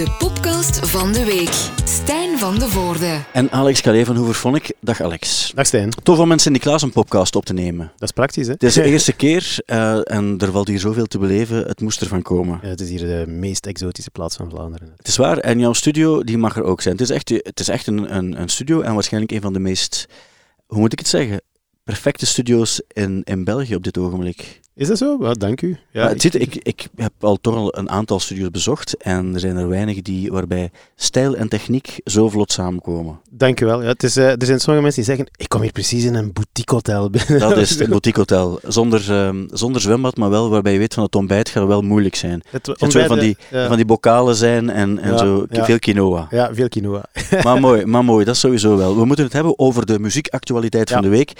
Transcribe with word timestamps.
De 0.00 0.16
podcast 0.18 0.88
van 0.88 1.12
de 1.12 1.24
week. 1.24 1.70
Stijn 1.84 2.38
van 2.38 2.58
de 2.58 2.68
Voorde. 2.68 3.24
En 3.32 3.50
Alex 3.50 3.80
Calais 3.80 4.06
van 4.06 4.16
Hoeverphonic. 4.16 4.72
Dag 4.80 5.00
Alex. 5.00 5.52
Dag 5.54 5.66
Stijn. 5.66 5.90
Tof 5.90 6.18
om 6.18 6.28
met 6.28 6.40
Sint-Niklaas 6.40 6.82
een 6.82 6.92
podcast 6.92 7.36
op 7.36 7.44
te 7.44 7.52
nemen. 7.52 7.92
Dat 7.92 8.08
is 8.08 8.10
praktisch, 8.10 8.46
hè? 8.46 8.52
Het 8.52 8.62
is 8.62 8.74
de 8.74 8.82
eerste 8.92 9.12
keer 9.12 9.58
uh, 9.66 10.12
en 10.12 10.38
er 10.38 10.52
valt 10.52 10.68
hier 10.68 10.78
zoveel 10.78 11.06
te 11.06 11.18
beleven. 11.18 11.66
Het 11.66 11.80
moest 11.80 12.00
ervan 12.00 12.22
komen. 12.22 12.58
Ja, 12.62 12.68
het 12.68 12.80
is 12.80 12.88
hier 12.88 12.98
de 12.98 13.24
meest 13.28 13.66
exotische 13.66 14.10
plaats 14.10 14.36
van 14.36 14.50
Vlaanderen. 14.50 14.92
Het 14.96 15.08
is 15.08 15.16
waar. 15.16 15.38
En 15.38 15.58
jouw 15.58 15.72
studio 15.72 16.22
die 16.22 16.38
mag 16.38 16.56
er 16.56 16.64
ook 16.64 16.80
zijn. 16.80 16.96
Het 16.96 17.10
is 17.10 17.10
echt, 17.10 17.28
het 17.28 17.60
is 17.60 17.68
echt 17.68 17.86
een, 17.86 18.16
een, 18.16 18.40
een 18.40 18.48
studio 18.48 18.80
en 18.80 18.94
waarschijnlijk 18.94 19.32
een 19.32 19.40
van 19.40 19.52
de 19.52 19.60
meest, 19.60 20.06
hoe 20.66 20.78
moet 20.78 20.92
ik 20.92 20.98
het 20.98 21.08
zeggen, 21.08 21.40
perfecte 21.84 22.26
studio's 22.26 22.82
in, 22.88 23.22
in 23.24 23.44
België 23.44 23.74
op 23.74 23.84
dit 23.84 23.98
ogenblik. 23.98 24.59
Is 24.74 24.88
dat 24.88 24.98
zo? 24.98 25.16
Ja, 25.20 25.32
dank 25.32 25.62
u. 25.62 25.76
Ja, 25.92 26.12
zit, 26.16 26.34
ik, 26.34 26.54
ik 26.54 26.88
heb 26.96 27.12
al 27.20 27.36
toch 27.40 27.54
al 27.54 27.78
een 27.78 27.90
aantal 27.90 28.20
studio's 28.20 28.50
bezocht 28.50 28.96
en 28.96 29.34
er 29.34 29.40
zijn 29.40 29.56
er 29.56 29.68
weinig 29.68 30.02
die, 30.02 30.30
waarbij 30.30 30.70
stijl 30.96 31.36
en 31.36 31.48
techniek 31.48 32.00
zo 32.04 32.28
vlot 32.28 32.52
samenkomen. 32.52 33.20
Dank 33.30 33.60
u 33.60 33.66
wel. 33.66 33.82
Ja, 33.82 33.88
het 33.88 34.02
is, 34.02 34.16
uh, 34.16 34.30
er 34.30 34.46
zijn 34.46 34.60
sommige 34.60 34.82
mensen 34.82 35.04
die 35.04 35.14
zeggen, 35.14 35.34
ik 35.36 35.48
kom 35.48 35.60
hier 35.60 35.72
precies 35.72 36.04
in 36.04 36.14
een 36.14 36.32
boutique 36.32 36.74
hotel 36.74 37.10
binnen. 37.10 37.38
Dat 37.38 37.56
is 37.56 37.70
het 37.78 37.88
boutique 37.88 38.20
hotel. 38.20 38.60
Zonder, 38.62 39.26
um, 39.26 39.48
zonder 39.52 39.80
zwembad, 39.80 40.16
maar 40.16 40.30
wel 40.30 40.50
waarbij 40.50 40.72
je 40.72 40.78
weet 40.78 40.94
van 40.94 41.02
het 41.02 41.16
ontbijt 41.16 41.48
gaat 41.48 41.66
wel 41.66 41.82
moeilijk 41.82 42.14
zijn. 42.14 42.42
Het, 42.50 42.66
het 42.66 42.92
van 43.06 43.18
die, 43.18 43.36
ja. 43.50 43.66
van 43.66 43.76
die 43.76 43.84
bokalen 43.84 44.34
zijn 44.34 44.70
en, 44.70 44.98
en 44.98 45.12
ja, 45.12 45.18
zo, 45.18 45.46
veel 45.50 45.78
quinoa. 45.78 46.26
Ja, 46.30 46.54
veel 46.54 46.68
quinoa. 46.68 47.04
maar 47.44 47.60
mooi, 47.60 47.86
maar 47.86 48.04
mooi, 48.04 48.24
dat 48.24 48.36
sowieso 48.36 48.76
wel. 48.76 48.96
We 48.96 49.04
moeten 49.04 49.24
het 49.24 49.34
hebben 49.34 49.58
over 49.58 49.86
de 49.86 49.98
muziekactualiteit 49.98 50.90
van 50.90 51.02
de 51.02 51.08
week. 51.08 51.32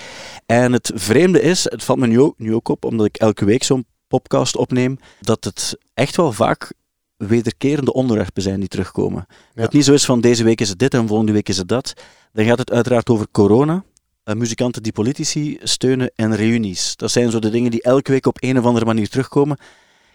En 0.47 0.73
het 0.73 0.93
vreemde 0.95 1.43
is, 1.43 1.65
het 1.65 1.85
valt 1.85 1.99
me 1.99 2.07
nu 2.07 2.21
ook, 2.21 2.35
nu 2.37 2.55
ook 2.55 2.69
op, 2.69 2.85
omdat 2.85 3.07
ik 3.07 3.20
elke 3.21 3.45
week 3.45 3.63
zo'n 3.63 3.87
podcast 4.09 4.57
opneem, 4.57 4.99
dat 5.21 5.45
het 5.45 5.79
echt 5.95 6.17
wel 6.17 6.33
vaak 6.33 6.73
wederkerende 7.17 7.93
onderwerpen 7.93 8.43
zijn 8.43 8.61
die 8.61 8.69
terugkomen. 8.69 9.25
Ja. 9.29 9.37
Dat 9.55 9.65
het 9.65 9.73
niet 9.73 9.85
zo 9.85 9.93
is 9.93 10.05
van 10.05 10.21
deze 10.21 10.45
week 10.45 10.61
is 10.61 10.69
het 10.69 10.79
dit 10.79 10.95
en 10.95 11.07
volgende 11.07 11.33
week 11.33 11.49
is 11.49 11.57
het 11.57 11.69
dat. 11.69 11.93
Dan 12.33 12.45
gaat 12.45 12.59
het 12.59 12.73
uiteraard 12.73 13.11
over 13.11 13.27
corona, 13.31 13.85
uh, 14.25 14.35
muzikanten 14.35 14.83
die 14.83 14.93
politici 14.93 15.59
steunen 15.63 16.13
en 16.15 16.37
reunies. 16.37 16.97
Dat 16.97 17.11
zijn 17.11 17.31
zo 17.31 17.39
de 17.39 17.51
dingen 17.51 17.71
die 17.71 17.83
elke 17.83 18.11
week 18.11 18.27
op 18.27 18.37
een 18.41 18.59
of 18.59 18.65
andere 18.65 18.85
manier 18.85 19.09
terugkomen. 19.09 19.59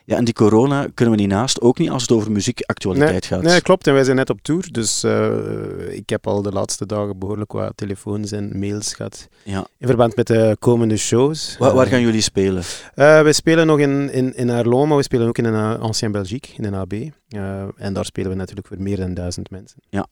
Ja, 0.08 0.17
en 0.17 0.23
die 0.23 0.34
corona 0.34 0.88
kunnen 0.94 1.16
we 1.16 1.22
niet 1.22 1.31
naast, 1.31 1.61
ook 1.61 1.78
niet 1.78 1.89
als 1.89 2.02
het 2.02 2.11
over 2.11 2.31
muziekactualiteit 2.31 3.11
nee, 3.11 3.22
gaat. 3.22 3.42
Nee, 3.42 3.61
klopt. 3.61 3.88
En 3.88 3.94
wij 3.94 4.03
zijn 4.03 4.16
net 4.16 4.30
op 4.30 4.42
tour, 4.42 4.72
dus 4.72 5.03
uh, 5.03 5.95
ik 5.95 6.09
heb 6.09 6.28
al 6.28 6.42
de 6.42 6.52
laatste 6.52 6.86
dagen 6.86 7.20
behoorlijk 7.20 7.52
wat 7.52 7.72
telefoons 7.75 8.31
en 8.31 8.59
mails 8.59 8.94
gehad 8.94 9.28
ja. 9.44 9.67
in 9.78 9.88
verband 9.88 10.16
met 10.16 10.28
de 10.28 10.56
komende 10.59 10.98
shows. 10.98 11.56
Waar, 11.58 11.73
waar 11.73 11.88
gaan 11.88 12.02
jullie 12.02 12.22
spelen? 12.22 12.64
Uh, 12.95 13.22
wij 13.22 13.33
spelen 13.33 13.67
nog 13.67 13.80
in, 13.80 14.11
in, 14.11 14.36
in 14.36 14.50
Arlon, 14.50 14.88
maar 14.88 14.98
we 14.98 15.03
spelen 15.03 15.28
ook 15.28 15.38
in 15.38 15.45
een 15.45 15.80
Ancien 15.80 16.11
Belgique, 16.11 16.53
in 16.58 16.64
een 16.64 16.76
AB. 16.76 16.94
Uh, 16.94 17.11
en 17.76 17.94
daar 17.94 18.06
spelen 18.06 18.30
we 18.30 18.38
natuurlijk 18.38 18.67
voor 18.67 18.81
meer 18.81 18.98
dan 18.98 19.14
duizend 19.14 19.50
mensen. 19.50 19.78
Ja. 19.89 20.08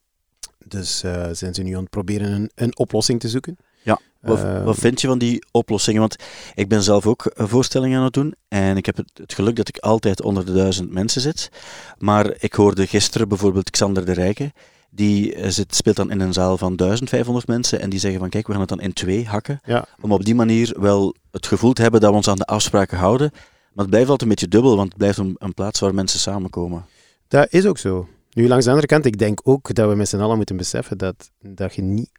Dus 0.68 0.98
zijn 1.32 1.54
ze 1.54 1.62
nu 1.62 1.74
aan 1.74 1.82
het 1.82 1.90
proberen 1.90 2.32
een, 2.32 2.52
een 2.56 2.78
oplossing 2.78 3.20
te 3.20 3.30
zoeken. 3.30 3.58
Ja, 3.84 4.00
wat, 4.22 4.38
uh, 4.38 4.64
wat, 4.64 4.78
vind 4.78 5.02
je 5.02 5.08
van 5.08 5.18
die 5.18 5.46
oplossingen? 5.52 6.00
Want 6.00 6.16
ik 6.56 6.68
ben 6.68 6.84
zelf 6.84 7.08
ook 7.08 7.32
voorstellingen 7.36 7.98
aan 7.98 8.04
het 8.04 8.14
doen 8.14 8.36
en 8.48 8.78
ik 8.78 8.86
heb 8.86 8.98
het, 8.98 9.12
het, 9.14 9.34
geluk 9.34 9.56
dat 9.56 9.68
ik 9.68 9.78
altijd 9.78 10.22
onder 10.22 10.46
de 10.46 10.54
duizend 10.54 10.92
mensen 10.92 11.22
zit. 11.22 11.50
Maar 11.98 12.34
ik 12.40 12.54
hoorde 12.54 12.88
gisteren 12.88 13.28
bijvoorbeeld 13.28 13.70
Xander 13.70 14.06
de 14.06 14.12
Rijke, 14.14 14.52
die 14.90 15.52
zit, 15.52 15.76
speelt 15.76 15.96
dan 15.96 16.12
in 16.12 16.20
een 16.20 16.34
zaal 16.34 16.58
van 16.58 16.76
1500 16.76 17.48
mensen 17.48 17.82
en 17.82 17.90
die 17.90 18.00
zeggen 18.00 18.20
van 18.20 18.30
kijk, 18.30 18.46
we 18.46 18.52
gaan 18.52 18.62
het 18.62 18.70
dan 18.70 18.82
in 18.82 18.94
twee 18.94 19.26
hakken. 19.28 19.60
Ja. 19.66 19.86
Om 20.02 20.12
op 20.12 20.26
die 20.26 20.36
manier 20.36 20.76
wel 20.80 21.16
het 21.32 21.48
gevoel 21.48 21.74
te 21.74 21.82
hebben 21.82 22.02
dat 22.02 22.10
we 22.10 22.16
ons 22.16 22.28
aan 22.28 22.38
de 22.38 22.46
afspraken 22.46 22.98
houden. 22.98 23.32
Maar 23.74 23.86
het 23.86 23.90
blijft 23.90 24.10
altijd 24.10 24.22
een 24.22 24.36
beetje 24.36 24.48
dubbel, 24.48 24.76
want 24.76 24.88
het 24.88 24.98
blijft 24.98 25.18
een, 25.18 25.36
een 25.38 25.54
plaats 25.54 25.80
waar 25.80 25.94
mensen 25.94 26.20
samenkomen. 26.20 26.86
Dat 27.28 27.48
is 27.50 27.66
ook 27.66 27.78
zo. 27.78 28.08
Nu, 28.34 28.48
langs 28.48 28.64
de 28.64 28.70
andere 28.70 28.88
kant, 28.88 29.06
ik 29.06 29.18
denk 29.18 29.40
ook 29.44 29.74
dat 29.74 29.90
we 29.90 29.96
met 29.96 30.10
z'n 30.10 30.20
allen 30.20 30.38
moeten 30.38 30.58
beseffen 30.58 30.98
dat, 30.98 31.32
dat 31.40 31.76
je 31.76 31.82
niet 31.82 32.10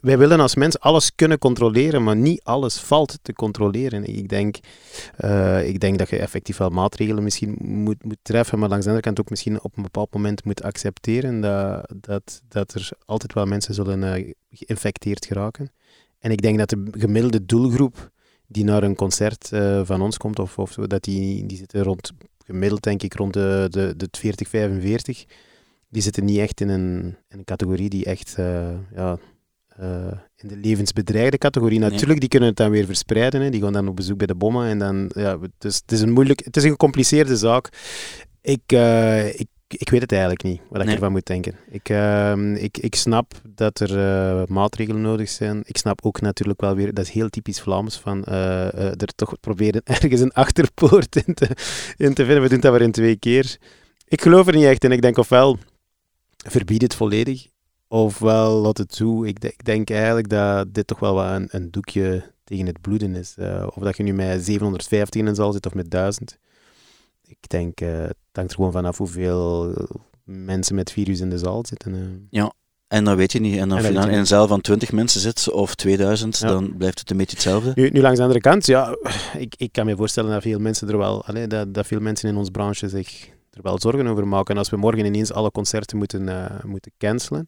wij 0.00 0.18
willen 0.18 0.40
als 0.40 0.54
mens 0.54 0.80
alles 0.80 1.14
kunnen 1.14 1.38
controleren, 1.38 2.04
maar 2.04 2.16
niet 2.16 2.40
alles 2.42 2.80
valt 2.80 3.18
te 3.22 3.32
controleren. 3.32 4.04
Ik 4.04 4.28
denk, 4.28 4.56
uh, 5.24 5.68
ik 5.68 5.80
denk 5.80 5.98
dat 5.98 6.08
je 6.08 6.18
effectief 6.18 6.56
wel 6.56 6.68
maatregelen 6.68 7.22
misschien 7.22 7.56
moet, 7.60 8.04
moet 8.04 8.18
treffen, 8.22 8.58
maar 8.58 8.68
langs 8.68 8.84
de 8.84 8.90
andere 8.90 9.06
kant 9.06 9.20
ook 9.20 9.30
misschien 9.30 9.62
op 9.62 9.76
een 9.76 9.82
bepaald 9.82 10.12
moment 10.12 10.44
moet 10.44 10.62
accepteren 10.62 11.40
dat, 11.40 11.92
dat, 12.00 12.42
dat 12.48 12.74
er 12.74 12.88
altijd 13.04 13.32
wel 13.32 13.46
mensen 13.46 13.74
zullen 13.74 14.02
uh, 14.02 14.32
geïnfecteerd 14.50 15.26
geraken. 15.26 15.72
En 16.18 16.30
ik 16.30 16.42
denk 16.42 16.58
dat 16.58 16.68
de 16.68 16.84
gemiddelde 16.90 17.46
doelgroep 17.46 18.10
die 18.46 18.64
naar 18.64 18.82
een 18.82 18.94
concert 18.94 19.50
uh, 19.52 19.80
van 19.84 20.02
ons 20.02 20.16
komt, 20.16 20.38
of, 20.38 20.58
of 20.58 20.74
dat 20.74 21.02
die, 21.02 21.46
die 21.46 21.56
zitten 21.56 21.82
rond, 21.82 22.12
gemiddeld 22.44 22.82
denk 22.82 23.02
ik 23.02 23.14
rond 23.14 23.32
de, 23.32 23.66
de, 23.70 23.94
de 23.96 24.08
40, 24.10 24.48
45, 24.48 25.24
die 25.88 26.02
zitten 26.02 26.24
niet 26.24 26.38
echt 26.38 26.60
in 26.60 26.68
een, 26.68 27.16
in 27.28 27.38
een 27.38 27.44
categorie 27.44 27.88
die 27.88 28.04
echt 28.04 28.34
ja, 28.94 29.18
uh, 29.80 29.86
in 30.36 30.48
de 30.48 30.56
levensbedreigde 30.56 31.38
categorie. 31.38 31.78
Natuurlijk, 31.78 32.10
nee. 32.10 32.20
die 32.20 32.28
kunnen 32.28 32.48
het 32.48 32.58
dan 32.58 32.70
weer 32.70 32.86
verspreiden. 32.86 33.40
Hè. 33.40 33.50
Die 33.50 33.62
gaan 33.62 33.72
dan 33.72 33.88
op 33.88 33.96
bezoek 33.96 34.18
bij 34.18 34.26
de 34.26 34.34
bommen. 34.34 34.66
En 34.66 34.78
dan, 34.78 35.10
ja, 35.14 35.40
het, 35.40 35.64
is, 35.64 35.74
het 35.76 35.92
is 35.92 36.00
een 36.00 36.12
moeilijk, 36.12 36.44
het 36.44 36.56
is 36.56 36.64
een 36.64 36.70
gecompliceerde 36.70 37.36
zaak. 37.36 37.68
Ik, 38.40 38.72
uh, 38.72 39.28
ik, 39.28 39.46
ik 39.68 39.88
weet 39.88 40.00
het 40.00 40.12
eigenlijk 40.12 40.42
niet, 40.42 40.60
wat 40.70 40.82
ik 40.82 40.88
ervan 40.88 41.12
moet 41.12 41.26
denken. 41.26 41.54
Ik, 41.70 41.88
uh, 41.88 42.62
ik, 42.62 42.78
ik 42.78 42.94
snap 42.94 43.32
dat 43.48 43.80
er 43.80 43.96
uh, 43.96 44.46
maatregelen 44.46 45.00
nodig 45.00 45.28
zijn. 45.28 45.62
Ik 45.64 45.76
snap 45.76 46.04
ook 46.04 46.20
natuurlijk 46.20 46.60
wel 46.60 46.74
weer, 46.74 46.94
dat 46.94 47.04
is 47.04 47.10
heel 47.10 47.28
typisch 47.28 47.60
Vlaams, 47.60 47.96
van 47.98 48.24
er 48.24 49.14
toch 49.14 49.40
proberen 49.40 49.82
ergens 50.00 50.20
een 50.20 50.32
achterpoort 50.32 51.16
in 51.26 51.34
te, 51.34 51.48
in 51.96 52.14
te 52.14 52.24
vinden. 52.24 52.42
We 52.42 52.48
doen 52.48 52.60
dat 52.60 52.72
maar 52.72 52.82
in 52.82 52.92
twee 52.92 53.16
keer. 53.16 53.56
Ik 54.08 54.22
geloof 54.22 54.46
er 54.46 54.54
niet 54.54 54.64
echt 54.64 54.84
in. 54.84 54.92
Ik 54.92 55.02
denk 55.02 55.18
ofwel 55.18 55.58
verbied 56.46 56.82
het 56.82 56.94
volledig 56.94 57.46
Ofwel 57.88 58.60
laat 58.60 58.78
het 58.78 58.96
toe. 58.96 59.26
Ik, 59.26 59.44
ik, 59.44 59.64
denk 59.64 59.90
eigenlijk 59.90 60.28
dat 60.28 60.74
dit 60.74 60.86
toch 60.86 60.98
wel 60.98 61.14
wat 61.14 61.30
een, 61.30 61.48
een 61.50 61.70
doekje 61.70 62.32
tegen 62.44 62.66
het 62.66 62.80
bloeden 62.80 63.14
is. 63.14 63.34
Uh, 63.38 63.66
of 63.74 63.82
dat 63.82 63.96
je 63.96 64.02
nu 64.02 64.12
met 64.12 64.44
750 64.44 65.20
in 65.20 65.26
een 65.26 65.34
zaal 65.34 65.52
zit 65.52 65.66
of 65.66 65.74
met 65.74 65.90
1000. 65.90 66.38
Ik 67.26 67.48
denk, 67.48 67.80
uh, 67.80 68.02
het 68.02 68.16
hangt 68.32 68.50
er 68.50 68.56
gewoon 68.56 68.72
vanaf 68.72 68.98
hoeveel 68.98 69.74
mensen 70.24 70.74
met 70.74 70.92
virus 70.92 71.20
in 71.20 71.30
de 71.30 71.38
zaal 71.38 71.66
zitten. 71.66 71.94
Uh. 71.94 72.02
Ja, 72.30 72.52
en 72.88 73.04
dan 73.04 73.16
weet 73.16 73.32
je 73.32 73.40
niet. 73.40 73.58
En 73.58 73.70
als 73.70 73.86
je 73.86 73.92
dan 73.92 74.10
in 74.10 74.18
een 74.18 74.26
zaal 74.26 74.46
van 74.46 74.60
20 74.60 74.92
mensen 74.92 75.20
zit 75.20 75.50
of 75.50 75.74
2000, 75.74 76.38
ja. 76.38 76.48
dan 76.48 76.76
blijft 76.76 76.98
het 76.98 77.10
een 77.10 77.16
beetje 77.16 77.36
hetzelfde. 77.36 77.72
Nu, 77.74 77.90
nu, 77.90 78.00
langs 78.00 78.16
de 78.16 78.22
andere 78.22 78.40
kant, 78.40 78.66
ja, 78.66 78.96
ik, 79.38 79.54
ik 79.56 79.72
kan 79.72 79.86
me 79.86 79.96
voorstellen 79.96 80.30
dat 80.30 80.42
veel 80.42 80.58
mensen 80.58 80.88
er 80.88 80.98
wel, 80.98 81.24
allee, 81.24 81.46
dat, 81.46 81.74
dat 81.74 81.86
veel 81.86 82.00
mensen 82.00 82.28
in 82.28 82.36
onze 82.36 82.50
branche 82.50 82.88
zich 82.88 83.28
er 83.50 83.62
wel 83.62 83.80
zorgen 83.80 84.06
over 84.06 84.28
maken. 84.28 84.54
En 84.54 84.58
als 84.58 84.70
we 84.70 84.76
morgen 84.76 85.04
ineens 85.04 85.32
alle 85.32 85.50
concerten 85.50 85.98
moeten, 85.98 86.48
moeten 86.64 86.92
cancelen 86.98 87.46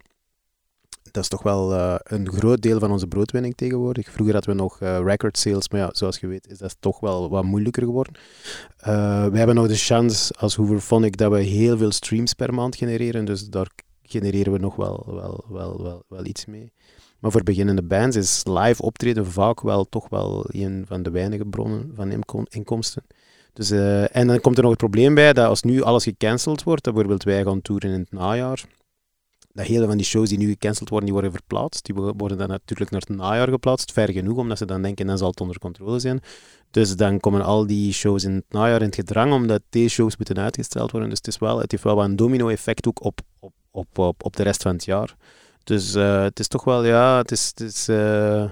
dat 1.16 1.24
is 1.24 1.30
toch 1.30 1.42
wel 1.42 1.72
uh, 1.72 1.94
een 2.02 2.32
groot 2.32 2.62
deel 2.62 2.78
van 2.78 2.90
onze 2.90 3.06
broodwinning 3.06 3.54
tegenwoordig. 3.56 4.10
Vroeger 4.10 4.34
hadden 4.34 4.56
we 4.56 4.62
nog 4.62 4.80
uh, 4.80 4.98
record 5.04 5.38
sales, 5.38 5.68
maar 5.68 5.80
ja, 5.80 5.88
zoals 5.92 6.18
je 6.18 6.26
weet 6.26 6.50
is 6.50 6.58
dat 6.58 6.76
toch 6.80 7.00
wel 7.00 7.30
wat 7.30 7.44
moeilijker 7.44 7.82
geworden. 7.82 8.14
Uh, 8.88 9.26
we 9.26 9.38
hebben 9.38 9.54
nog 9.54 9.68
de 9.68 9.74
chance 9.74 10.34
als 10.38 10.54
Hooverphonic 10.54 11.16
dat 11.16 11.32
we 11.32 11.40
heel 11.40 11.76
veel 11.76 11.92
streams 11.92 12.32
per 12.32 12.54
maand 12.54 12.76
genereren, 12.76 13.24
dus 13.24 13.48
daar 13.48 13.68
genereren 14.02 14.52
we 14.52 14.58
nog 14.58 14.76
wel, 14.76 15.04
wel, 15.06 15.44
wel, 15.48 15.82
wel, 15.82 16.02
wel 16.08 16.24
iets 16.24 16.46
mee. 16.46 16.72
Maar 17.18 17.30
voor 17.30 17.42
beginnende 17.42 17.82
bands 17.82 18.16
is 18.16 18.42
live 18.44 18.82
optreden 18.82 19.26
vaak 19.26 19.60
wel 19.60 19.84
toch 19.84 20.08
wel 20.08 20.44
een 20.48 20.84
van 20.86 21.02
de 21.02 21.10
weinige 21.10 21.44
bronnen 21.44 21.92
van 21.94 22.46
inkomsten. 22.48 23.02
Dus, 23.52 23.70
en 24.10 24.26
dan 24.26 24.40
komt 24.40 24.56
er 24.56 24.62
nog 24.62 24.70
het 24.70 24.80
probleem 24.80 25.14
bij 25.14 25.32
dat 25.32 25.46
als 25.46 25.62
nu 25.62 25.82
alles 25.82 26.04
gecanceld 26.04 26.62
wordt, 26.62 26.82
bijvoorbeeld 26.82 27.22
wij 27.22 27.42
gaan 27.42 27.62
toeren 27.62 27.90
in 27.90 27.98
het 27.98 28.12
najaar, 28.12 28.64
dat 29.56 29.66
hele 29.66 29.86
van 29.86 29.96
die 29.96 30.06
shows 30.06 30.28
die 30.28 30.38
nu 30.38 30.48
gecanceld 30.48 30.88
worden, 30.88 31.08
die 31.08 31.18
worden 31.20 31.32
verplaatst. 31.32 31.84
Die 31.84 31.94
worden 31.94 32.38
dan 32.38 32.48
natuurlijk 32.48 32.90
naar 32.90 33.00
het 33.06 33.16
najaar 33.16 33.48
geplaatst, 33.48 33.92
ver 33.92 34.12
genoeg, 34.12 34.36
omdat 34.36 34.58
ze 34.58 34.64
dan 34.64 34.82
denken, 34.82 35.06
dan 35.06 35.18
zal 35.18 35.30
het 35.30 35.40
onder 35.40 35.58
controle 35.58 35.98
zijn. 35.98 36.20
Dus 36.70 36.96
dan 36.96 37.20
komen 37.20 37.44
al 37.44 37.66
die 37.66 37.92
shows 37.92 38.24
in 38.24 38.34
het 38.34 38.44
najaar 38.48 38.80
in 38.80 38.86
het 38.86 38.94
gedrang, 38.94 39.32
omdat 39.32 39.62
deze 39.70 39.88
shows 39.88 40.16
moeten 40.16 40.38
uitgesteld 40.38 40.90
worden. 40.90 41.08
Dus 41.08 41.18
het, 41.18 41.26
is 41.26 41.38
wel, 41.38 41.58
het 41.58 41.70
heeft 41.70 41.82
wel 41.82 42.04
een 42.04 42.16
domino-effect 42.16 42.86
ook 42.86 43.04
op, 43.04 43.20
op, 43.40 43.52
op, 43.70 43.98
op, 43.98 44.24
op 44.24 44.36
de 44.36 44.42
rest 44.42 44.62
van 44.62 44.72
het 44.72 44.84
jaar. 44.84 45.16
Dus 45.64 45.94
uh, 45.94 46.22
het 46.22 46.38
is 46.38 46.48
toch 46.48 46.64
wel, 46.64 46.84
ja, 46.84 47.16
het 47.16 47.30
is... 47.30 47.46
Het 47.46 47.60
is 47.60 47.88
uh, 47.88 48.50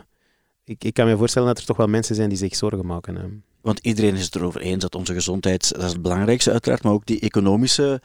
ik, 0.65 0.85
ik 0.85 0.95
kan 0.95 1.07
me 1.07 1.17
voorstellen 1.17 1.49
dat 1.49 1.59
er 1.59 1.65
toch 1.65 1.77
wel 1.77 1.87
mensen 1.87 2.15
zijn 2.15 2.29
die 2.29 2.39
zich 2.39 2.57
zorgen 2.57 2.87
maken. 2.87 3.45
Want 3.61 3.79
iedereen 3.79 4.15
is 4.15 4.25
het 4.25 4.35
erover 4.35 4.61
eens 4.61 4.83
dat 4.83 4.95
onze 4.95 5.13
gezondheid, 5.13 5.73
dat 5.73 5.85
is 5.85 5.93
het 5.93 6.03
belangrijkste 6.03 6.51
uiteraard, 6.51 6.83
maar 6.83 6.93
ook 6.93 7.07
die 7.07 7.21
economische 7.21 8.01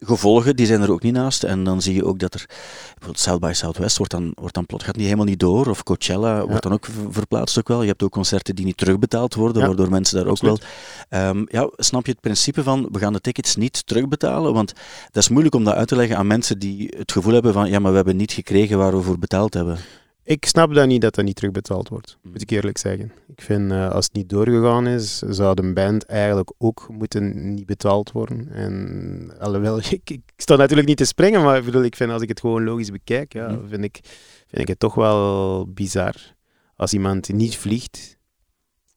gevolgen, 0.00 0.56
die 0.56 0.66
zijn 0.66 0.82
er 0.82 0.90
ook 0.90 1.02
niet 1.02 1.12
naast. 1.12 1.42
En 1.42 1.64
dan 1.64 1.82
zie 1.82 1.94
je 1.94 2.04
ook 2.04 2.18
dat 2.18 2.34
er, 2.34 2.46
bijvoorbeeld 2.46 3.18
South 3.18 3.40
by 3.40 3.50
Southwest 3.52 3.96
wordt 3.96 4.12
dan, 4.12 4.32
wordt 4.34 4.54
dan 4.54 4.66
plot, 4.66 4.82
gaat 4.82 4.96
niet 4.96 5.04
helemaal 5.04 5.26
niet 5.26 5.40
door. 5.40 5.66
Of 5.66 5.82
Coachella 5.82 6.36
ja. 6.36 6.46
wordt 6.46 6.62
dan 6.62 6.72
ook 6.72 6.86
verplaatst 7.10 7.58
ook 7.58 7.68
wel. 7.68 7.82
Je 7.82 7.88
hebt 7.88 8.02
ook 8.02 8.10
concerten 8.10 8.54
die 8.54 8.64
niet 8.64 8.76
terugbetaald 8.76 9.34
worden, 9.34 9.60
ja. 9.60 9.68
waardoor 9.68 9.90
mensen 9.90 10.16
daar 10.16 10.26
ook 10.26 10.30
Absoluut. 10.30 10.64
wel... 11.08 11.28
Um, 11.28 11.46
ja, 11.50 11.70
snap 11.76 12.06
je 12.06 12.12
het 12.12 12.20
principe 12.20 12.62
van, 12.62 12.88
we 12.92 12.98
gaan 12.98 13.12
de 13.12 13.20
tickets 13.20 13.56
niet 13.56 13.86
terugbetalen? 13.86 14.52
Want 14.52 14.72
dat 15.10 15.22
is 15.22 15.28
moeilijk 15.28 15.54
om 15.54 15.64
dat 15.64 15.74
uit 15.74 15.88
te 15.88 15.96
leggen 15.96 16.16
aan 16.16 16.26
mensen 16.26 16.58
die 16.58 16.94
het 16.96 17.12
gevoel 17.12 17.32
hebben 17.32 17.52
van, 17.52 17.70
ja, 17.70 17.78
maar 17.78 17.90
we 17.90 17.96
hebben 17.96 18.16
niet 18.16 18.32
gekregen 18.32 18.78
waar 18.78 18.96
we 18.96 19.02
voor 19.02 19.18
betaald 19.18 19.54
hebben. 19.54 19.78
Ik 20.28 20.44
snap 20.46 20.74
dat 20.74 20.86
niet 20.86 21.00
dat 21.00 21.14
dat 21.14 21.24
niet 21.24 21.36
terugbetaald 21.36 21.88
wordt, 21.88 22.18
moet 22.22 22.42
ik 22.42 22.50
eerlijk 22.50 22.78
zeggen. 22.78 23.12
Ik 23.26 23.40
vind, 23.42 23.72
uh, 23.72 23.90
als 23.90 24.04
het 24.04 24.14
niet 24.14 24.28
doorgegaan 24.28 24.86
is, 24.86 25.18
zou 25.18 25.54
de 25.54 25.72
band 25.72 26.04
eigenlijk 26.04 26.52
ook 26.58 26.86
moeten 26.90 27.54
niet 27.54 27.66
betaald 27.66 28.12
worden. 28.12 28.48
En 28.48 29.32
alhoewel, 29.38 29.78
ik, 29.90 30.10
ik 30.10 30.20
sta 30.36 30.56
natuurlijk 30.56 30.88
niet 30.88 30.96
te 30.96 31.04
springen, 31.04 31.42
maar 31.42 31.56
ik, 31.56 31.64
bedoel, 31.64 31.82
ik 31.82 31.96
vind 31.96 32.10
als 32.10 32.22
ik 32.22 32.28
het 32.28 32.40
gewoon 32.40 32.64
logisch 32.64 32.90
bekijk, 32.90 33.32
ja, 33.32 33.48
mm. 33.48 33.68
vind, 33.68 33.84
ik, 33.84 33.98
vind 34.46 34.62
ik 34.62 34.68
het 34.68 34.78
toch 34.78 34.94
wel 34.94 35.66
bizar. 35.72 36.14
Als 36.76 36.92
iemand 36.92 37.32
niet 37.32 37.56
vliegt 37.56 38.18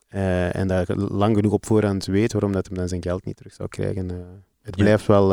uh, 0.10 0.56
en 0.56 0.68
daar 0.68 0.96
lang 0.96 1.36
genoeg 1.36 1.54
op 1.54 1.66
voorhand 1.66 2.06
weet 2.06 2.34
waarom 2.34 2.52
dat 2.52 2.66
hem 2.68 2.76
dan 2.76 2.88
zijn 2.88 3.04
geld 3.04 3.26
niet 3.26 3.38
terug 3.38 3.54
zou 3.54 3.70
krijgen. 3.70 4.12
Uh, 4.12 4.18
het 4.62 4.76
blijft 4.76 5.06
wel, 5.06 5.32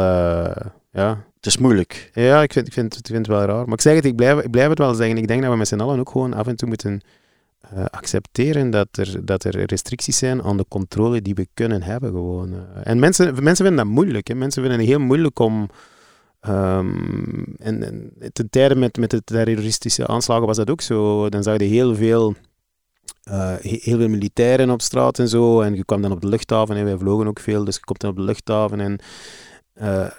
ja, 0.90 1.24
het 1.36 1.46
is 1.46 1.58
moeilijk. 1.58 2.10
Ja, 2.14 2.42
ik 2.42 2.52
vind, 2.52 2.66
ik, 2.66 2.72
vind, 2.72 2.96
ik 2.96 3.06
vind 3.06 3.26
het 3.26 3.36
wel 3.36 3.44
raar. 3.44 3.64
Maar 3.64 3.74
ik 3.74 3.80
zeg 3.80 3.94
het, 3.94 4.04
ik 4.04 4.16
blijf, 4.16 4.40
ik 4.40 4.50
blijf 4.50 4.68
het 4.68 4.78
wel 4.78 4.94
zeggen. 4.94 5.16
Ik 5.16 5.28
denk 5.28 5.42
dat 5.42 5.50
we 5.50 5.56
met 5.56 5.68
z'n 5.68 5.80
allen 5.80 5.98
ook 5.98 6.10
gewoon 6.10 6.34
af 6.34 6.46
en 6.46 6.56
toe 6.56 6.68
moeten 6.68 7.00
uh, 7.74 7.84
accepteren 7.84 8.70
dat 8.70 8.88
er, 8.92 9.24
dat 9.24 9.44
er 9.44 9.64
restricties 9.64 10.18
zijn 10.18 10.42
aan 10.42 10.56
de 10.56 10.64
controle 10.68 11.22
die 11.22 11.34
we 11.34 11.48
kunnen 11.54 11.82
hebben. 11.82 12.10
Gewoon. 12.10 12.52
Uh, 12.52 12.58
en 12.82 12.98
mensen, 12.98 13.42
mensen 13.42 13.66
vinden 13.66 13.84
dat 13.84 13.94
moeilijk. 13.94 14.28
Hè. 14.28 14.34
Mensen 14.34 14.62
vinden 14.62 14.80
het 14.80 14.88
heel 14.88 15.00
moeilijk 15.00 15.38
om... 15.38 15.68
Um, 16.48 17.44
en, 17.58 17.82
en 17.82 18.12
ten 18.32 18.50
tijde 18.50 18.74
met, 18.74 18.96
met 18.96 19.10
de 19.10 19.24
terroristische 19.24 20.06
aanslagen 20.06 20.46
was 20.46 20.56
dat 20.56 20.70
ook 20.70 20.80
zo. 20.80 21.28
Dan 21.28 21.42
zag 21.42 21.58
je 21.58 21.64
heel 21.64 21.94
veel... 21.94 22.34
Uh, 23.30 23.54
heel 23.60 23.98
veel 23.98 24.08
militairen 24.08 24.70
op 24.70 24.82
straat 24.82 25.18
en 25.18 25.28
zo. 25.28 25.60
En 25.60 25.74
je 25.74 25.84
kwam 25.84 26.02
dan 26.02 26.12
op 26.12 26.20
de 26.20 26.28
luchthaven 26.28 26.76
en 26.76 26.84
wij 26.84 26.98
vlogen 26.98 27.26
ook 27.26 27.40
veel. 27.40 27.64
Dus 27.64 27.74
je 27.74 27.84
komt 27.84 28.00
dan 28.00 28.10
op 28.10 28.16
de 28.16 28.22
luchthaven 28.22 28.80
en 28.80 28.98
uh, 29.82 30.10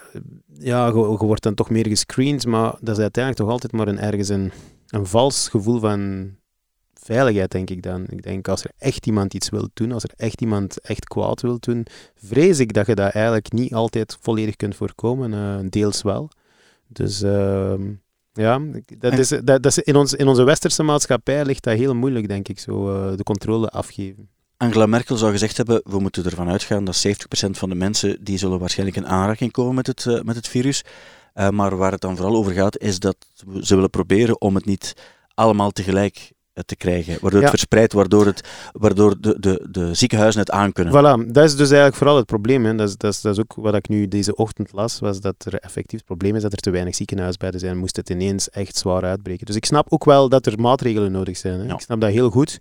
ja, 0.60 0.88
je, 0.88 0.94
je, 0.94 1.26
wordt 1.26 1.44
dan 1.44 1.54
toch 1.54 1.70
meer 1.70 1.88
gescreend, 1.88 2.46
maar 2.46 2.76
dat 2.82 2.96
is 2.98 3.02
uiteindelijk 3.02 3.44
toch 3.44 3.54
altijd 3.54 3.72
maar 3.72 3.88
een, 3.88 4.00
ergens 4.00 4.30
een, 4.30 4.52
een 4.88 5.06
vals 5.06 5.50
gevoel 5.50 5.80
van 5.80 6.32
veiligheid, 6.94 7.52
denk 7.52 7.70
ik 7.70 7.84
dan. 7.84 8.06
Ik 8.10 8.24
denk, 8.24 8.48
als 8.48 8.64
er 8.64 8.72
echt 8.78 9.06
iemand 9.06 9.34
iets 9.34 9.50
wil 9.50 9.70
doen, 9.74 9.92
als 9.92 10.04
er 10.04 10.12
echt 10.16 10.42
iemand 10.42 10.82
echt 10.82 11.06
kwaad 11.06 11.42
wil 11.42 11.60
doen, 11.60 11.86
vrees 12.16 12.60
ik 12.60 12.74
dat 12.74 12.86
je 12.86 12.96
dat 12.96 13.12
eigenlijk 13.12 13.52
niet 13.52 13.74
altijd 13.74 14.18
volledig 14.22 14.56
kunt 14.56 14.76
voorkomen, 14.76 15.32
uh, 15.34 15.70
deels 15.70 16.02
wel. 16.02 16.30
Dus 16.88 17.24
uh, 17.24 17.74
ja, 18.34 18.62
dat 18.98 19.18
is, 19.18 19.28
dat, 19.28 19.44
dat 19.44 19.66
is 19.66 19.78
in, 19.78 19.96
ons, 19.96 20.14
in 20.14 20.28
onze 20.28 20.44
westerse 20.44 20.84
maatschappij 20.84 21.46
ligt 21.46 21.64
dat 21.64 21.78
heel 21.78 21.96
moeilijk, 21.96 22.28
denk 22.28 22.48
ik, 22.48 22.60
zo 22.60 23.10
uh, 23.12 23.18
de 23.18 23.24
controle 23.24 23.70
afgeven. 23.70 24.30
Angela 24.62 24.86
Merkel 24.86 25.18
zou 25.18 25.32
gezegd 25.32 25.58
hebben, 25.58 25.82
we 25.84 26.00
moeten 26.00 26.26
ervan 26.26 26.50
uitgaan 26.50 26.84
dat 26.84 27.08
70% 27.08 27.12
van 27.50 27.70
de 27.70 27.76
mensen, 27.76 28.24
die 28.24 28.38
zullen 28.38 28.60
waarschijnlijk 28.60 28.98
in 28.98 29.08
aanraking 29.08 29.52
komen 29.52 29.76
met 29.76 29.88
het, 29.88 30.06
uh, 30.06 30.22
met 30.22 30.36
het 30.36 30.48
virus. 30.48 30.84
Uh, 31.36 31.50
maar 31.50 31.78
waar 31.78 31.92
het 31.92 32.02
dan 32.02 32.16
vooral 32.16 32.36
over 32.36 32.52
gaat, 32.52 32.78
is 32.78 33.00
dat 33.00 33.16
ze 33.62 33.76
willen 33.76 33.90
proberen 33.90 34.42
om 34.42 34.56
het 34.56 34.66
niet 34.66 34.94
allemaal 35.34 35.72
tegelijk 35.72 36.32
uh, 36.54 36.64
te 36.64 36.76
krijgen. 36.76 37.18
Waardoor 37.22 37.42
het 37.42 37.50
verspreidt, 37.50 37.94
waardoor, 37.94 38.26
het, 38.26 38.48
waardoor 38.72 39.22
de, 39.22 39.40
de, 39.40 39.68
de 39.72 39.94
ziekenhuizen 39.94 40.42
het 40.42 40.52
aankunnen. 40.52 40.94
Voilà, 40.94 41.32
dat 41.32 41.44
is 41.44 41.52
dus 41.56 41.68
eigenlijk 41.68 41.96
vooral 41.96 42.16
het 42.16 42.26
probleem. 42.26 42.66
Hè. 42.66 42.76
Dat, 42.76 42.88
is, 42.88 42.98
dat, 42.98 43.14
is, 43.14 43.22
dat 43.22 43.34
is 43.34 43.40
ook 43.40 43.54
wat 43.56 43.76
ik 43.76 43.88
nu 43.88 44.08
deze 44.08 44.36
ochtend 44.36 44.72
las, 44.72 45.00
was 45.00 45.20
dat 45.20 45.46
er 45.46 45.54
effectief 45.54 45.98
het 45.98 46.08
probleem 46.08 46.36
is 46.36 46.42
dat 46.42 46.54
er 46.54 46.60
te 46.60 46.70
weinig 46.70 46.96
ziekenhuisbedden 46.96 47.60
zijn. 47.60 47.78
Moest 47.78 47.96
het 47.96 48.10
ineens 48.10 48.50
echt 48.50 48.76
zwaar 48.76 49.04
uitbreken. 49.04 49.46
Dus 49.46 49.56
ik 49.56 49.66
snap 49.66 49.86
ook 49.90 50.06
wel 50.06 50.30
dat 50.30 50.46
er 50.46 50.60
maatregelen 50.60 51.12
nodig 51.12 51.38
zijn. 51.38 51.60
Hè. 51.60 51.66
Ja. 51.66 51.74
Ik 51.74 51.80
snap 51.80 52.02
dat 52.02 52.12
heel 52.12 52.30
goed. 52.30 52.58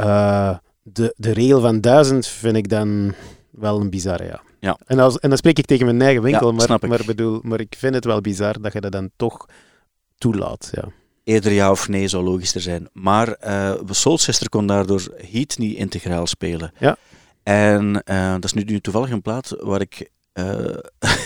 Uh, 0.00 0.56
de, 0.92 1.14
de 1.16 1.32
regel 1.32 1.60
van 1.60 1.80
duizend 1.80 2.26
vind 2.26 2.56
ik 2.56 2.68
dan 2.68 3.14
wel 3.50 3.80
een 3.80 3.90
bizarre, 3.90 4.24
ja. 4.24 4.42
ja. 4.60 4.78
En, 4.86 4.98
als, 4.98 5.18
en 5.18 5.28
dan 5.28 5.38
spreek 5.38 5.58
ik 5.58 5.66
tegen 5.66 5.86
mijn 5.86 6.02
eigen 6.02 6.22
winkel, 6.22 6.52
maar, 6.52 6.70
ik. 6.70 6.86
Maar, 6.86 7.02
bedoel, 7.06 7.40
maar 7.42 7.60
ik 7.60 7.74
vind 7.78 7.94
het 7.94 8.04
wel 8.04 8.20
bizar 8.20 8.60
dat 8.60 8.72
je 8.72 8.80
dat 8.80 8.92
dan 8.92 9.10
toch 9.16 9.46
toelaat, 10.18 10.68
ja. 10.72 10.88
Eerder 11.24 11.52
ja 11.52 11.70
of 11.70 11.88
nee 11.88 12.08
zou 12.08 12.24
logischer 12.24 12.60
zijn. 12.60 12.88
Maar 12.92 13.36
uh, 13.46 13.72
Soul 13.90 14.18
Sister 14.18 14.48
kon 14.48 14.66
daardoor 14.66 15.02
Heat 15.30 15.58
niet 15.58 15.76
integraal 15.76 16.26
spelen. 16.26 16.72
Ja. 16.78 16.96
En 17.42 18.02
uh, 18.04 18.32
dat 18.32 18.44
is 18.44 18.52
nu, 18.52 18.62
nu 18.62 18.80
toevallig 18.80 19.10
een 19.10 19.22
plaat 19.22 19.56
waar 19.58 19.80
ik 19.80 20.10
uh, 20.34 20.76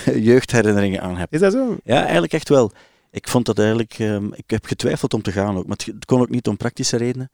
jeugdherinneringen 0.30 1.00
aan 1.00 1.16
heb. 1.16 1.32
Is 1.32 1.40
dat 1.40 1.52
zo? 1.52 1.76
Ja, 1.84 2.02
eigenlijk 2.02 2.32
echt 2.32 2.48
wel. 2.48 2.72
Ik 3.10 3.28
vond 3.28 3.46
dat 3.46 3.58
eigenlijk... 3.58 3.98
Um, 3.98 4.32
ik 4.34 4.50
heb 4.50 4.64
getwijfeld 4.66 5.14
om 5.14 5.22
te 5.22 5.32
gaan 5.32 5.56
ook, 5.56 5.66
maar 5.66 5.78
het 5.84 6.04
kon 6.04 6.20
ook 6.20 6.30
niet 6.30 6.48
om 6.48 6.56
praktische 6.56 6.96
redenen. 6.96 7.30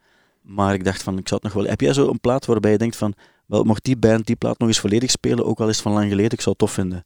Maar 0.47 0.75
ik 0.75 0.85
dacht 0.85 1.03
van, 1.03 1.19
ik 1.19 1.29
zou 1.29 1.41
het 1.43 1.55
nog 1.55 1.63
wel... 1.63 1.71
Heb 1.71 1.81
jij 1.81 1.93
zo 1.93 2.09
een 2.11 2.21
plaat 2.21 2.47
waarbij 2.47 2.71
je 2.71 2.79
denkt 2.79 2.97
van, 2.97 3.15
wel, 3.47 3.65
mocht 3.65 3.85
die 3.85 3.97
band 3.97 4.27
die 4.27 4.37
plaat 4.37 4.59
nog 4.59 4.69
eens 4.69 4.81
volledig 4.81 5.11
spelen, 5.11 5.45
ook 5.45 5.61
al 5.61 5.69
is 5.69 5.81
van 5.81 5.93
lang 5.93 6.09
geleden, 6.09 6.33
ik 6.33 6.41
zou 6.41 6.51
het 6.51 6.59
tof 6.59 6.73
vinden. 6.73 7.05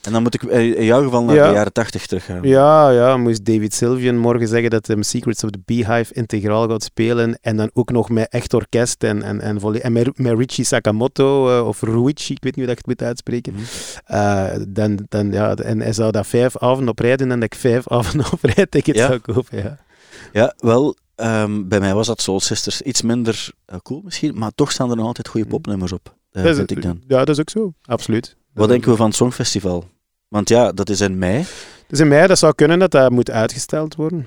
En 0.00 0.12
dan 0.12 0.22
moet 0.22 0.34
ik 0.34 0.42
in 0.42 0.84
jouw 0.84 1.02
geval 1.02 1.22
naar 1.22 1.34
de 1.34 1.54
jaren 1.54 1.72
tachtig 1.72 2.06
teruggaan. 2.06 2.42
Ja, 2.42 2.90
ja, 2.90 3.16
moest 3.16 3.44
David 3.44 3.74
Sylvian 3.74 4.18
morgen 4.18 4.48
zeggen 4.48 4.70
dat 4.70 4.86
hij 4.86 5.02
Secrets 5.02 5.44
of 5.44 5.50
the 5.50 5.60
Beehive 5.64 6.14
integraal 6.14 6.68
gaat 6.68 6.82
spelen 6.82 7.38
en 7.40 7.56
dan 7.56 7.70
ook 7.72 7.90
nog 7.90 8.10
met 8.10 8.28
echt 8.28 8.54
orkest 8.54 9.02
en, 9.02 9.22
en, 9.22 9.40
en, 9.40 9.82
en 9.82 9.92
met, 9.92 10.18
met 10.18 10.38
Richie 10.38 10.64
Sakamoto 10.64 11.58
uh, 11.58 11.66
of 11.66 11.82
Ruichi, 11.82 12.32
ik 12.32 12.42
weet 12.42 12.56
niet 12.56 12.64
hoe 12.64 12.70
ik 12.72 12.76
het 12.76 12.86
moet 12.86 13.02
uitspreken. 13.02 13.52
Mm 13.52 13.60
uh, 14.08 14.46
dan, 14.68 15.06
dan, 15.08 15.32
ja, 15.32 15.54
en 15.54 15.80
hij 15.80 15.92
zou 15.92 16.10
dat 16.10 16.26
vijf 16.26 16.56
avonden 16.56 16.88
op 16.88 16.98
rijden 16.98 17.30
en 17.30 17.40
dat 17.40 17.52
ik 17.52 17.58
vijf 17.58 17.88
avonden 17.92 18.32
op 18.32 18.42
rijticket 18.42 18.96
ja. 18.96 19.06
zou 19.06 19.18
kopen. 19.18 19.58
Ja. 19.62 19.78
ja, 20.32 20.54
wel, 20.58 20.96
Um, 21.22 21.68
bij 21.68 21.80
mij 21.80 21.94
was 21.94 22.06
dat 22.06 22.20
Soul 22.20 22.40
Sisters 22.40 22.82
iets 22.82 23.02
minder 23.02 23.50
uh, 23.72 23.76
cool 23.82 24.00
misschien, 24.04 24.38
maar 24.38 24.50
toch 24.54 24.72
staan 24.72 24.90
er 24.90 24.96
nog 24.96 25.06
altijd 25.06 25.28
goede 25.28 25.46
popnummers 25.46 25.92
op, 25.92 26.14
uh, 26.32 26.42
dat 26.44 26.56
vind 26.56 26.70
ik 26.70 26.82
dan. 26.82 27.02
Ja, 27.06 27.18
dat 27.18 27.28
is 27.28 27.40
ook 27.40 27.50
zo, 27.50 27.72
absoluut. 27.84 28.36
Wat 28.52 28.68
denken 28.68 28.90
we 28.90 28.96
van 28.96 29.06
het 29.06 29.16
Songfestival? 29.16 29.88
Want 30.28 30.48
ja, 30.48 30.72
dat 30.72 30.88
is 30.88 31.00
in 31.00 31.18
mei. 31.18 31.44
Dus 31.86 32.00
in 32.00 32.08
mei, 32.08 32.26
dat 32.26 32.38
zou 32.38 32.54
kunnen 32.54 32.78
dat 32.78 32.90
dat 32.90 33.10
moet 33.10 33.30
uitgesteld 33.30 33.94
worden. 33.94 34.26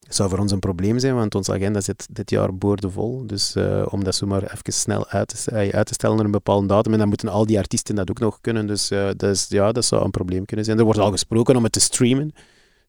Dat 0.00 0.14
zou 0.14 0.28
voor 0.28 0.38
ons 0.38 0.52
een 0.52 0.58
probleem 0.58 0.98
zijn, 0.98 1.14
want 1.14 1.34
onze 1.34 1.52
agenda 1.52 1.80
zit 1.80 2.06
dit 2.10 2.30
jaar 2.30 2.54
boordevol. 2.54 3.26
Dus 3.26 3.56
uh, 3.56 3.86
om 3.88 4.04
dat 4.04 4.14
zomaar 4.14 4.42
even 4.42 4.72
snel 4.72 5.08
uit 5.08 5.44
te, 5.44 5.70
uit 5.72 5.86
te, 5.86 5.94
stellen 5.94 6.16
naar 6.16 6.24
een 6.24 6.30
bepaalde 6.30 6.66
datum, 6.66 6.92
en 6.92 6.98
dan 6.98 7.08
moeten 7.08 7.28
al 7.28 7.46
die 7.46 7.58
artiesten 7.58 7.94
dat 7.94 8.10
ook 8.10 8.18
nog 8.18 8.40
kunnen. 8.40 8.66
Dus, 8.66 8.90
uh, 8.90 9.08
dus 9.16 9.46
ja, 9.48 9.72
dat 9.72 9.84
zou 9.84 10.04
een 10.04 10.10
probleem 10.10 10.44
kunnen 10.44 10.64
zijn. 10.64 10.78
Er 10.78 10.84
wordt 10.84 10.98
al 10.98 11.10
gesproken 11.10 11.56
om 11.56 11.62
het 11.62 11.72
te 11.72 11.80
streamen. 11.80 12.32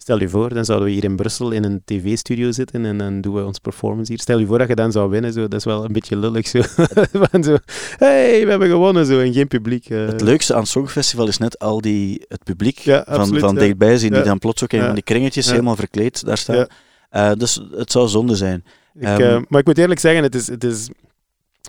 Stel 0.02 0.20
je 0.20 0.30
voor, 0.30 0.54
dan 0.54 0.66
zouden 0.66 0.88
we 0.88 0.94
hier 0.94 1.04
in 1.04 1.16
Brussel 1.16 1.52
in 1.52 1.64
een 1.64 1.82
tv-studio 1.86 2.52
zitten 2.52 2.86
en 2.86 2.98
dan 2.98 3.22
doen 3.22 3.34
we 3.34 3.46
ons 3.46 3.60
performance 3.60 4.12
hier. 4.12 4.22
Stel 4.22 4.40
je 4.40 4.46
voor 4.46 4.58
dat 4.58 4.68
je 4.68 4.76
dan 4.76 4.92
zou 4.92 5.10
winnen, 5.10 5.34
zo, 5.34 5.42
dat 5.42 5.54
is 5.54 5.64
wel 5.64 5.86
een 5.86 5.92
beetje 5.92 6.18
lullig. 6.18 6.48
Zo. 6.48 6.62
Zo, 7.42 7.58
hey, 7.98 8.44
we 8.44 8.50
hebben 8.50 8.70
gewonnen 8.70 9.06
zo, 9.06 9.20
en 9.20 9.34
geen 9.34 9.48
publiek. 9.48 9.90
Uh. 9.90 10.06
Het 10.06 10.22
leukste 10.22 10.54
aan 10.54 10.60
het 10.60 10.70
Songfestival 10.70 11.28
is 11.28 11.38
net 11.38 11.60
al 11.60 11.82
die, 11.82 12.26
het 12.28 12.44
publiek 12.44 12.78
ja, 12.78 13.04
van, 13.08 13.18
absoluut, 13.18 13.42
van 13.42 13.54
ja. 13.54 13.60
dichtbij 13.60 13.98
zien, 13.98 14.14
die 14.14 14.22
dan 14.22 14.40
plots 14.40 14.64
ook 14.64 14.74
in 14.74 14.82
van 14.82 14.94
die 14.94 15.04
kringetjes 15.04 15.50
helemaal 15.50 15.76
verkleed 15.76 16.26
daar 16.26 16.38
staan. 16.38 16.68
Uh, 17.12 17.32
dus 17.38 17.62
het 17.72 17.92
zou 17.92 18.08
zonde 18.08 18.36
zijn. 18.36 18.64
Ik, 19.00 19.08
um, 19.08 19.22
uh, 19.22 19.42
maar 19.48 19.60
ik 19.60 19.66
moet 19.66 19.78
eerlijk 19.78 20.00
zeggen, 20.00 20.24
het 20.24 20.36
is, 20.36 20.48
het 20.48 20.64
is 20.64 20.90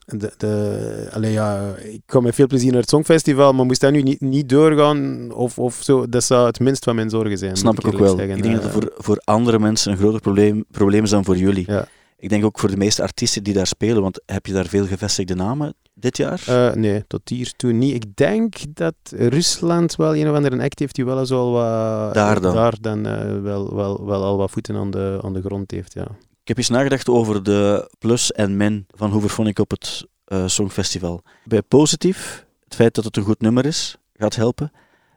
de, 0.05 0.33
de, 0.37 1.09
allee, 1.13 1.33
ja, 1.33 1.75
ik 1.77 2.01
kom 2.07 2.23
met 2.23 2.35
veel 2.35 2.47
plezier 2.47 2.71
naar 2.71 2.81
het 2.81 2.89
Songfestival, 2.89 3.53
maar 3.53 3.67
moest 3.67 3.81
dat 3.81 3.93
nu 3.93 4.03
niet, 4.03 4.21
niet 4.21 4.49
doorgaan 4.49 5.33
of, 5.33 5.59
of 5.59 5.75
zo, 5.83 6.09
dat 6.09 6.25
zou 6.25 6.47
het 6.47 6.61
minst 6.61 6.85
van 6.85 6.95
mijn 6.95 7.11
zorgen 7.11 7.39
zijn. 7.39 7.57
Snap 7.57 7.79
ik, 7.79 7.87
ook 7.87 7.99
wel. 7.99 8.17
Zeggen. 8.17 8.37
Ik 8.37 8.43
denk 8.43 8.55
dat 8.55 8.65
het 8.65 8.73
voor, 8.73 8.93
voor 8.97 9.21
andere 9.25 9.59
mensen 9.59 9.93
een 9.93 9.99
groter 9.99 10.21
probleem, 10.21 10.65
probleem 10.71 11.03
is 11.03 11.11
dan 11.11 11.25
voor 11.25 11.37
jullie. 11.37 11.65
Ja. 11.67 11.89
Ik 12.19 12.29
denk 12.29 12.45
ook 12.45 12.59
voor 12.59 12.71
de 12.71 12.77
meeste 12.77 13.03
artiesten 13.03 13.43
die 13.43 13.55
daar 13.55 13.67
spelen, 13.67 14.03
want 14.03 14.23
heb 14.27 14.47
je 14.47 14.53
daar 14.53 14.67
veel 14.67 14.87
gevestigde 14.87 15.35
namen 15.35 15.75
dit 15.95 16.17
jaar? 16.17 16.45
Uh, 16.49 16.73
nee, 16.73 17.05
tot 17.07 17.29
hier 17.29 17.53
toe 17.57 17.73
niet. 17.73 17.95
Ik 17.95 18.17
denk 18.17 18.55
dat 18.69 18.95
Rusland 19.11 19.97
wel 19.97 20.17
een 20.17 20.29
of 20.29 20.37
andere 20.37 20.63
act 20.63 20.79
heeft 20.79 20.95
die 20.95 21.05
wel 21.05 21.19
eens 21.19 21.31
al 21.31 21.53
wat... 21.53 22.15
Daar 22.15 22.41
dan? 22.41 22.55
Daar 22.55 22.75
dan 22.81 23.07
uh, 23.07 23.43
wel, 23.43 23.75
wel, 23.75 24.07
wel 24.07 24.23
al 24.23 24.37
wat 24.37 24.51
voeten 24.51 24.77
aan 24.77 24.91
de, 24.91 25.19
aan 25.23 25.33
de 25.33 25.43
grond 25.43 25.71
heeft, 25.71 25.93
ja. 25.93 26.07
Ik 26.43 26.49
heb 26.49 26.57
eens 26.57 26.69
nagedacht 26.69 27.09
over 27.09 27.43
de 27.43 27.91
plus 27.99 28.33
en 28.33 28.57
min 28.57 28.87
van 28.95 29.11
Hoover 29.11 29.47
ik 29.47 29.59
op 29.59 29.71
het 29.71 30.07
uh, 30.27 30.47
Songfestival. 30.47 31.23
Bij 31.45 31.63
positief, 31.63 32.47
het 32.65 32.75
feit 32.75 32.95
dat 32.95 33.05
het 33.05 33.17
een 33.17 33.23
goed 33.23 33.41
nummer 33.41 33.67
is, 33.67 33.97
gaat 34.15 34.35
helpen. 34.35 34.73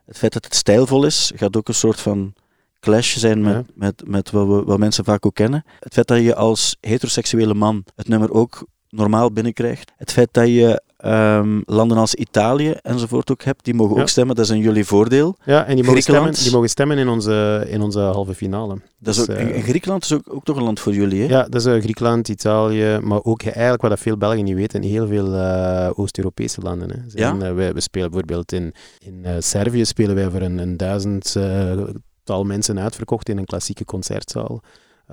Het 0.05 0.17
feit 0.17 0.33
dat 0.33 0.45
het 0.45 0.55
stijlvol 0.55 1.05
is, 1.05 1.31
gaat 1.35 1.57
ook 1.57 1.67
een 1.67 1.73
soort 1.73 1.99
van 1.99 2.33
clash 2.79 3.17
zijn 3.17 3.41
met, 3.41 3.53
ja. 3.53 3.63
met, 3.75 4.07
met 4.07 4.31
wat, 4.31 4.47
we, 4.47 4.63
wat 4.63 4.77
mensen 4.77 5.03
vaak 5.03 5.25
ook 5.25 5.35
kennen. 5.35 5.65
Het 5.79 5.93
feit 5.93 6.07
dat 6.07 6.21
je 6.21 6.35
als 6.35 6.77
heteroseksuele 6.79 7.53
man 7.53 7.85
het 7.95 8.07
nummer 8.07 8.31
ook 8.31 8.67
normaal 8.89 9.31
binnenkrijgt. 9.31 9.91
Het 9.97 10.11
feit 10.11 10.29
dat 10.31 10.47
je 10.47 10.81
um, 10.97 11.61
landen 11.65 11.97
als 11.97 12.15
Italië 12.15 12.69
enzovoort 12.81 13.31
ook 13.31 13.43
hebt, 13.43 13.63
die 13.63 13.73
mogen 13.73 13.95
ja. 13.95 14.01
ook 14.01 14.09
stemmen. 14.09 14.35
Dat 14.35 14.45
is 14.45 14.51
in 14.51 14.59
jullie 14.59 14.85
voordeel. 14.85 15.35
Ja, 15.45 15.65
en 15.65 15.75
die 15.75 15.83
mogen, 15.83 16.01
stemmen, 16.01 16.33
die 16.33 16.51
mogen 16.51 16.69
stemmen 16.69 16.97
in 16.97 17.07
onze, 17.07 17.65
in 17.67 17.81
onze 17.81 17.99
halve 17.99 18.33
finale. 18.33 18.77
Dat 18.99 19.15
is 19.15 19.25
dus, 19.25 19.35
ook, 19.35 19.41
uh, 19.41 19.63
Griekenland 19.63 20.03
is 20.03 20.13
ook, 20.13 20.33
ook 20.33 20.43
toch 20.43 20.57
een 20.57 20.63
land 20.63 20.79
voor 20.79 20.93
jullie, 20.93 21.21
hè? 21.21 21.27
Ja, 21.27 21.43
dat 21.43 21.55
is 21.55 21.65
uh, 21.65 21.81
Griekenland, 21.81 22.27
Italië, 22.27 22.99
maar 23.01 23.23
ook 23.23 23.43
eigenlijk 23.43 23.81
wat 23.81 23.91
dat 23.91 23.99
veel 23.99 24.17
Belgen 24.17 24.43
niet 24.43 24.55
weten, 24.55 24.81
heel 24.81 25.07
veel 25.07 25.33
uh, 25.33 25.89
Oost-Europese 25.93 26.61
landen. 26.61 26.89
Hè. 26.89 26.97
Zijn, 27.07 27.39
ja? 27.39 27.53
wij, 27.53 27.73
we 27.73 27.81
spelen 27.81 28.09
bijvoorbeeld 28.09 28.51
in, 28.51 28.73
in 28.99 29.43
Servië 29.43 29.85
spelen 29.85 30.15
wij 30.15 30.29
voor 30.29 30.41
een, 30.41 30.57
een 30.57 30.77
duizend 30.77 31.35
tal 32.23 32.43
mensen 32.43 32.79
uitverkocht 32.79 33.29
in 33.29 33.37
een 33.37 33.45
klassieke 33.45 33.85
concertzaal. 33.85 34.61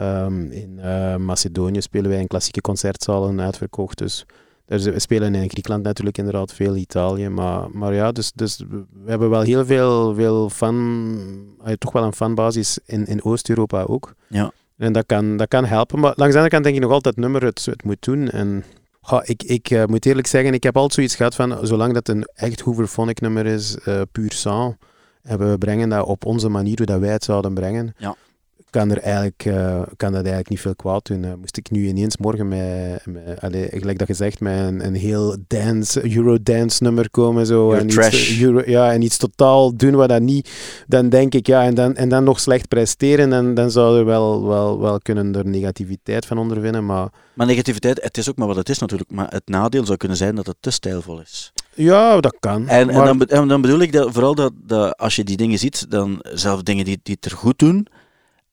Um, 0.00 0.50
in 0.50 0.80
Macedonië 1.24 1.80
spelen 1.80 2.10
wij 2.10 2.20
in 2.20 2.26
klassieke 2.26 2.60
concertzalen 2.60 3.40
uitverkocht, 3.40 3.98
dus... 3.98 4.26
We 4.66 4.98
spelen 4.98 5.34
in 5.34 5.50
Griekenland 5.50 5.82
natuurlijk 5.82 6.18
inderdaad 6.18 6.52
veel, 6.52 6.76
Italië. 6.76 7.28
Maar, 7.28 7.70
maar 7.72 7.94
ja, 7.94 8.12
dus, 8.12 8.32
dus 8.34 8.58
we 8.68 9.10
hebben 9.10 9.30
wel 9.30 9.40
heel 9.40 9.64
veel, 9.64 10.14
veel 10.14 10.50
fan, 10.50 11.56
toch 11.78 11.92
wel 11.92 12.04
een 12.04 12.12
fanbasis 12.12 12.78
in, 12.84 13.06
in 13.06 13.24
Oost-Europa 13.24 13.82
ook. 13.82 14.14
Ja. 14.28 14.52
En 14.76 14.92
dat 14.92 15.06
kan, 15.06 15.36
dat 15.36 15.48
kan 15.48 15.64
helpen. 15.64 16.00
Maar 16.00 16.12
langs 16.16 16.32
de 16.32 16.38
andere 16.38 16.48
kant 16.48 16.64
denk 16.64 16.76
ik 16.76 16.82
nog 16.82 16.92
altijd 16.92 17.14
het 17.14 17.24
nummer 17.24 17.44
het, 17.44 17.64
het 17.64 17.84
moet 17.84 18.02
doen. 18.02 18.28
En 18.28 18.64
goh, 19.00 19.20
ik, 19.24 19.42
ik 19.42 19.70
uh, 19.70 19.84
moet 19.84 20.06
eerlijk 20.06 20.26
zeggen, 20.26 20.54
ik 20.54 20.62
heb 20.62 20.76
altijd 20.76 20.94
zoiets 20.94 21.14
gehad 21.14 21.34
van, 21.34 21.66
zolang 21.66 21.94
dat 21.94 22.08
een 22.08 22.28
echt 22.34 22.60
Hooverphonic 22.60 23.20
nummer 23.20 23.46
is, 23.46 23.76
uh, 23.84 24.00
puur 24.12 24.32
sang, 24.32 24.76
en 25.22 25.38
we 25.38 25.58
brengen 25.58 25.88
dat 25.88 26.06
op 26.06 26.24
onze 26.24 26.48
manier, 26.48 26.76
hoe 26.76 26.86
dat 26.86 27.00
wij 27.00 27.12
het 27.12 27.24
zouden 27.24 27.54
brengen, 27.54 27.94
Ja. 27.98 28.16
Kan, 28.72 28.90
er 28.90 28.98
eigenlijk, 28.98 29.44
uh, 29.44 29.82
kan 29.96 30.12
dat 30.12 30.20
eigenlijk 30.20 30.48
niet 30.48 30.60
veel 30.60 30.74
kwaad 30.74 31.06
doen. 31.06 31.22
Uh, 31.22 31.32
moest 31.40 31.56
ik 31.56 31.70
nu 31.70 31.86
ineens 31.86 32.16
morgen 32.16 32.48
met, 32.48 33.06
met 33.06 33.40
allee, 33.40 33.68
gelijk 33.70 33.98
dat 33.98 34.06
gezegd, 34.06 34.40
met 34.40 34.58
een, 34.58 34.86
een 34.86 34.94
heel 34.94 35.36
dance, 35.46 36.14
Eurodance 36.16 36.82
nummer 36.82 37.10
komen 37.10 37.46
zo, 37.46 37.72
en 37.72 37.86
iets, 37.86 38.40
Euro, 38.40 38.62
ja, 38.66 38.92
en 38.92 39.02
iets 39.02 39.16
totaal 39.16 39.76
doen 39.76 39.94
wat 39.94 40.08
dat 40.08 40.20
niet, 40.20 40.50
dan 40.86 41.08
denk 41.08 41.34
ik, 41.34 41.46
ja, 41.46 41.64
en 41.64 41.74
dan, 41.74 41.96
en 41.96 42.08
dan 42.08 42.24
nog 42.24 42.40
slecht 42.40 42.68
presteren, 42.68 43.30
dan, 43.30 43.54
dan 43.54 43.70
zou 43.70 43.98
er 43.98 44.04
wel, 44.04 44.46
wel, 44.46 44.80
wel 44.80 44.98
kunnen 44.98 45.34
er 45.34 45.46
negativiteit 45.46 46.26
van 46.26 46.38
ondervinden, 46.38 46.86
maar... 46.86 47.08
Maar 47.34 47.46
negativiteit, 47.46 48.02
het 48.02 48.18
is 48.18 48.30
ook 48.30 48.36
maar 48.36 48.46
wat 48.46 48.56
het 48.56 48.68
is 48.68 48.78
natuurlijk, 48.78 49.10
maar 49.10 49.30
het 49.30 49.48
nadeel 49.48 49.84
zou 49.84 49.98
kunnen 49.98 50.16
zijn 50.16 50.34
dat 50.34 50.46
het 50.46 50.56
te 50.60 50.70
stijlvol 50.70 51.20
is. 51.20 51.52
Ja, 51.74 52.20
dat 52.20 52.36
kan. 52.40 52.68
En, 52.68 52.86
maar... 52.86 53.06
en, 53.08 53.18
dan, 53.18 53.26
en 53.26 53.48
dan 53.48 53.60
bedoel 53.60 53.80
ik 53.80 53.92
dat, 53.92 54.12
vooral 54.12 54.34
dat, 54.34 54.52
dat 54.54 54.96
als 54.96 55.16
je 55.16 55.24
die 55.24 55.36
dingen 55.36 55.58
ziet, 55.58 55.90
dan 55.90 56.24
zelf 56.32 56.62
dingen 56.62 56.84
die, 56.84 57.00
die 57.02 57.16
het 57.20 57.30
er 57.30 57.36
goed 57.36 57.58
doen, 57.58 57.86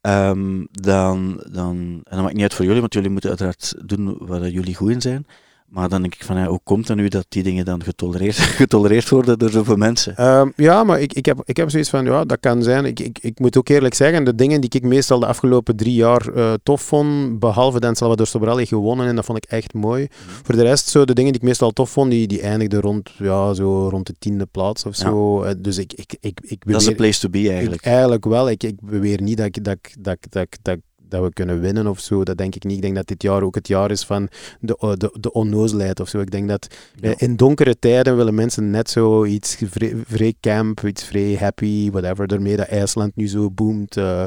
um, 0.01 0.67
dan, 0.71 1.43
dan, 1.51 1.77
en 2.03 2.15
dat 2.15 2.21
maakt 2.21 2.33
niet 2.33 2.41
uit 2.41 2.53
voor 2.53 2.65
jullie, 2.65 2.79
want 2.79 2.93
jullie 2.93 3.09
moeten 3.09 3.29
uiteraard 3.29 3.73
doen 3.85 4.17
waar 4.19 4.49
jullie 4.49 4.75
goed 4.75 4.91
in 4.91 5.01
zijn. 5.01 5.27
Maar 5.69 5.89
dan 5.89 6.01
denk 6.01 6.15
ik 6.15 6.23
van, 6.23 6.37
ja, 6.37 6.45
hoe 6.45 6.59
komt 6.63 6.87
het 6.87 6.97
nu 6.97 7.07
dat 7.07 7.25
die 7.29 7.43
dingen 7.43 7.65
dan 7.65 7.83
getolereerd, 7.83 8.35
getolereerd 8.61 9.09
worden 9.09 9.39
door 9.39 9.49
zoveel 9.49 9.75
mensen? 9.75 10.25
Um, 10.25 10.53
ja, 10.55 10.83
maar 10.83 11.01
ik, 11.01 11.13
ik, 11.13 11.25
heb, 11.25 11.41
ik 11.45 11.57
heb 11.57 11.69
zoiets 11.69 11.89
van, 11.89 12.05
ja, 12.05 12.25
dat 12.25 12.39
kan 12.39 12.63
zijn. 12.63 12.85
Ik, 12.85 12.99
ik, 12.99 13.19
ik 13.21 13.39
moet 13.39 13.57
ook 13.57 13.69
eerlijk 13.69 13.93
zeggen, 13.93 14.23
de 14.23 14.35
dingen 14.35 14.61
die 14.61 14.69
ik 14.69 14.83
meestal 14.83 15.19
de 15.19 15.25
afgelopen 15.25 15.75
drie 15.75 15.93
jaar 15.93 16.33
uh, 16.35 16.53
tof 16.63 16.81
vond, 16.81 17.39
behalve 17.39 17.79
Dan 17.79 17.95
Salvador 17.95 18.27
Sobral 18.27 18.57
heeft 18.57 18.69
gewonnen, 18.69 19.07
en 19.07 19.15
dat 19.15 19.25
vond 19.25 19.37
ik 19.37 19.51
echt 19.51 19.73
mooi. 19.73 20.01
Mm. 20.01 20.33
Voor 20.43 20.55
de 20.55 20.63
rest, 20.63 20.87
zo, 20.87 21.05
de 21.05 21.13
dingen 21.13 21.31
die 21.31 21.41
ik 21.41 21.47
meestal 21.47 21.71
tof 21.71 21.89
vond, 21.89 22.11
die, 22.11 22.27
die 22.27 22.41
eindigden 22.41 22.81
rond, 22.81 23.09
ja, 23.17 23.53
zo 23.53 23.89
rond 23.89 24.07
de 24.07 24.15
tiende 24.19 24.45
plaats 24.45 24.85
of 24.85 24.95
zo. 24.95 25.45
Ja. 25.45 25.53
Dus 25.57 25.77
ik, 25.77 25.93
ik, 25.93 26.17
ik, 26.19 26.39
ik 26.41 26.59
beweer, 26.59 26.73
Dat 26.73 26.81
is 26.81 26.87
een 26.87 26.95
place 26.95 27.19
to 27.19 27.29
be 27.29 27.49
eigenlijk. 27.49 27.81
Ik, 27.81 27.87
eigenlijk 27.87 28.25
wel. 28.25 28.49
Ik, 28.49 28.63
ik 28.63 28.81
beweer 28.81 29.21
niet 29.21 29.37
dat 29.37 29.45
ik, 29.45 29.63
dat, 29.63 29.77
dat, 29.99 30.17
dat, 30.29 30.47
dat, 30.61 30.77
dat 31.09 31.23
we 31.23 31.33
kunnen 31.33 31.61
winnen 31.61 31.87
of 31.87 31.99
zo. 31.99 32.23
Dat 32.23 32.37
denk 32.37 32.55
ik 32.55 32.63
niet. 32.63 32.75
Ik 32.75 32.81
denk 32.81 32.95
dat 32.95 33.07
dit 33.07 33.21
jaar 33.21 33.43
ook 33.43 33.55
het 33.55 33.67
jaar 33.67 33.91
is 33.91 34.05
van 34.05 34.27
de, 34.59 34.95
de, 34.97 35.17
de 35.19 35.31
onnozelheid 35.31 35.99
of 35.99 36.09
zo. 36.09 36.19
Ik 36.19 36.31
denk 36.31 36.49
dat 36.49 36.67
ja. 36.95 37.13
in 37.17 37.35
donkere 37.35 37.79
tijden 37.79 38.17
willen 38.17 38.35
mensen 38.35 38.69
net 38.69 38.89
zo 38.89 39.25
iets 39.25 39.57
vrij, 39.65 39.93
vrij 40.05 40.33
camp, 40.41 40.85
iets 40.85 41.03
vrij 41.03 41.35
happy, 41.39 41.91
whatever. 41.91 42.27
Daarmee 42.27 42.55
dat 42.55 42.67
IJsland 42.67 43.15
nu 43.15 43.27
zo 43.27 43.51
boomt. 43.51 43.97
Uh, 43.97 44.25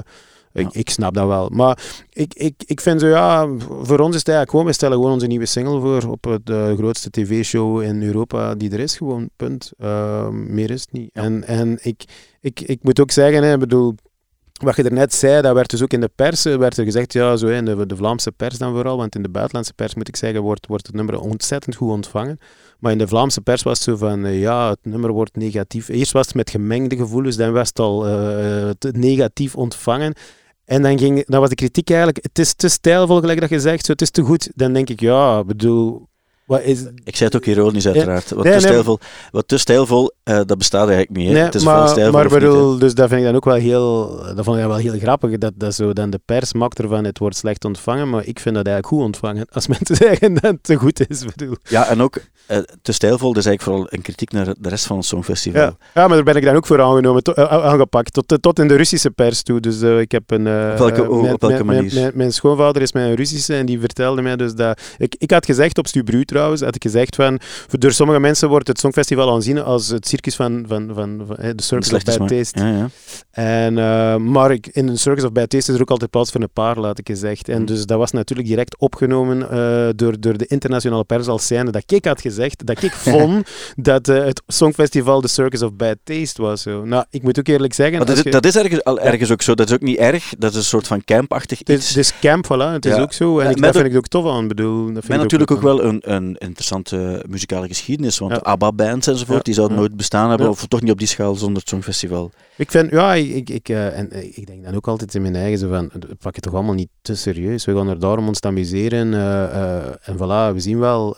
ik, 0.52 0.72
ik, 0.72 0.90
snap 0.90 1.14
dat 1.14 1.26
wel. 1.26 1.48
Maar 1.48 2.04
ik, 2.12 2.34
ik, 2.34 2.54
ik 2.66 2.80
vind 2.80 3.00
zo, 3.00 3.06
ja, 3.06 3.48
voor 3.58 3.98
ons 3.98 4.14
is 4.14 4.18
het 4.18 4.28
eigenlijk 4.28 4.50
gewoon, 4.50 4.66
we 4.66 4.72
stellen 4.72 4.96
gewoon 4.96 5.12
onze 5.12 5.26
nieuwe 5.26 5.46
single 5.46 5.80
voor 5.80 6.10
op 6.10 6.26
uh, 6.26 6.72
grootste 6.76 7.10
tv-show 7.10 7.82
in 7.82 8.02
Europa 8.02 8.54
die 8.54 8.70
er 8.70 8.80
is, 8.80 8.96
gewoon, 8.96 9.30
punt. 9.36 9.72
Uh, 9.78 10.28
meer 10.28 10.70
is 10.70 10.80
het 10.80 10.92
niet. 10.92 11.10
Ja. 11.12 11.22
En, 11.22 11.44
en 11.44 11.78
ik, 11.82 12.04
ik, 12.40 12.60
ik 12.60 12.82
moet 12.82 13.00
ook 13.00 13.10
zeggen, 13.10 13.42
hè, 13.42 13.58
bedoel, 13.58 13.94
wat 14.62 14.76
je 14.76 14.82
er 14.82 14.92
net 14.92 15.14
zei, 15.14 15.42
dat 15.42 15.54
werd 15.54 15.70
dus 15.70 15.82
ook 15.82 15.92
in 15.92 16.00
de 16.00 16.10
pers 16.14 16.42
werd 16.42 16.76
er 16.76 16.84
gezegd, 16.84 17.12
ja, 17.12 17.36
zo 17.36 17.46
in 17.46 17.64
de, 17.64 17.86
de 17.86 17.96
Vlaamse 17.96 18.32
pers 18.32 18.58
dan 18.58 18.72
vooral, 18.72 18.96
want 18.96 19.14
in 19.14 19.22
de 19.22 19.28
buitenlandse 19.28 19.74
pers, 19.74 19.94
moet 19.94 20.08
ik 20.08 20.16
zeggen, 20.16 20.42
wordt, 20.42 20.66
wordt 20.66 20.86
het 20.86 20.96
nummer 20.96 21.20
ontzettend 21.20 21.76
goed 21.76 21.90
ontvangen. 21.90 22.38
Maar 22.78 22.92
in 22.92 22.98
de 22.98 23.08
Vlaamse 23.08 23.40
pers 23.40 23.62
was 23.62 23.78
het 23.78 23.88
zo 23.88 23.96
van, 23.96 24.26
uh, 24.26 24.40
ja, 24.40 24.68
het 24.70 24.78
nummer 24.82 25.12
wordt 25.12 25.36
negatief. 25.36 25.88
Eerst 25.88 26.12
was 26.12 26.26
het 26.26 26.34
met 26.34 26.50
gemengde 26.50 26.96
gevoelens, 26.96 27.36
dan 27.36 27.52
was 27.52 27.68
het 27.68 27.78
al 27.78 28.00
te 28.78 28.92
negatief 28.96 29.56
ontvangen. 29.56 30.14
En 30.64 30.82
dan, 30.82 30.98
ging, 30.98 31.26
dan 31.26 31.40
was 31.40 31.48
de 31.48 31.54
kritiek 31.54 31.88
eigenlijk, 31.90 32.24
het 32.24 32.38
is 32.38 32.54
te 32.54 32.68
stijlvol, 32.68 33.20
gelijk 33.20 33.40
dat 33.40 33.50
je 33.50 33.60
zegt, 33.60 33.84
zo, 33.84 33.92
het 33.92 34.02
is 34.02 34.10
te 34.10 34.22
goed. 34.22 34.50
Dan 34.54 34.72
denk 34.72 34.90
ik, 34.90 35.00
ja, 35.00 35.44
bedoel... 35.44 36.10
Wat 36.44 36.62
is... 36.62 36.80
Ik 37.04 37.16
zei 37.16 37.30
het 37.30 37.36
ook 37.36 37.46
ironisch, 37.46 37.86
uiteraard. 37.86 38.30
Wat, 38.30 38.44
nee, 38.44 38.52
te 38.52 38.60
stijlvol, 38.60 38.98
wat 39.30 39.48
te 39.48 39.58
stijlvol, 39.58 40.12
uh, 40.24 40.40
dat 40.46 40.58
bestaat 40.58 40.88
eigenlijk 40.88 41.18
niet. 41.18 41.30
Nee, 41.32 41.42
het 41.42 41.54
is 41.54 41.64
maar, 41.64 41.88
stijlvol 41.88 42.20
maar 42.20 42.28
bedoel, 42.28 42.70
niet, 42.70 42.80
dus 42.80 42.94
dat 42.94 43.08
vind 43.08 43.20
ik 43.20 43.26
dan 43.26 43.36
ook 43.36 43.44
wel 43.44 43.54
heel, 43.54 44.16
dat 44.34 44.44
vond 44.44 44.58
ik 44.58 44.64
wel 44.64 44.76
heel 44.76 44.98
grappig. 44.98 45.38
Dat, 45.38 45.52
dat 45.56 45.74
zo 45.74 45.92
dan 45.92 46.10
de 46.10 46.20
pers 46.24 46.52
maakt 46.52 46.78
ervan, 46.78 47.04
het 47.04 47.18
wordt 47.18 47.36
slecht 47.36 47.64
ontvangen, 47.64 48.10
maar 48.10 48.26
ik 48.26 48.38
vind 48.40 48.54
dat 48.54 48.66
eigenlijk 48.66 48.86
goed 48.86 49.04
ontvangen. 49.04 49.46
Als 49.50 49.66
mensen 49.78 49.96
zeggen 49.96 50.34
dat 50.34 50.42
het 50.42 50.62
te 50.62 50.74
goed 50.74 51.08
is. 51.08 51.24
Bedoel. 51.24 51.56
Ja, 51.62 51.88
en 51.88 52.02
ook 52.02 52.20
uh, 52.48 52.58
te 52.82 52.92
stijlvol, 52.92 53.32
dat 53.32 53.42
is 53.42 53.48
eigenlijk 53.48 53.62
vooral 53.62 53.98
een 53.98 54.02
kritiek 54.02 54.32
naar 54.32 54.54
de 54.58 54.68
rest 54.68 54.86
van 54.86 54.96
het 54.96 55.06
Songfestival. 55.06 55.60
Ja, 55.60 55.76
ja 55.94 56.06
maar 56.06 56.16
daar 56.16 56.24
ben 56.24 56.36
ik 56.36 56.44
dan 56.44 56.56
ook 56.56 56.66
voor 56.66 56.82
aangenomen, 56.82 57.22
to, 57.22 57.32
uh, 57.36 57.44
aangepakt, 57.44 58.12
tot, 58.12 58.38
tot 58.42 58.58
in 58.58 58.68
de 58.68 58.76
Russische 58.76 59.10
pers 59.10 59.42
toe. 59.42 59.60
Dus 59.60 59.80
ik 59.80 60.12
heb 60.12 60.30
een... 60.30 60.40
op 60.40 60.78
welke, 60.78 61.08
mijn, 61.08 61.32
op 61.32 61.40
welke 61.40 61.64
manier? 61.64 61.94
Mijn, 61.94 62.10
mijn, 62.14 62.32
schoonvader 62.32 62.82
is 62.82 62.92
mijn 62.92 63.14
Russische 63.14 63.54
en 63.54 63.66
die 63.66 63.80
vertelde 63.80 64.22
mij 64.22 64.36
dus 64.36 64.54
dat... 64.54 64.80
Ik, 64.98 65.14
ik 65.18 65.30
had 65.30 65.44
gezegd, 65.44 65.78
op 65.78 65.86
Stubru 65.86 66.24
trouwens, 66.24 66.60
had 66.60 66.74
ik 66.74 66.82
gezegd 66.82 67.16
van, 67.16 67.40
door 67.70 67.92
sommige 67.92 68.20
mensen 68.20 68.48
wordt 68.48 68.68
het 68.68 68.78
Songfestival 68.78 69.32
aanzien 69.32 69.62
als 69.62 69.88
het 69.88 70.08
circus 70.08 70.36
van, 70.36 70.64
van, 70.68 70.90
van, 70.94 71.22
van 71.26 71.36
de 71.56 71.62
Circus 71.62 71.92
of 71.92 72.04
Bad 72.04 72.28
Taste. 72.28 72.60
Ja, 72.60 72.68
ja. 72.68 72.88
En, 73.30 73.74
maar 74.30 74.50
ik, 74.50 74.66
in 74.66 74.88
een 74.88 74.98
Circus 74.98 75.24
of 75.24 75.32
Bad 75.32 75.50
Taste 75.50 75.70
is 75.70 75.76
er 75.76 75.82
ook 75.82 75.90
altijd 75.90 76.10
plaats 76.10 76.30
voor 76.30 76.40
een 76.40 76.52
paar, 76.52 76.78
laat 76.78 76.98
ik 76.98 77.06
gezegd. 77.06 77.48
En 77.48 77.60
mm. 77.60 77.66
dus 77.66 77.86
dat 77.86 77.98
was 77.98 78.10
natuurlijk 78.10 78.48
direct 78.48 78.76
opgenomen 78.78 79.38
door, 79.96 80.20
door 80.20 80.36
de 80.36 80.46
internationale 80.46 81.04
pers 81.04 81.26
als 81.26 81.46
zijnde 81.46 81.70
dat 81.72 81.82
ik 81.86 82.04
had 82.04 82.20
gezegd, 82.20 82.31
dat 82.64 82.82
ik 82.82 82.92
vond 82.92 83.50
dat 83.76 84.08
uh, 84.08 84.24
het 84.24 84.42
Songfestival 84.46 85.20
de 85.20 85.28
Circus 85.28 85.62
of 85.62 85.74
Bad 85.74 85.96
Taste 86.04 86.42
was. 86.42 86.62
Zo. 86.62 86.84
Nou, 86.84 87.04
ik 87.10 87.22
moet 87.22 87.38
ook 87.38 87.46
eerlijk 87.46 87.74
zeggen... 87.74 87.96
Maar 87.96 88.06
dat, 88.06 88.16
is, 88.16 88.22
je, 88.22 88.30
dat 88.30 88.44
is 88.44 88.56
ergens, 88.56 88.84
al 88.84 89.00
ergens 89.00 89.30
ook 89.30 89.42
zo, 89.42 89.54
dat 89.54 89.68
is 89.68 89.74
ook 89.74 89.80
niet 89.80 89.98
erg, 89.98 90.34
dat 90.38 90.50
is 90.50 90.56
een 90.56 90.64
soort 90.64 90.86
van 90.86 91.04
campachtig 91.04 91.60
iets. 91.60 91.70
Het 91.70 91.80
is, 91.80 91.88
het 91.88 91.96
is 91.96 92.12
camp, 92.20 92.46
voilà, 92.46 92.72
het 92.72 92.86
is 92.86 92.94
ook 92.94 93.12
zo. 93.12 93.38
En 93.38 93.50
ik, 93.50 93.62
dat 93.62 93.76
vind 93.76 93.86
ik 93.86 93.96
ook 93.96 94.08
tof 94.08 94.26
aan, 94.26 94.48
bedoel... 94.48 94.84
Dat 94.92 95.04
vind 95.04 95.14
ik 95.14 95.20
natuurlijk 95.20 95.50
ook, 95.50 95.56
ook 95.56 95.62
wel 95.62 95.82
een, 95.84 96.00
een 96.04 96.36
interessante 96.38 97.24
muzikale 97.28 97.66
geschiedenis, 97.66 98.18
want 98.18 98.32
ja. 98.32 98.38
ABBA-bands 98.38 99.06
enzovoort, 99.06 99.44
die 99.44 99.54
zouden 99.54 99.76
nooit 99.76 99.96
bestaan 99.96 100.28
hebben, 100.28 100.48
of 100.48 100.66
toch 100.66 100.80
niet 100.80 100.90
op 100.90 100.98
die 100.98 101.08
schaal 101.08 101.34
zonder 101.34 101.58
het 101.58 101.68
Songfestival. 101.68 102.30
Ik 102.56 102.70
vind, 102.70 102.90
ja, 102.90 103.14
ik, 103.14 103.50
ik, 103.50 103.68
uh, 103.68 103.98
en 103.98 104.36
ik 104.36 104.46
denk 104.46 104.64
dan 104.64 104.74
ook 104.74 104.88
altijd 104.88 105.14
in 105.14 105.22
mijn 105.22 105.36
eigen 105.36 105.58
zo 105.58 105.68
van, 105.68 105.90
pak 106.18 106.34
het 106.34 106.44
toch 106.44 106.54
allemaal 106.54 106.74
niet 106.74 106.88
te 107.02 107.14
serieus. 107.14 107.64
We 107.64 107.76
gaan 107.76 107.88
er 107.88 107.98
daarom 107.98 108.28
ons 108.28 108.40
amuseren. 108.40 109.14
En 110.02 110.16
voilà, 110.16 110.54
we 110.54 110.60
zien 110.60 110.78
wel, 110.78 111.12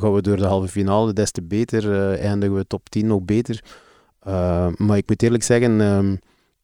gaan 0.00 0.12
we 0.14 0.22
door 0.22 0.35
de 0.36 0.44
halve 0.44 0.68
finale 0.68 1.12
des 1.12 1.30
te 1.30 1.42
beter, 1.42 2.12
eindigen 2.18 2.56
we 2.56 2.66
top 2.66 2.88
10 2.88 3.06
nog 3.06 3.22
beter. 3.22 3.62
maar 4.76 4.96
ik 4.96 5.08
moet 5.08 5.22
eerlijk 5.22 5.42
zeggen, 5.42 5.80
um, 5.80 6.18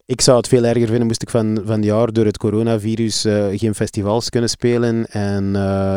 ik 0.05 0.21
zou 0.21 0.37
het 0.37 0.47
veel 0.47 0.63
erger 0.63 0.87
vinden 0.87 1.07
moest 1.07 1.21
ik 1.21 1.29
van, 1.29 1.61
van 1.65 1.75
het 1.75 1.85
jaar 1.85 2.13
door 2.13 2.25
het 2.25 2.37
coronavirus 2.37 3.21
geen 3.51 3.75
festivals 3.75 4.29
kunnen 4.29 4.49
spelen 4.49 5.05
en, 5.09 5.55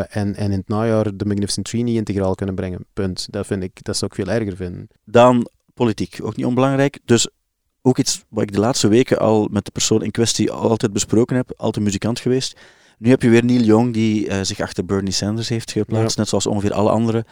en, 0.09 0.35
en 0.35 0.51
in 0.51 0.51
het 0.51 0.67
najaar 0.67 1.17
de 1.17 1.25
Magnificent 1.25 1.65
Tree 1.65 1.83
niet 1.83 1.97
integraal 1.97 2.35
kunnen 2.35 2.55
brengen. 2.55 2.85
Punt. 2.93 3.27
Dat 3.29 3.47
vind 3.47 3.63
ik, 3.63 3.83
dat 3.83 3.97
zou 3.97 4.11
ik 4.15 4.25
veel 4.25 4.33
erger 4.33 4.55
vinden. 4.55 4.87
Dan 5.03 5.47
politiek, 5.73 6.19
ook 6.21 6.35
niet 6.35 6.45
onbelangrijk. 6.45 6.99
Dus 7.05 7.29
ook 7.81 7.97
iets 7.97 8.23
wat 8.29 8.43
ik 8.43 8.51
de 8.51 8.59
laatste 8.59 8.87
weken 8.87 9.19
al 9.19 9.47
met 9.51 9.65
de 9.65 9.71
persoon 9.71 10.03
in 10.03 10.11
kwestie 10.11 10.51
altijd 10.51 10.93
besproken 10.93 11.35
heb, 11.35 11.53
altijd 11.55 11.85
muzikant 11.85 12.19
geweest. 12.19 12.59
Nu 12.97 13.09
heb 13.09 13.21
je 13.21 13.29
weer 13.29 13.45
Neil 13.45 13.61
Young 13.61 13.93
die 13.93 14.27
uh, 14.27 14.39
zich 14.41 14.59
achter 14.59 14.85
Bernie 14.85 15.11
Sanders 15.11 15.49
heeft 15.49 15.71
geplaatst, 15.71 16.15
ja. 16.15 16.21
net 16.21 16.29
zoals 16.29 16.47
ongeveer 16.47 16.73
alle 16.73 16.89
andere 16.89 17.17
uh, 17.17 17.25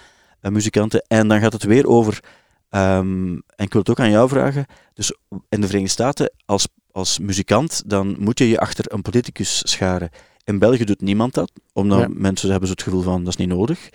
muzikanten. 0.51 1.05
En 1.07 1.27
dan 1.27 1.39
gaat 1.39 1.53
het 1.53 1.63
weer 1.63 1.87
over, 1.87 2.23
um, 2.69 3.43
en 3.55 3.65
ik 3.65 3.71
wil 3.71 3.81
het 3.81 3.89
ook 3.89 3.99
aan 3.99 4.11
jou 4.11 4.29
vragen, 4.29 4.65
dus 4.93 5.13
in 5.49 5.61
de 5.61 5.67
Verenigde 5.67 5.93
Staten 5.93 6.31
als, 6.45 6.67
als 6.91 7.19
muzikant, 7.19 7.83
dan 7.85 8.15
moet 8.19 8.39
je 8.39 8.49
je 8.49 8.59
achter 8.59 8.93
een 8.93 9.01
politicus 9.01 9.61
scharen. 9.71 10.09
In 10.43 10.59
België 10.59 10.83
doet 10.83 11.01
niemand 11.01 11.33
dat, 11.33 11.51
omdat 11.73 11.99
ja. 11.99 12.07
mensen 12.09 12.49
hebben 12.49 12.67
zo 12.67 12.73
het 12.73 12.83
gevoel 12.83 13.01
van 13.01 13.19
dat 13.23 13.33
is 13.33 13.39
niet 13.45 13.55
nodig. 13.55 13.89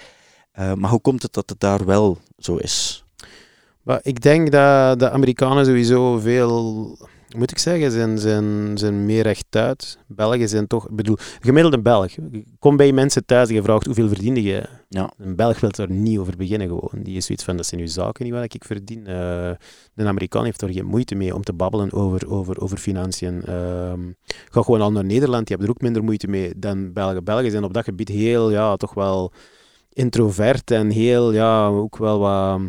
Uh, 0.59 0.73
maar 0.73 0.91
hoe 0.91 1.01
komt 1.01 1.23
het 1.23 1.33
dat 1.33 1.51
het 1.51 1.61
daar 1.61 1.85
wel 1.85 2.19
zo 2.39 2.57
is? 2.57 3.05
Maar 3.83 4.01
ik 4.03 4.21
denk 4.21 4.51
dat 4.51 4.99
de 4.99 5.11
Amerikanen 5.11 5.67
sowieso 5.67 6.19
veel, 6.19 6.99
moet 7.37 7.51
ik 7.51 7.59
zeggen, 7.59 7.91
zijn, 7.91 8.19
zijn, 8.19 8.79
zijn 8.79 9.07
meer 9.07 9.23
rechtuit. 9.23 9.99
Belgen 10.07 10.49
zijn 10.49 10.67
toch, 10.67 10.89
ik 10.89 10.97
bedoel, 10.97 11.17
gemiddelde 11.41 11.81
Belg. 11.81 12.13
Kom 12.59 12.77
bij 12.77 12.93
mensen 12.93 13.27
thuis 13.27 13.49
en 13.49 13.55
je 13.55 13.63
vraagt 13.63 13.87
hoeveel 13.87 14.09
verdiende 14.09 14.43
je. 14.43 14.69
Ja. 14.89 15.13
Een 15.19 15.37
Belg 15.37 15.61
wil 15.61 15.71
er 15.71 15.91
niet 15.91 16.19
over 16.19 16.37
beginnen 16.37 16.69
gewoon. 16.69 17.03
Die 17.03 17.17
is 17.17 17.27
zoiets 17.27 17.45
van, 17.45 17.57
dat 17.57 17.67
zijn 17.67 17.81
uw 17.81 17.87
zaken 17.87 18.25
niet 18.25 18.35
wat 18.35 18.55
ik 18.55 18.65
verdien. 18.65 18.99
Uh, 18.99 19.51
de 19.95 20.07
Amerikaan 20.07 20.45
heeft 20.45 20.63
er 20.63 20.73
geen 20.73 20.87
moeite 20.87 21.15
mee 21.15 21.35
om 21.35 21.43
te 21.43 21.53
babbelen 21.53 21.93
over, 21.93 22.31
over, 22.31 22.61
over 22.61 22.79
financiën. 22.79 23.43
Uh, 23.49 23.93
ga 24.27 24.63
gewoon 24.63 24.81
al 24.81 24.93
naar 24.93 25.05
Nederland, 25.05 25.47
die 25.47 25.57
hebben 25.57 25.67
er 25.67 25.73
ook 25.73 25.83
minder 25.83 26.05
moeite 26.05 26.29
mee 26.29 26.53
dan 26.57 26.93
Belgen. 26.93 27.25
Belgen 27.25 27.51
zijn 27.51 27.65
op 27.65 27.75
dat 27.75 27.85
gebied 27.85 28.09
heel, 28.09 28.51
ja, 28.51 28.77
toch 28.77 28.95
wel 28.95 29.33
introvert 29.93 30.71
en 30.71 30.91
heel, 30.91 31.33
ja, 31.33 31.67
ook 31.67 31.97
wel 31.97 32.19
wat... 32.19 32.61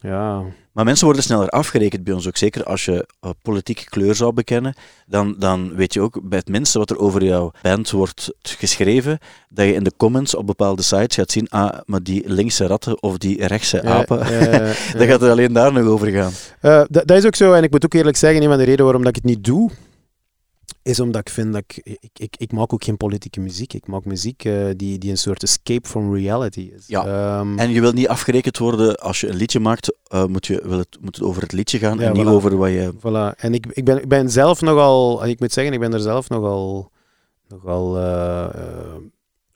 Ja. 0.00 0.44
Maar 0.72 0.84
mensen 0.84 1.04
worden 1.04 1.22
sneller 1.22 1.48
afgerekend 1.48 2.04
bij 2.04 2.14
ons 2.14 2.26
ook. 2.26 2.36
Zeker 2.36 2.64
als 2.64 2.84
je 2.84 3.06
uh, 3.24 3.30
politieke 3.42 3.84
kleur 3.84 4.14
zou 4.14 4.32
bekennen, 4.32 4.74
dan, 5.06 5.34
dan 5.38 5.74
weet 5.74 5.94
je 5.94 6.00
ook 6.00 6.20
bij 6.22 6.38
het 6.38 6.48
minste 6.48 6.78
wat 6.78 6.90
er 6.90 6.98
over 6.98 7.24
jouw 7.24 7.52
band 7.62 7.90
wordt 7.90 8.30
geschreven, 8.42 9.18
dat 9.48 9.66
je 9.66 9.74
in 9.74 9.84
de 9.84 9.92
comments 9.96 10.34
op 10.34 10.46
bepaalde 10.46 10.82
sites 10.82 11.16
gaat 11.16 11.32
zien, 11.32 11.48
ah, 11.48 11.78
maar 11.84 12.02
die 12.02 12.22
linkse 12.26 12.66
ratten 12.66 13.02
of 13.02 13.18
die 13.18 13.46
rechtse 13.46 13.82
apen, 13.82 14.18
ja, 14.18 14.40
ja, 14.40 14.50
ja, 14.66 14.74
dan 14.96 15.06
gaat 15.06 15.20
het 15.20 15.30
alleen 15.30 15.52
daar 15.52 15.72
nog 15.72 15.86
over 15.86 16.08
gaan. 16.08 16.32
Uh, 16.62 16.82
dat 16.88 17.10
is 17.10 17.26
ook 17.26 17.36
zo, 17.36 17.52
en 17.52 17.62
ik 17.62 17.70
moet 17.70 17.84
ook 17.84 17.94
eerlijk 17.94 18.16
zeggen, 18.16 18.42
een 18.42 18.48
van 18.48 18.58
de 18.58 18.64
redenen 18.64 18.84
waarom 18.84 19.04
dat 19.04 19.16
ik 19.16 19.22
het 19.22 19.34
niet 19.34 19.44
doe, 19.44 19.70
is 20.82 21.00
omdat 21.00 21.20
ik 21.20 21.28
vind 21.28 21.52
dat 21.52 21.62
ik, 21.66 21.98
ik, 22.00 22.10
ik, 22.12 22.34
ik 22.36 22.52
maak 22.52 22.72
ook 22.72 22.84
geen 22.84 22.96
politieke 22.96 23.40
muziek. 23.40 23.72
Ik 23.74 23.86
maak 23.86 24.04
muziek 24.04 24.44
uh, 24.44 24.70
die, 24.76 24.98
die 24.98 25.10
een 25.10 25.18
soort 25.18 25.42
escape 25.42 25.88
from 25.88 26.14
reality 26.14 26.72
is. 26.76 26.86
Ja. 26.86 27.38
Um, 27.38 27.58
en 27.58 27.70
je 27.70 27.80
wilt 27.80 27.94
niet 27.94 28.08
afgerekend 28.08 28.58
worden 28.58 28.96
als 28.96 29.20
je 29.20 29.28
een 29.28 29.36
liedje 29.36 29.60
maakt, 29.60 29.94
uh, 30.14 30.24
moet, 30.24 30.46
je, 30.46 30.62
wil 30.64 30.78
het, 30.78 30.98
moet 31.00 31.16
het 31.16 31.24
over 31.24 31.42
het 31.42 31.52
liedje 31.52 31.78
gaan 31.78 31.98
ja, 31.98 32.04
en 32.04 32.14
voilà. 32.14 32.16
niet 32.16 32.26
over 32.26 32.56
wat 32.56 32.70
je... 32.70 32.92
Voilà. 32.96 33.38
En 33.38 33.54
ik, 33.54 33.66
ik, 33.66 33.84
ben, 33.84 34.02
ik 34.02 34.08
ben 34.08 34.30
zelf 34.30 34.60
nogal, 34.60 35.26
ik 35.26 35.40
moet 35.40 35.52
zeggen, 35.52 35.72
ik 35.72 35.80
ben 35.80 35.92
er 35.92 36.00
zelf 36.00 36.28
nogal, 36.28 36.90
nogal 37.48 37.98
uh, 37.98 38.48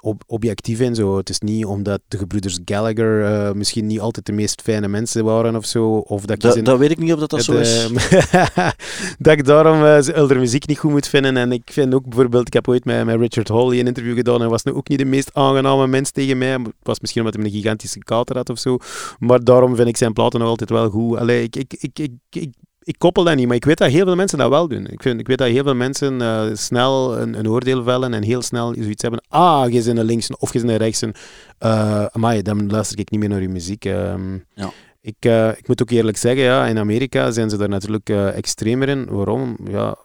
ob 0.06 0.22
objectief 0.26 0.80
in. 0.80 0.94
Zo. 0.94 1.16
Het 1.16 1.28
is 1.28 1.40
niet 1.40 1.64
omdat 1.64 2.00
de 2.08 2.18
gebroeders 2.18 2.58
Gallagher 2.64 3.20
uh, 3.20 3.52
misschien 3.52 3.86
niet 3.86 4.00
altijd 4.00 4.26
de 4.26 4.32
meest 4.32 4.62
fijne 4.62 4.88
mensen 4.88 5.24
waren 5.24 5.56
of 5.56 5.64
zo. 5.64 5.96
Of 5.96 6.24
dat, 6.24 6.40
da, 6.40 6.54
dat 6.54 6.78
weet 6.78 6.90
ik 6.90 6.98
niet 6.98 7.12
of 7.12 7.18
dat, 7.18 7.30
dat 7.30 7.46
het, 7.46 7.48
zo 7.48 7.58
is. 7.58 7.90
Uh, 7.90 8.56
dat 9.18 9.32
ik 9.32 9.44
daarom 9.44 9.82
uh, 9.82 10.38
muziek 10.38 10.66
niet 10.66 10.78
goed 10.78 10.90
moet 10.90 11.08
vinden. 11.08 11.36
En 11.36 11.52
ik 11.52 11.70
vind 11.72 11.94
ook 11.94 12.08
bijvoorbeeld, 12.08 12.46
ik 12.46 12.52
heb 12.52 12.68
ooit 12.68 12.84
met, 12.84 13.04
met 13.04 13.20
Richard 13.20 13.48
Hawley 13.48 13.80
een 13.80 13.86
interview 13.86 14.16
gedaan 14.16 14.42
en 14.42 14.48
was 14.48 14.62
nu 14.62 14.72
ook 14.72 14.88
niet 14.88 14.98
de 14.98 15.04
meest 15.04 15.30
aangename 15.32 15.86
mens 15.86 16.10
tegen 16.10 16.38
mij. 16.38 16.52
Het 16.52 16.72
was 16.82 17.00
misschien 17.00 17.22
omdat 17.22 17.40
hij 17.40 17.48
een 17.48 17.56
gigantische 17.56 17.98
kater 17.98 18.36
had 18.36 18.50
of 18.50 18.58
zo. 18.58 18.76
Maar 19.18 19.44
daarom 19.44 19.76
vind 19.76 19.88
ik 19.88 19.96
zijn 19.96 20.12
platen 20.12 20.40
nog 20.40 20.48
altijd 20.48 20.70
wel 20.70 20.90
goed. 20.90 21.18
Allee, 21.18 21.42
ik, 21.42 21.56
ik, 21.56 21.74
ik, 21.78 21.98
ik, 21.98 22.12
ik 22.30 22.50
ik 22.86 22.98
koppel 22.98 23.24
dat 23.24 23.36
niet, 23.36 23.46
maar 23.46 23.56
ik 23.56 23.64
weet 23.64 23.78
dat 23.78 23.90
heel 23.90 24.04
veel 24.04 24.16
mensen 24.16 24.38
dat 24.38 24.48
wel 24.48 24.68
doen. 24.68 24.86
Ik, 24.86 25.02
vind, 25.02 25.20
ik 25.20 25.26
weet 25.26 25.38
dat 25.38 25.48
heel 25.48 25.62
veel 25.62 25.74
mensen 25.74 26.20
uh, 26.20 26.44
snel 26.52 27.18
een, 27.18 27.38
een, 27.38 27.48
oordeel 27.48 27.82
vellen 27.82 28.14
en 28.14 28.22
heel 28.22 28.42
snel 28.42 28.74
zoiets 28.74 29.02
hebben. 29.02 29.22
Ah, 29.28 29.72
je 29.72 29.82
bent 29.82 29.98
een 29.98 30.04
linkse 30.04 30.38
of 30.38 30.52
je 30.52 30.58
bent 30.58 30.70
een 30.70 30.76
rechtse. 30.76 31.14
Uh, 31.60 32.04
amai, 32.04 32.42
dan 32.42 32.70
luister 32.70 32.98
ik 32.98 33.10
niet 33.10 33.20
meer 33.20 33.28
naar 33.28 33.40
je 33.40 33.48
muziek. 33.48 33.84
Um, 33.84 34.44
ja. 34.54 34.70
ik, 35.00 35.16
uh, 35.26 35.48
ik 35.48 35.68
moet 35.68 35.82
ook 35.82 35.90
eerlijk 35.90 36.16
zeggen, 36.16 36.42
ja, 36.42 36.66
in 36.66 36.78
Amerika 36.78 37.30
zijn 37.30 37.50
ze 37.50 37.56
daar 37.56 37.68
natuurlijk 37.68 38.08
extremer 38.08 38.88
in. 38.88 39.06
Waarom? 39.10 39.56
Ja, 39.70 39.96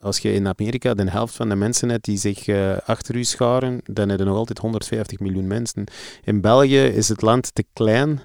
als 0.00 0.18
je 0.18 0.32
in 0.32 0.46
Amerika 0.46 0.94
de 0.94 1.10
helft 1.10 1.34
van 1.34 1.48
de 1.48 1.56
mensen 1.56 1.88
hebt 1.88 2.04
die 2.04 2.18
zich 2.18 2.48
achter 2.84 3.14
u 3.14 3.24
scharen, 3.24 3.80
dan 3.84 4.08
heb 4.08 4.18
je 4.18 4.24
nog 4.24 4.36
altijd 4.36 4.58
150 4.58 5.18
miljoen 5.18 5.46
mensen. 5.46 5.84
In 6.24 6.40
België 6.40 6.82
is 6.82 7.08
het 7.08 7.22
land 7.22 7.54
te 7.54 7.64
klein 7.72 8.20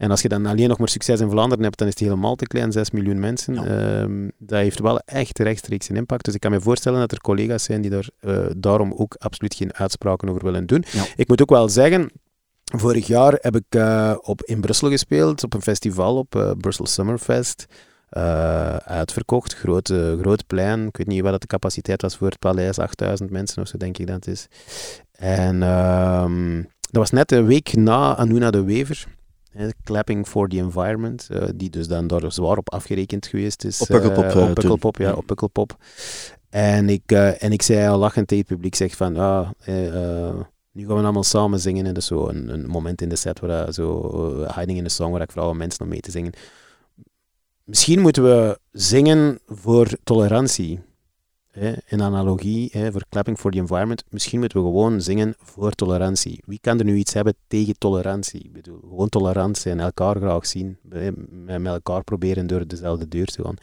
en 0.00 0.10
als 0.10 0.22
je 0.22 0.28
dan 0.28 0.46
alleen 0.46 0.68
nog 0.68 0.78
maar 0.78 0.88
succes 0.88 1.20
in 1.20 1.30
Vlaanderen 1.30 1.64
hebt, 1.64 1.78
dan 1.78 1.86
is 1.86 1.92
het 1.92 2.02
helemaal 2.02 2.34
te 2.34 2.46
klein, 2.46 2.72
6 2.72 2.90
miljoen 2.90 3.20
mensen. 3.20 3.56
Ehm, 3.56 4.28
dat 4.38 4.58
heeft 4.58 4.80
wel 4.80 4.98
echt 4.98 5.38
rechtstreeks 5.38 5.88
een 5.88 5.96
impact. 5.96 6.24
Dus 6.24 6.34
ik 6.34 6.40
kan 6.40 6.50
me 6.50 6.60
voorstellen 6.60 6.98
dat 6.98 7.12
er 7.12 7.20
collega's 7.20 7.64
zijn 7.64 7.80
die 7.80 7.90
daar 7.90 8.08
uh, 8.20 8.46
daarom 8.56 8.92
ook 8.92 9.14
absoluut 9.18 9.54
geen 9.54 9.74
uitspraken 9.74 10.28
over 10.28 10.44
willen 10.44 10.66
doen. 10.66 10.84
Ik 11.16 11.28
moet 11.28 11.42
ook 11.42 11.50
wel 11.50 11.68
zeggen, 11.68 12.10
vorig 12.64 13.06
jaar 13.06 13.38
heb 13.40 13.56
ik 13.56 13.74
uh, 13.76 14.14
op, 14.20 14.42
in 14.42 14.60
Brussel 14.60 14.90
gespeeld, 14.90 15.44
op 15.44 15.54
een 15.54 15.62
festival, 15.62 16.16
op 16.16 16.34
uh, 16.34 16.50
Brussel 16.58 16.86
Summerfest. 16.86 17.66
uitverkocht, 18.84 19.54
groot, 19.54 19.92
groot 20.20 20.46
plein. 20.46 20.86
Ik 20.86 20.96
weet 20.96 21.06
niet 21.06 21.22
wat 21.22 21.40
de 21.40 21.46
capaciteit 21.46 22.02
was 22.02 22.16
voor 22.16 22.28
het 22.28 22.38
paleis, 22.38 22.78
8000 22.78 23.30
mensen 23.30 23.62
of 23.62 23.68
zo 23.68 23.76
denk 23.76 23.98
ik 23.98 24.06
dat 24.06 24.16
het 24.16 24.26
is. 24.26 24.46
En 25.12 25.56
uh, 25.56 26.62
dat 26.80 27.00
was 27.00 27.10
net 27.10 27.32
een 27.32 27.46
week 27.46 27.74
na 27.74 28.16
Anuna 28.16 28.50
de 28.50 28.64
Wever. 28.64 29.18
Clapping 29.84 30.26
for 30.26 30.48
the 30.48 30.56
Environment, 30.56 31.28
uh, 31.30 31.48
die 31.54 31.70
dus 31.70 31.88
dan 31.88 32.06
daar 32.06 32.32
zwaar 32.32 32.56
op 32.56 32.70
afgerekend 32.70 33.26
geweest 33.26 33.64
is. 33.64 33.80
Op 33.80 33.86
Pukkelpop. 33.86 34.24
Uh, 34.24 34.48
op 34.48 34.54
Pukkelpop, 34.54 34.96
ja, 34.96 35.12
op 35.12 35.26
Pukkelpop. 35.26 35.76
En 36.48 36.88
ik, 36.88 37.12
en 37.12 37.52
ik 37.52 37.62
zei 37.62 37.88
al 37.88 37.98
lachend 37.98 38.28
tegen 38.28 38.44
het 38.44 38.54
publiek, 38.54 38.74
zeg 38.74 38.96
van, 38.96 39.16
ah, 39.16 39.48
nu 40.72 40.86
gaan 40.86 40.96
we 40.96 41.02
allemaal 41.02 41.24
samen 41.24 41.60
zingen. 41.60 41.86
En 41.86 41.94
dus 41.94 42.06
zo 42.06 42.28
een, 42.28 42.48
een 42.48 42.66
moment 42.66 43.02
in 43.02 43.08
de 43.08 43.16
set 43.16 43.40
waar 43.40 43.72
zo, 43.72 44.46
Hiding 44.54 44.78
in 44.78 44.84
the 44.84 44.90
Song, 44.90 45.12
waar 45.12 45.20
ik 45.20 45.32
vooral 45.32 45.54
mensen 45.54 45.82
om 45.82 45.88
mee 45.88 46.00
te 46.00 46.10
zingen. 46.10 46.32
Misschien 47.64 48.00
moeten 48.00 48.22
we 48.22 48.58
zingen 48.72 49.38
voor 49.46 49.88
tolerantie 50.04 50.80
in 51.86 52.02
analogie, 52.02 52.68
hè, 52.72 52.92
voor 52.92 53.02
for 53.36 53.50
the 53.50 53.58
Environment, 53.58 54.04
misschien 54.08 54.38
moeten 54.38 54.58
we 54.58 54.64
gewoon 54.64 55.00
zingen 55.00 55.34
voor 55.38 55.72
tolerantie. 55.72 56.42
Wie 56.46 56.58
kan 56.60 56.78
er 56.78 56.84
nu 56.84 56.96
iets 56.96 57.12
hebben 57.12 57.34
tegen 57.46 57.78
tolerantie? 57.78 58.40
Ik 58.40 58.52
bedoel, 58.52 58.80
gewoon 58.80 59.08
tolerantie 59.08 59.70
en 59.70 59.80
elkaar 59.80 60.16
graag 60.16 60.46
zien, 60.46 60.78
met 61.44 61.66
elkaar 61.66 62.04
proberen 62.04 62.46
door 62.46 62.66
dezelfde 62.66 63.08
deur 63.08 63.26
te 63.26 63.42
gaan 63.42 63.58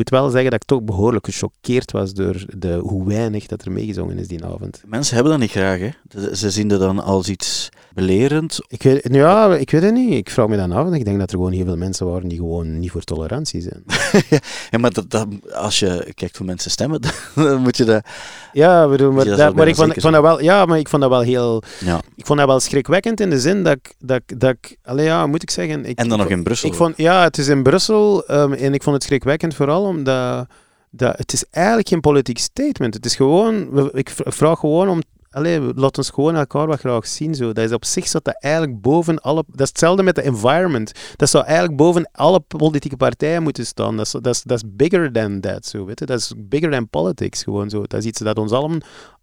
moet 0.00 0.10
wel 0.10 0.30
zeggen 0.30 0.50
dat 0.50 0.60
ik 0.60 0.68
toch 0.68 0.82
behoorlijk 0.82 1.24
gechoqueerd 1.24 1.92
was 1.92 2.12
door 2.12 2.44
de, 2.56 2.74
hoe 2.74 3.06
weinig 3.06 3.46
dat 3.46 3.64
er 3.64 3.72
meegezongen 3.72 4.18
is 4.18 4.28
die 4.28 4.44
avond. 4.44 4.82
Mensen 4.86 5.14
hebben 5.14 5.32
dat 5.32 5.40
niet 5.40 5.50
graag, 5.50 5.78
hè? 5.78 5.90
Ze 6.34 6.50
zien 6.50 6.68
dat 6.68 6.80
dan 6.80 6.98
als 6.98 7.28
iets 7.28 7.68
belerend. 7.94 8.58
Ik 8.68 8.82
weet, 8.82 9.08
ja, 9.10 9.54
ik 9.54 9.70
weet 9.70 9.82
het 9.82 9.92
niet. 9.92 10.12
Ik 10.12 10.30
vraag 10.30 10.48
me 10.48 10.56
dan 10.56 10.72
af 10.72 10.86
en 10.86 10.92
ik 10.92 11.04
denk 11.04 11.18
dat 11.18 11.30
er 11.30 11.36
gewoon 11.36 11.52
heel 11.52 11.64
veel 11.64 11.76
mensen 11.76 12.06
waren 12.06 12.28
die 12.28 12.38
gewoon 12.38 12.78
niet 12.78 12.90
voor 12.90 13.02
tolerantie 13.02 13.60
zijn. 13.60 13.84
ja, 14.70 14.78
maar 14.78 14.92
dat, 14.92 15.26
als 15.52 15.78
je 15.78 16.12
kijkt 16.14 16.36
hoe 16.36 16.46
mensen 16.46 16.70
stemmen, 16.70 17.00
dan 17.34 17.60
moet 17.60 17.76
je 17.76 17.84
dat... 17.84 18.04
Ja, 18.52 18.88
bedoel, 18.88 19.12
maar, 19.12 19.24
dat, 19.24 19.54
maar 19.54 19.68
ik, 19.68 19.74
vond, 19.74 19.96
ik 19.96 20.00
vond 20.00 20.14
dat 20.14 20.22
wel, 20.22 20.42
ja, 20.42 20.66
maar 20.66 20.78
ik 20.78 20.88
vond 20.88 21.02
dat 21.02 21.10
wel 21.10 21.20
heel... 21.20 21.62
Ja. 21.84 22.00
Ik 22.14 22.26
vond 22.26 22.38
dat 22.38 22.48
wel 22.48 22.60
schrikwekkend 22.60 23.20
in 23.20 23.30
de 23.30 23.40
zin 23.40 23.62
dat 23.62 23.72
ik... 23.72 23.94
Dat, 23.98 24.22
dat 24.26 24.50
ik 24.60 24.76
allee, 24.82 25.04
ja, 25.04 25.26
moet 25.26 25.42
ik 25.42 25.50
zeggen... 25.50 25.84
Ik, 25.84 25.98
en 25.98 26.08
dan 26.08 26.18
nog 26.18 26.28
in 26.28 26.42
Brussel. 26.42 26.68
Ik 26.68 26.74
vond, 26.74 26.96
ja, 26.96 27.22
het 27.22 27.38
is 27.38 27.48
in 27.48 27.62
Brussel 27.62 28.24
um, 28.30 28.52
en 28.52 28.74
ik 28.74 28.82
vond 28.82 28.94
het 28.94 29.04
schrikwekkend 29.04 29.54
vooral 29.54 29.84
omdat 29.84 30.46
dat, 30.90 31.18
het 31.18 31.32
is 31.32 31.44
eigenlijk 31.50 31.88
geen 31.88 32.00
politiek 32.00 32.38
statement. 32.38 32.94
Het 32.94 33.04
is 33.04 33.14
gewoon, 33.14 33.90
ik 33.92 34.10
vraag 34.14 34.58
gewoon 34.58 34.88
om, 34.88 35.02
allez, 35.30 35.72
laat 35.74 35.98
ons 35.98 36.10
gewoon 36.10 36.34
elkaar 36.36 36.66
wat 36.66 36.78
graag 36.78 37.06
zien. 37.06 37.34
Zo. 37.34 37.52
Dat 37.52 37.64
is 37.64 37.72
op 37.72 37.84
zich 37.84 38.10
dat, 38.10 38.24
dat 38.24 38.42
eigenlijk 38.42 38.80
boven 38.80 39.18
alle, 39.18 39.44
dat 39.46 39.60
is 39.60 39.68
hetzelfde 39.68 40.02
met 40.02 40.14
de 40.14 40.22
environment. 40.22 40.92
Dat 41.16 41.30
zou 41.30 41.44
eigenlijk 41.44 41.76
boven 41.76 42.10
alle 42.12 42.40
politieke 42.40 42.96
partijen 42.96 43.42
moeten 43.42 43.66
staan. 43.66 43.96
Dat 43.96 44.06
is, 44.06 44.12
dat 44.12 44.26
is, 44.26 44.42
dat 44.42 44.62
is 44.62 44.70
bigger 44.76 45.12
than 45.12 45.40
that, 45.40 45.66
zo, 45.66 45.84
weet 45.84 45.98
je? 45.98 46.06
Dat 46.06 46.18
is 46.18 46.32
bigger 46.36 46.70
than 46.70 46.88
politics, 46.88 47.42
gewoon 47.42 47.70
zo. 47.70 47.80
Dat 47.80 48.00
is 48.00 48.04
iets 48.04 48.20
dat 48.20 48.38
ons 48.38 48.52
allemaal 48.52 48.80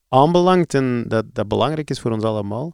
aanbelangt 0.10 0.74
en 0.74 1.06
dat, 1.08 1.26
dat 1.34 1.48
belangrijk 1.48 1.89
is 1.89 2.00
voor 2.00 2.12
ons 2.12 2.24
allemaal. 2.24 2.74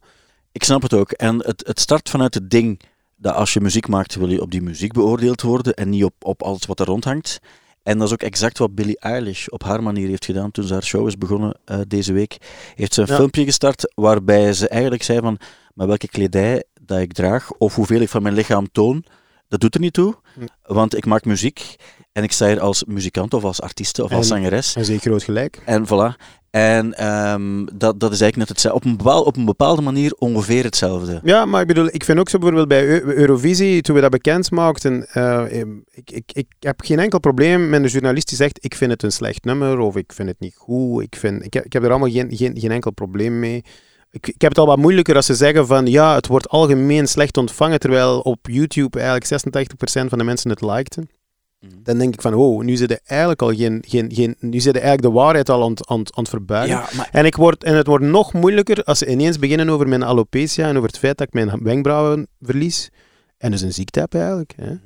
Ik 0.51 0.63
snap 0.63 0.81
het 0.81 0.93
ook. 0.93 1.11
En 1.11 1.45
het, 1.45 1.63
het 1.67 1.79
start 1.79 2.09
vanuit 2.09 2.33
het 2.33 2.49
ding 2.49 2.81
dat 3.15 3.35
als 3.35 3.53
je 3.53 3.61
muziek 3.61 3.87
maakt, 3.87 4.15
wil 4.15 4.29
je 4.29 4.41
op 4.41 4.51
die 4.51 4.61
muziek 4.61 4.91
beoordeeld 4.91 5.41
worden 5.41 5.73
en 5.73 5.89
niet 5.89 6.03
op, 6.03 6.13
op 6.19 6.43
alles 6.43 6.65
wat 6.65 6.79
er 6.79 6.85
rondhangt. 6.85 7.39
En 7.83 7.97
dat 7.97 8.07
is 8.07 8.13
ook 8.13 8.21
exact 8.21 8.57
wat 8.57 8.75
Billie 8.75 8.99
Eilish 8.99 9.47
op 9.47 9.63
haar 9.63 9.83
manier 9.83 10.07
heeft 10.07 10.25
gedaan 10.25 10.51
toen 10.51 10.65
ze 10.65 10.73
haar 10.73 10.83
show 10.83 11.07
is 11.07 11.17
begonnen 11.17 11.57
uh, 11.71 11.79
deze 11.87 12.13
week. 12.13 12.37
Heeft 12.75 12.93
ze 12.93 13.01
een 13.01 13.07
filmpje 13.07 13.43
gestart 13.43 13.91
waarbij 13.95 14.53
ze 14.53 14.67
eigenlijk 14.67 15.03
zei 15.03 15.19
van, 15.19 15.37
maar 15.73 15.87
welke 15.87 16.07
kledij 16.07 16.63
dat 16.81 16.99
ik 16.99 17.13
draag 17.13 17.51
of 17.51 17.75
hoeveel 17.75 18.01
ik 18.01 18.09
van 18.09 18.21
mijn 18.21 18.35
lichaam 18.35 18.71
toon, 18.71 19.05
dat 19.47 19.59
doet 19.59 19.75
er 19.75 19.81
niet 19.81 19.93
toe, 19.93 20.15
hm. 20.33 20.73
want 20.73 20.97
ik 20.97 21.05
maak 21.05 21.25
muziek 21.25 21.75
en 22.11 22.23
ik 22.23 22.31
sta 22.31 22.47
hier 22.47 22.59
als 22.59 22.83
muzikant 22.83 23.33
of 23.33 23.43
als 23.43 23.61
artiest 23.61 23.99
of 23.99 24.11
als 24.11 24.27
zangeres. 24.27 24.75
En 24.75 24.85
zeker 24.85 25.09
groot 25.09 25.23
gelijk. 25.23 25.61
En 25.65 25.85
voilà. 25.85 26.21
En 26.53 27.07
um, 27.07 27.65
dat, 27.73 27.99
dat 27.99 28.11
is 28.11 28.21
eigenlijk 28.21 28.37
net 28.37 28.49
hetzelfde. 28.49 28.79
Op 28.79 28.85
een, 28.85 28.97
bepaalde, 28.97 29.25
op 29.25 29.37
een 29.37 29.45
bepaalde 29.45 29.81
manier 29.81 30.13
ongeveer 30.17 30.63
hetzelfde. 30.63 31.19
Ja, 31.23 31.45
maar 31.45 31.61
ik 31.61 31.67
bedoel, 31.67 31.87
ik 31.91 32.03
vind 32.03 32.19
ook 32.19 32.29
zo 32.29 32.37
bijvoorbeeld 32.37 32.67
bij 32.67 33.01
Eurovisie, 33.01 33.81
toen 33.81 33.95
we 33.95 34.01
dat 34.01 34.11
bekend 34.11 34.51
maakten, 34.51 35.07
uh, 35.13 35.45
ik, 35.91 36.11
ik, 36.11 36.31
ik 36.33 36.47
heb 36.59 36.81
geen 36.81 36.99
enkel 36.99 37.19
probleem 37.19 37.69
met 37.69 37.83
een 37.83 37.89
journalist 37.89 38.27
die 38.27 38.37
zegt, 38.37 38.65
ik 38.65 38.75
vind 38.75 38.91
het 38.91 39.03
een 39.03 39.11
slecht 39.11 39.43
nummer, 39.43 39.79
of 39.79 39.95
ik 39.95 40.13
vind 40.13 40.29
het 40.29 40.39
niet 40.39 40.55
goed, 40.55 41.03
ik, 41.03 41.15
vind, 41.15 41.45
ik, 41.45 41.53
heb, 41.53 41.65
ik 41.65 41.73
heb 41.73 41.83
er 41.83 41.89
allemaal 41.89 42.11
geen, 42.11 42.35
geen, 42.35 42.59
geen 42.59 42.71
enkel 42.71 42.91
probleem 42.91 43.39
mee. 43.39 43.63
Ik, 44.11 44.27
ik 44.27 44.41
heb 44.41 44.49
het 44.49 44.59
al 44.59 44.65
wat 44.65 44.77
moeilijker 44.77 45.15
als 45.15 45.25
ze 45.25 45.35
zeggen 45.35 45.67
van, 45.67 45.85
ja, 45.85 46.15
het 46.15 46.27
wordt 46.27 46.49
algemeen 46.49 47.07
slecht 47.07 47.37
ontvangen, 47.37 47.79
terwijl 47.79 48.19
op 48.19 48.39
YouTube 48.41 48.99
eigenlijk 48.99 49.41
86% 50.05 50.09
van 50.09 50.17
de 50.17 50.23
mensen 50.23 50.49
het 50.49 50.61
likten. 50.61 51.09
Mhm. 51.63 51.83
Dan 51.83 51.97
denk 51.97 52.13
ik 52.13 52.21
van, 52.21 52.33
oh, 52.33 52.63
nu 52.63 52.75
zit 52.75 52.91
er 52.91 52.99
eigenlijk 53.05 53.41
al 53.41 53.53
geen, 53.53 53.83
geen, 53.87 54.11
geen 54.13 54.35
nu 54.39 54.59
zit 54.59 54.73
eigenlijk 54.73 55.03
de 55.03 55.11
waarheid 55.11 55.49
al 55.49 55.63
aan, 55.63 55.75
aan, 55.77 55.97
aan 55.97 56.23
het 56.23 56.29
verbuigen. 56.29 56.83
en, 57.11 57.25
ik 57.25 57.35
word, 57.35 57.63
en 57.63 57.75
het 57.75 57.87
wordt 57.87 58.05
nog 58.05 58.33
moeilijker 58.33 58.83
als 58.83 58.97
ze 58.97 59.07
ineens 59.07 59.39
beginnen 59.39 59.69
over 59.69 59.87
mijn 59.87 60.03
alopecia 60.03 60.67
en 60.67 60.75
over 60.75 60.89
het 60.89 60.99
feit 60.99 61.17
dat 61.17 61.27
ik 61.27 61.33
mijn 61.33 61.63
wenkbrauwen 61.63 62.27
verlies. 62.41 62.89
En 63.37 63.51
dus 63.51 63.61
een 63.61 63.73
ziekte 63.73 63.99
heb 63.99 64.13
eigenlijk. 64.13 64.53
Hè. 64.55 64.71
Mhm. 64.71 64.77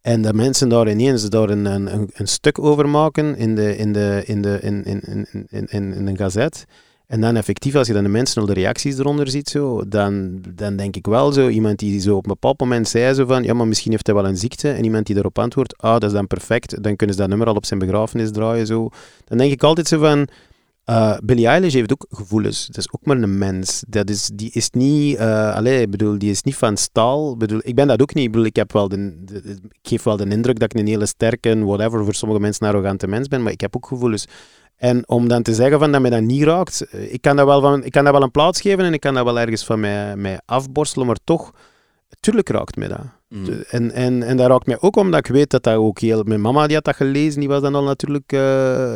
En 0.00 0.22
dat 0.22 0.34
mensen 0.34 0.68
daar 0.68 0.88
ineens 0.88 1.28
daar 1.28 1.50
een, 1.50 1.64
een, 1.64 2.10
een 2.12 2.28
stuk 2.28 2.58
over 2.58 2.88
maken 2.88 3.36
in, 3.36 3.54
de, 3.54 3.76
in, 3.76 3.92
de, 3.92 4.22
in, 4.26 4.42
de, 4.42 4.58
in, 4.60 4.84
in, 4.84 5.00
in, 5.00 5.26
in, 5.48 5.66
in, 5.66 5.92
in 5.94 6.06
een 6.06 6.16
gazet. 6.16 6.64
En 7.06 7.20
dan 7.20 7.36
effectief, 7.36 7.74
als 7.74 7.86
je 7.86 7.92
dan 7.92 8.02
de 8.02 8.08
mensen 8.08 8.46
de 8.46 8.52
reacties 8.52 8.98
eronder 8.98 9.28
ziet, 9.28 9.48
zo, 9.48 9.88
dan, 9.88 10.40
dan 10.54 10.76
denk 10.76 10.96
ik 10.96 11.06
wel 11.06 11.32
zo, 11.32 11.48
iemand 11.48 11.78
die 11.78 12.00
zo 12.00 12.16
op 12.16 12.24
een 12.24 12.32
bepaald 12.32 12.60
moment 12.60 12.88
zei 12.88 13.14
zo 13.14 13.26
van, 13.26 13.42
ja, 13.42 13.54
maar 13.54 13.66
misschien 13.66 13.90
heeft 13.90 14.06
hij 14.06 14.14
wel 14.16 14.26
een 14.26 14.36
ziekte, 14.36 14.70
en 14.70 14.84
iemand 14.84 15.06
die 15.06 15.14
daarop 15.14 15.38
antwoordt, 15.38 15.78
ah, 15.78 15.92
dat 15.92 16.02
is 16.02 16.12
dan 16.12 16.26
perfect, 16.26 16.82
dan 16.82 16.96
kunnen 16.96 17.14
ze 17.16 17.20
dat 17.20 17.30
nummer 17.30 17.48
al 17.48 17.54
op 17.54 17.66
zijn 17.66 17.80
begrafenis 17.80 18.30
draaien, 18.30 18.66
zo. 18.66 18.88
Dan 19.24 19.38
denk 19.38 19.52
ik 19.52 19.62
altijd 19.62 19.88
zo 19.88 19.98
van, 19.98 20.28
uh, 20.90 21.16
Billie 21.22 21.46
Eilish 21.46 21.74
heeft 21.74 21.92
ook 21.92 22.06
gevoelens. 22.10 22.66
Dat 22.66 22.76
is 22.76 22.92
ook 22.92 23.06
maar 23.06 23.16
een 23.16 23.38
mens. 23.38 23.84
Dat 23.88 24.10
is, 24.10 24.30
die 24.34 24.50
is 24.52 24.70
niet, 24.70 25.18
uh, 25.18 25.54
allez, 25.54 25.86
bedoel, 25.88 26.18
die 26.18 26.30
is 26.30 26.42
niet 26.42 26.56
van 26.56 26.76
staal. 26.76 27.36
Bedoel, 27.36 27.60
ik 27.62 27.74
ben 27.74 27.86
dat 27.86 28.02
ook 28.02 28.14
niet. 28.14 28.24
Ik, 28.24 28.30
bedoel, 28.30 28.46
ik, 28.46 28.56
heb 28.56 28.72
wel 28.72 28.88
de, 28.88 29.16
ik 29.82 29.88
geef 29.88 30.02
wel 30.02 30.16
de 30.16 30.28
indruk 30.28 30.58
dat 30.58 30.72
ik 30.72 30.80
een 30.80 30.86
hele 30.86 31.06
sterke, 31.06 31.64
whatever, 31.64 32.04
voor 32.04 32.14
sommige 32.14 32.40
mensen 32.40 32.66
een 32.66 32.72
arrogante 32.72 33.06
mens 33.06 33.28
ben, 33.28 33.42
maar 33.42 33.52
ik 33.52 33.60
heb 33.60 33.76
ook 33.76 33.86
gevoelens. 33.86 34.26
En 34.76 35.08
om 35.08 35.28
dan 35.28 35.42
te 35.42 35.54
zeggen 35.54 35.78
van 35.78 35.92
dat 35.92 36.00
mij 36.00 36.10
dat 36.10 36.20
niet 36.20 36.42
raakt, 36.42 36.86
eh, 36.90 37.12
ik 37.12 37.20
kan 37.20 37.36
dat 37.36 37.46
wel, 37.46 37.60
van, 37.60 37.84
ik 37.84 37.92
kan 37.92 38.04
dat 38.04 38.12
wel 38.12 38.22
een 38.22 38.30
plaats 38.30 38.60
geven 38.60 38.84
en 38.84 38.92
ik 38.92 39.00
kan 39.00 39.14
dat 39.14 39.24
wel 39.24 39.40
ergens 39.40 39.64
van 39.64 39.80
mij, 39.80 40.16
mij 40.16 40.40
afborstelen, 40.44 41.06
maar 41.06 41.18
toch, 41.24 41.52
tuurlijk 42.20 42.48
raakt 42.48 42.76
mij 42.76 42.88
dat. 42.88 43.14
Mm. 43.28 43.46
En, 43.70 43.92
en, 43.92 44.22
en 44.22 44.36
dat 44.36 44.48
raakt 44.48 44.66
mij 44.66 44.80
ook 44.80 44.96
omdat 44.96 45.18
ik 45.26 45.34
weet 45.34 45.50
dat 45.50 45.62
dat 45.62 45.74
ook 45.74 45.98
heel... 45.98 46.22
Mijn 46.22 46.40
mama 46.40 46.66
die 46.66 46.74
had 46.74 46.84
dat 46.84 46.96
gelezen, 46.96 47.40
die 47.40 47.48
was 47.48 47.62
dan 47.62 47.74
al 47.74 47.82
natuurlijk 47.82 48.32
eh, 48.32 48.40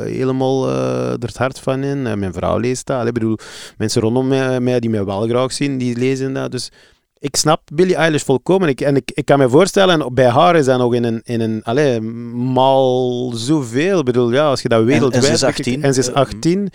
helemaal 0.03 0.69
eh, 0.69 1.13
er 1.13 1.19
het 1.27 1.37
hart 1.37 1.59
van 1.59 1.83
in. 1.83 2.03
Mijn 2.03 2.33
vrouw 2.33 2.59
leest 2.59 2.87
dat. 2.87 3.07
Ik 3.07 3.13
bedoel, 3.13 3.39
mensen 3.77 4.03
rondom 4.03 4.29
mij, 4.29 4.61
mij 4.61 4.81
die 4.81 4.91
mij 4.91 5.05
wel 5.05 5.29
graag 5.29 5.53
zien, 5.53 5.79
die 5.79 5.97
lezen 5.97 6.33
dat. 6.33 6.51
Dus 6.51 6.71
ik 7.23 7.37
snap 7.37 7.63
Billie 7.75 7.95
Eilish 7.95 8.23
volkomen. 8.25 8.69
Ik, 8.69 8.81
en 8.81 8.97
ik, 8.97 9.11
ik 9.15 9.25
kan 9.25 9.39
me 9.39 9.49
voorstellen, 9.49 10.01
en 10.03 10.15
bij 10.15 10.29
haar 10.29 10.57
is 10.57 10.65
dat 10.65 10.79
nog 10.79 10.95
in 10.95 11.05
een, 11.05 11.21
in 11.25 11.41
een 11.41 11.63
allee, 11.63 12.01
mal 12.55 13.33
zoveel. 13.35 13.99
Ik 13.99 14.05
bedoel, 14.05 14.33
ja, 14.33 14.49
als 14.49 14.63
je 14.63 14.69
dat 14.69 14.85
wereldwijd... 14.85 15.15
en 15.25 15.29
ze 15.29 15.33
is 15.33 15.41
bekijkt- 15.41 15.59
18. 15.59 15.83
En 15.83 15.95
ze 15.95 16.01
is 16.01 16.09
Eh, 16.09 16.15
18. 16.15 16.69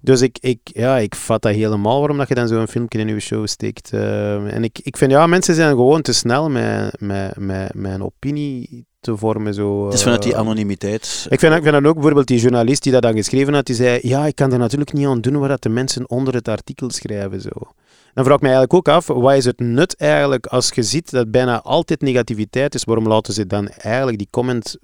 Dus 0.00 0.20
ik, 0.20 0.38
ik, 0.40 0.58
ja, 0.62 0.98
ik 0.98 1.14
vat 1.14 1.42
dat 1.42 1.52
helemaal 1.54 1.98
waarom 1.98 2.16
dat 2.18 2.28
je 2.28 2.34
dan 2.34 2.48
zo'n 2.48 2.68
filmpje 2.68 2.98
in 2.98 3.08
je 3.08 3.20
show 3.20 3.46
steekt. 3.46 3.92
Eh, 3.92 4.54
en 4.54 4.64
ik, 4.64 4.78
ik 4.82 4.96
vind, 4.96 5.10
ja, 5.10 5.26
mensen 5.26 5.54
zijn 5.54 5.70
gewoon 5.70 6.02
te 6.02 6.12
snel 6.12 6.48
met, 6.50 7.00
met, 7.00 7.36
met, 7.36 7.74
met 7.74 7.92
een 7.92 8.02
opinie 8.04 8.86
te 9.00 9.16
vormen. 9.16 9.54
Zo, 9.54 9.84
Het 9.84 9.94
is 9.94 10.02
vanuit 10.02 10.22
die 10.22 10.32
eh, 10.32 10.38
anonimiteit. 10.38 11.26
ik 11.30 11.38
vind, 11.40 11.54
ik 11.54 11.62
vind 11.62 11.74
dan 11.74 11.86
ook 11.86 11.94
bijvoorbeeld 11.94 12.26
die 12.26 12.40
journalist 12.40 12.82
die 12.82 12.92
dat 12.92 13.02
dan 13.02 13.14
geschreven 13.14 13.54
had, 13.54 13.66
die 13.66 13.74
zei, 13.74 13.98
ja, 14.02 14.26
ik 14.26 14.34
kan 14.34 14.52
er 14.52 14.58
natuurlijk 14.58 14.92
niet 14.92 15.06
aan 15.06 15.20
doen 15.20 15.38
wat 15.38 15.48
dat 15.48 15.62
de 15.62 15.68
mensen 15.68 16.10
onder 16.10 16.34
het 16.34 16.48
artikel 16.48 16.90
schrijven. 16.90 17.40
Zo. 17.40 17.50
Dan 18.18 18.26
vraag 18.26 18.36
ik 18.38 18.42
me 18.42 18.52
eigenlijk 18.52 18.88
ook 18.88 18.94
af, 18.94 19.06
wat 19.06 19.34
is 19.34 19.44
het 19.44 19.60
nut 19.60 19.96
eigenlijk 19.96 20.46
als 20.46 20.70
je 20.74 20.82
ziet 20.82 21.10
dat 21.10 21.30
bijna 21.30 21.62
altijd 21.62 22.00
negativiteit 22.00 22.74
is, 22.74 22.84
waarom 22.84 23.08
laten 23.08 23.34
ze 23.34 23.46
dan 23.46 23.68
eigenlijk 23.68 24.18
die 24.18 24.28
comment, 24.30 24.76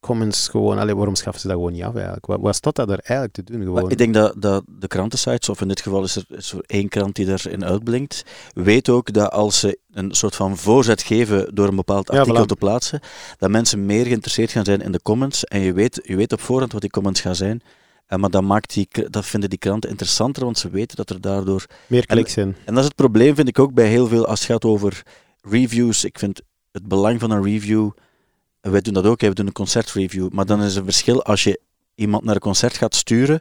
comments 0.00 0.48
gewoon, 0.48 0.78
allee, 0.78 0.96
waarom 0.96 1.14
schaffen 1.14 1.40
ze 1.40 1.46
dat 1.46 1.56
gewoon 1.56 1.72
niet 1.72 1.82
af 1.82 1.94
eigenlijk? 1.94 2.26
Wat, 2.26 2.40
wat 2.40 2.54
staat 2.54 2.76
dat 2.76 2.90
er 2.90 2.98
eigenlijk 2.98 3.32
te 3.32 3.42
doen? 3.42 3.62
Gewoon? 3.62 3.90
ik 3.90 3.98
denk 3.98 4.14
dat, 4.14 4.34
dat 4.38 4.64
de 4.66 4.86
krantensites, 4.86 5.48
of 5.48 5.60
in 5.60 5.68
dit 5.68 5.80
geval 5.80 6.02
is 6.02 6.16
er, 6.16 6.24
is 6.28 6.52
er 6.52 6.64
één 6.66 6.88
krant 6.88 7.14
die 7.14 7.26
erin 7.26 7.64
uitblinkt, 7.64 8.24
weet 8.54 8.88
ook 8.88 9.12
dat 9.12 9.30
als 9.30 9.58
ze 9.58 9.78
een 9.90 10.14
soort 10.14 10.36
van 10.36 10.56
voorzet 10.56 11.02
geven 11.02 11.54
door 11.54 11.68
een 11.68 11.76
bepaald 11.76 12.12
Ja, 12.12 12.18
artikel 12.18 12.44
voilà. 12.44 12.46
te 12.46 12.56
plaatsen, 12.56 13.00
dat 13.38 13.50
mensen 13.50 13.86
meer 13.86 14.04
geïnteresseerd 14.04 14.50
gaan 14.50 14.64
zijn 14.64 14.80
in 14.80 14.92
de 14.92 15.02
comments. 15.02 15.44
En 15.44 15.60
je 15.60 15.72
weet, 15.72 16.00
je 16.04 16.16
weet 16.16 16.32
op 16.32 16.40
voorhand 16.40 16.72
wat 16.72 16.80
die 16.80 16.90
comments 16.90 17.20
gaan 17.20 17.34
zijn. 17.34 17.62
Eh, 18.08 18.18
maar 18.18 18.30
dat, 18.30 18.42
maakt 18.42 18.74
die, 18.74 18.88
dat 19.10 19.26
vinden 19.26 19.50
die 19.50 19.58
kranten 19.58 19.90
interessanter, 19.90 20.44
want 20.44 20.58
ze 20.58 20.70
weten 20.70 20.96
dat 20.96 21.10
er 21.10 21.20
daardoor 21.20 21.66
Meer 21.86 22.06
kliks 22.06 22.36
in. 22.36 22.56
En 22.64 22.74
dat 22.74 22.78
is 22.78 22.84
het 22.84 22.94
probleem, 22.94 23.34
vind 23.34 23.48
ik 23.48 23.58
ook 23.58 23.74
bij 23.74 23.88
heel 23.88 24.06
veel, 24.06 24.26
als 24.26 24.40
het 24.40 24.48
gaat 24.48 24.64
over 24.64 25.02
reviews. 25.40 26.04
Ik 26.04 26.18
vind 26.18 26.40
het 26.72 26.88
belang 26.88 27.20
van 27.20 27.30
een 27.30 27.42
review, 27.42 27.90
wij 28.60 28.80
doen 28.80 28.94
dat 28.94 29.04
ook, 29.04 29.20
we 29.20 29.32
doen 29.32 29.46
een 29.46 29.52
concertreview, 29.52 30.28
maar 30.30 30.46
dan 30.46 30.62
is 30.62 30.72
er 30.72 30.78
een 30.78 30.84
verschil 30.84 31.22
als 31.22 31.44
je 31.44 31.60
iemand 31.94 32.24
naar 32.24 32.34
een 32.34 32.40
concert 32.40 32.76
gaat 32.76 32.94
sturen, 32.94 33.40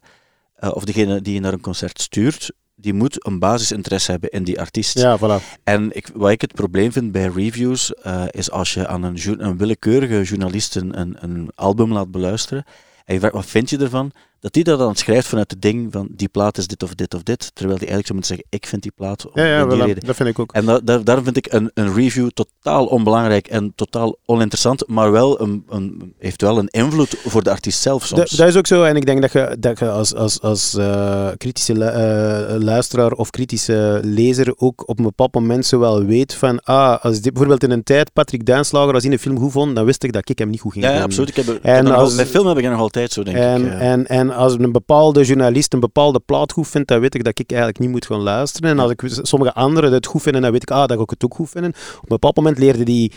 eh, 0.55 0.71
of 0.73 0.83
degene 0.83 1.21
die 1.21 1.33
je 1.33 1.39
naar 1.39 1.53
een 1.53 1.61
concert 1.61 2.01
stuurt, 2.01 2.51
die 2.75 2.93
moet 2.93 3.25
een 3.25 3.39
basisinteresse 3.39 4.11
hebben 4.11 4.29
in 4.29 4.43
die 4.43 4.59
artiest. 4.59 4.99
Ja, 4.99 5.17
voilà. 5.19 5.59
En 5.63 5.95
ik, 5.95 6.09
wat 6.13 6.31
ik 6.31 6.41
het 6.41 6.53
probleem 6.53 6.91
vind 6.91 7.11
bij 7.11 7.27
reviews, 7.27 7.93
eh, 7.93 8.23
is 8.29 8.51
als 8.51 8.73
je 8.73 8.87
aan 8.87 9.03
een, 9.03 9.45
een 9.45 9.57
willekeurige 9.57 10.23
journalist 10.23 10.75
een, 10.75 10.99
een, 10.99 11.17
een 11.19 11.51
album 11.55 11.93
laat 11.93 12.11
beluisteren, 12.11 12.65
en 13.05 13.13
je 13.13 13.19
vraagt 13.19 13.35
wat 13.35 13.45
vind 13.45 13.69
je 13.69 13.77
ervan, 13.77 14.11
dat 14.39 14.53
die 14.53 14.63
dat 14.63 14.79
dan 14.79 14.95
schrijft 14.95 15.27
vanuit 15.27 15.51
het 15.51 15.61
ding 15.61 15.87
van 15.91 16.07
die 16.11 16.27
plaat 16.27 16.57
is 16.57 16.67
dit 16.67 16.83
of 16.83 16.95
dit 16.95 17.13
of 17.13 17.23
dit, 17.23 17.51
terwijl 17.53 17.77
die 17.79 17.87
eigenlijk 17.87 18.07
zou 18.07 18.19
moeten 18.19 18.35
zeggen, 18.35 18.47
ik 18.49 18.65
vind 18.67 18.81
die 18.81 18.91
plaat 18.95 19.25
om 19.25 19.31
Ja, 19.33 19.45
ja, 19.45 19.65
die 19.65 19.77
voilà. 19.77 19.81
reden. 19.85 20.05
dat 20.05 20.15
vind 20.15 20.29
ik 20.29 20.39
ook. 20.39 20.51
En 20.53 20.65
da- 20.65 20.79
da- 20.83 20.97
daarom 20.97 21.23
vind 21.23 21.37
ik 21.37 21.47
een, 21.53 21.71
een 21.73 21.93
review 21.93 22.29
totaal 22.29 22.85
onbelangrijk 22.85 23.47
en 23.47 23.71
totaal 23.75 24.15
oninteressant, 24.25 24.83
maar 24.87 25.11
wel 25.11 25.41
een, 25.41 25.63
een, 25.69 26.13
heeft 26.19 26.41
wel 26.41 26.57
een 26.57 26.67
invloed 26.67 27.15
voor 27.25 27.43
de 27.43 27.49
artiest 27.49 27.81
zelf 27.81 28.05
soms. 28.05 28.19
Dat, 28.29 28.37
dat 28.39 28.47
is 28.47 28.55
ook 28.55 28.67
zo. 28.67 28.83
En 28.83 28.95
ik 28.95 29.05
denk 29.05 29.21
dat 29.21 29.31
je, 29.31 29.55
dat 29.59 29.79
je 29.79 29.89
als, 29.89 30.15
als, 30.15 30.41
als 30.41 30.73
eh, 30.75 31.27
kritische 31.37 31.73
lu- 31.73 31.85
eh, 31.85 32.55
luisteraar 32.61 33.11
of 33.11 33.29
kritische 33.29 33.99
lezer 34.03 34.53
ook 34.57 34.89
op 34.89 34.97
een 34.97 35.05
bepaald 35.05 35.33
moment 35.33 35.65
zo 35.65 35.79
wel 35.79 36.03
weet 36.05 36.33
van, 36.33 36.59
ah, 36.63 37.03
als 37.03 37.13
dit, 37.21 37.23
bijvoorbeeld 37.33 37.63
in 37.63 37.71
een 37.71 37.83
tijd 37.83 38.13
Patrick 38.13 38.45
Duinslager, 38.45 38.93
als 38.93 39.03
hij 39.03 39.11
een 39.11 39.19
film 39.19 39.39
goed 39.39 39.51
vond, 39.51 39.75
dan 39.75 39.85
wist 39.85 40.03
ik 40.03 40.13
dat 40.13 40.29
ik 40.29 40.39
hem 40.39 40.49
niet 40.49 40.59
goed 40.61 40.73
ging 40.73 40.85
ja, 40.85 40.91
ja, 40.91 41.01
absoluut. 41.01 41.29
Ik 41.37 41.45
heb, 41.45 41.59
En 41.63 41.87
als- 41.87 42.15
bij 42.15 42.25
film 42.25 42.47
heb 42.47 42.57
ik 42.57 42.63
nog 42.69 42.79
altijd 42.79 43.11
zo, 43.11 43.23
denk 43.23 43.37
En, 43.37 43.65
ik. 43.65 43.71
en, 43.79 44.07
en 44.07 44.31
als 44.37 44.53
een 44.53 44.71
bepaalde 44.71 45.23
journalist 45.23 45.73
een 45.73 45.79
bepaalde 45.79 46.19
plaat 46.19 46.51
goed 46.51 46.67
vindt, 46.67 46.87
dan 46.87 46.99
weet 46.99 47.15
ik 47.15 47.23
dat 47.23 47.39
ik 47.39 47.49
eigenlijk 47.49 47.79
niet 47.79 47.89
moet 47.89 48.05
gaan 48.05 48.19
luisteren. 48.19 48.69
En 48.69 48.79
als 48.79 48.91
ik 48.91 49.03
sommige 49.05 49.53
anderen 49.53 49.93
het 49.93 50.05
goed 50.05 50.21
vinden, 50.21 50.41
dan 50.41 50.51
weet 50.51 50.61
ik 50.61 50.71
ah, 50.71 50.87
dat 50.87 50.99
ik 50.99 51.09
het 51.09 51.23
ook 51.23 51.33
goed 51.33 51.49
vinden. 51.49 51.71
Op 51.71 52.01
een 52.01 52.07
bepaald 52.07 52.35
moment 52.35 52.57
leerde 52.57 52.83
die, 52.83 53.11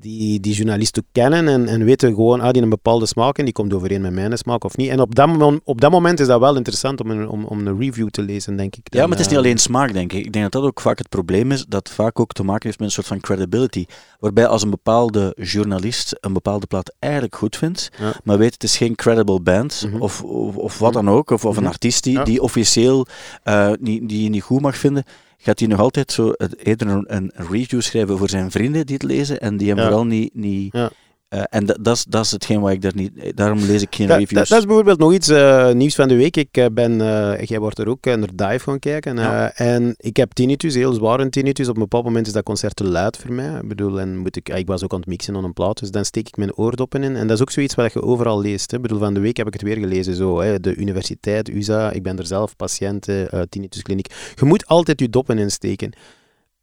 die, 0.00 0.40
die 0.40 0.54
journalist 0.54 0.98
ook 0.98 1.04
kennen 1.12 1.48
en, 1.48 1.68
en 1.68 1.84
weten 1.84 2.14
gewoon, 2.14 2.40
ah, 2.40 2.50
die 2.50 2.62
een 2.62 2.68
bepaalde 2.68 3.06
smaak 3.06 3.38
en 3.38 3.44
die 3.44 3.52
komt 3.52 3.72
overeen 3.72 4.00
met 4.00 4.12
mijn 4.12 4.38
smaak 4.38 4.64
of 4.64 4.76
niet. 4.76 4.90
En 4.90 5.00
op 5.00 5.14
dat, 5.14 5.28
mom- 5.28 5.60
op 5.64 5.80
dat 5.80 5.90
moment 5.90 6.20
is 6.20 6.26
dat 6.26 6.40
wel 6.40 6.56
interessant 6.56 7.00
om 7.00 7.10
een, 7.10 7.28
om, 7.28 7.44
om 7.44 7.66
een 7.66 7.78
review 7.78 8.08
te 8.08 8.22
lezen, 8.22 8.56
denk 8.56 8.76
ik. 8.76 8.94
ja, 8.94 9.00
maar 9.00 9.10
het 9.10 9.18
is 9.20 9.26
niet 9.26 9.34
eh, 9.34 9.40
alleen 9.42 9.58
smaak, 9.58 9.92
denk 9.92 10.12
ik. 10.12 10.24
Ik 10.24 10.32
denk 10.32 10.44
dat 10.44 10.62
dat 10.62 10.70
ook 10.70 10.80
vaak 10.80 10.98
het 10.98 11.08
probleem 11.08 11.52
is, 11.52 11.64
dat 11.68 11.88
vaak 11.90 12.20
ook 12.20 12.32
te 12.32 12.42
maken 12.42 12.66
heeft 12.66 12.78
met 12.78 12.88
een 12.88 12.94
soort 12.94 13.06
van 13.06 13.20
credibility. 13.20 13.84
Waarbij 14.18 14.46
als 14.46 14.62
een 14.62 14.70
bepaalde 14.70 15.36
journalist 15.40 16.16
een 16.20 16.32
bepaalde 16.32 16.66
plaat 16.66 16.94
eigenlijk 16.98 17.34
goed 17.36 17.56
vindt, 17.56 17.88
Ja. 17.98 18.12
maar 18.24 18.38
weet 18.38 18.52
het 18.52 18.62
is 18.62 18.76
geen 18.76 18.94
credible 18.94 19.40
band, 19.40 19.84
Mhm. 19.86 20.00
of, 20.02 20.22
of, 20.22 20.56
of 20.56 20.78
wat 20.78 20.92
dan 20.92 21.10
ook, 21.10 21.30
of, 21.30 21.44
of 21.44 21.56
een 21.56 21.62
Mhm. 21.62 21.72
artiest 21.72 22.04
die, 22.04 22.12
Ja. 22.12 22.24
die 22.24 22.42
officieel 22.42 23.06
eh, 23.42 23.70
niet, 23.80 24.08
die 24.08 24.22
je 24.22 24.28
niet 24.28 24.42
goed 24.42 24.60
mag 24.60 24.76
vinden, 24.76 25.04
gaat 25.42 25.58
hij 25.58 25.68
nog 25.68 25.80
altijd 25.80 26.12
zo 26.12 26.32
het- 26.36 26.58
eerder 26.66 26.88
een, 26.88 27.04
een 27.08 27.32
review 27.50 27.80
schrijven 27.80 28.18
voor 28.18 28.28
zijn 28.28 28.50
vrienden 28.50 28.86
die 28.86 28.94
het 28.94 29.02
lezen 29.04 29.40
en 29.40 29.56
die 29.56 29.68
hem 29.68 29.76
Ja. 29.76 29.82
vooral 29.82 30.06
niet... 30.06 30.34
niet 30.34 30.72
Ja. 30.72 30.90
Eh, 31.30 31.42
en 31.50 31.66
dat, 31.66 32.06
is, 32.24 32.30
hetgeen 32.30 32.60
waar 32.60 32.72
ik 32.72 32.82
daar 32.82 32.94
niet... 32.94 33.36
Daarom 33.36 33.58
lees 33.58 33.82
ik 33.82 33.94
geen 33.94 34.06
reviews. 34.06 34.48
dat, 34.48 34.58
is 34.58 34.64
bijvoorbeeld 34.64 34.98
nog 34.98 35.12
iets 35.12 35.28
eh, 35.28 35.70
nieuws 35.72 35.94
van 35.94 36.08
de 36.08 36.14
week. 36.16 36.36
Ik 36.36 36.56
eh, 36.56 36.66
ben, 36.72 37.00
eh, 37.00 37.44
jij 37.46 37.58
wordt 37.58 37.78
er 37.78 37.88
ook 37.88 38.06
eh, 38.06 38.14
naar 38.14 38.28
Dive 38.34 38.58
gaan 38.58 38.78
kijken. 38.78 39.18
eh, 39.18 39.24
Ja. 39.24 39.52
En 39.54 39.94
ik 39.96 40.16
heb 40.16 40.32
tinnitus, 40.32 40.74
heel 40.74 40.92
zware 40.92 41.28
tinnitus. 41.28 41.68
Op 41.68 41.74
een 41.74 41.80
bepaald 41.82 42.04
moment 42.04 42.26
is 42.26 42.32
dat 42.32 42.42
concert 42.42 42.76
te 42.76 42.84
luid 42.84 43.16
voor 43.16 43.32
mij. 43.32 43.58
Ik 43.60 43.68
bedoel, 43.68 44.00
en 44.00 44.16
moet 44.18 44.36
ik, 44.36 44.48
ik 44.48 44.66
was 44.66 44.84
ook 44.84 44.92
aan 44.92 44.98
het 45.00 45.08
mixen 45.08 45.36
aan 45.36 45.44
een 45.44 45.52
plaat, 45.52 45.78
dus 45.80 45.90
dan 45.90 46.04
steek 46.04 46.28
ik 46.28 46.36
mijn 46.36 46.54
oordoppen 46.54 47.02
in. 47.02 47.16
En 47.16 47.26
dat 47.26 47.36
is 47.36 47.42
ook 47.42 47.50
zoiets 47.50 47.74
wat 47.74 47.92
je 47.92 48.02
overal 48.02 48.40
leest. 48.40 48.70
Hè. 48.70 48.76
Ik 48.76 48.82
bedoel, 48.82 48.98
van 48.98 49.14
de 49.14 49.20
week 49.20 49.36
heb 49.36 49.46
ik 49.46 49.52
het 49.52 49.62
weer 49.62 49.76
gelezen. 49.76 50.14
Zo, 50.14 50.40
hè. 50.40 50.60
De 50.60 50.74
universiteit, 50.76 51.48
USA, 51.48 51.90
ik 51.92 52.02
ben 52.02 52.18
er 52.18 52.26
zelf 52.26 52.56
patiënt, 52.56 53.08
eh 53.08 53.40
tinnituskliniek. 53.48 54.06
Je 54.34 54.44
moet 54.44 54.66
altijd 54.66 55.00
je 55.00 55.08
doppen 55.08 55.38
insteken. 55.38 55.92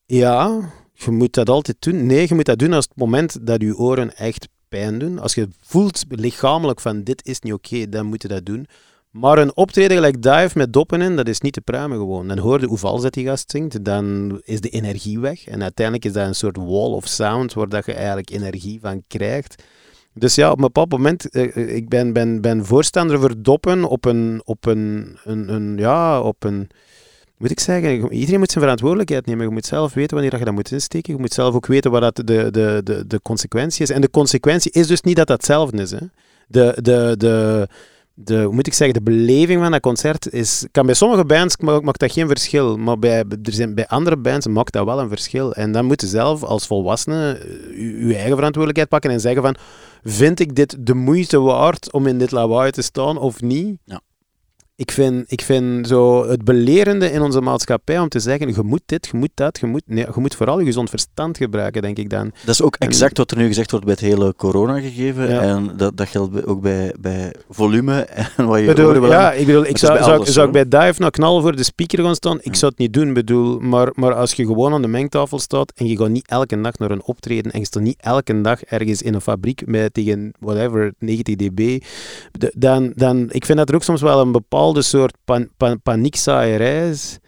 Ja, 0.06 0.60
je 0.94 1.12
moet 1.12 1.34
dat 1.34 1.50
altijd 1.50 1.78
doen. 1.80 2.06
Nee, 2.06 2.26
je 2.28 2.36
moet 2.36 2.46
dat 2.46 2.60
doen 2.60 2.74
als 2.74 2.86
het 2.86 2.98
moment 2.98 3.48
dat 3.48 3.62
je 3.62 3.78
oren 3.78 4.16
echt 4.18 4.48
pijn 4.70 5.00
doen. 5.00 5.20
Als 5.20 5.34
je 5.34 5.48
voelt 5.62 6.04
lichamelijk 6.10 6.82
van 6.82 7.04
dit 7.04 7.26
is 7.26 7.40
niet 7.40 7.54
oké, 7.54 7.90
dan 7.90 8.06
moet 8.06 8.22
je 8.22 8.28
dat 8.28 8.46
doen. 8.46 8.68
Maar 9.12 9.38
een 9.38 9.56
optreden 9.56 9.98
gelijk 9.98 10.22
Dive 10.22 10.58
met 10.58 10.74
doppen 10.74 11.02
in, 11.02 11.16
dat 11.16 11.28
is 11.28 11.42
niet 11.42 11.54
te 11.54 11.62
pruimen 11.62 11.98
gewoon. 11.98 12.28
Dan 12.28 12.38
hoor 12.38 12.60
je 12.60 12.66
hoe 12.66 12.78
vals 12.78 13.02
dat 13.02 13.14
die 13.14 13.26
gast 13.26 13.52
zingt, 13.52 13.84
dan 13.86 14.38
is 14.44 14.62
de 14.62 14.70
energie 14.70 15.20
weg. 15.20 15.48
En 15.48 15.62
uiteindelijk 15.62 16.06
is 16.06 16.14
dat 16.14 16.28
een 16.28 16.36
soort 16.36 16.58
wall 16.58 16.92
of 16.92 17.08
sound 17.08 17.54
waar 17.54 17.70
dat 17.70 17.86
je 17.86 17.94
eigenlijk 17.94 18.30
energie 18.30 18.80
van 18.80 19.04
krijgt. 19.08 19.64
Dus 20.14 20.36
ja, 20.36 20.52
op 20.52 20.58
een 20.58 20.64
bepaald 20.64 20.92
moment, 20.92 21.30
eh, 21.30 21.58
eh, 21.58 21.76
ik 21.76 21.90
ben, 21.90 22.14
ben, 22.14 22.42
ben 22.42 22.66
voorstander 22.66 23.20
voor 23.20 23.42
doppen 23.42 23.84
op 23.84 24.06
een, 24.06 24.42
op 24.46 24.66
een, 24.66 25.18
een, 25.24 25.54
een, 25.54 25.78
ja, 25.78 26.22
op 26.22 26.44
een, 26.44 26.70
moet 27.38 27.52
ik 27.52 27.60
zeggen, 27.60 28.12
iedereen 28.14 28.40
moet 28.40 28.52
zijn 28.52 28.64
verantwoordelijkheid 28.64 29.26
nemen. 29.26 29.46
Je 29.46 29.52
moet 29.52 29.66
zelf 29.66 29.94
weten 29.94 30.18
wanneer 30.18 30.40
je 30.40 30.46
dat 30.46 30.54
moet 30.54 30.72
insteken. 30.72 31.14
Je 31.14 31.20
moet 31.20 31.34
zelf 31.34 31.56
ook 31.56 31.66
weten 31.66 31.92
wat 31.92 32.02
dat 32.02 32.16
de, 32.16 32.52
de, 32.52 32.82
de, 32.84 33.08
de 33.08 33.22
consequentie 33.22 33.82
is. 33.82 33.90
En 33.90 34.02
de 34.02 34.10
consequentie 34.10 34.72
is 34.72 34.88
dus 34.88 35.02
niet 35.02 35.16
dat 35.16 35.28
dat 35.28 35.38
hetzelfde 35.38 35.82
is. 35.82 35.92
Hè. 35.92 36.00
De, 36.48 36.78
de, 36.82 37.16
de, 37.18 37.68
de, 38.14 38.42
hoe 38.44 38.54
moet 38.54 38.68
ik 38.68 38.74
zeggen, 38.74 39.04
de 39.04 39.12
beleving 39.12 39.62
van 39.62 39.72
dat 39.72 39.82
concert 39.82 40.34
is, 40.34 40.66
kan 40.72 40.86
bij 40.86 40.96
sommige 40.96 41.26
bands 41.26 41.58
ma- 41.58 41.80
maakt 41.80 42.00
dat 42.00 42.12
geen 42.12 42.28
verschil, 42.28 42.78
maar 42.78 43.00
bij, 43.00 43.18
er 43.44 43.54
zijn, 43.54 43.76
bij 43.76 43.88
andere 43.88 44.18
bands 44.18 44.48
maakt 44.48 44.74
dat 44.74 44.86
wel 44.86 45.00
een 45.00 45.10
verschil. 45.10 45.54
En 45.54 45.72
dan 45.72 45.86
moet 45.86 46.02
je 46.02 46.08
zelf 46.08 46.44
als 46.44 46.68
volwassene 46.68 47.32
eh, 47.32 47.78
je, 47.78 48.08
je 48.08 48.16
eigen 48.16 48.36
verantwoordelijkheid 48.36 48.90
pakken 48.90 49.12
en 49.12 49.20
zeggen 49.20 49.42
van, 49.42 49.56
vind 50.04 50.40
ik 50.40 50.56
dit 50.56 50.76
de 50.80 50.94
moeite 50.94 51.40
waard 51.40 51.92
om 51.92 52.08
in 52.08 52.18
dit 52.18 52.32
lawaai 52.32 52.72
te 52.72 52.82
staan 52.82 53.18
of 53.18 53.42
niet? 53.42 53.78
Ja. 53.84 54.02
Ik 54.80 54.92
vind, 54.92 55.32
ik 55.32 55.42
vind 55.42 55.88
zo 55.88 56.28
het 56.30 56.44
belerende 56.44 57.12
in 57.12 57.22
onze 57.22 57.42
maatschappij 57.42 58.00
om 58.00 58.10
te 58.10 58.20
zeggen, 58.20 58.48
je 58.48 58.62
moet 58.64 58.82
dit, 58.86 59.08
je 59.12 59.18
moet 59.18 59.30
dat, 59.34 59.58
je 59.60 59.66
moet... 59.66 59.82
Nee, 59.86 60.06
je 60.14 60.20
moet 60.20 60.36
vooral 60.36 60.60
je 60.60 60.66
gezond 60.66 60.90
verstand 60.90 61.38
gebruiken, 61.38 61.82
denk 61.82 61.98
ik 61.98 62.10
dan. 62.10 62.32
Dat 62.46 62.54
is 62.54 62.62
ook 62.62 62.76
En- 62.76 62.88
exact 62.88 63.18
wat 63.18 63.32
er 63.32 63.38
nu 63.38 63.48
gezegd 63.48 63.72
wordt 63.72 63.86
bij 63.86 63.94
het 64.00 64.04
hele 64.04 64.34
corona-gegeven. 64.36 65.30
Ja. 65.30 65.42
En 65.42 65.72
dat, 65.78 65.98
dat 65.98 66.08
geldt 66.08 66.46
ook 66.46 66.62
bij, 66.62 66.94
bij 67.00 67.34
volume 67.50 68.00
en 68.38 68.46
wat 68.46 68.60
je 68.60 68.66
bedoel, 68.66 69.06
ja, 69.08 69.32
ik 69.32 69.46
bedoel, 69.46 69.66
ik 69.66 69.78
zou, 69.78 69.94
bij 69.94 70.04
zou, 70.04 70.16
zou 70.26 70.28
ik 70.28 70.34
zo. 70.34 70.50
bij 70.66 70.68
Dive 70.88 71.00
nou 71.00 71.12
knallen 71.12 71.42
voor 71.42 71.56
de 71.56 71.64
speaker 71.64 72.04
gaan 72.04 72.16
staan? 72.16 72.38
Ik 72.38 72.46
Ja. 72.46 72.54
zou 72.54 72.72
het 72.72 72.80
niet 72.82 72.94
doen, 72.94 73.14
bedoel, 73.14 73.60
maar, 73.60 73.92
maar 73.94 74.14
als 74.14 74.34
je 74.34 74.46
gewoon 74.46 74.74
aan 74.74 74.82
de 74.82 74.88
mengtafel 74.88 75.40
staat 75.40 75.72
en 75.76 75.88
je 75.88 75.98
gaat 75.98 76.10
niet 76.10 76.28
elke 76.28 76.62
dag 76.62 76.78
naar 76.78 76.92
een 76.92 77.04
optreden 77.04 77.52
en 77.52 77.60
je 77.60 77.66
staat 77.66 77.84
niet 77.84 78.02
elke 78.02 78.42
dag 78.42 78.64
ergens 78.64 79.02
in 79.02 79.14
een 79.14 79.22
fabriek 79.22 79.66
met 79.66 79.94
tegen 79.94 80.32
whatever 80.40 80.94
90 81.00 81.36
dB, 81.36 81.84
dan, 82.58 82.92
dan 82.96 83.26
ik 83.30 83.46
vind 83.46 83.58
dat 83.58 83.70
er 83.70 83.76
ook 83.76 83.84
soms 83.84 84.02
wel 84.02 84.22
een 84.22 84.32
bepaalde 84.68 84.82
soort 84.82 85.16
pan, 85.26 85.50
pan, 85.58 85.82
paniekzaaierij 85.82 86.90
is. 86.90 87.20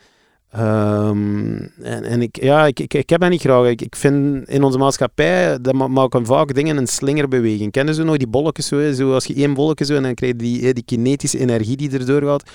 Ehm, 0.49 1.57
en, 1.81 2.03
en 2.03 2.21
ik, 2.21 2.41
ja, 2.43 2.65
ik, 2.65 2.79
ik, 2.79 2.93
ik 2.93 3.09
heb 3.09 3.21
dat 3.21 3.29
niet 3.29 3.41
graag. 3.41 3.67
Ik, 3.67 3.81
ik 3.81 3.95
vind 3.95 4.47
in 4.47 4.63
onze 4.63 4.77
maatschappij, 4.77 5.61
dat 5.61 5.73
ma- 5.73 5.87
maken 5.87 6.25
vaak 6.25 6.53
dingen 6.53 6.77
een 6.77 6.87
slingerbeweging. 6.87 7.71
Kennen 7.71 7.95
ze 7.95 8.03
nog 8.03 8.17
die 8.17 8.27
bolletjes 8.27 8.67
zo, 8.67 8.91
zo? 8.91 9.13
Als 9.13 9.25
je 9.25 9.33
één 9.33 9.53
bolletje 9.53 9.85
zo 9.85 9.95
en 9.95 10.03
dan 10.03 10.13
krijg 10.13 10.31
je 10.31 10.37
die, 10.37 10.73
die 10.73 10.83
kinetische 10.83 11.39
energie 11.39 11.77
die 11.77 11.91
erdoor 11.91 12.21
gaat. 12.21 12.49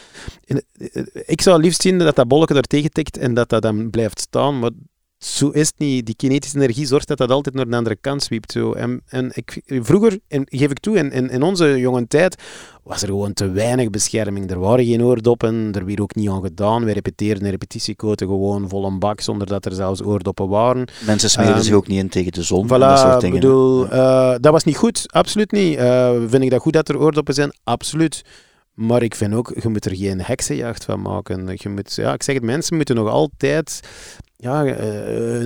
En, 0.45 0.65
eh, 0.93 1.03
ik 1.27 1.41
zou 1.41 1.61
liefst 1.61 1.83
zien 1.83 1.99
dat 1.99 2.17
dat 2.17 2.29
bolletje 2.29 2.55
er 2.55 2.63
tegen 2.63 2.91
tikt 2.91 3.17
en 3.17 3.35
dat 3.35 3.49
dat 3.49 3.63
dan 3.63 3.91
blijft 3.91 4.21
staan, 4.21 4.59
maar 4.59 4.71
zo 5.25 5.49
is 5.49 5.67
het 5.67 5.79
niet. 5.79 6.07
Die 6.07 6.15
kinetische 6.17 6.57
energie 6.57 6.87
zorgt 6.87 7.09
dat 7.09 7.19
dat 7.19 7.31
altijd 7.31 7.55
naar 7.55 7.69
de 7.69 7.77
andere 7.77 7.97
kant 8.01 8.23
zwiept. 8.23 8.53
Zo. 8.53 8.73
En, 8.73 9.01
en 9.09 9.31
ik, 9.35 9.63
vroeger, 9.67 10.19
en 10.29 10.47
geef 10.51 10.71
ik 10.71 10.79
toe, 10.79 10.97
in, 10.97 11.11
in, 11.13 11.31
in 11.31 11.43
onze 11.43 11.79
jonge 11.79 12.07
tijd 12.07 12.43
was 12.83 13.03
er 13.03 13.09
gewoon 13.09 13.33
te 13.33 13.51
weinig 13.51 13.91
bescherming. 13.91 14.51
Er 14.51 14.59
waren 14.59 14.85
geen 14.85 15.03
oordoppen, 15.03 15.69
er 15.73 15.85
werd 15.87 16.01
ook 16.01 16.15
niet 16.15 16.29
aan 16.29 16.43
gedaan. 16.43 16.85
We 16.85 16.93
repeteerden 16.93 17.51
repetitiecoten 17.51 18.27
gewoon 18.27 18.69
vol 18.69 18.85
een 18.85 18.99
bak, 18.99 19.21
zonder 19.21 19.47
dat 19.47 19.65
er 19.65 19.73
zelfs 19.75 20.03
oordoppen 20.03 20.49
waren. 20.49 20.89
Mensen 21.07 21.31
smeren 21.31 21.55
Ehm, 21.55 21.63
zich 21.63 21.75
ook 21.75 21.87
niet 21.87 21.99
in 21.99 22.09
tegen 22.09 22.33
de 22.33 22.43
zon 22.43 22.67
Voilà, 22.67 22.69
dat 22.79 22.99
soort 22.99 23.21
dingen. 23.21 23.41
bedoel, 23.41 23.85
Ja. 23.85 24.33
eh, 24.33 24.39
dat 24.41 24.53
was 24.53 24.65
niet 24.65 24.77
goed, 24.77 25.05
absoluut 25.13 25.51
niet. 25.53 25.77
Eh, 25.77 26.11
vind 26.27 26.43
ik 26.43 26.51
dat 26.51 26.61
goed 26.61 26.73
dat 26.73 26.89
er 26.89 26.99
oordoppen 26.99 27.35
zijn? 27.35 27.55
Absoluut. 27.65 28.23
Maar 28.75 29.03
ik 29.03 29.15
vind 29.15 29.35
ook, 29.35 29.53
je 29.63 29.69
moet 29.69 29.85
er 29.85 29.97
geen 29.97 30.21
heksenjacht 30.21 30.85
van 30.85 31.03
maken. 31.03 31.51
Je 31.55 31.69
moet, 31.69 31.95
ja, 31.95 32.13
ik 32.13 32.23
zeg 32.23 32.35
het, 32.35 32.45
mensen 32.45 32.77
moeten 32.77 32.95
nog 32.95 33.09
altijd 33.09 33.81
ja, 34.45 34.65
eh, 34.65 34.87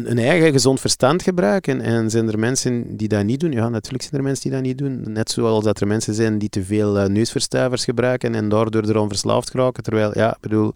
hun 0.04 0.18
eigen 0.18 0.52
gezond 0.52 0.80
verstand 0.80 1.22
gebruiken. 1.22 1.80
En 1.80 2.10
zijn 2.10 2.28
er 2.28 2.38
mensen 2.38 2.96
die 2.96 3.08
dat 3.08 3.24
niet 3.24 3.40
doen? 3.40 3.52
Ja, 3.52 3.68
natuurlijk 3.68 4.02
zijn 4.02 4.14
er 4.14 4.22
mensen 4.22 4.42
die 4.42 4.52
dat 4.52 4.62
niet 4.62 4.78
doen. 4.78 5.12
Net 5.12 5.30
zoals 5.30 5.64
dat 5.64 5.80
er 5.80 5.86
mensen 5.86 6.14
zijn 6.14 6.38
die 6.38 6.48
te 6.48 6.64
veel 6.64 6.98
eh, 6.98 7.08
neusverstuivers 7.08 7.84
gebruiken 7.84 8.34
en 8.34 8.48
daardoor 8.48 8.82
eraan 8.82 9.08
verslaafd 9.08 9.50
geraken. 9.50 9.82
Terwijl, 9.82 10.18
ja, 10.18 10.30
ik 10.30 10.40
bedoel, 10.40 10.72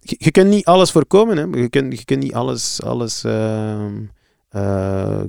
je, 0.00 0.16
je 0.18 0.30
kunt 0.30 0.50
niet 0.50 0.64
alles 0.64 0.90
voorkomen. 0.90 1.36
Hè. 1.36 1.60
Je, 1.60 1.68
kunt, 1.68 1.98
je 1.98 2.04
kunt 2.04 2.22
niet 2.22 2.34
alles... 2.34 2.82
alles 2.82 3.24
ehm, 3.24 3.94
eh, 4.48 5.20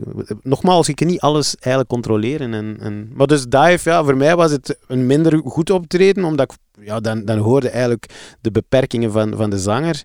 nogmaals, 0.44 0.88
je 0.88 0.94
kunt 0.94 1.10
niet 1.10 1.20
alles 1.20 1.56
eigenlijk 1.56 1.90
controleren. 1.90 2.54
En, 2.54 2.78
en, 2.80 3.10
maar 3.14 3.28
dus 3.28 3.46
dive, 3.46 3.90
ja, 3.90 4.04
voor 4.04 4.18
mij 4.18 4.36
was 4.36 4.52
het 4.52 4.78
een 4.88 5.06
minder 5.06 5.42
goed 5.46 5.70
optreden, 5.70 6.24
omdat 6.24 6.52
ik, 6.52 6.86
ja, 6.86 7.00
dan, 7.00 7.26
dan 7.26 7.38
hoorde 7.38 7.70
eigenlijk 7.70 8.36
de 8.42 8.52
beperkingen 8.52 9.12
van, 9.12 9.36
van 9.36 9.50
de 9.50 9.60
zanger. 9.60 10.04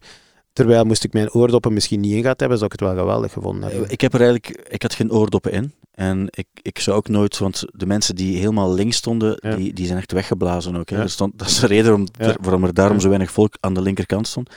Terwijl 0.53 0.85
moest 0.85 1.05
ik 1.05 1.13
mijn 1.13 1.33
oordoppen 1.33 1.73
misschien 1.73 2.01
niet 2.01 2.13
in 2.15 2.21
gehad 2.23 2.41
hebben, 2.41 2.59
zou 2.59 2.71
ik 2.73 2.81
het 2.81 2.89
wel 2.89 2.99
geweldig 2.99 3.33
gevonden 3.33 3.71
hebben. 3.71 3.91
Ik 3.91 4.01
heb 4.01 4.15
er 4.15 4.21
eigenlijk, 4.21 4.67
ik 4.69 4.83
had 4.83 4.95
geen 4.95 5.13
oordoppen 5.13 5.53
in. 5.53 5.73
En 5.95 6.27
ik, 6.31 6.47
ik 6.63 6.79
zou 6.79 6.97
ook 6.97 7.09
nooit, 7.09 7.39
want 7.39 7.65
de 7.73 7.87
mensen 7.87 8.15
die 8.17 8.37
helemaal 8.39 8.75
links 8.75 8.97
stonden, 8.97 9.39
Ja. 9.41 9.57
die, 9.57 9.73
die 9.73 9.87
zijn 9.87 9.99
echt 9.99 10.13
weggeblazen 10.13 10.77
ook. 10.77 10.89
Hè. 10.91 10.97
Ja. 10.97 11.03
Er 11.03 11.11
stond, 11.11 11.39
dat 11.39 11.49
is 11.49 11.59
de 11.61 11.67
reden 11.67 11.95
om, 11.95 12.07
Ja. 12.19 12.37
waarom 12.41 12.65
er 12.65 12.75
daarom 12.75 13.01
zo 13.01 13.09
weinig 13.09 13.31
volk 13.31 13.55
aan 13.61 13.75
de 13.75 13.83
linkerkant 13.83 14.27
stond. 14.29 14.51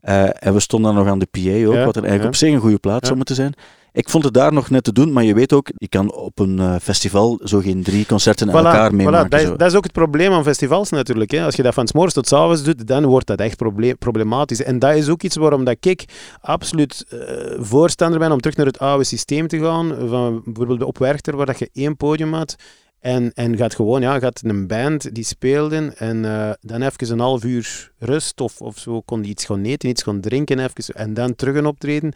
Eh, 0.00 0.44
en 0.44 0.52
we 0.54 0.60
stonden 0.60 0.94
dan 0.94 1.02
nog 1.04 1.12
aan 1.12 1.18
de 1.18 1.26
PA 1.30 1.66
ook, 1.66 1.84
wat 1.84 1.96
er 1.96 2.02
eigenlijk 2.02 2.24
op 2.24 2.34
zich 2.34 2.52
een 2.52 2.60
goede 2.60 2.78
plaats 2.78 3.04
zou 3.04 3.16
moeten 3.16 3.34
zijn. 3.34 3.54
Ik 3.92 4.08
vond 4.08 4.24
het 4.24 4.34
daar 4.34 4.52
nog 4.52 4.70
net 4.70 4.84
te 4.84 4.92
doen, 4.92 5.12
maar 5.12 5.24
je 5.24 5.34
weet 5.34 5.52
ook, 5.52 5.70
je 5.76 5.88
kan 5.88 6.12
op 6.14 6.38
een 6.38 6.58
eh, 6.58 6.74
festival 6.82 7.40
zo 7.44 7.58
geen 7.60 7.82
drie 7.82 8.06
concerten 8.06 8.50
aan 8.50 8.56
elkaar 8.66 8.90
Voilà, 8.92 8.94
meemaken. 8.94 9.30
dat, 9.30 9.40
is, 9.40 9.46
dat 9.48 9.62
is 9.70 9.74
ook 9.74 9.82
het 9.82 9.92
probleem 9.92 10.32
aan 10.32 10.42
festivals 10.44 10.90
natuurlijk. 10.90 11.30
Hè. 11.30 11.44
Als 11.44 11.54
je 11.56 11.62
dat 11.62 11.74
van 11.74 11.86
's 11.88 11.92
morgens 11.92 12.14
tot 12.14 12.28
's 12.28 12.32
avonds 12.32 12.62
doet, 12.62 12.86
dan 12.86 13.06
wordt 13.06 13.26
dat 13.26 13.40
echt 13.40 13.56
proble- 13.56 13.94
problematisch. 13.94 14.62
En 14.62 14.78
dat 14.78 14.94
is 14.94 15.08
ook 15.08 15.22
iets 15.22 15.36
waarom 15.36 15.64
dat 15.64 15.76
ik 15.80 16.04
absoluut 16.40 17.04
eh, 17.08 17.18
voorstander 17.58 18.18
ben 18.18 18.32
om 18.32 18.40
terug 18.40 18.56
naar 18.56 18.66
het 18.66 18.78
oude 18.78 19.04
systeem 19.04 19.48
te 19.48 19.58
gaan. 19.58 19.94
Van 20.08 20.42
bijvoorbeeld 20.44 20.82
op 20.82 20.98
Werchter, 20.98 21.36
waar 21.36 21.46
dat 21.46 21.58
je 21.58 21.70
één 21.72 21.96
podium 21.96 22.32
had. 22.34 22.56
En, 23.00 23.32
en 23.34 23.56
gaat 23.56 23.74
gewoon, 23.74 24.00
ja, 24.00 24.18
gaat 24.18 24.40
een 24.44 24.66
band 24.66 25.14
die 25.14 25.24
speelden 25.24 25.96
en 25.98 26.24
eh, 26.24 26.50
dan 26.60 26.82
even 26.82 27.10
een 27.12 27.18
half 27.20 27.44
uur 27.44 27.92
rust 27.98 28.40
of, 28.40 28.60
of 28.60 28.78
zo, 28.78 29.00
kon 29.00 29.20
die 29.20 29.30
iets 29.30 29.44
gaan 29.44 29.62
eten, 29.64 29.88
iets 29.88 30.02
gaan 30.02 30.20
drinken 30.20 30.58
even, 30.58 30.94
en 30.94 31.14
dan 31.14 31.34
terug 31.34 31.56
een 31.56 31.66
optreden. 31.66 32.12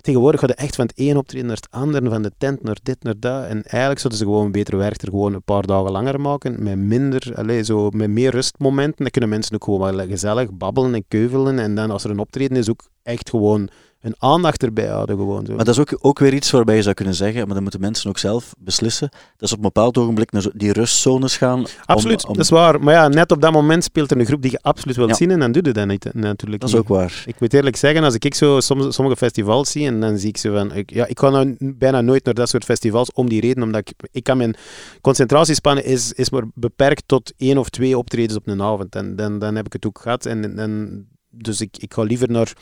Tegenwoordig 0.00 0.40
gaat 0.40 0.50
het 0.50 0.58
echt 0.58 0.76
van 0.76 0.86
het 0.86 0.98
een 0.98 1.16
optreden 1.16 1.46
naar 1.46 1.56
het 1.56 1.70
andere, 1.70 2.08
van 2.08 2.22
de 2.22 2.32
tent 2.38 2.62
naar 2.62 2.78
dit, 2.82 3.02
naar 3.02 3.14
dat. 3.18 3.44
En 3.44 3.62
eigenlijk 3.62 4.00
zouden 4.00 4.18
ze 4.18 4.24
gewoon 4.24 4.52
beter 4.52 4.76
werk 4.76 5.02
er 5.02 5.08
gewoon 5.08 5.34
een 5.34 5.42
paar 5.42 5.66
dagen 5.66 5.90
langer 5.90 6.20
maken, 6.20 6.62
met 6.62 6.76
minder, 6.76 7.32
allez, 7.34 7.66
zo, 7.66 7.90
met 7.90 8.10
meer 8.10 8.30
rustmomenten. 8.30 8.96
Dan 8.96 9.10
kunnen 9.10 9.30
mensen 9.30 9.54
ook 9.54 9.64
gewoon 9.64 9.96
wel 9.96 10.06
gezellig 10.06 10.52
babbelen 10.52 10.94
en 10.94 11.04
keuvelen. 11.08 11.58
En 11.58 11.74
dan 11.74 11.90
als 11.90 12.04
er 12.04 12.10
een 12.10 12.18
optreden 12.18 12.56
is, 12.56 12.70
ook 12.70 12.88
echt 13.02 13.30
gewoon 13.30 13.68
hun 14.00 14.14
aandacht 14.18 14.62
erbij 14.62 14.86
houden. 14.86 15.16
Gewoon, 15.16 15.46
zo. 15.46 15.54
Maar 15.54 15.64
dat 15.64 15.74
is 15.74 15.80
ook, 15.80 15.98
ook 16.00 16.18
weer 16.18 16.34
iets 16.34 16.50
waarbij 16.50 16.76
je 16.76 16.82
zou 16.82 16.94
kunnen 16.94 17.14
zeggen, 17.14 17.44
maar 17.44 17.54
dan 17.54 17.62
moeten 17.62 17.80
mensen 17.80 18.08
ook 18.10 18.18
zelf 18.18 18.54
beslissen. 18.58 19.08
Dat 19.10 19.48
is 19.48 19.50
op 19.50 19.56
een 19.56 19.62
bepaald 19.62 19.98
ogenblik 19.98 20.32
naar 20.32 20.46
die 20.52 20.72
rustzones 20.72 21.36
gaan. 21.36 21.58
om- 21.58 21.66
Absoluut, 21.84 22.26
om- 22.26 22.34
dat 22.34 22.44
is 22.44 22.50
waar. 22.50 22.80
Maar 22.82 22.94
ja, 22.94 23.08
net 23.08 23.32
op 23.32 23.40
dat 23.42 23.52
moment 23.52 23.84
speelt 23.84 24.10
er 24.10 24.18
een 24.20 24.26
groep 24.26 24.42
die 24.42 24.50
je 24.50 24.58
absoluut 24.62 24.96
wilt 24.96 25.08
Ja. 25.08 25.14
zien 25.14 25.30
en 25.30 25.38
dan 25.40 25.52
doe 25.52 25.64
je 25.64 25.72
dat 25.72 25.86
niet, 25.86 26.04
natuurlijk 26.14 26.60
Dat 26.60 26.68
is 26.70 26.74
niet. 26.74 26.84
ook 26.84 26.88
waar. 26.88 27.22
Ik 27.26 27.40
moet 27.40 27.54
eerlijk 27.54 27.76
zeggen, 27.76 28.04
als 28.04 28.14
ik 28.14 28.34
zo 28.34 28.60
soms, 28.60 28.94
sommige 28.94 29.16
festivals 29.16 29.70
zie 29.70 29.86
en 29.86 30.00
dan 30.00 30.18
zie 30.18 30.28
ik 30.28 30.36
ze 30.36 30.50
van... 30.52 30.72
Ik, 30.74 30.90
ja, 30.92 31.06
ik 31.06 31.18
ga 31.18 31.30
nou 31.30 31.56
bijna 31.58 32.00
nooit 32.00 32.24
naar 32.24 32.34
dat 32.34 32.48
soort 32.48 32.64
festivals 32.64 33.12
om 33.12 33.28
die 33.28 33.40
reden, 33.40 33.62
omdat 33.62 33.80
ik, 33.80 34.08
ik 34.12 34.24
kan 34.24 34.36
mijn 34.36 34.54
concentratiespannen 35.00 35.84
is, 35.84 36.12
is 36.12 36.30
maar 36.30 36.42
beperkt 36.54 37.02
tot 37.06 37.32
één 37.36 37.58
of 37.58 37.68
twee 37.68 37.98
optredens 37.98 38.36
op 38.36 38.46
een 38.48 38.62
avond. 38.62 38.94
En 38.96 39.16
dan, 39.16 39.38
dan 39.38 39.54
heb 39.56 39.66
ik 39.66 39.72
het 39.72 39.86
ook 39.86 39.98
gehad. 39.98 40.26
En, 40.26 40.58
en, 40.58 41.06
dus 41.30 41.60
ik, 41.60 41.76
ik 41.78 41.94
ga 41.94 42.02
liever 42.02 42.30
naar 42.30 42.52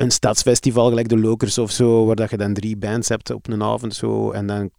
een 0.00 0.10
stadsfestival, 0.10 0.88
gelijk 0.88 1.08
de 1.08 1.18
Lokers 1.18 1.58
of 1.58 1.70
zo, 1.70 2.06
waar 2.06 2.16
dat 2.16 2.30
je 2.30 2.36
dan 2.36 2.54
drie 2.54 2.76
bands 2.76 3.08
hebt 3.08 3.30
op 3.30 3.48
een 3.48 3.62
avond. 3.62 3.94
Zo, 3.94 4.30
en 4.30 4.46
dan 4.46 4.70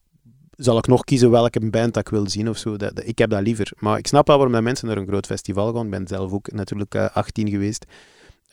zal 0.56 0.78
ik 0.78 0.88
nog 0.88 1.04
kiezen 1.04 1.32
welke 1.32 1.70
band 1.70 1.94
dat 1.94 2.06
ik 2.06 2.10
wil 2.10 2.30
zien 2.30 2.50
of 2.50 2.58
zo. 2.58 2.78
Dat, 2.78 3.02
ik 3.04 3.18
heb 3.18 3.30
dat 3.30 3.42
liever. 3.42 3.72
Maar 3.80 3.98
ik 3.98 4.08
snap 4.08 4.28
wel 4.28 4.36
waarom 4.36 4.56
dat 4.56 4.64
mensen 4.64 4.88
naar 4.88 4.98
een 4.98 5.08
groot 5.08 5.26
festival 5.26 5.74
gaan. 5.74 5.86
Ik 5.86 5.92
ben 5.92 6.08
zelf 6.08 6.32
ook 6.32 6.52
natuurlijk 6.52 6.96
eh, 6.96 7.10
18 7.14 7.50
geweest. 7.50 7.86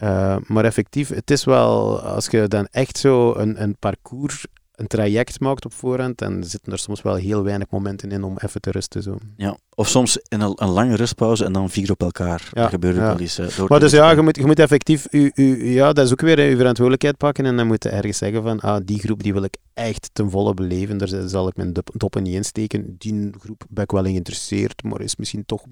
Uh, 0.03 0.37
maar 0.47 0.65
effectief, 0.65 1.09
het 1.09 1.31
is 1.31 1.45
wel, 1.45 2.01
als 2.01 2.27
je 2.27 2.49
dan 2.49 2.69
echt 2.71 2.99
zo 2.99 3.35
een, 3.35 3.63
een 3.63 3.77
parcours, 3.79 4.47
een 4.79 4.87
traject 4.87 5.41
maakt 5.41 5.65
op 5.65 5.73
voorhand, 5.73 6.19
dan 6.19 6.45
zitten 6.45 6.73
er 6.73 6.79
soms 6.79 7.03
wel 7.03 7.15
heel 7.15 7.43
weinig 7.43 7.67
momenten 7.71 8.11
in 8.11 8.23
om 8.25 8.37
even 8.45 8.61
te 8.61 8.71
rusten. 8.71 9.03
Zo. 9.03 9.19
Ja. 9.37 9.57
Of 9.75 9.89
soms 9.89 10.17
in 10.29 10.41
een, 10.41 10.53
een 10.57 10.69
lange 10.69 10.97
rustpauze 10.97 11.45
en 11.45 11.53
dan 11.53 11.71
vier 11.71 11.91
op 11.91 12.01
elkaar. 12.03 12.49
Ja, 12.53 12.61
Dat 12.63 12.71
gebeurt 12.71 12.95
ook 12.95 13.01
ja. 13.01 13.07
wel 13.09 13.19
eens. 13.19 13.39
eh, 13.39 13.57
door 13.57 13.69
Maar 13.69 13.81
dus 13.81 13.93
ja, 13.93 14.11
je 14.11 14.21
moet, 14.23 14.37
je 14.37 14.47
moet 14.47 14.59
effectief, 14.59 15.07
u, 15.11 15.31
u, 15.35 15.71
ja, 15.73 15.93
dat 15.93 16.05
is 16.07 16.13
ook 16.13 16.21
weer 16.21 16.41
je 16.41 16.57
verantwoordelijkheid 16.57 17.17
pakken 17.17 17.47
en 17.47 17.57
dan 17.57 17.67
moet 17.67 17.83
je 17.83 17.89
ergens 17.89 18.19
zeggen 18.19 18.43
van, 18.43 18.61
ah, 18.61 18.81
die 18.85 18.99
groep 18.99 19.23
die 19.23 19.33
wil 19.33 19.43
ik 19.43 19.57
echt 19.75 20.11
ten 20.13 20.31
volle 20.31 20.55
beleven, 20.55 20.99
daar 20.99 21.29
zal 21.29 21.49
ik 21.49 21.57
mijn 21.57 21.73
dop- 21.73 21.91
doppen 21.97 22.23
niet 22.23 22.35
insteken. 22.35 22.95
Die 22.99 23.31
groep 23.41 23.65
ben 23.69 23.85
ik 23.85 23.91
wel 23.91 24.05
in 24.05 24.11
geïnteresseerd, 24.11 24.83
maar 24.83 25.01
is 25.01 25.17
misschien 25.17 25.45
toch, 25.47 25.63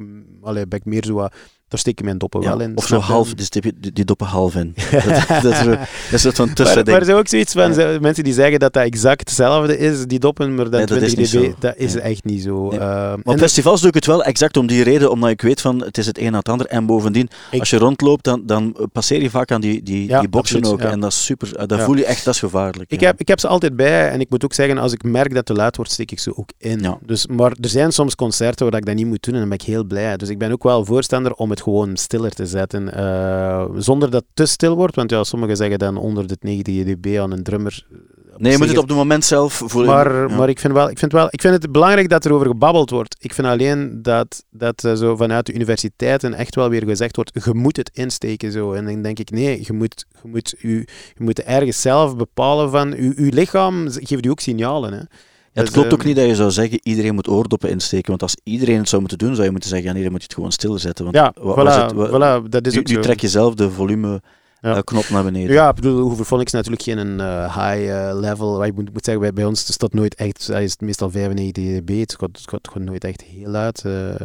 allee, 0.43 0.67
ben 0.67 0.79
ik 0.79 0.85
meer 0.85 1.05
zo, 1.05 1.15
wat- 1.15 1.35
daar 1.69 1.79
steek 1.79 1.99
ik 1.99 2.05
mijn 2.05 2.19
doppen 2.19 2.41
Ja, 2.41 2.49
wel 2.49 2.61
in. 2.61 2.73
of 2.77 2.87
zo 2.87 2.99
half, 2.99 3.35
dus 3.35 3.51
die, 3.51 3.63
die, 3.93 4.05
doppen 4.05 4.27
half 4.27 4.55
in. 4.55 4.75
dat, 4.91 5.03
dat, 5.43 5.53
is, 5.53 5.65
dat 5.65 5.79
is 6.13 6.13
een 6.13 6.19
soort 6.19 6.37
van 6.37 6.51
Maar, 6.57 6.87
er 6.87 7.01
is 7.03 7.09
ook 7.09 7.29
zoiets 7.29 7.53
van 7.53 7.75
Ja. 7.75 7.99
mensen 8.01 8.25
die 8.25 8.33
zeggen 8.33 8.59
dat 8.59 8.73
dat 8.73 8.83
exact 8.85 9.21
hetzelfde 9.21 9.79
is, 9.79 10.07
die 10.07 10.19
doppen, 10.19 10.55
maar 10.55 10.65
dat 10.65 10.73
Nee, 10.73 10.87
dat 10.87 11.03
is 11.03 11.13
20 11.15 11.41
niet 11.41 11.51
dB, 11.55 11.61
dat 11.61 11.75
is 11.77 11.95
echt 11.95 12.25
niet 12.25 12.43
zo. 12.43 12.69
Nee. 12.69 12.79
Eh, 12.79 13.15
op 13.23 13.39
festivals 13.39 13.81
doe 13.81 13.89
ik 13.89 13.95
het 13.95 14.07
wel 14.07 14.23
exact 14.25 14.57
om 14.57 14.67
die 14.67 14.83
reden, 14.83 15.11
omdat 15.11 15.31
ik 15.31 15.43
weet 15.43 15.61
van 15.61 15.83
het 15.83 15.99
is 15.99 16.07
het 16.07 16.19
een 16.19 16.33
na 16.33 16.39
het 16.39 16.49
ander. 16.49 16.67
En 16.67 16.87
bovendien, 16.87 17.29
Ik- 17.51 17.61
als 17.61 17.71
je 17.71 17.77
rondloopt, 17.79 18.25
dan, 18.25 18.43
dan 18.47 18.89
passeer 18.93 19.23
je 19.23 19.31
vaak 19.31 19.51
aan 19.53 19.61
die, 19.61 19.83
die, 19.83 20.19
die 20.19 20.29
boksen 20.29 20.57
absoluut, 20.59 20.85
ook. 20.85 20.93
En 20.93 21.01
dat 21.01 21.11
is 21.11 21.25
super. 21.25 21.57
eh, 21.57 21.67
Dat 21.67 21.81
voel 21.81 21.97
je 21.97 22.05
echt, 22.05 22.25
dat 22.25 22.35
is 22.35 22.41
gevaarlijk. 22.41 22.91
Ik 22.91 23.01
heb, 23.01 23.21
ik 23.21 23.29
heb 23.29 23.41
ze 23.41 23.49
altijd 23.49 23.77
bij 23.77 24.09
en 24.11 24.21
ik 24.21 24.31
moet 24.31 24.45
ook 24.45 24.53
zeggen, 24.55 24.79
als 24.79 24.93
ik 24.93 25.03
merk 25.03 25.29
dat 25.29 25.37
het 25.37 25.47
te 25.47 25.53
luid 25.55 25.77
wordt, 25.77 25.93
steek 25.93 26.11
ik 26.13 26.19
ze 26.19 26.37
ook 26.37 26.51
in. 26.59 26.81
Ja. 26.81 26.99
Dus, 27.07 27.27
maar 27.27 27.51
er 27.61 27.69
zijn 27.69 27.93
soms 27.93 28.15
concerten 28.15 28.71
waar 28.71 28.81
ik 28.81 28.87
dat 28.87 28.95
niet 28.95 29.07
moet 29.07 29.23
doen 29.23 29.35
en 29.35 29.41
dan 29.41 29.49
ben 29.49 29.59
ik 29.59 29.65
heel 29.65 29.85
blij. 29.85 30.17
Dus 30.17 30.29
ik 30.29 30.39
ben 30.39 30.53
ook 30.53 30.63
wel 30.63 30.85
voorstander 30.85 31.33
om 31.33 31.51
het 31.51 31.56
gewoon 31.61 31.97
stiller 31.97 32.31
te 32.35 32.47
zetten, 32.47 32.95
eh, 32.95 33.65
zonder 33.77 34.11
dat 34.11 34.23
het 34.23 34.37
te 34.37 34.47
stil 34.47 34.77
wordt. 34.77 34.95
Want 34.95 35.11
ja, 35.11 35.25
sommigen 35.25 35.57
zeggen 35.57 35.79
dan 35.79 35.97
onder 35.97 36.27
de 36.27 36.37
90 36.41 36.85
dB 36.85 37.19
aan 37.19 37.33
een 37.33 37.43
drummer. 37.43 37.87
eh, 37.91 37.97
Nee, 38.39 38.53
je 38.53 38.59
moet 38.59 38.69
het 38.69 38.79
op 38.79 38.89
het 38.89 38.97
moment 38.97 39.25
zelf 39.25 39.63
voelen. 39.67 39.91
Maar, 39.91 40.29
Ja. 40.29 40.37
maar 40.37 40.49
ik, 40.49 40.59
vind 40.59 40.73
wel, 40.73 40.91
ik, 40.91 40.99
vind 40.99 41.13
wel, 41.13 41.27
ik 41.31 41.41
vind 41.41 41.63
het 41.63 41.73
belangrijk 41.73 42.09
dat 42.09 42.25
er 42.25 42.33
over 42.33 42.47
gebabbeld 42.47 42.91
wordt. 42.91 43.17
Ik 43.19 43.35
vind 43.35 43.47
alleen 43.47 43.99
dat, 44.03 44.45
dat 44.51 44.85
eh, 44.85 44.95
zo 44.95 45.17
vanuit 45.17 45.47
de 45.47 45.55
universiteiten 45.55 46.35
echt 46.35 46.55
wel 46.55 46.69
weer 46.69 46.85
gezegd 46.85 47.17
wordt, 47.17 47.45
je 47.45 47.55
moet 47.55 47.77
het 47.77 47.91
insteken. 47.93 48.53
Zo. 48.53 48.73
En 48.73 48.85
dan 48.85 49.03
denk 49.03 49.19
ik, 49.19 49.31
nee, 49.31 49.61
je 49.67 49.73
moet, 49.73 50.05
je 50.23 50.29
moet, 50.29 50.55
u, 50.61 50.87
je 51.15 51.25
moet 51.25 51.43
ergens 51.43 51.81
zelf 51.81 52.17
bepalen 52.17 52.71
van, 52.71 52.93
uw 52.95 53.13
lichaam 53.17 53.87
geeft 53.91 54.27
u 54.27 54.31
ook 54.31 54.41
signalen. 54.41 54.93
Hè. 54.93 55.01
Ja, 55.57 55.63
het 55.63 55.73
Dus, 55.73 55.81
klopt 55.83 55.93
ook 55.93 55.99
ehm, 55.99 56.09
niet 56.09 56.17
dat 56.17 56.27
je 56.27 56.35
zou 56.35 56.51
zeggen 56.51 56.81
iedereen 56.83 57.15
moet 57.15 57.29
oordoppen 57.29 57.71
insteken. 57.71 58.09
Want 58.09 58.23
als 58.23 58.37
iedereen 58.43 58.79
het 58.79 58.89
zou 58.89 59.01
moeten 59.01 59.19
doen, 59.19 59.33
zou 59.33 59.45
je 59.45 59.51
moeten 59.51 59.69
zeggen: 59.69 59.89
ja, 59.89 59.95
nee, 59.95 60.03
dan 60.03 60.13
moet 60.13 60.21
je 60.21 60.27
het 60.27 60.37
gewoon 60.37 60.53
stilzetten. 60.53 61.05
Want 61.05 61.17
Ja, 61.17 61.33
wa- 61.41 61.53
voilà, 61.53 61.65
was 61.65 61.77
het- 61.77 61.93
wa- 61.93 62.09
voilà, 62.41 62.49
dat 62.49 62.67
is 62.67 62.73
nu, 62.73 62.79
ook 62.79 62.89
nu 62.89 63.01
trek 63.01 63.21
je 63.21 63.29
zelf 63.29 63.55
de 63.55 63.71
volume 63.71 64.21
Ja. 64.61 64.77
eh, 64.77 64.83
knop 64.85 65.09
naar 65.09 65.25
beneden. 65.25 65.53
Ja, 65.55 65.69
ik 65.69 65.75
bedoel, 65.75 66.01
Hooverphonics 66.09 66.47
is 66.53 66.69
natuurlijk 66.69 66.83
geen 66.83 67.21
eh, 67.21 67.57
high 67.57 67.91
eh, 67.91 68.19
level. 68.19 68.65
Ik 68.65 68.75
moet, 68.75 68.93
moet 68.93 69.05
zeggen, 69.05 69.23
bij, 69.23 69.33
bij 69.33 69.45
ons 69.45 69.69
is 69.69 69.77
dat 69.79 69.93
nooit 69.95 70.15
echt, 70.15 70.47
hij 70.47 70.65
is 70.65 70.77
meestal 70.79 71.11
95 71.11 71.65
dB. 71.81 72.01
Het 72.01 72.17
gaat, 72.19 72.29
het 72.33 72.49
gaat 72.49 72.69
gewoon 72.69 72.87
nooit 72.87 73.05
echt 73.05 73.23
heel 73.23 73.49
luid. 73.51 73.83
eh, 73.85 74.21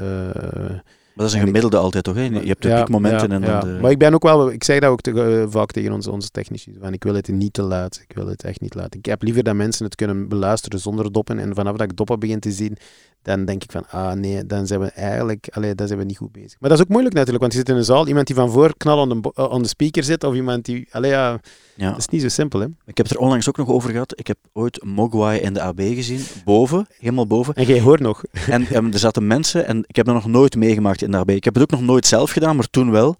Maar 1.13 1.26
dat 1.26 1.36
is 1.36 1.41
een 1.41 1.45
gemiddelde 1.45 1.78
altijd 1.78 2.04
toch? 2.04 2.15
Hè? 2.15 2.21
Je 2.21 2.47
hebt 2.47 2.62
de 2.62 2.67
Ja, 2.67 2.76
piekmomenten 2.78 3.30
ja, 3.30 3.36
en 3.36 3.41
dan 3.41 3.50
ja. 3.52 3.60
de... 3.60 3.78
Maar 3.82 3.91
ik 3.91 3.97
ben 3.97 4.13
ook 4.13 4.24
wel, 4.24 4.52
ik 4.52 4.63
zeg 4.63 4.80
dat 4.80 4.89
ook 4.89 5.02
te- 5.02 5.41
eh, 5.41 5.52
vaak 5.52 5.71
tegen 5.71 5.91
onze, 5.91 6.12
onze 6.12 6.30
technici, 6.30 6.76
van 6.80 6.93
ik 6.93 7.04
wil 7.04 7.13
het 7.15 7.28
niet 7.28 7.54
te 7.54 7.62
luid, 7.62 8.06
ik 8.08 8.15
wil 8.15 8.28
het 8.28 8.43
echt 8.43 8.62
niet 8.62 8.76
luid. 8.76 8.95
Ik 8.95 9.06
heb 9.06 9.21
liever 9.24 9.43
dat 9.43 9.56
mensen 9.56 9.86
het 9.86 9.95
kunnen 9.95 10.28
beluisteren 10.28 10.80
zonder 10.80 11.12
doppen 11.12 11.39
en 11.39 11.56
vanaf 11.56 11.76
dat 11.78 11.91
ik 11.91 11.97
doppen 11.97 12.19
begin 12.19 12.39
te 12.39 12.52
zien, 12.52 12.78
dan 13.22 13.46
denk 13.46 13.64
ik 13.64 13.72
van, 13.72 13.86
ah 13.90 14.12
nee, 14.12 14.46
dan 14.46 14.68
zijn 14.68 14.80
we 14.80 14.88
eigenlijk, 14.88 15.48
allee, 15.52 15.76
dan 15.76 15.88
zijn 15.88 16.00
we 16.00 16.06
niet 16.06 16.18
goed 16.18 16.32
bezig. 16.32 16.56
Maar 16.60 16.70
dat 16.70 16.80
is 16.80 16.84
ook 16.84 16.90
moeilijk 16.92 17.16
natuurlijk, 17.16 17.42
want 17.42 17.52
je 17.52 17.60
zit 17.60 17.70
in 17.70 17.76
een 17.76 17.84
zaal, 17.84 18.08
iemand 18.08 18.28
die 18.28 18.36
van 18.36 18.52
voor 18.52 18.78
knal 18.78 19.02
aan 19.02 19.22
de, 19.22 19.32
aan 19.36 19.62
de 19.62 19.68
speaker 19.68 20.04
zit, 20.04 20.24
of 20.24 20.36
iemand 20.36 20.66
die, 20.66 20.88
allee 20.92 21.12
ja, 21.12 21.40
ja. 21.76 21.90
dat 21.90 21.98
is 21.98 22.08
niet 22.08 22.22
zo 22.22 22.30
simpel 22.30 22.60
hè. 22.60 22.66
Ik 22.66 22.98
heb 22.98 23.08
het 23.08 23.16
er 23.16 23.22
onlangs 23.22 23.50
ook 23.50 23.58
nog 23.58 23.70
over 23.70 23.90
gehad. 23.92 24.20
Ik 24.20 24.28
heb 24.28 24.38
ooit 24.54 24.84
Mogwai 24.84 25.40
in 25.40 25.54
de 25.54 25.62
AB 25.62 25.80
gezien, 25.80 26.22
boven, 26.46 26.88
helemaal 27.00 27.28
boven. 27.28 27.54
En 27.54 27.66
jij 27.66 27.82
hoort 27.82 28.00
nog. 28.00 28.24
En 28.48 28.68
ehm, 28.68 28.92
er 28.92 29.00
zaten 29.00 29.28
mensen, 29.28 29.68
en 29.68 29.84
ik 29.88 29.96
heb 29.96 30.06
dat 30.06 30.16
nog 30.16 30.28
nooit 30.28 30.56
meegemaakt 30.56 31.02
in 31.02 31.12
de 31.12 31.18
AB. 31.18 31.30
Ik 31.30 31.44
heb 31.44 31.54
het 31.54 31.64
ook 31.64 31.72
nog 31.72 31.82
nooit 31.82 32.06
zelf 32.06 32.32
gedaan, 32.32 32.56
maar 32.56 32.70
toen 32.70 32.92
wel. 32.92 33.18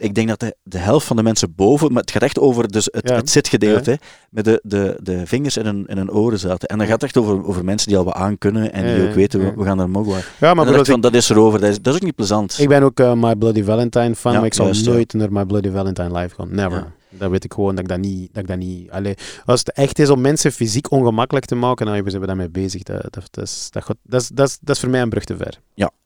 Ik 0.00 0.14
denk 0.14 0.28
dat 0.28 0.40
de, 0.40 0.56
de 0.62 0.78
helft 0.78 1.06
van 1.06 1.16
de 1.16 1.22
mensen 1.22 1.54
boven, 1.56 1.92
maar 1.92 2.02
het 2.02 2.10
gaat 2.10 2.22
echt 2.22 2.38
over 2.38 2.68
dus 2.68 2.88
het, 2.92 3.08
Ja. 3.08 3.14
het 3.14 3.30
zitgedeelte, 3.30 3.90
hè, 3.90 3.96
met 4.30 4.44
de, 4.44 4.60
de, 4.62 4.98
de 5.02 5.26
vingers 5.26 5.56
in 5.56 5.64
hun, 5.64 5.86
in 5.86 5.96
hun 5.96 6.10
oren 6.12 6.38
zaten. 6.38 6.68
En 6.68 6.78
dan 6.78 6.86
gaat 6.86 6.94
het 7.00 7.04
echt 7.04 7.16
over, 7.16 7.46
over 7.46 7.64
mensen 7.64 7.88
die 7.88 7.96
al 7.98 8.04
wat 8.04 8.14
aankunnen 8.14 8.72
en 8.72 8.86
Ja, 8.86 8.94
die 8.94 9.02
ja, 9.02 9.08
ook 9.08 9.14
weten, 9.14 9.40
ja. 9.40 9.46
we, 9.50 9.56
we 9.56 9.64
gaan 9.64 9.76
naar 9.76 9.90
Mogwai. 9.90 10.22
Ja, 10.40 10.54
maar 10.54 10.68
ik 10.68 10.86
van, 10.86 11.00
dat 11.00 11.14
is 11.14 11.28
erover, 11.28 11.60
dat 11.60 11.70
is, 11.70 11.80
dat 11.80 11.94
is 11.94 12.00
ook 12.00 12.06
niet 12.06 12.14
plezant. 12.14 12.58
ik, 12.58 12.68
ben 12.68 12.82
ook 12.82 13.00
eh, 13.00 13.12
My 13.14 13.34
Bloody 13.34 13.62
Valentine 13.62 14.14
fan, 14.14 14.32
Ja, 14.32 14.38
maar 14.38 14.46
ik 14.46 14.54
zal 14.54 14.64
juist, 14.64 14.84
ja. 14.84 14.90
nooit 14.90 15.12
naar 15.12 15.32
My 15.32 15.44
Bloody 15.44 15.70
Valentine 15.70 16.18
live 16.18 16.34
gaan. 16.34 16.54
Never. 16.54 16.78
Ja. 16.78 16.92
Dat 17.12 17.30
weet 17.30 17.44
ik 17.44 17.52
gewoon 17.52 17.74
dat 17.74 17.84
ik 17.84 17.88
dat 17.90 17.98
niet... 17.98 18.28
Dat 18.32 18.42
ik 18.42 18.48
dat 18.48 18.58
niet 18.58 18.90
allee, 18.90 19.14
als 19.44 19.58
het 19.60 19.72
echt 19.72 19.98
is 19.98 20.10
om 20.10 20.20
mensen 20.20 20.52
fysiek 20.52 20.90
ongemakkelijk 20.90 21.46
te 21.46 21.54
maken, 21.54 21.86
dan 21.86 22.02
zijn 22.06 22.20
we 22.20 22.26
daarmee 22.26 22.48
bezig. 22.50 22.82
Dat, 22.82 23.02
dat, 23.02 23.28
dat, 23.30 23.44
is, 23.44 23.68
dat, 23.70 23.86
dat, 24.02 24.20
is, 24.20 24.28
dat, 24.28 24.48
is, 24.48 24.58
dat 24.60 24.74
is 24.74 24.80
voor 24.80 24.90
mij 24.90 25.00
een 25.02 25.08
brug 25.08 25.24
te 25.24 25.36
ver. 25.36 25.58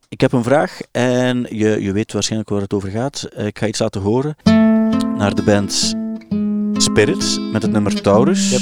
Ik 0.09 0.21
heb 0.21 0.33
een 0.33 0.43
vraag 0.43 0.81
en 0.90 1.47
je, 1.51 1.83
je 1.83 1.93
weet 1.93 2.12
waarschijnlijk 2.12 2.51
waar 2.51 2.61
het 2.61 2.75
over 2.75 2.88
gaat. 2.88 3.29
Ik 3.37 3.59
ga 3.59 3.67
iets 3.67 3.79
laten 3.79 4.01
horen 4.01 4.37
naar 5.17 5.35
de 5.35 5.43
band 5.43 5.95
Spirit 6.83 7.40
met 7.53 7.62
het 7.62 7.71
nummer 7.71 8.01
Taurus. 8.01 8.51
Yep. 8.51 8.61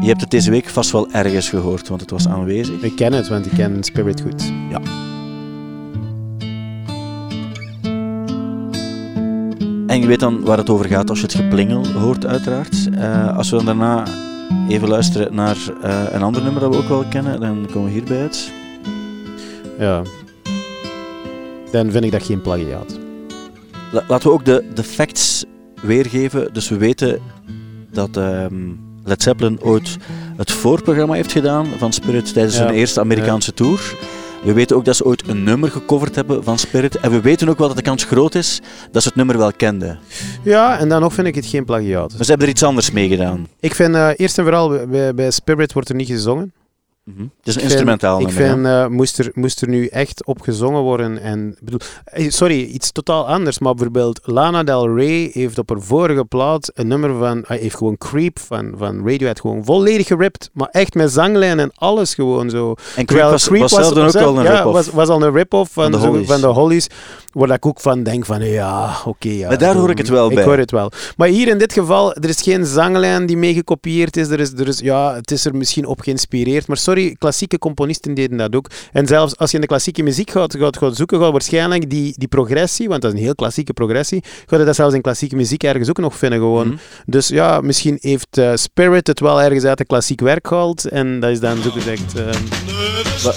Je 0.00 0.10
hebt 0.10 0.20
het 0.20 0.30
deze 0.30 0.50
week 0.50 0.68
vast 0.68 0.90
wel 0.90 1.10
ergens 1.10 1.48
gehoord, 1.48 1.88
want 1.88 2.00
het 2.00 2.10
was 2.10 2.28
aanwezig. 2.28 2.82
Ik 2.82 2.96
ken 2.96 3.12
het, 3.12 3.28
want 3.28 3.46
ik 3.46 3.52
ken 3.52 3.84
Spirit 3.84 4.20
goed. 4.20 4.52
En 9.86 10.00
je 10.00 10.06
weet 10.06 10.20
dan 10.20 10.44
waar 10.44 10.58
het 10.58 10.70
over 10.70 10.86
gaat 10.86 11.10
als 11.10 11.18
je 11.20 11.26
het 11.26 11.34
geplingel 11.34 11.86
hoort, 11.86 12.26
uiteraard. 12.26 12.88
Eh, 12.94 13.36
als 13.36 13.50
we 13.50 13.56
dan 13.56 13.64
daarna 13.64 14.04
even 14.68 14.88
luisteren 14.88 15.34
naar 15.34 15.56
eh, 15.82 16.02
een 16.12 16.22
ander 16.22 16.42
nummer 16.42 16.60
dat 16.60 16.70
we 16.74 16.82
ook 16.82 16.88
wel 16.88 17.04
kennen, 17.08 17.40
dan 17.40 17.66
komen 17.72 17.84
we 17.84 17.90
hierbij 17.94 18.20
uit. 18.20 18.52
Ja. 19.78 20.02
Dan 21.70 21.90
vind 21.90 22.04
ik 22.04 22.12
dat 22.12 22.22
geen 22.22 22.40
plagiaat. 22.40 22.98
La- 23.92 24.04
laten 24.08 24.28
we 24.28 24.34
ook 24.34 24.44
de, 24.44 24.64
de 24.74 24.82
facts 24.84 25.44
weergeven. 25.82 26.52
Dus 26.52 26.68
we 26.68 26.76
weten 26.76 27.20
dat 27.92 28.16
ehm, 28.16 28.54
Led 29.04 29.22
Zeppelin 29.22 29.60
ooit 29.62 29.96
het 30.36 30.50
voorprogramma 30.52 31.14
heeft 31.14 31.32
gedaan 31.32 31.66
van 31.78 31.92
Spirit 31.92 32.32
tijdens 32.32 32.56
Ja. 32.56 32.64
hun 32.64 32.74
eerste 32.74 33.00
Amerikaanse 33.00 33.54
tour. 33.54 33.94
We 34.44 34.52
weten 34.52 34.76
ook 34.76 34.84
dat 34.84 34.96
ze 34.96 35.04
ooit 35.04 35.28
een 35.28 35.42
nummer 35.42 35.70
gecoverd 35.70 36.14
hebben 36.14 36.44
van 36.44 36.58
Spirit. 36.58 36.96
En 36.96 37.10
we 37.10 37.20
weten 37.20 37.48
ook 37.48 37.58
wel 37.58 37.66
dat 37.68 37.76
de 37.76 37.82
kans 37.82 38.04
groot 38.04 38.34
is 38.34 38.60
dat 38.90 39.02
ze 39.02 39.08
het 39.08 39.16
nummer 39.16 39.38
wel 39.38 39.52
kenden. 39.52 39.98
Ja, 40.42 40.78
en 40.78 40.88
dan 40.88 41.00
nog 41.00 41.12
vind 41.12 41.26
ik 41.26 41.34
het 41.34 41.46
geen 41.46 41.64
plagiaat. 41.64 42.12
Maar 42.12 42.24
ze 42.24 42.28
hebben 42.28 42.46
er 42.46 42.52
iets 42.52 42.62
anders 42.62 42.90
mee 42.90 43.08
gedaan. 43.08 43.46
Ik 43.60 43.74
vind, 43.74 43.94
eh, 43.94 44.10
eerst 44.16 44.38
en 44.38 44.44
vooral, 44.44 44.86
bij, 44.86 45.14
bij 45.14 45.30
Spirit 45.30 45.72
wordt 45.72 45.88
er 45.88 45.94
niet 45.94 46.08
gezongen. 46.08 46.52
Mhm. 47.04 47.20
Het 47.22 47.28
is 47.28 47.30
een 47.34 47.46
Ik 47.46 47.52
vind- 47.54 47.62
instrumentaal 47.62 48.20
Ik 48.20 48.26
nummer. 48.26 48.46
vind, 48.46 48.66
eh, 48.66 48.86
moest, 48.86 49.18
er, 49.18 49.30
moest 49.34 49.62
er 49.62 49.68
nu 49.68 49.86
echt 49.86 50.26
op 50.26 50.40
gezongen 50.40 50.80
worden. 50.82 51.18
En, 51.18 51.48
ik 51.48 51.64
bedoel, 51.64 51.80
eh, 52.04 52.30
sorry, 52.30 52.62
iets 52.62 52.92
totaal 52.92 53.28
anders. 53.28 53.58
Maar 53.58 53.74
bijvoorbeeld 53.74 54.20
Lana 54.22 54.62
Del 54.62 54.94
Rey 54.96 55.30
heeft 55.32 55.58
op 55.58 55.68
haar 55.68 55.80
vorige 55.80 56.24
plaat 56.24 56.70
een 56.74 56.86
nummer 56.88 57.14
van... 57.18 57.44
Hij 57.46 57.58
heeft 57.58 57.76
gewoon 57.76 57.98
Creep 57.98 58.38
van, 58.38 58.74
van 58.76 58.96
Radiohead 59.08 59.40
gewoon 59.40 59.64
volledig 59.64 60.06
geript. 60.06 60.50
Maar 60.52 60.68
echt 60.70 60.94
met 60.94 61.12
zanglijn 61.12 61.58
en 61.60 61.70
alles 61.74 62.14
gewoon 62.14 62.50
zo. 62.50 62.68
En 62.70 62.74
Creep 62.94 63.06
Terwijl 63.06 63.30
was, 63.30 63.48
was 63.48 63.70
zelf 63.70 63.92
dan 63.94 64.06
ook 64.06 64.14
al 64.14 64.38
een 64.38 64.44
ja, 64.44 64.50
rip-off. 64.56 64.72
was, 64.74 64.88
was 64.88 65.08
al 65.08 65.22
een 65.22 65.32
rip-off 65.32 65.72
van, 65.72 65.82
Van 65.82 65.92
de 65.92 65.98
zo- 66.18 66.24
van 66.24 66.40
de 66.40 66.46
Hollies. 66.46 66.86
Waar 67.34 67.50
ik 67.50 67.66
ook 67.66 67.80
van 67.80 68.02
denk 68.02 68.24
van, 68.24 68.44
ja, 68.44 68.96
oké. 69.04 69.28
ja, 69.28 69.48
Maar 69.48 69.58
daar 69.58 69.74
hoor 69.74 69.90
ik 69.90 69.98
het 69.98 70.08
wel 70.08 70.28
ik 70.28 70.34
bij. 70.34 70.44
hoor 70.44 70.58
het 70.58 70.70
wel. 70.70 70.90
Maar 71.16 71.28
hier 71.28 71.48
in 71.48 71.58
dit 71.58 71.72
geval, 71.72 72.14
er 72.14 72.28
is 72.28 72.42
geen 72.42 72.66
zanglijn 72.66 73.26
die 73.26 73.36
mee 73.36 73.54
gekopieerd 73.54 74.16
is. 74.16 74.28
Er 74.28 74.40
is, 74.40 74.52
er 74.52 74.68
is. 74.68 74.78
Ja, 74.78 75.14
het 75.14 75.30
is 75.30 75.44
er 75.44 75.56
misschien 75.56 75.86
op 75.86 76.00
geïnspireerd. 76.00 76.66
Maar 76.66 76.76
sorry, 76.76 77.14
klassieke 77.18 77.58
componisten 77.58 78.14
deden 78.14 78.36
dat 78.38 78.56
ook. 78.56 78.70
En 78.92 79.06
zelfs 79.06 79.36
als 79.36 79.50
je 79.50 79.54
in 79.56 79.60
de 79.62 79.68
klassieke 79.68 80.02
muziek 80.02 80.30
gaat, 80.30 80.56
gaat, 80.56 80.76
gaat 80.76 80.96
zoeken, 80.96 81.20
gaat 81.20 81.32
waarschijnlijk 81.32 81.90
die, 81.90 82.14
die 82.16 82.28
progressie, 82.28 82.88
want 82.88 83.02
dat 83.02 83.12
is 83.12 83.18
een 83.18 83.24
heel 83.24 83.34
klassieke 83.34 83.72
progressie, 83.72 84.22
gaat 84.46 84.58
je 84.58 84.64
dat 84.64 84.74
zelfs 84.74 84.94
in 84.94 85.00
klassieke 85.00 85.36
muziek 85.36 85.62
ergens 85.62 85.88
ook 85.88 85.98
nog 85.98 86.16
vinden 86.16 86.38
gewoon. 86.38 86.66
Mhm. 86.66 86.76
Dus 87.06 87.28
ja, 87.28 87.60
misschien 87.60 87.98
heeft 88.00 88.38
eh, 88.38 88.50
Spirit 88.54 89.06
het 89.06 89.20
wel 89.20 89.42
ergens 89.42 89.64
uit 89.64 89.78
de 89.78 89.84
klassiek 89.84 90.20
werk 90.20 90.46
gehaald. 90.46 90.84
En 90.88 91.20
dat 91.20 91.30
is 91.30 91.40
dan 91.40 91.62
zo 91.62 91.70
gezegd... 91.70 92.14
ehm, 92.14 92.42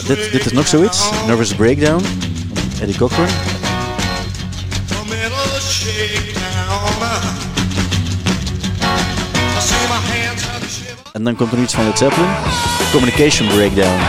dit, 0.08 0.32
dit 0.32 0.46
is 0.46 0.52
nog 0.52 0.68
zoiets. 0.68 1.10
Nervous 1.28 1.56
Breakdown 1.56 2.04
Eddie 2.82 2.98
Cochran. 2.98 3.57
En 11.12 11.24
dan 11.24 11.36
komt 11.36 11.52
er 11.52 11.60
iets 11.60 11.74
van 11.74 11.86
Led 11.86 11.98
Zeppelin. 11.98 12.30
Communication 12.92 13.48
Breakdown. 13.48 14.00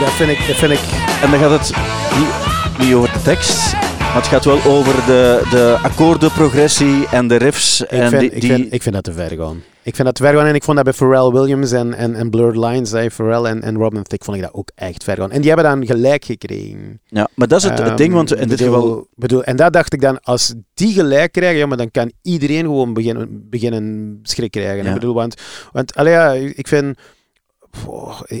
dat 0.00 0.10
vind 0.12 0.30
ik... 0.30 0.46
Dat 0.46 0.56
vind 0.56 0.72
ik 0.72 0.80
En 1.22 1.30
dan 1.30 1.40
gaat 1.40 1.50
het 1.50 1.72
niet, 2.18 2.86
niet 2.86 2.94
over 2.94 3.12
de 3.12 3.22
tekst, 3.22 3.72
maar 3.98 4.14
het 4.14 4.26
gaat 4.26 4.44
wel 4.44 4.64
over 4.64 4.94
de, 5.06 5.46
de 5.50 5.78
akkoordenprogressie 5.82 7.06
en 7.10 7.28
de 7.28 7.36
riffs. 7.36 7.80
Ik 7.80 7.90
en 7.90 8.08
vind, 8.08 8.20
die, 8.20 8.30
ik, 8.30 8.42
vind, 8.42 8.72
ik 8.72 8.82
vind 8.82 8.94
dat 8.94 9.04
te 9.04 9.12
ver 9.12 9.36
gaan. 9.36 9.62
Ik 9.82 9.94
vind 9.94 10.06
dat 10.08 10.18
ver 10.18 10.36
gaan 10.36 10.46
en 10.46 10.54
ik 10.54 10.64
vond 10.64 10.76
dat 10.76 10.84
bij 10.84 10.94
Pharrell 10.94 11.30
Williams 11.40 11.72
en, 11.72 11.94
en, 11.94 12.14
en 12.14 12.30
Blurred 12.30 12.56
Lines, 12.56 12.90
hè, 12.90 13.10
Pharrell 13.10 13.44
en, 13.50 13.62
en 13.62 13.76
Robin 13.76 14.02
Thicke, 14.02 14.24
vond 14.24 14.36
ik 14.36 14.42
dat 14.42 14.54
ook 14.54 14.70
echt 14.74 15.04
ver 15.04 15.16
gaan. 15.16 15.30
En 15.30 15.40
die 15.40 15.50
hebben 15.52 15.70
dan 15.70 15.86
gelijk 15.86 16.24
gekregen. 16.24 17.00
ja, 17.06 17.28
maar 17.34 17.48
dat 17.48 17.58
is 17.58 17.64
het, 17.68 17.78
het 17.78 17.88
Ehm, 17.88 17.96
ding, 17.96 18.12
want 18.14 18.32
in 18.34 18.48
dit 18.48 18.58
bedoel- 18.58 18.74
geval... 18.74 19.06
Bedoel, 19.14 19.44
en 19.44 19.56
dat 19.56 19.72
dacht 19.72 19.92
ik 19.92 20.00
dan, 20.00 20.20
als 20.20 20.54
die 20.74 20.92
gelijk 20.92 21.32
krijgen, 21.32 21.58
ja, 21.58 21.66
maar 21.66 21.76
dan 21.76 21.90
kan 21.90 22.12
iedereen 22.22 22.64
gewoon 22.64 22.94
beginnen, 22.94 23.48
beginnen 23.50 24.18
schrik 24.22 24.50
krijgen. 24.50 24.82
Ja. 24.82 24.88
Ik 24.88 24.94
bedoel, 24.94 25.14
want, 25.14 25.34
want 25.72 25.94
allee, 25.94 26.12
ja, 26.12 26.32
ik 26.32 26.68
vind... 26.68 26.98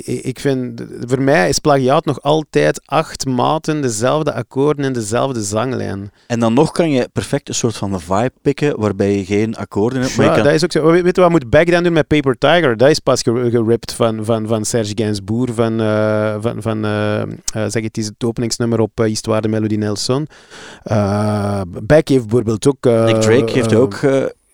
Ik, 0.06 0.40
vind, 0.40 0.82
voor 1.06 1.22
mij 1.22 1.48
is 1.48 1.58
plagiaat 1.58 2.04
nog 2.04 2.22
altijd 2.22 2.80
acht 2.84 3.26
maten, 3.26 3.82
dezelfde 3.82 4.32
akkoorden 4.32 4.84
en 4.84 4.92
dezelfde 4.92 5.42
zanglijn. 5.42 6.10
En 6.26 6.40
dan 6.40 6.54
nog 6.54 6.70
kan 6.70 6.90
je 6.90 7.08
perfect 7.12 7.48
een 7.48 7.54
soort 7.54 7.76
van 7.76 8.00
vibe 8.00 8.32
pikken, 8.42 8.80
waarbij 8.80 9.16
je 9.16 9.24
geen 9.24 9.56
akkoorden 9.56 10.00
hebt, 10.02 10.16
maar 10.16 10.26
Ja, 10.26 10.34
kan... 10.34 10.44
dat 10.44 10.52
is 10.52 10.64
ook 10.64 10.72
zo. 10.72 10.90
Weet 10.90 11.16
je 11.16 11.22
wat 11.22 11.30
moet 11.30 11.50
Beck 11.50 11.70
dan 11.70 11.82
doen 11.82 11.92
met 11.92 12.06
Paper 12.06 12.38
Tiger? 12.38 12.76
Dat 12.76 12.90
is 12.90 12.98
pas 12.98 13.22
ger- 13.22 13.50
geript 13.50 13.92
van, 13.92 14.24
van, 14.24 14.46
van 14.46 14.64
Serge 14.64 14.92
Gainsbourg, 14.94 15.54
van, 15.54 15.80
eh, 15.80 16.36
van, 16.40 16.62
van 16.62 16.84
eh, 16.84 17.22
zeg 17.52 17.82
het 17.82 17.98
is 17.98 18.06
het 18.06 18.24
openingsnummer 18.24 18.80
op 18.80 19.00
uh, 19.00 19.06
Histoire 19.06 19.40
de 19.40 19.48
Melody 19.48 19.76
Nelson. 19.76 20.26
Beck 21.82 22.08
heeft 22.08 22.26
bijvoorbeeld 22.26 22.66
ook... 22.66 22.84
Nick 22.84 23.20
Drake 23.20 23.52
heeft 23.52 23.74
ook... 23.74 24.00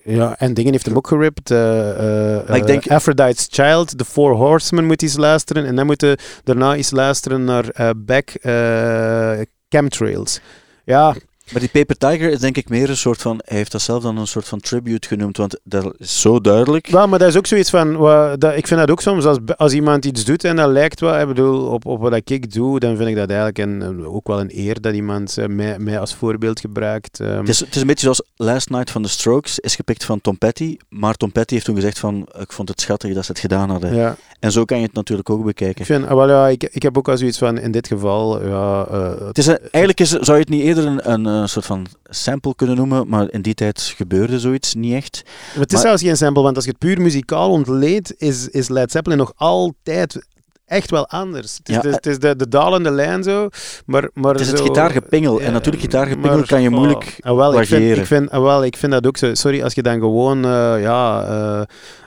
ja, 0.06 0.38
en 0.38 0.54
dingen 0.54 0.72
heeft 0.72 0.86
hem 0.86 0.96
ook 0.96 1.06
geript. 1.06 1.50
Maar 1.50 2.56
ik 2.56 2.66
denk- 2.66 2.84
eh, 2.84 2.96
Aphrodite's 2.96 3.46
Child, 3.50 3.98
The 3.98 4.04
Four 4.04 4.34
Horsemen 4.34 4.84
moet 4.84 5.02
eens 5.02 5.16
luisteren. 5.16 5.64
En 5.64 5.76
dan 5.76 5.86
moeten 5.86 6.16
daarna 6.44 6.74
eens 6.74 6.90
luisteren 6.90 7.44
naar 7.44 7.68
eh, 7.68 9.40
Chemtrails. 9.68 10.40
Ja, 10.84 11.14
Maar 11.52 11.60
die 11.60 11.70
Paper 11.70 11.96
Tiger 11.96 12.30
is 12.30 12.38
denk 12.38 12.56
ik 12.56 12.68
meer 12.68 12.88
een 12.90 12.96
soort 12.96 13.22
van... 13.22 13.40
Hij 13.44 13.56
heeft 13.56 13.72
dat 13.72 13.80
zelf 13.82 14.02
dan 14.02 14.18
een 14.18 14.26
soort 14.26 14.48
van 14.48 14.60
tribute 14.60 15.08
genoemd, 15.08 15.36
want 15.36 15.58
dat 15.64 15.94
is 15.98 16.20
zo 16.20 16.40
duidelijk. 16.40 16.86
Wel, 16.86 17.08
maar 17.08 17.18
dat 17.18 17.28
is 17.28 17.36
ook 17.36 17.46
zoiets 17.46 17.70
van, 17.70 17.96
wa- 17.96 18.36
dat, 18.36 18.56
ik 18.56 18.66
vind 18.66 18.80
dat 18.80 18.90
ook 18.90 19.00
soms, 19.00 19.24
als, 19.24 19.38
als 19.56 19.72
iemand 19.72 20.04
iets 20.04 20.24
doet 20.24 20.44
en 20.44 20.56
dat 20.56 20.70
lijkt 20.70 21.00
wel, 21.00 21.20
ik 21.20 21.26
bedoel, 21.26 21.66
op, 21.66 21.86
op 21.86 22.00
wat 22.00 22.14
ik 22.30 22.52
doe, 22.52 22.78
dan 22.80 22.96
vind 22.96 23.08
ik 23.08 23.16
dat 23.16 23.28
eigenlijk 23.28 23.58
een, 23.58 24.06
ook 24.06 24.26
wel 24.26 24.40
een 24.40 24.50
eer 24.58 24.80
dat 24.80 24.94
iemand 24.94 25.38
eh, 25.38 25.46
mij, 25.46 25.78
mij 25.78 26.00
als 26.00 26.14
voorbeeld 26.14 26.60
gebruikt. 26.60 27.20
ehm. 27.20 27.38
Het 27.38 27.48
is, 27.48 27.60
het 27.60 27.74
is 27.74 27.80
een 27.80 27.86
beetje 27.86 28.02
zoals 28.02 28.22
Last 28.36 28.70
Night 28.70 28.90
van 28.90 29.02
The 29.02 29.08
Strokes, 29.08 29.58
is 29.58 29.74
gepikt 29.76 30.04
van 30.04 30.20
Tom 30.20 30.38
Petty, 30.38 30.76
maar 30.88 31.14
Tom 31.14 31.32
Petty 31.32 31.52
heeft 31.54 31.66
toen 31.66 31.74
gezegd 31.74 31.98
van, 31.98 32.28
ik 32.40 32.52
vond 32.52 32.68
het 32.68 32.80
schattig 32.80 33.14
dat 33.14 33.24
ze 33.24 33.30
het 33.32 33.40
gedaan 33.40 33.70
hadden. 33.70 33.94
ja, 33.94 34.16
En 34.40 34.52
zo 34.52 34.64
kan 34.64 34.78
je 34.78 34.84
het 34.84 34.94
natuurlijk 34.94 35.30
ook 35.30 35.38
ik 35.38 35.44
bekijken. 35.44 35.84
vind, 35.84 36.06
ah, 36.06 36.28
ja, 36.28 36.48
ik, 36.48 36.62
ik 36.72 36.82
heb 36.82 36.98
ook 36.98 37.06
wel 37.06 37.16
zoiets 37.16 37.38
van, 37.38 37.58
in 37.58 37.70
dit 37.70 37.86
geval, 37.86 38.46
ja, 38.46 38.86
eh, 38.90 39.26
Het 39.26 39.38
is 39.38 39.46
een- 39.46 39.58
eigenlijk 39.60 40.00
is, 40.00 40.10
zou 40.10 40.32
je 40.32 40.42
het 40.42 40.48
niet 40.48 40.62
eerder 40.62 40.86
een, 40.86 41.10
een, 41.12 41.26
eh, 41.42 41.46
soort 41.46 41.64
van 41.66 41.86
sample 42.04 42.54
kunnen 42.54 42.76
noemen, 42.76 43.08
maar 43.08 43.30
in 43.30 43.42
die 43.42 43.54
tijd 43.54 43.82
gebeurde 43.96 44.40
zoiets 44.40 44.74
niet 44.74 44.94
echt. 44.94 45.22
Maar 45.24 45.62
het 45.62 45.72
is 45.72 45.72
Maar- 45.78 45.86
zelfs 45.86 46.02
geen 46.02 46.16
sample, 46.16 46.42
want 46.42 46.56
als 46.56 46.64
je 46.64 46.70
het 46.70 46.78
puur 46.78 47.00
muzikaal 47.00 47.50
ontleedt, 47.50 48.14
is, 48.18 48.48
is 48.48 48.68
Led 48.68 48.90
Zeppelin 48.90 49.18
nog 49.18 49.32
altijd 49.36 50.26
echt 50.66 50.90
wel 50.90 51.08
anders. 51.08 51.56
Het 51.56 51.68
is, 51.68 51.74
Ja, 51.74 51.80
de, 51.80 51.88
het 51.90 52.06
is 52.06 52.18
de, 52.18 52.36
de 52.36 52.48
dalende 52.48 52.90
lijn 52.90 53.22
zo, 53.22 53.48
maar... 53.86 54.10
maar 54.14 54.32
Het 54.32 54.40
is 54.40 54.48
het 54.48 54.58
zo- 54.58 54.64
gitaargepingel. 54.64 55.40
En 55.40 55.52
natuurlijk, 55.52 55.82
gitaargepingel 55.82 56.36
maar- 56.36 56.46
kan 56.46 56.62
je 56.62 56.70
moeilijk 56.70 57.18
oh, 57.20 57.36
wel, 57.36 57.60
ik 57.60 57.66
vind, 57.66 57.96
ik, 57.98 58.06
vind, 58.06 58.30
ah, 58.30 58.42
wel, 58.42 58.64
ik 58.64 58.76
vind 58.76 58.92
dat 58.92 59.06
ook 59.06 59.16
zo. 59.16 59.34
Sorry, 59.34 59.62
als 59.62 59.74
je 59.74 59.82
dan 59.82 59.98
gewoon 59.98 60.44
eh, 60.44 60.80
ja, 60.82 61.24
eh, 61.24 61.62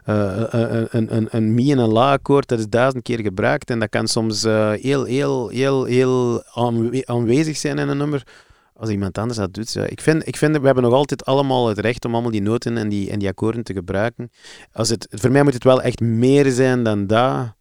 eh, 0.06 0.54
eh, 0.54 0.86
een, 0.90 1.16
een, 1.16 1.28
een 1.32 1.54
mi 1.54 1.72
en 1.72 1.78
een 1.78 1.92
la 1.92 2.12
akkoord, 2.12 2.48
dat 2.48 2.60
is 2.60 2.68
duizend 2.70 3.04
keer 3.04 3.20
gebruikt 3.20 3.70
en 3.70 3.80
dat 3.80 3.90
kan 3.90 4.08
soms 4.08 4.44
eh, 4.44 4.72
heel, 4.72 5.04
heel, 5.04 5.48
heel, 5.50 5.84
heel 5.84 6.44
aanwe- 6.54 7.02
aanwezig 7.06 7.58
zijn 7.58 7.78
in 7.80 7.88
een 7.88 7.98
nummer. 7.98 8.24
Als 8.80 8.90
iemand 8.90 9.18
anders 9.18 9.38
dat 9.38 9.54
doet. 9.54 9.74
Ja. 9.74 9.86
Ik, 9.86 10.02
vind, 10.02 10.28
ik 10.28 10.38
vind, 10.38 10.58
we 10.58 10.66
hebben 10.66 10.84
nog 10.84 10.94
altijd 10.94 11.26
allemaal 11.26 11.68
het 11.68 11.80
recht 11.80 12.06
om 12.06 12.14
allemaal 12.14 12.32
die 12.32 12.42
noten 12.42 12.78
en 12.78 12.90
die, 12.90 13.10
en 13.10 13.20
die 13.20 13.28
akkoorden 13.28 13.64
te 13.64 13.74
gebruiken. 13.74 14.32
Als 14.74 14.90
het, 14.90 15.08
voor 15.10 15.32
mij 15.32 15.44
moet 15.44 15.54
het 15.54 15.64
wel 15.64 15.82
echt 15.82 16.00
meer 16.00 16.52
zijn 16.52 16.84
dan 16.84 17.08
dat, 17.08 17.54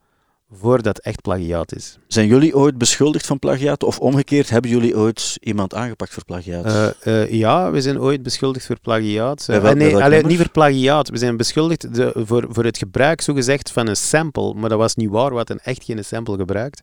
voordat 0.52 0.96
het 0.96 1.04
echt 1.04 1.22
plagiaat 1.22 1.74
is. 1.74 1.98
Zijn 2.06 2.26
jullie 2.26 2.56
ooit 2.56 2.78
beschuldigd 2.78 3.26
van 3.26 3.38
plagiaat? 3.38 3.82
Of 3.82 3.98
omgekeerd, 3.98 4.50
hebben 4.50 4.70
jullie 4.70 4.96
ooit 4.96 5.36
iemand 5.40 5.74
aangepakt 5.74 6.12
voor 6.12 6.24
plagiaat? 6.24 6.64
Eh, 6.64 7.22
eh, 7.22 7.32
ja, 7.32 7.70
we 7.70 7.80
zijn 7.80 8.00
ooit 8.00 8.22
beschuldigd 8.22 8.66
voor 8.66 8.80
plagiaat. 8.80 9.48
Eh, 9.48 9.72
nee, 9.72 9.96
allee, 9.96 10.24
niet 10.24 10.38
voor 10.38 10.50
plagiaat. 10.50 11.08
We 11.08 11.16
zijn 11.16 11.36
beschuldigd 11.36 11.94
de, 11.94 12.12
voor, 12.14 12.46
voor 12.48 12.64
het 12.64 12.78
gebruik, 12.78 13.20
zogezegd, 13.20 13.70
van 13.70 13.86
een 13.86 13.96
sample. 13.96 14.54
Maar 14.54 14.68
dat 14.68 14.78
was 14.78 14.94
niet 14.94 15.10
waar, 15.10 15.30
we 15.30 15.36
hadden 15.36 15.58
echt 15.62 15.84
geen 15.84 16.04
sample 16.04 16.36
gebruikt. 16.36 16.82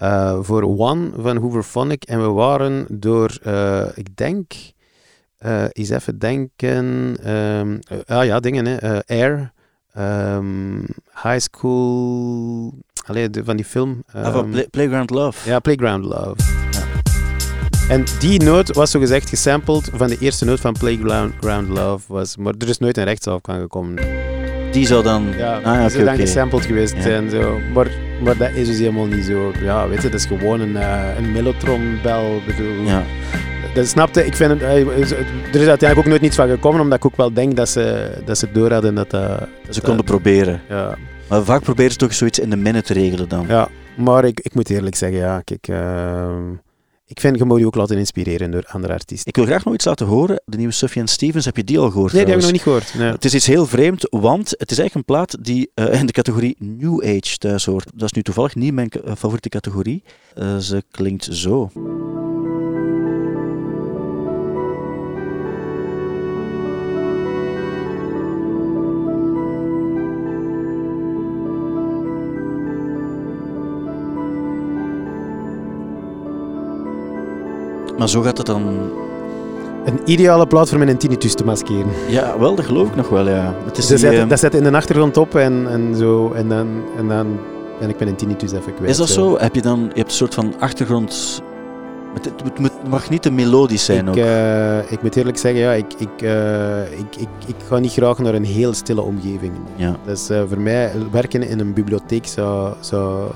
Eh, 0.00 0.38
voor 0.40 0.62
One 0.62 1.10
van 1.16 1.36
Hooverphonic. 1.36 2.02
En 2.04 2.20
we 2.22 2.28
waren 2.28 2.86
door, 2.88 3.38
eh, 3.42 3.82
ik 3.94 4.16
denk, 4.16 4.52
eh 5.38 5.64
eens 5.72 5.88
even 5.90 6.18
denken, 6.18 7.16
ehm, 7.22 7.78
eh, 8.06 8.16
ah 8.18 8.24
ja, 8.24 8.40
dingen, 8.40 8.66
hè, 8.66 9.00
Air, 9.06 9.52
ehm, 9.92 10.78
High 11.22 11.38
School, 11.38 12.72
allee, 13.06 13.30
de- 13.30 13.44
van 13.44 13.56
die 13.56 13.64
film. 13.64 14.02
Ah, 14.12 14.22
van 14.32 14.42
ehm, 14.42 14.50
Play- 14.50 14.68
Playground 14.70 15.10
Love. 15.10 15.48
ja, 15.48 15.58
Playground 15.58 16.04
Love. 16.04 16.34
En 17.88 18.04
die 18.18 18.42
noot 18.42 18.74
was 18.74 18.90
zogezegd 18.90 19.28
gesampled 19.28 19.90
van 19.94 20.08
de 20.08 20.16
eerste 20.18 20.44
noot 20.44 20.60
van 20.60 20.72
Playground 20.72 21.32
Ground 21.40 21.68
Love. 21.68 22.12
Was, 22.12 22.36
maar 22.36 22.54
er 22.58 22.68
is 22.68 22.78
nooit 22.78 22.96
een 22.96 23.04
rechtszaak 23.04 23.48
aan 23.48 23.60
gekomen. 23.60 23.94
Die 24.72 24.86
zou 24.86 25.02
dan... 25.02 25.26
Ja, 25.36 25.56
ah, 25.60 25.80
die 25.80 25.90
zou 25.90 26.04
dan 26.04 26.16
gesampled 26.16 26.64
geweest 26.64 26.94
Ja. 26.94 27.02
zijn. 27.02 27.30
Zo. 27.30 27.58
Maar, 27.74 27.90
maar 28.20 28.36
dat 28.36 28.50
is 28.54 28.66
dus 28.66 28.78
helemaal 28.78 29.06
niet 29.06 29.24
zo. 29.24 29.52
Ja, 29.62 29.88
weet 29.88 30.02
je, 30.02 30.08
dat 30.08 30.20
is 30.20 30.26
gewoon 30.26 30.60
een, 30.60 30.76
eh 30.76 31.16
een 31.18 31.32
mellotronbel. 31.32 32.40
Bedoel. 32.46 32.84
Ja. 32.84 33.02
Dat 33.74 33.86
snapte, 33.86 34.26
ik 34.26 34.34
vind 34.34 34.50
het, 34.50 34.62
eh, 34.62 34.88
er 34.88 34.96
is 34.96 35.12
uiteindelijk 35.52 35.98
ook 35.98 36.06
nooit 36.06 36.20
niets 36.20 36.36
van 36.36 36.48
gekomen, 36.48 36.80
omdat 36.80 36.98
ik 36.98 37.04
ook 37.04 37.16
wel 37.16 37.32
denk 37.32 37.56
dat 37.56 37.68
ze, 37.68 38.10
dat 38.24 38.38
ze 38.38 38.52
door 38.52 38.72
hadden 38.72 38.94
dat 38.94 39.10
dat... 39.10 39.38
dat 39.64 39.74
Ze 39.74 39.80
konden 39.80 40.04
proberen. 40.04 40.60
ja, 40.68 40.96
Maar 41.28 41.44
vaak 41.44 41.62
proberen 41.62 41.90
ze 41.90 41.96
toch 41.96 42.14
zoiets 42.14 42.38
in 42.38 42.50
de 42.50 42.56
minute 42.56 42.82
te 42.82 42.92
regelen 42.92 43.28
dan. 43.28 43.44
ja, 43.48 43.68
maar 43.96 44.24
ik, 44.24 44.40
ik 44.40 44.54
moet 44.54 44.70
eerlijk 44.70 44.96
zeggen, 44.96 45.18
ja, 45.18 45.40
kijk, 45.40 45.68
ehm, 45.68 46.42
ik 47.10 47.20
vind 47.20 47.38
je 47.38 47.44
moet 47.44 47.58
je 47.58 47.66
ook 47.66 47.74
laten 47.74 47.98
inspireren 47.98 48.50
door 48.50 48.64
andere 48.66 48.92
artiesten. 48.92 49.28
Ik 49.28 49.36
wil 49.36 49.44
graag 49.44 49.64
nog 49.64 49.74
iets 49.74 49.84
laten 49.84 50.06
horen. 50.06 50.42
De 50.44 50.56
nieuwe 50.56 50.72
Sufjan 50.72 51.08
Stevens, 51.08 51.44
heb 51.44 51.56
je 51.56 51.64
die 51.64 51.78
al 51.78 51.90
gehoord 51.90 52.12
Nee, 52.12 52.24
die 52.24 52.30
heb 52.30 52.38
ik 52.38 52.44
nog 52.44 52.52
niet 52.52 52.62
gehoord. 52.62 52.94
Nee. 52.94 53.12
Het 53.12 53.24
is 53.24 53.34
iets 53.34 53.46
heel 53.46 53.66
vreemd, 53.66 54.06
want 54.10 54.54
het 54.58 54.70
is 54.70 54.78
eigenlijk 54.78 54.94
een 54.94 55.14
plaat 55.14 55.44
die 55.44 55.70
eh, 55.74 56.00
in 56.00 56.06
de 56.06 56.12
categorie 56.12 56.56
New 56.58 57.02
Age 57.02 57.38
thuis 57.38 57.64
hoort. 57.64 57.90
Dat 57.94 58.04
is 58.04 58.12
nu 58.12 58.22
toevallig 58.22 58.54
niet 58.54 58.72
mijn 58.72 58.90
eh, 58.90 59.14
favoriete 59.16 59.48
categorie. 59.48 60.02
Eh, 60.34 60.56
ze 60.56 60.84
klinkt 60.90 61.28
zo. 61.30 61.70
Maar 78.00 78.08
zo 78.08 78.20
gaat 78.22 78.38
het 78.38 78.46
dan... 78.46 78.90
Een 79.84 80.00
ideale 80.04 80.46
plaat 80.46 80.68
voor 80.68 80.78
mijn 80.78 80.96
tinnitus 80.96 81.34
te 81.34 81.44
maskeren. 81.44 81.90
Ja, 82.08 82.38
wel, 82.38 82.54
dat 82.54 82.64
geloof 82.64 82.88
ik 82.88 82.96
nog 82.96 83.08
wel, 83.08 83.28
ja. 83.28 83.54
Het 83.64 83.78
is 83.78 83.86
Dat 83.86 83.98
die, 83.98 84.08
zet, 84.08 84.18
ehm, 84.18 84.28
dat 84.28 84.38
zet 84.38 84.54
in 84.54 84.62
de 84.62 84.72
achtergrond 84.72 85.16
op 85.16 85.34
en, 85.34 85.66
en 85.70 85.96
zo. 85.96 86.32
En 86.32 86.48
dan, 86.48 86.66
en 86.96 87.08
dan 87.08 87.38
ben 87.78 87.88
ik 87.88 87.98
mijn 87.98 88.16
tinnitus 88.16 88.52
even 88.52 88.74
kwijt. 88.74 88.90
Is 88.90 88.96
dat 88.96 89.08
zo? 89.08 89.38
Heb 89.38 89.54
je 89.54 89.62
dan 89.62 89.80
je 89.80 89.86
hebt 89.98 90.10
een 90.10 90.16
soort 90.16 90.34
van 90.34 90.54
achtergrond. 90.58 91.42
Het, 92.22 92.58
mag 92.88 93.10
niet 93.10 93.22
te 93.22 93.30
melodisch 93.30 93.84
zijn 93.84 94.02
ik, 94.04 94.08
ook. 94.08 94.16
eh, 94.16 94.92
ik 94.92 95.02
moet 95.02 95.16
eerlijk 95.16 95.38
zeggen, 95.38 95.60
ja, 95.60 95.72
ik, 95.72 95.92
ik, 95.98 96.22
eh, 96.22 96.82
ik, 96.92 97.16
ik, 97.16 97.28
ik 97.46 97.56
ga 97.68 97.78
niet 97.78 97.92
graag 97.92 98.18
naar 98.18 98.34
een 98.34 98.44
heel 98.44 98.72
stille 98.72 99.02
omgeving. 99.02 99.52
ja. 99.76 99.96
Dus 100.06 100.26
voor 100.48 100.60
mij, 100.60 100.92
werken 101.10 101.42
in 101.42 101.60
een 101.60 101.72
bibliotheek 101.72 102.26
zou, 102.26 102.74
zou 102.80 103.30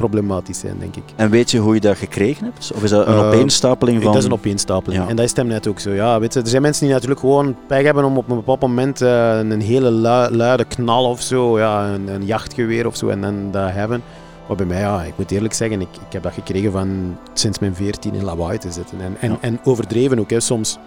problematisch 0.00 0.58
zijn, 0.58 0.76
denk 0.78 0.96
ik. 0.96 1.02
En 1.16 1.30
weet 1.30 1.50
je 1.50 1.58
hoe 1.58 1.74
je 1.74 1.80
dat 1.80 1.96
gekregen 1.96 2.44
hebt? 2.44 2.72
Of 2.74 2.82
is 2.82 2.90
dat 2.90 3.06
een 3.06 3.12
Eh, 3.14 3.26
opeenstapeling 3.26 4.02
van. 4.02 4.12
Dat 4.12 4.20
is 4.20 4.26
een 4.26 4.32
opeenstapeling. 4.32 5.02
Ja. 5.02 5.08
En 5.08 5.16
dat 5.16 5.24
is 5.24 5.36
hem 5.36 5.46
net 5.46 5.66
ook 5.66 5.80
zo. 5.80 5.90
Ja, 5.90 6.20
weet 6.20 6.34
je, 6.34 6.40
er 6.40 6.48
zijn 6.48 6.62
mensen 6.62 6.84
die 6.84 6.92
natuurlijk 6.94 7.20
gewoon 7.20 7.56
pech 7.66 7.82
hebben 7.82 8.04
om 8.04 8.16
op 8.16 8.28
een 8.30 8.36
bepaald 8.36 8.60
moment 8.60 9.00
eh, 9.00 9.38
een 9.38 9.60
hele 9.60 9.90
lu- 9.90 10.36
luide 10.36 10.64
knal 10.64 11.04
of 11.04 11.20
zo, 11.20 11.58
ja, 11.58 11.88
een, 11.88 12.08
een 12.08 12.24
jachtgeweer 12.24 12.86
of 12.86 12.96
zo, 12.96 13.08
en 13.08 13.20
dan 13.20 13.50
dat 13.50 13.70
hebben. 13.72 14.02
Maar 14.48 14.56
bij 14.56 14.66
mij, 14.66 14.80
ja, 14.80 15.02
ik 15.02 15.12
moet 15.16 15.30
eerlijk 15.30 15.54
zeggen, 15.54 15.80
ik, 15.80 15.88
ik 16.06 16.12
heb 16.12 16.22
dat 16.22 16.32
gekregen 16.32 16.72
van 16.72 17.16
sinds 17.32 17.58
mijn 17.58 17.74
14 17.74 18.14
in 18.14 18.24
lawaai 18.24 18.58
te 18.58 18.70
zitten. 18.72 19.00
En, 19.00 19.16
en, 19.20 19.30
Ja. 19.30 19.36
en 19.40 19.60
overdreven 19.64 20.18
ook, 20.18 20.30
hè, 20.30 20.40
soms. 20.40 20.78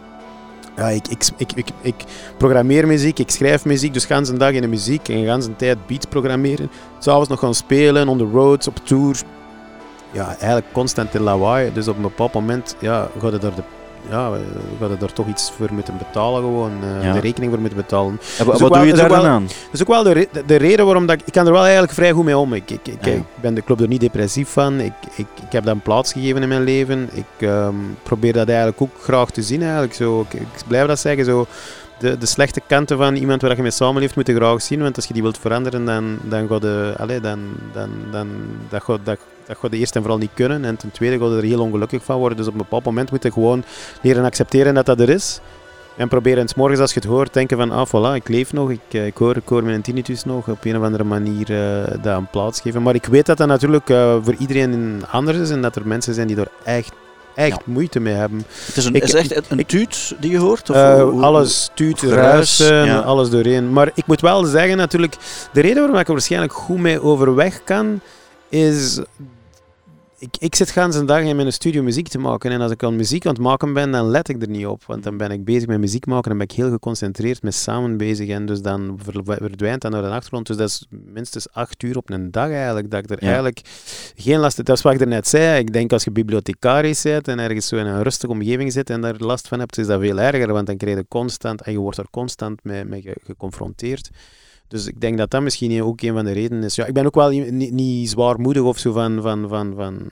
Ja, 0.76 0.88
ik, 0.88 1.08
ik, 1.38 1.54
ik, 1.54 1.68
ik, 1.82 1.96
programmeer 2.38 2.88
muziek, 2.88 3.20
ik 3.20 3.32
schrijf 3.32 3.66
muziek, 3.66 3.94
dus 3.94 4.06
gans 4.06 4.30
een 4.30 4.38
dag 4.38 4.52
in 4.52 4.62
de 4.62 4.68
muziek 4.68 5.10
en 5.10 5.26
gans 5.26 5.46
een 5.46 5.56
tijd 5.56 5.88
beats 5.88 6.06
programmeren. 6.06 6.70
S'avonds 7.00 7.30
nog 7.30 7.40
gaan 7.40 7.54
spelen, 7.54 8.08
on 8.08 8.18
the 8.18 8.30
roads, 8.34 8.68
op 8.68 8.78
tour. 8.84 9.22
Ja, 10.12 10.28
eigenlijk 10.28 10.66
constant 10.72 11.16
in 11.16 11.22
lawaai. 11.22 11.74
Dus 11.74 11.88
op 11.88 11.96
een 11.96 12.02
bepaald 12.02 12.34
moment 12.34 12.76
ja, 12.80 13.10
ga 13.20 13.28
je 13.28 13.38
daar, 13.38 13.56
de, 13.56 13.64
ja, 14.10 14.32
ga 14.80 14.88
je 14.88 14.98
daar 14.98 15.14
toch 15.14 15.28
iets 15.28 15.52
voor 15.58 15.74
moeten 15.74 15.98
betalen, 15.98 16.42
gewoon. 16.42 16.72
Ja. 17.02 17.14
De 17.14 17.20
rekening 17.20 17.52
voor 17.52 17.60
moeten 17.62 17.80
betalen. 17.80 18.12
En 18.12 18.20
is 18.20 18.44
wat 18.46 18.60
wel- 18.60 18.70
doe 18.70 18.86
je 18.86 18.92
ook 18.92 18.98
daar 18.98 19.10
dan 19.10 19.26
aan? 19.26 19.44
Dat 19.44 19.54
is 19.72 19.82
ook 19.82 19.88
wel 19.88 20.04
de, 20.04 20.28
de, 20.32 20.44
de 20.46 20.56
reden 20.56 20.86
waarom 20.86 21.06
dat 21.06 21.20
ik... 21.20 21.26
Ik 21.28 21.34
kan 21.34 21.46
er 21.46 21.52
wel 21.52 21.62
eigenlijk 21.64 21.94
vrij 21.94 22.12
goed 22.12 22.26
mee 22.26 22.38
om. 22.38 22.54
Ik, 22.54 22.72
ik, 22.72 22.88
ik, 22.88 23.06
Ja. 23.06 23.12
ik 23.12 23.24
ben, 23.42 23.58
ik 23.58 23.70
loop 23.70 23.80
er 23.82 23.88
niet 23.88 24.00
depressief 24.02 24.50
van. 24.50 24.80
Ik, 24.80 24.94
ik, 25.16 25.28
ik 25.46 25.52
heb 25.52 25.64
dat 25.66 25.76
een 25.76 25.82
plaats 25.82 26.12
gegeven 26.12 26.42
in 26.42 26.48
mijn 26.48 26.64
leven. 26.64 27.10
Ik 27.14 27.48
ehm, 27.48 27.76
probeer 28.04 28.34
dat 28.34 28.48
eigenlijk 28.48 28.82
ook 28.82 29.02
graag 29.02 29.30
te 29.32 29.42
zien. 29.42 29.62
Eigenlijk. 29.62 29.94
Zo, 29.94 30.22
ik, 30.22 30.34
ik 30.34 30.48
blijf 30.68 30.88
dat 30.88 31.00
zeggen. 31.00 31.26
Zo, 31.26 31.46
de, 32.00 32.18
de 32.18 32.26
slechte 32.26 32.62
kanten 32.68 32.98
van 32.98 33.16
iemand 33.16 33.42
waar 33.42 33.56
je 33.56 33.62
mee 33.62 33.72
samenleeft, 33.72 34.16
moet 34.16 34.28
je 34.28 34.36
graag 34.36 34.62
zien. 34.62 34.82
Want 34.82 34.96
als 34.96 35.06
je 35.06 35.14
die 35.14 35.22
wilt 35.22 35.38
veranderen, 35.38 35.86
dan, 35.86 36.18
dan 36.22 36.48
ga 36.48 36.56
je... 36.62 36.94
Allee, 36.98 37.20
dan, 37.20 37.40
dan, 37.74 37.90
dan, 38.12 38.28
dat 38.70 38.84
gaat, 38.84 39.00
dat, 39.04 39.18
dat 39.48 39.58
gaat 39.58 39.72
je 39.72 39.78
eerst 39.78 39.96
en 39.96 40.02
vooral 40.02 40.20
niet 40.20 40.30
kunnen. 40.34 40.66
En 40.66 40.76
ten 40.78 40.92
tweede 40.92 41.18
ga 41.20 41.26
je 41.32 41.38
er 41.38 41.44
heel 41.44 41.62
ongelukkig 41.62 42.04
van 42.04 42.18
worden. 42.18 42.38
Dus 42.38 42.48
op 42.48 42.52
een 42.54 42.58
bepaald 42.58 42.84
moment 42.84 43.12
moet 43.12 43.24
je 43.24 43.32
gewoon 43.32 43.64
leren 44.02 44.26
accepteren 44.26 44.74
dat 44.74 44.86
dat 44.86 45.00
er 45.00 45.10
is. 45.10 45.40
En 45.98 46.08
proberen 46.08 46.48
s 46.48 46.54
morgens 46.56 46.80
als 46.80 46.94
je 46.94 47.00
het 47.00 47.10
hoort, 47.10 47.34
denken 47.34 47.58
van, 47.58 47.72
ah 47.72 47.88
voilà, 47.88 48.16
ik 48.16 48.28
leef 48.30 48.54
nog, 48.54 48.70
ik, 48.70 48.80
eh, 48.92 49.06
ik, 49.06 49.18
hoor, 49.18 49.38
ik 49.38 49.48
hoor 49.48 49.64
mijn 49.64 49.82
tinnitus 49.82 50.24
nog, 50.24 50.48
op 50.48 50.66
een 50.66 50.78
of 50.78 50.84
andere 50.84 51.04
manier 51.04 51.52
eh 51.52 51.96
dat 52.02 52.18
een 52.18 52.30
plaats 52.30 52.62
geven. 52.62 52.82
Maar 52.82 52.96
ik 52.96 53.06
weet 53.06 53.26
dat 53.26 53.38
dat 53.38 53.48
natuurlijk 53.48 53.90
eh, 53.90 54.16
voor 54.24 54.36
iedereen 54.38 55.04
anders 55.12 55.38
is 55.38 55.50
en 55.50 55.62
dat 55.62 55.76
er 55.76 55.88
mensen 55.88 56.14
zijn 56.14 56.28
die 56.28 56.38
er 56.38 56.48
echt, 56.64 56.92
echt 57.36 57.66
moeite 57.66 58.00
mee 58.00 58.14
hebben. 58.14 58.44
Het 58.66 58.78
is, 58.78 58.86
een, 58.86 58.94
Ik- 58.96 59.04
is 59.04 59.12
het 59.12 59.32
echt 59.32 59.52
een, 59.52 59.66
tuut 59.66 60.16
die 60.20 60.32
je 60.32 60.38
hoort? 60.38 60.70
Of 60.70 60.76
hoe- 60.76 61.02
hoe- 61.02 61.22
alles 61.24 61.70
geruis, 61.76 62.02
ruisen, 62.02 62.86
ja. 62.86 63.00
alles 63.00 63.30
doorheen. 63.30 63.74
Maar 63.74 63.92
ik 63.94 64.08
moet 64.08 64.22
wel 64.22 64.44
zeggen, 64.44 64.78
natuurlijk, 64.78 65.16
de 65.54 65.62
reden 65.62 65.78
waarom 65.78 65.98
ik 66.00 66.08
er 66.08 66.14
waarschijnlijk 66.14 66.54
goed 66.54 66.78
mee 66.80 67.02
overweg 67.02 67.64
kan, 67.64 68.00
is... 68.54 69.02
Ik, 70.20 70.36
ik 70.40 70.56
zit 70.56 70.72
gans 70.72 70.96
een 70.96 71.06
dag 71.06 71.22
in 71.22 71.36
mijn 71.36 71.54
studio 71.54 71.84
muziek 71.84 72.08
te 72.08 72.18
maken. 72.20 72.52
En 72.52 72.62
als 72.62 72.72
ik 72.72 72.84
aan 72.84 72.96
muziek 72.96 73.26
aan 73.26 73.34
het 73.34 73.42
maken 73.42 73.74
ben, 73.74 73.92
dan 73.92 74.08
let 74.10 74.30
ik 74.30 74.42
er 74.42 74.50
niet 74.50 74.66
op. 74.66 74.84
Want 74.86 75.04
dan 75.04 75.18
ben 75.18 75.32
ik 75.32 75.46
bezig 75.46 75.68
met 75.68 75.80
muziek 75.80 76.06
maken 76.06 76.32
en 76.32 76.38
ben 76.38 76.48
ik 76.48 76.56
heel 76.56 76.70
geconcentreerd 76.70 77.42
met 77.42 77.54
samen 77.54 77.98
bezig. 77.98 78.30
En 78.30 78.46
dus 78.46 78.62
dan 78.62 79.00
ver- 79.04 79.24
verdwijnt 79.24 79.82
dat 79.82 79.92
naar 79.92 80.02
de 80.02 80.08
achtergrond. 80.10 80.48
Dus 80.48 80.58
dat 80.58 80.68
is 80.70 80.86
minstens 80.90 81.52
acht 81.52 81.84
uur 81.84 81.98
op 81.98 82.10
een 82.10 82.32
dag 82.32 82.50
eigenlijk. 82.50 82.92
Dat 82.92 83.04
ik 83.04 83.10
er 83.10 83.18
Ja. 83.20 83.26
eigenlijk 83.26 83.62
geen 84.16 84.40
last... 84.40 84.66
Dat 84.66 84.78
is 84.78 84.84
wat 84.84 84.94
ik 84.94 85.02
er 85.02 85.08
net 85.08 85.28
zei. 85.28 85.60
Ik 85.60 85.74
denk 85.74 85.92
als 85.94 86.04
je 86.04 86.12
bibliothecaris 86.12 87.02
bent 87.02 87.28
en 87.28 87.40
ergens 87.40 87.68
zo 87.68 87.76
in 87.76 87.86
een 87.86 88.04
rustige 88.04 88.34
omgeving 88.34 88.72
zit 88.72 88.90
en 88.90 89.02
daar 89.02 89.16
last 89.18 89.48
van 89.48 89.60
hebt, 89.60 89.78
is 89.78 89.88
dat 89.88 90.00
veel 90.00 90.20
erger. 90.20 90.54
Want 90.54 90.68
dan 90.68 90.78
krijg 90.78 90.98
je 90.98 91.06
constant... 91.08 91.62
En 91.62 91.72
je 91.72 91.80
wordt 91.80 91.98
er 91.98 92.08
constant 92.12 92.64
mee, 92.64 92.86
mee 92.86 93.02
ge- 93.02 93.18
geconfronteerd. 93.26 94.10
Dus 94.74 94.88
ik 94.88 95.00
denk 95.02 95.18
dat 95.18 95.30
dat 95.30 95.42
misschien 95.42 95.84
ook 95.84 96.02
een 96.02 96.14
van 96.14 96.26
de 96.26 96.32
redenen 96.32 96.64
is. 96.64 96.76
Ja, 96.76 96.86
ik 96.86 96.94
ben 96.94 97.06
ook 97.06 97.16
wel 97.16 97.30
niet, 97.30 97.72
niet 97.72 98.10
zwaarmoedig 98.10 98.64
of 98.64 98.78
zo 98.78 98.92
van... 98.92 99.22
van, 99.22 99.48
van, 99.48 99.74
van 99.76 100.08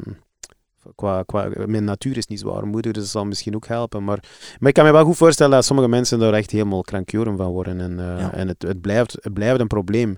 qua, 0.95 1.23
qua, 1.23 1.49
mijn 1.65 1.83
natuur 1.83 2.17
is 2.17 2.27
niet 2.27 2.39
zwaarmoedig, 2.39 2.91
dus 2.91 3.03
dat 3.03 3.11
zal 3.11 3.25
misschien 3.25 3.55
ook 3.55 3.67
helpen. 3.67 4.03
Maar, 4.03 4.23
maar 4.59 4.69
ik 4.69 4.73
kan 4.73 4.85
me 4.85 4.91
wel 4.91 5.05
goed 5.05 5.17
voorstellen 5.17 5.51
dat 5.53 5.65
sommige 5.65 5.87
mensen 5.87 6.19
daar 6.19 6.33
echt 6.33 6.51
helemaal 6.51 6.81
krankjoren 6.81 7.37
van 7.37 7.51
worden. 7.51 7.79
En, 7.79 7.99
eh, 7.99 8.19
Ja. 8.19 8.33
en 8.33 8.47
het, 8.47 8.61
het, 8.61 8.81
blijft, 8.81 9.17
het 9.21 9.33
blijft 9.33 9.59
een 9.59 9.67
probleem. 9.67 10.17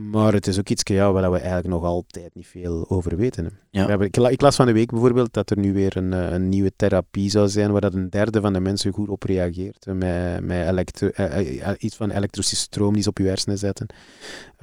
Maar 0.00 0.32
het 0.32 0.46
is 0.46 0.58
ook 0.58 0.68
iets 0.68 0.82
ja, 0.84 1.12
waar 1.12 1.30
we 1.30 1.36
eigenlijk 1.38 1.68
nog 1.68 1.84
altijd 1.84 2.34
niet 2.34 2.46
veel 2.46 2.84
over 2.90 3.16
weten. 3.16 3.44
hè. 3.44 3.50
Ja. 3.70 3.82
We 3.84 3.88
hebben, 3.88 4.06
ik, 4.06 4.16
la- 4.16 4.28
ik 4.28 4.40
las 4.40 4.56
van 4.56 4.66
de 4.66 4.72
week 4.72 4.90
bijvoorbeeld 4.90 5.32
dat 5.32 5.50
er 5.50 5.58
nu 5.58 5.72
weer 5.72 5.96
een, 5.96 6.12
eh, 6.12 6.32
een 6.32 6.48
nieuwe 6.48 6.72
therapie 6.76 7.30
zou 7.30 7.48
zijn 7.48 7.72
waar 7.72 7.80
dat 7.80 7.94
een 7.94 8.10
derde 8.10 8.40
van 8.40 8.52
de 8.52 8.60
mensen 8.60 8.92
goed 8.92 9.08
op 9.08 9.22
reageert. 9.22 9.86
Met, 9.86 10.40
met 10.44 10.68
elektro, 10.68 11.08
eh, 11.08 11.60
eh, 11.68 11.74
iets 11.78 11.96
van 11.96 12.10
elektrische 12.10 12.56
stroom 12.56 12.92
die 12.92 13.02
ze 13.02 13.08
op 13.08 13.18
je 13.18 13.24
hersenen 13.24 13.58
zetten. 13.58 13.86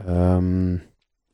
Ehm, 0.06 0.76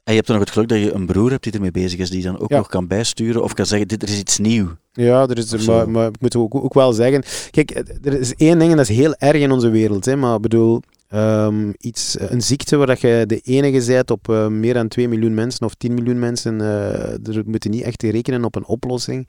En 0.04 0.14
je 0.14 0.14
hebt 0.24 0.28
dan 0.28 0.36
nog 0.36 0.46
het 0.46 0.54
geluk 0.54 0.70
dat 0.70 0.80
je 0.80 0.92
een 0.94 1.06
broer 1.06 1.30
hebt 1.32 1.44
die 1.44 1.54
ermee 1.54 1.72
bezig 1.72 2.00
is, 2.00 2.10
die 2.10 2.24
dan 2.24 2.40
ook 2.40 2.50
Ja. 2.50 2.58
nog 2.58 2.68
kan 2.68 2.88
bijsturen 2.88 3.44
of 3.44 3.54
kan 3.54 3.66
zeggen, 3.66 3.88
dit 3.88 4.02
er 4.04 4.10
is 4.10 4.20
iets 4.20 4.38
nieuw. 4.38 4.68
Ja, 4.92 5.28
er 5.28 5.38
is, 5.38 5.66
maar, 5.68 5.90
maar 5.90 6.08
ik 6.08 6.22
moet 6.22 6.36
ook, 6.36 6.56
ook 6.56 6.74
wel 6.74 6.94
zeggen... 6.94 7.24
Kijk, 7.52 7.72
er 8.04 8.20
is 8.20 8.36
één 8.36 8.60
ding 8.60 8.72
en 8.72 8.78
dat 8.78 8.90
is 8.90 8.96
heel 8.98 9.16
erg 9.16 9.42
in 9.42 9.52
onze 9.52 9.70
wereld. 9.70 10.06
Hè, 10.06 10.16
maar 10.16 10.36
ik 10.36 10.42
bedoel, 10.42 10.82
ehm, 11.12 11.72
iets, 11.78 12.16
een 12.20 12.42
ziekte 12.42 12.78
waar 12.78 12.88
dat 12.88 13.02
je 13.02 13.24
de 13.28 13.40
enige 13.40 13.86
bent 13.86 14.12
op 14.12 14.30
eh, 14.30 14.48
meer 14.48 14.74
dan 14.74 14.88
2 14.88 15.08
miljoen 15.08 15.34
mensen 15.34 15.66
of 15.66 15.74
10 15.74 15.94
miljoen 15.94 16.20
mensen. 16.20 16.62
eh 16.62 17.28
er 17.28 17.44
moeten 17.46 17.72
niet 17.72 17.84
echt 17.84 18.04
rekenen 18.04 18.44
op 18.44 18.56
een 18.56 18.66
oplossing. 18.66 19.28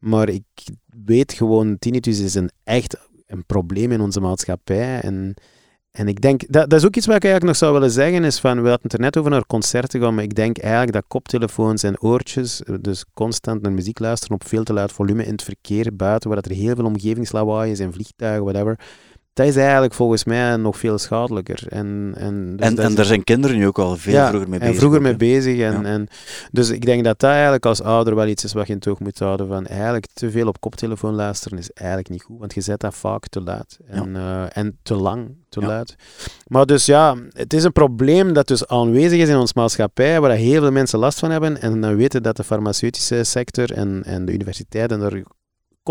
Maar 0.00 0.28
ik 0.28 0.44
weet 1.04 1.32
gewoon, 1.32 1.78
tinnitus 1.78 2.20
is 2.20 2.34
een 2.34 2.50
echt 2.64 2.96
een 3.30 3.44
probleem 3.46 3.92
in 3.92 4.00
onze 4.00 4.20
maatschappij. 4.20 5.00
En, 5.00 5.34
en 5.90 6.08
ik 6.08 6.20
denk, 6.20 6.52
dat, 6.52 6.70
dat 6.70 6.78
is 6.80 6.86
ook 6.86 6.96
iets 6.96 7.06
wat 7.06 7.16
ik 7.16 7.24
eigenlijk 7.24 7.52
nog 7.52 7.56
zou 7.56 7.72
willen 7.72 7.94
zeggen, 7.94 8.24
is 8.24 8.38
van, 8.38 8.62
we 8.62 8.68
hadden 8.68 8.82
het 8.82 8.92
er 8.92 9.00
net 9.00 9.16
over 9.16 9.30
naar 9.30 9.46
concerten 9.46 10.00
gaan, 10.00 10.14
maar 10.14 10.24
ik 10.24 10.34
denk 10.34 10.58
eigenlijk 10.58 10.92
dat 10.92 11.04
koptelefoons 11.08 11.82
en 11.82 12.00
oortjes, 12.00 12.62
dus 12.80 13.04
constant 13.14 13.62
naar 13.62 13.72
muziek 13.72 13.98
luisteren 13.98 14.34
op 14.34 14.46
veel 14.46 14.62
te 14.64 14.72
luid 14.72 14.92
volume 14.92 15.24
in 15.24 15.32
het 15.32 15.42
verkeer 15.42 15.96
buiten, 15.96 16.30
waar 16.30 16.42
dat 16.42 16.50
er 16.50 16.56
heel 16.56 16.74
veel 16.74 16.84
omgevingslawaai 16.84 17.70
is 17.70 17.80
en 17.80 17.92
vliegtuigen, 17.92 18.44
whatever, 18.44 18.78
dat 19.32 19.46
is 19.46 19.56
eigenlijk 19.56 19.94
volgens 19.94 20.24
mij 20.24 20.56
nog 20.56 20.78
veel 20.78 20.98
schadelijker. 20.98 21.62
En, 21.68 22.12
en, 22.16 22.56
dus 22.56 22.66
en, 22.66 22.74
dat 22.74 22.84
en 22.84 22.90
is- 22.90 22.96
daar 22.96 23.04
zijn 23.04 23.24
kinderen 23.24 23.56
nu 23.56 23.66
ook 23.66 23.78
al 23.78 23.96
veel 23.96 24.12
ja, 24.12 24.28
vroeger 24.28 24.48
mee 24.48 24.58
bezig. 24.58 24.74
En 24.74 24.80
vroeger 24.80 25.02
mee 25.02 25.16
bezig. 25.16 25.58
En, 25.60 25.72
Ja. 25.82 25.84
en, 25.84 26.08
dus 26.50 26.70
ik 26.70 26.84
denk 26.84 27.04
dat 27.04 27.18
dat 27.18 27.30
eigenlijk 27.30 27.66
als 27.66 27.82
ouder 27.82 28.14
wel 28.14 28.26
iets 28.26 28.44
is 28.44 28.52
wat 28.52 28.66
je 28.66 28.72
in 28.72 28.78
toog 28.78 28.98
moet 29.00 29.18
houden. 29.18 29.46
Van 29.48 29.66
eigenlijk 29.66 30.06
te 30.12 30.30
veel 30.30 30.48
op 30.48 30.60
koptelefoon 30.60 31.14
luisteren 31.14 31.58
is 31.58 31.70
eigenlijk 31.72 32.08
niet 32.08 32.22
goed. 32.22 32.38
Want 32.38 32.54
je 32.54 32.60
zet 32.60 32.80
dat 32.80 32.94
vaak 32.94 33.28
te 33.28 33.40
luid. 33.40 33.78
En, 33.86 34.16
eh, 34.16 34.56
en 34.56 34.78
te 34.82 34.94
lang 34.94 35.28
te 35.48 35.60
luid. 35.60 35.94
Maar 36.46 36.66
dus 36.66 36.86
ja, 36.86 37.16
het 37.32 37.52
is 37.52 37.64
een 37.64 37.72
probleem 37.72 38.32
dat 38.32 38.48
dus 38.48 38.66
aanwezig 38.66 39.20
is 39.20 39.28
in 39.28 39.36
onze 39.36 39.52
maatschappij. 39.56 40.20
Waar 40.20 40.30
heel 40.30 40.60
veel 40.60 40.72
mensen 40.72 40.98
last 40.98 41.18
van 41.18 41.30
hebben. 41.30 41.60
En 41.60 41.80
dan 41.80 41.96
weten 41.96 42.22
dat 42.22 42.36
de 42.36 42.44
farmaceutische 42.44 43.24
sector 43.24 43.72
en, 43.72 44.02
en 44.04 44.24
de 44.24 44.32
universiteiten 44.32 45.00
er 45.00 45.22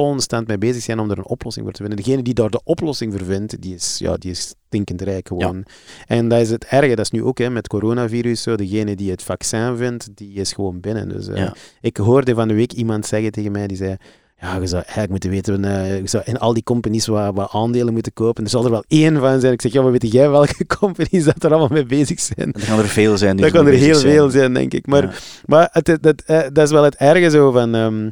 constant 0.04 0.47
mee 0.47 0.58
bezig 0.58 0.84
zijn 0.84 1.00
om 1.00 1.12
er 1.12 1.18
een 1.18 1.26
oplossing 1.28 1.66
voor 1.66 1.74
te 1.74 1.82
vinden. 1.84 2.04
Degene 2.04 2.22
die 2.22 2.34
daar 2.34 2.50
de 2.50 2.62
oplossing 2.64 3.14
voor 3.14 3.26
vindt, 3.26 3.62
die 3.62 3.76
is, 3.76 3.95
ja, 3.97 4.18
die 4.18 4.32
is 4.32 4.54
stinkend 4.68 5.02
rijk 5.02 5.28
gewoon. 5.28 5.66
En 6.08 6.28
dat 6.28 6.39
is 6.39 6.50
het 6.50 6.66
erge, 6.66 6.95
dat 6.95 7.06
is 7.06 7.12
nu 7.12 7.24
ook 7.24 7.38
hè, 7.38 7.50
met 7.50 7.68
coronavirus 7.68 8.41
zo. 8.41 8.56
Degene 8.56 8.95
die 8.95 9.12
het 9.12 9.24
vaccin 9.24 9.78
vindt, 9.78 10.08
die 10.14 10.34
is 10.34 10.54
gewoon 10.54 10.80
binnen. 10.80 11.10
Dus, 11.10 11.28
eh, 11.28 11.38
Ja. 11.38 11.54
Ik 11.82 11.97
hoorde 11.97 12.34
van 12.36 12.47
de 12.47 12.54
week 12.54 12.74
iemand 12.74 13.06
zeggen 13.06 13.32
tegen 13.32 13.52
mij, 13.52 13.68
die 13.68 13.78
zei... 13.78 13.95
Ja, 14.41 14.58
je 14.58 14.68
zou 14.68 14.82
eigenlijk 14.82 15.10
moeten 15.10 15.30
weten, 15.30 15.66
eh, 15.66 15.97
je 16.00 16.08
zou 16.08 16.24
in 16.26 16.38
al 16.39 16.54
die 16.54 16.64
companies 16.64 17.08
wat, 17.08 17.36
wat 17.36 17.50
aandelen 17.52 17.93
moeten 17.93 18.14
kopen. 18.14 18.43
Er 18.43 18.50
zal 18.50 18.64
er 18.66 18.72
wel 18.72 18.84
één 18.88 19.20
van 19.20 19.39
zijn. 19.39 19.54
Ik 19.54 19.62
zeg, 19.62 19.72
ja, 19.72 19.82
maar 19.82 19.91
weet 19.91 20.12
jij 20.12 20.30
welke 20.30 20.66
companies 20.80 21.24
dat 21.24 21.43
er 21.43 21.50
allemaal 21.50 21.70
mee 21.72 21.86
bezig 21.86 22.20
zijn? 22.20 22.54
Er 22.54 22.62
gaan 22.62 22.80
er 22.80 22.88
veel 22.88 23.18
zijn 23.18 23.36
die 23.36 23.45
Dat 23.45 23.54
kan 23.54 23.68
er 23.68 23.74
heel 23.74 24.00
veel 24.00 24.30
zijn, 24.30 24.54
denk 24.54 24.74
ik. 24.74 24.88
Maar 24.88 25.04
Ja. 25.04 25.12
maar 25.45 25.70
het, 25.72 25.89
eh, 26.26 26.39
dat 26.54 26.66
is 26.66 26.72
wel 26.72 26.84
het 26.84 26.95
erge 26.95 27.30
zo 27.30 27.52
van... 27.52 27.76
ehm, 27.76 28.10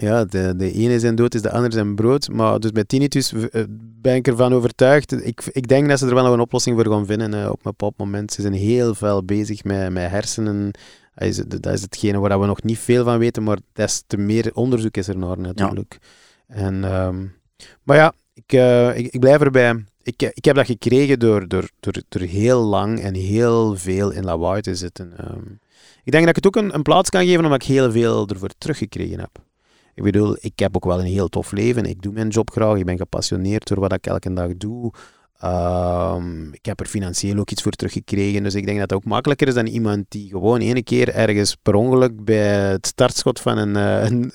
ja, 0.00 0.24
de, 0.24 0.54
de 0.56 0.72
ene 0.72 1.00
zijn 1.00 1.14
dood 1.14 1.34
is 1.34 1.42
de 1.42 1.50
ander 1.50 1.72
zijn 1.72 1.94
brood. 1.94 2.28
Maar 2.28 2.60
dus 2.60 2.72
bij 2.72 2.84
tinnitus 2.84 3.32
eh, 3.32 3.64
ben 4.00 4.14
ik 4.14 4.26
ervan 4.26 4.52
overtuigd. 4.52 5.26
Ik, 5.26 5.42
ik 5.52 5.68
denk 5.68 5.88
dat 5.88 5.98
ze 5.98 6.06
er 6.06 6.14
wel 6.14 6.24
nog 6.24 6.32
een 6.32 6.40
oplossing 6.40 6.76
voor 6.76 6.92
gaan 6.92 7.06
vinden 7.06 7.34
eh, 7.34 7.46
op 7.46 7.56
een 7.56 7.60
bepaald 7.62 7.96
moment. 7.96 8.32
Ze 8.32 8.40
zijn 8.40 8.52
heel 8.52 8.94
veel 8.94 9.24
bezig 9.24 9.64
met, 9.64 9.92
met 9.92 10.10
hersenen. 10.10 10.70
Dat 11.14 11.28
is, 11.28 11.36
dat 11.36 11.66
is 11.66 11.82
hetgene 11.82 12.18
waar 12.18 12.40
we 12.40 12.46
nog 12.46 12.62
niet 12.62 12.78
veel 12.78 13.04
van 13.04 13.18
weten, 13.18 13.42
maar 13.42 13.58
des 13.72 14.02
te 14.06 14.16
meer 14.16 14.50
onderzoek 14.54 14.96
is 14.96 15.08
er 15.08 15.18
naar 15.18 15.38
natuurlijk. 15.38 15.98
En, 16.46 16.84
ehm, 16.84 17.26
maar 17.82 17.96
ja, 17.96 18.12
ik, 18.34 18.52
eh, 18.52 18.98
ik, 18.98 19.06
ik 19.06 19.20
blijf 19.20 19.40
erbij. 19.40 19.84
Ik, 20.02 20.22
ik 20.22 20.44
heb 20.44 20.56
dat 20.56 20.66
gekregen 20.66 21.18
door, 21.18 21.48
door, 21.48 21.70
door, 22.08 22.22
heel 22.22 22.60
lang 22.60 23.00
en 23.00 23.14
heel 23.14 23.76
veel 23.76 24.10
in 24.10 24.24
lawaai 24.24 24.60
te 24.60 24.74
zitten. 24.74 25.12
Ehm, 25.16 25.52
ik 26.04 26.12
denk 26.12 26.26
dat 26.26 26.36
ik 26.36 26.44
het 26.44 26.46
ook 26.46 26.72
een 26.74 26.82
plaats 26.82 27.10
kan 27.10 27.24
geven 27.24 27.44
omdat 27.44 27.62
ik 27.62 27.68
heel 27.68 27.92
veel 27.92 28.28
ervoor 28.28 28.50
teruggekregen 28.58 29.20
heb. 29.20 29.48
Ik 29.94 30.02
bedoel, 30.02 30.36
ik 30.40 30.58
heb 30.58 30.76
ook 30.76 30.84
wel 30.84 30.98
een 30.98 31.06
heel 31.06 31.28
tof 31.28 31.52
leven. 31.52 31.84
Ik 31.84 32.02
doe 32.02 32.12
mijn 32.12 32.28
job 32.28 32.50
graag. 32.50 32.76
Ik 32.76 32.84
ben 32.84 32.96
gepassioneerd 32.96 33.68
door 33.68 33.80
wat 33.80 33.92
ik 33.92 34.06
elke 34.06 34.32
dag 34.32 34.56
doe. 34.56 34.92
Ehm, 35.40 36.52
ik 36.52 36.64
heb 36.66 36.80
er 36.80 36.86
financieel 36.86 37.38
ook 37.38 37.50
iets 37.50 37.62
voor 37.62 37.72
teruggekregen. 37.72 38.42
Dus 38.42 38.54
ik 38.54 38.64
denk 38.66 38.78
dat 38.78 38.90
het 38.90 38.98
ook 38.98 39.04
makkelijker 39.04 39.48
is 39.48 39.54
dan 39.54 39.66
iemand 39.66 40.04
die 40.08 40.28
gewoon 40.28 40.60
ene 40.60 40.82
keer 40.82 41.08
ergens 41.14 41.56
per 41.62 41.74
ongeluk 41.74 42.24
bij 42.24 42.38
het 42.70 42.86
startschot 42.86 43.40
van 43.40 43.58
een, 43.58 43.76
eh, 43.76 44.04
een, 44.10 44.32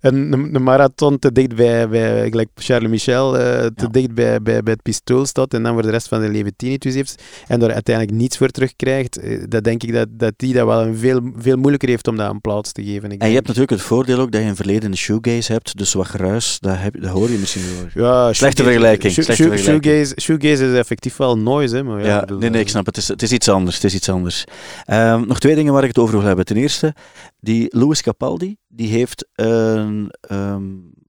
een, 0.00 0.32
een, 0.32 0.54
een 0.54 0.62
marathon 0.62 1.18
te 1.18 1.32
dicht 1.32 1.54
bij, 1.56 1.88
bij 1.88 2.28
gelijk 2.30 2.48
Charles 2.54 2.90
Michel, 2.90 3.38
eh, 3.38 3.42
te 3.66 3.72
Ja. 3.82 3.86
dicht 3.88 4.14
bij, 4.14 4.42
bij, 4.42 4.62
bij 4.62 4.72
het 4.72 4.82
pistool 4.82 5.26
staat 5.26 5.54
en 5.54 5.62
dan 5.62 5.72
voor 5.72 5.82
de 5.82 5.90
rest 5.90 6.08
van 6.08 6.20
zijn 6.20 6.32
leven 6.32 6.52
tinnitus 6.56 6.94
heeft 6.94 7.22
en 7.46 7.60
daar 7.60 7.72
uiteindelijk 7.72 8.16
niets 8.16 8.36
voor 8.36 8.48
terugkrijgt. 8.48 9.18
eh, 9.18 9.42
Dat 9.48 9.64
denk 9.64 9.82
ik 9.82 9.92
dat, 9.92 10.08
dat 10.10 10.32
die 10.36 10.54
dat 10.54 10.66
wel 10.66 10.82
een 10.82 10.96
veel, 10.96 11.20
veel 11.36 11.56
moeilijker 11.56 11.88
heeft 11.88 12.08
om 12.08 12.16
dat 12.16 12.30
een 12.30 12.40
plaats 12.40 12.72
te 12.72 12.82
geven. 12.84 13.10
Ik 13.10 13.22
En 13.22 13.28
je 13.28 13.34
hebt 13.34 13.46
natuurlijk 13.46 13.72
het 13.72 13.82
voordeel 13.82 14.18
ook 14.18 14.32
dat 14.32 14.40
je 14.42 14.46
een 14.48 14.56
verleden 14.56 14.96
shoegaze 14.96 15.52
hebt, 15.52 15.78
dus 15.78 15.92
wat 15.92 16.06
geruis, 16.06 16.56
dat, 16.60 16.76
heb, 16.78 17.00
dat 17.02 17.10
hoor 17.10 17.30
je 17.30 17.38
misschien 17.38 17.62
wel. 17.94 18.04
Ja, 18.04 18.32
Slechte 18.32 18.62
vergelijking, 18.62 19.12
slechte 19.12 19.32
vergelijking. 19.42 20.03
Shoegaze, 20.06 20.20
shoegaze 20.20 20.64
is 20.72 20.78
effectief 20.78 21.16
wel 21.16 21.38
noise, 21.38 21.76
hè, 21.76 21.82
maar 21.82 22.00
ja, 22.00 22.06
Ja, 22.06 22.20
bedoel, 22.20 22.38
nee, 22.38 22.50
nee, 22.50 22.60
ik 22.60 22.66
eh, 22.66 22.72
snap 22.72 22.86
het. 22.86 22.96
Het 22.96 23.04
is, 23.04 23.10
het 23.10 23.22
is 23.22 23.32
iets 23.32 23.48
anders. 23.48 23.74
Het 23.74 23.84
is 23.84 23.94
iets 23.94 24.08
anders. 24.08 24.44
Ehm, 24.84 25.26
nog 25.26 25.38
twee 25.40 25.54
dingen 25.54 25.72
waar 25.72 25.82
ik 25.82 25.88
het 25.88 25.98
over 25.98 26.16
wil 26.18 26.26
hebben. 26.26 26.44
Ten 26.44 26.56
eerste, 26.56 26.94
die 27.40 27.66
Louis 27.76 28.02
Capaldi, 28.02 28.56
die 28.68 28.88
heeft 28.88 29.28
een, 29.34 30.10
ehm, 30.20 30.54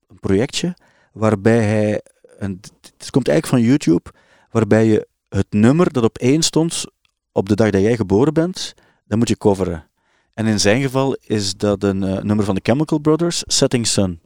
een 0.08 0.20
projectje 0.20 0.74
waarbij 1.14 1.64
hij, 1.64 2.02
het 2.38 3.10
komt 3.10 3.28
eigenlijk 3.28 3.48
van 3.48 3.62
YouTube, 3.72 4.10
waarbij 4.52 4.86
je 4.86 5.08
het 5.30 5.48
nummer 5.50 5.93
dat 5.93 6.04
op 6.04 6.18
één 6.18 6.41
stond 6.41 6.84
op 7.32 7.50
de 7.50 7.56
dag 7.56 7.70
dat 7.70 7.82
jij 7.82 7.96
geboren 7.96 8.34
bent, 8.34 8.74
dat 9.08 9.18
moet 9.18 9.28
je 9.30 9.38
coveren. 9.38 9.88
En 10.34 10.46
in 10.46 10.60
zijn 10.60 10.82
geval 10.82 11.18
is 11.22 11.56
dat 11.56 11.84
een 11.84 12.04
eh, 12.04 12.24
nummer 12.24 12.46
van 12.46 12.56
de 12.56 12.62
Chemical 12.64 13.00
Brothers, 13.00 13.43
Setting 13.48 13.88
Sun, 13.88 14.20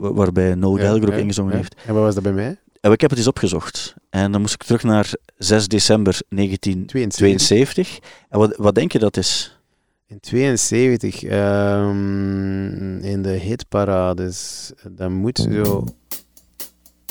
wa- 0.00 0.12
waarbij 0.12 0.54
Noel 0.54 0.76
Ja, 0.78 0.84
Gallagher 0.84 1.10
ja, 1.12 1.16
ingezongen 1.16 1.50
ja. 1.52 1.56
heeft. 1.58 1.74
En 1.86 1.94
wat 1.94 2.02
was 2.02 2.14
dat 2.14 2.22
bij 2.22 2.32
mij? 2.32 2.58
En 2.84 2.92
ik 2.92 3.00
heb 3.00 3.10
het 3.10 3.18
eens 3.18 3.28
opgezocht. 3.28 3.94
En 4.10 4.32
dan 4.32 4.40
moest 4.40 4.54
ik 4.54 4.62
terug 4.62 4.82
naar 4.82 5.12
6 5.36 5.68
december 5.68 6.18
1972. 6.28 7.46
72. 7.46 7.98
En 8.28 8.38
wat, 8.38 8.56
wat 8.56 8.74
denk 8.74 8.92
je 8.92 8.98
dat 8.98 9.16
is? 9.16 9.58
In 10.06 10.20
72, 10.20 11.22
ehm, 11.22 12.98
in 12.98 13.22
de 13.22 13.28
hitparades, 13.28 14.72
dat 14.88 15.10
moet 15.10 15.38
zo... 15.38 15.84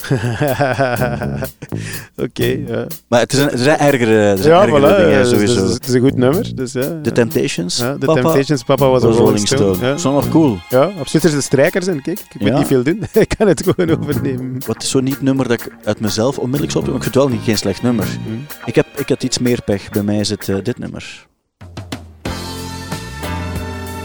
Oké, 2.26 2.46
ja. 2.68 2.86
Maar 3.08 3.20
het 3.20 3.34
is 3.34 3.40
een, 3.40 3.52
er 3.52 3.58
zijn 3.58 3.80
ergere, 3.80 4.16
er 4.20 4.38
zijn 4.38 4.54
Ja, 4.54 4.62
ergere 4.62 4.94
voilà, 4.94 4.98
dingen 5.02 5.28
sowieso. 5.28 5.62
dus 5.66 5.74
het 5.74 5.88
is 5.88 5.94
een 5.94 6.02
goed 6.02 6.16
nummer. 6.16 6.56
Dus, 6.56 6.72
ja, 6.74 7.00
The 7.02 7.12
Temptations. 7.12 7.78
Ja, 7.78 7.94
The 8.00 8.06
Papa 8.06 8.22
Temptations, 8.22 8.64
Papa 8.64 8.88
was, 8.88 9.04
een 9.04 9.10
Rolling 9.12 9.48
Stone. 9.48 9.94
Is 9.94 10.04
wel 10.04 10.14
nog 10.14 10.30
cool. 10.30 10.58
Ja, 10.70 10.90
op 11.00 11.08
Zwitserse 11.08 11.42
strijkers 11.42 11.88
en 11.88 12.02
kijk, 12.02 12.20
ik 12.20 12.42
Ja. 12.48 12.58
niet 12.58 12.68
veel 12.68 12.84
doen. 12.84 13.04
ik 13.14 13.34
kan 13.38 13.48
het 13.48 13.64
gewoon 13.76 14.00
overnemen. 14.00 14.58
Wat 14.66 14.84
is 14.84 14.90
zo'n 14.90 15.04
niet 15.04 15.22
nummer 15.22 15.48
dat 15.48 15.60
ik 15.62 15.68
uit 15.84 16.00
mezelf 16.00 16.38
onmiddellijk 16.38 16.72
zou 16.72 16.86
doen? 16.86 16.96
Ik 16.96 17.02
vind 17.04 17.16
het 17.16 17.24
wel 17.24 17.34
niet, 17.34 17.44
geen 17.44 17.58
slecht 17.58 17.82
nummer. 17.82 18.06
Hm. 18.06 18.20
Ik 18.66 18.76
heb, 18.76 18.86
ik 18.96 19.10
had 19.10 19.24
iets 19.24 19.40
meer 19.40 19.62
pech. 19.66 19.90
Bij 19.90 20.04
mij 20.04 20.18
is 20.18 20.30
het 20.30 20.50
eh, 20.50 20.56
dit 20.64 20.80
nummer. 20.80 21.26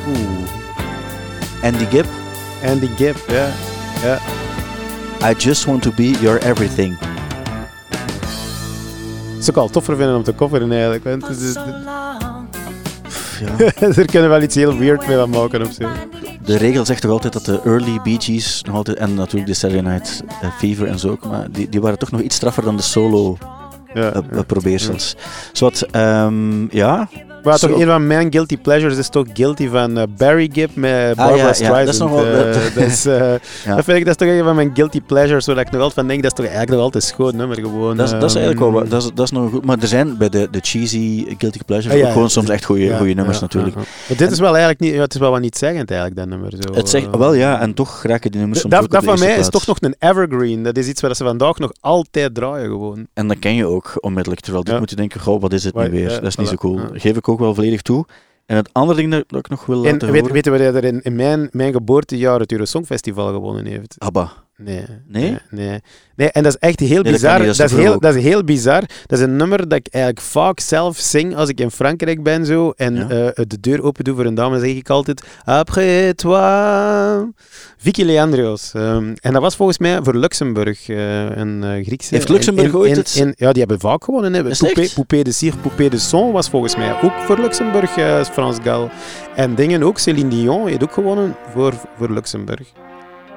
Oeh. 0.09 0.19
Andy 1.63 1.85
Gibb. 1.91 2.07
Andy 2.67 2.89
Gibb, 2.97 3.17
ja. 3.29 3.47
ja. 4.03 4.19
I 5.23 5.35
just 5.35 5.65
want 5.65 5.83
to 5.83 5.93
be 5.93 6.11
your 6.21 6.39
everything. 6.43 6.99
Het 9.35 9.39
is 9.39 9.51
ook 9.51 9.57
al 9.57 9.69
toffer 9.69 9.97
vinden 9.97 10.17
om 10.17 10.23
te 10.23 10.35
coveren 10.35 10.73
eigenlijk. 10.73 11.05
Want 11.05 11.29
het 11.29 11.41
is, 11.41 11.57
Pff, 13.03 13.41
ja. 13.41 13.73
er 14.03 14.07
kunnen 14.07 14.31
wel 14.31 14.43
iets 14.43 14.55
heel 14.55 14.79
weird 14.79 15.07
mee 15.07 15.17
van 15.17 15.31
maken 15.31 15.63
of 15.63 15.73
zo. 15.73 15.89
De 16.45 16.57
regel 16.57 16.85
zegt 16.85 17.01
toch 17.01 17.11
altijd 17.11 17.33
dat 17.33 17.45
de 17.45 17.61
early 17.65 18.01
Bee 18.03 18.21
Gees 18.21 18.63
nog 18.67 18.75
altijd, 18.75 18.97
en 18.97 19.15
natuurlijk 19.15 19.47
de 19.47 19.55
Saturday 19.55 19.93
Night 19.93 20.23
eh, 20.43 20.49
Fever 20.59 20.87
en 20.87 20.99
zo 20.99 21.09
ook, 21.11 21.27
maar 21.27 21.51
die, 21.51 21.69
die 21.69 21.81
waren 21.81 21.99
toch 21.99 22.11
nog 22.11 22.21
iets 22.21 22.37
straffer 22.37 22.63
dan 22.63 22.77
de 22.77 22.83
solo 22.83 23.39
Ja, 23.95 24.13
eh, 24.13 24.21
ja. 24.33 24.43
probeersels. 24.43 25.17
Zowat, 25.53 25.81
ehm, 25.91 26.77
ja. 26.77 27.09
Maar 27.43 27.59
toch 27.59 27.81
een 27.81 27.87
van 27.87 28.07
mijn 28.07 28.33
guilty 28.33 28.57
pleasures 28.59 28.97
is 28.99 29.09
toch 29.09 29.27
Guilty 29.33 29.69
van 29.69 29.99
eh, 29.99 30.05
Barry 30.17 30.49
Gibb 30.53 30.77
met 30.77 31.17
Barbara 31.17 31.33
Ah, 31.33 31.37
ja, 31.39 31.47
ja, 31.47 31.53
Streisand. 31.53 31.85
dat 31.85 31.95
is 31.95 32.01
nog 32.01 32.11
wel- 32.11 32.25
eh, 32.25 32.87
is, 32.87 33.07
eh, 33.17 33.17
Ja. 33.65 33.75
dat 33.75 33.85
vind 33.85 33.99
ik 33.99 34.05
dat 34.05 34.21
is 34.21 34.27
toch 34.27 34.37
een 34.39 34.45
van 34.45 34.55
mijn 34.55 34.71
guilty 34.75 35.01
pleasures, 35.01 35.47
waar 35.47 35.59
ik 35.59 35.65
nog 35.71 35.75
altijd 35.75 35.95
van 35.95 36.07
denk, 36.07 36.23
dat 36.23 36.31
is 36.31 36.37
toch 36.37 36.47
eigenlijk 36.47 36.75
nog 36.77 36.85
altijd 36.85 37.03
een 37.03 37.09
schoon 37.09 37.37
nummer 37.37 37.57
gewoon. 37.57 37.97
Dat 37.97 38.07
is, 38.07 38.13
dat 38.13 38.23
is 38.31 38.35
eigenlijk 38.37 38.59
wel 38.59 38.69
ehm, 38.69 38.79
wat- 38.79 38.91
dat 38.91 39.03
is, 39.03 39.11
dat 39.15 39.25
is 39.25 39.31
nog 39.31 39.51
goed. 39.51 39.65
Maar 39.65 39.79
er 39.81 39.87
zijn 39.89 40.17
bij 40.17 40.29
de, 40.29 40.49
de 40.51 40.59
cheesy 40.63 41.25
Guilty 41.39 41.59
Pleasures 41.67 42.01
Ah, 42.01 42.07
ook 42.07 42.13
gewoon 42.13 42.31
soms 42.31 42.49
echt 42.49 42.65
goede 42.65 42.83
ja, 42.85 43.03
nummers 43.03 43.41
natuurlijk. 43.41 43.75
Maar 43.75 43.87
dit 44.17 44.31
is 44.31 44.39
wel 44.39 44.51
eigenlijk 44.51 44.81
niet, 44.81 44.95
het 44.95 45.15
is 45.15 45.21
wel 45.21 45.31
wat 45.31 45.41
niet 45.41 45.57
zeggend 45.57 45.91
eigenlijk, 45.91 46.21
dat 46.21 46.29
nummer. 46.29 46.53
Zo, 46.61 46.75
Het 46.75 46.89
zegt, 46.89 47.17
wel 47.17 47.35
ja, 47.35 47.61
en 47.61 47.75
toch 47.75 48.03
raken 48.03 48.31
die 48.31 48.41
nummers 48.41 48.61
soms 48.61 48.75
dat 48.75 48.83
ook 48.83 48.91
dat 48.91 49.05
van 49.05 49.19
mij 49.19 49.37
is 49.37 49.49
toch 49.49 49.67
nog 49.67 49.77
een 49.81 49.95
evergreen. 49.99 50.63
Dat 50.63 50.77
is 50.77 50.87
iets 50.89 51.01
wat 51.01 51.17
ze 51.17 51.25
vandaag 51.25 51.59
nog 51.59 51.73
altijd 51.81 52.35
draaien 52.35 52.67
gewoon. 52.69 53.07
En 53.15 53.29
dat 53.29 53.39
ken 53.39 53.55
je 53.55 53.67
ook 53.67 53.93
onmiddellijk. 54.01 54.41
Terwijl 54.43 54.65
dit 54.65 54.79
moet 54.79 54.91
je 54.91 54.97
denken, 54.97 55.21
goh, 55.21 55.41
wat 55.41 55.53
is 55.53 55.63
dit 55.63 55.75
nu 55.75 55.81
Waar- 55.81 55.91
weer? 55.91 56.09
dat 56.09 56.23
is 56.23 56.37
niet 56.37 56.49
zo 56.49 56.55
cool. 56.55 56.81
Geef 56.93 57.17
ik 57.17 57.28
ook 57.29 57.39
wel 57.39 57.55
volledig 57.55 57.83
toe. 57.83 58.07
En 58.47 58.57
het 58.57 58.73
andere 58.73 58.99
ding 58.99 59.11
dat, 59.11 59.39
ik 59.39 59.49
nog 59.49 59.67
wil 59.67 59.85
En 59.85 59.93
laten 59.93 60.11
weet, 60.11 60.21
horen... 60.21 60.35
weten 60.35 60.53
we 60.53 60.59
dat 60.59 60.75
er 60.75 60.85
in, 60.85 61.03
in 61.03 61.17
mijn, 61.17 61.49
mijn 61.53 61.73
geboortejaar 61.73 62.41
het 62.41 62.53
Eurosongfestival 62.53 63.33
gewonnen 63.33 63.67
heeft? 63.67 63.95
Abba. 63.99 64.33
Nee. 64.63 64.85
Nee? 65.09 65.39
Nee. 65.51 65.81
nee. 66.17 66.31
En 66.31 66.43
dat 66.43 66.53
is 66.53 66.69
echt 66.69 66.81
heel 66.81 67.03
bizar. 67.03 67.39
dat, 67.39 67.57
dat 67.57 67.71
is 67.71 67.77
heel, 67.77 68.01
dat 68.01 68.15
is 68.15 68.23
heel 68.23 68.45
bizar. 68.45 68.81
Dat 69.07 69.19
is 69.19 69.25
een 69.25 69.37
nummer 69.37 69.69
dat 69.69 69.79
ik 69.79 69.87
eigenlijk 69.91 70.25
vaak 70.25 70.61
zelf 70.61 70.97
zing 70.99 71.37
als 71.37 71.49
ik 71.49 71.61
in 71.61 71.71
Frankrijk 71.71 72.23
ben 72.23 72.47
zo, 72.47 72.73
en 72.77 72.95
Ja. 72.95 73.03
eh, 73.09 73.45
de 73.47 73.61
deur 73.61 73.83
open 73.83 74.05
doe 74.05 74.15
voor 74.15 74.25
een 74.25 74.35
dame, 74.35 74.51
dan 74.59 74.61
zeg 74.67 74.77
ik 74.77 74.89
altijd 74.91 75.23
Après 75.45 76.15
toi. 76.15 77.31
Vicky 77.77 78.03
Leandros. 78.03 78.73
Ehm, 78.75 79.15
en 79.21 79.33
dat 79.33 79.43
was 79.43 79.57
volgens 79.57 79.79
mij 79.79 79.99
voor 80.03 80.15
Luxemburg, 80.17 80.89
eh, 80.89 81.25
een 81.37 81.65
eh, 81.65 81.85
Griekse. 81.87 82.15
Heeft 82.15 82.29
Luxemburg 82.29 82.67
in- 82.67 82.73
in- 82.73 82.79
ooit 82.79 82.97
het- 82.97 83.15
in- 83.15 83.35
ja, 83.37 83.51
die 83.53 83.61
hebben 83.61 83.81
vaak 83.81 84.05
gewonnen. 84.05 84.33
Hè. 84.35 84.43
Poupée, 84.95 85.25
de 85.25 85.33
Cire, 85.33 85.57
Poupée 85.57 85.91
de 85.91 85.99
Son 85.99 86.33
was 86.33 86.49
volgens 86.49 86.77
mij 86.77 87.03
ook 87.03 87.13
voor 87.13 87.39
Luxemburg, 87.39 87.91
Frans 88.33 88.57
Gal. 88.63 88.91
En 89.37 89.55
dingen 89.55 89.83
ook, 89.83 89.99
Céline 89.99 90.29
Dion 90.29 90.67
heeft 90.67 90.83
ook 90.83 90.93
gewonnen 90.93 91.37
voor, 91.53 91.75
voor 91.99 92.11
Luxemburg. 92.13 92.73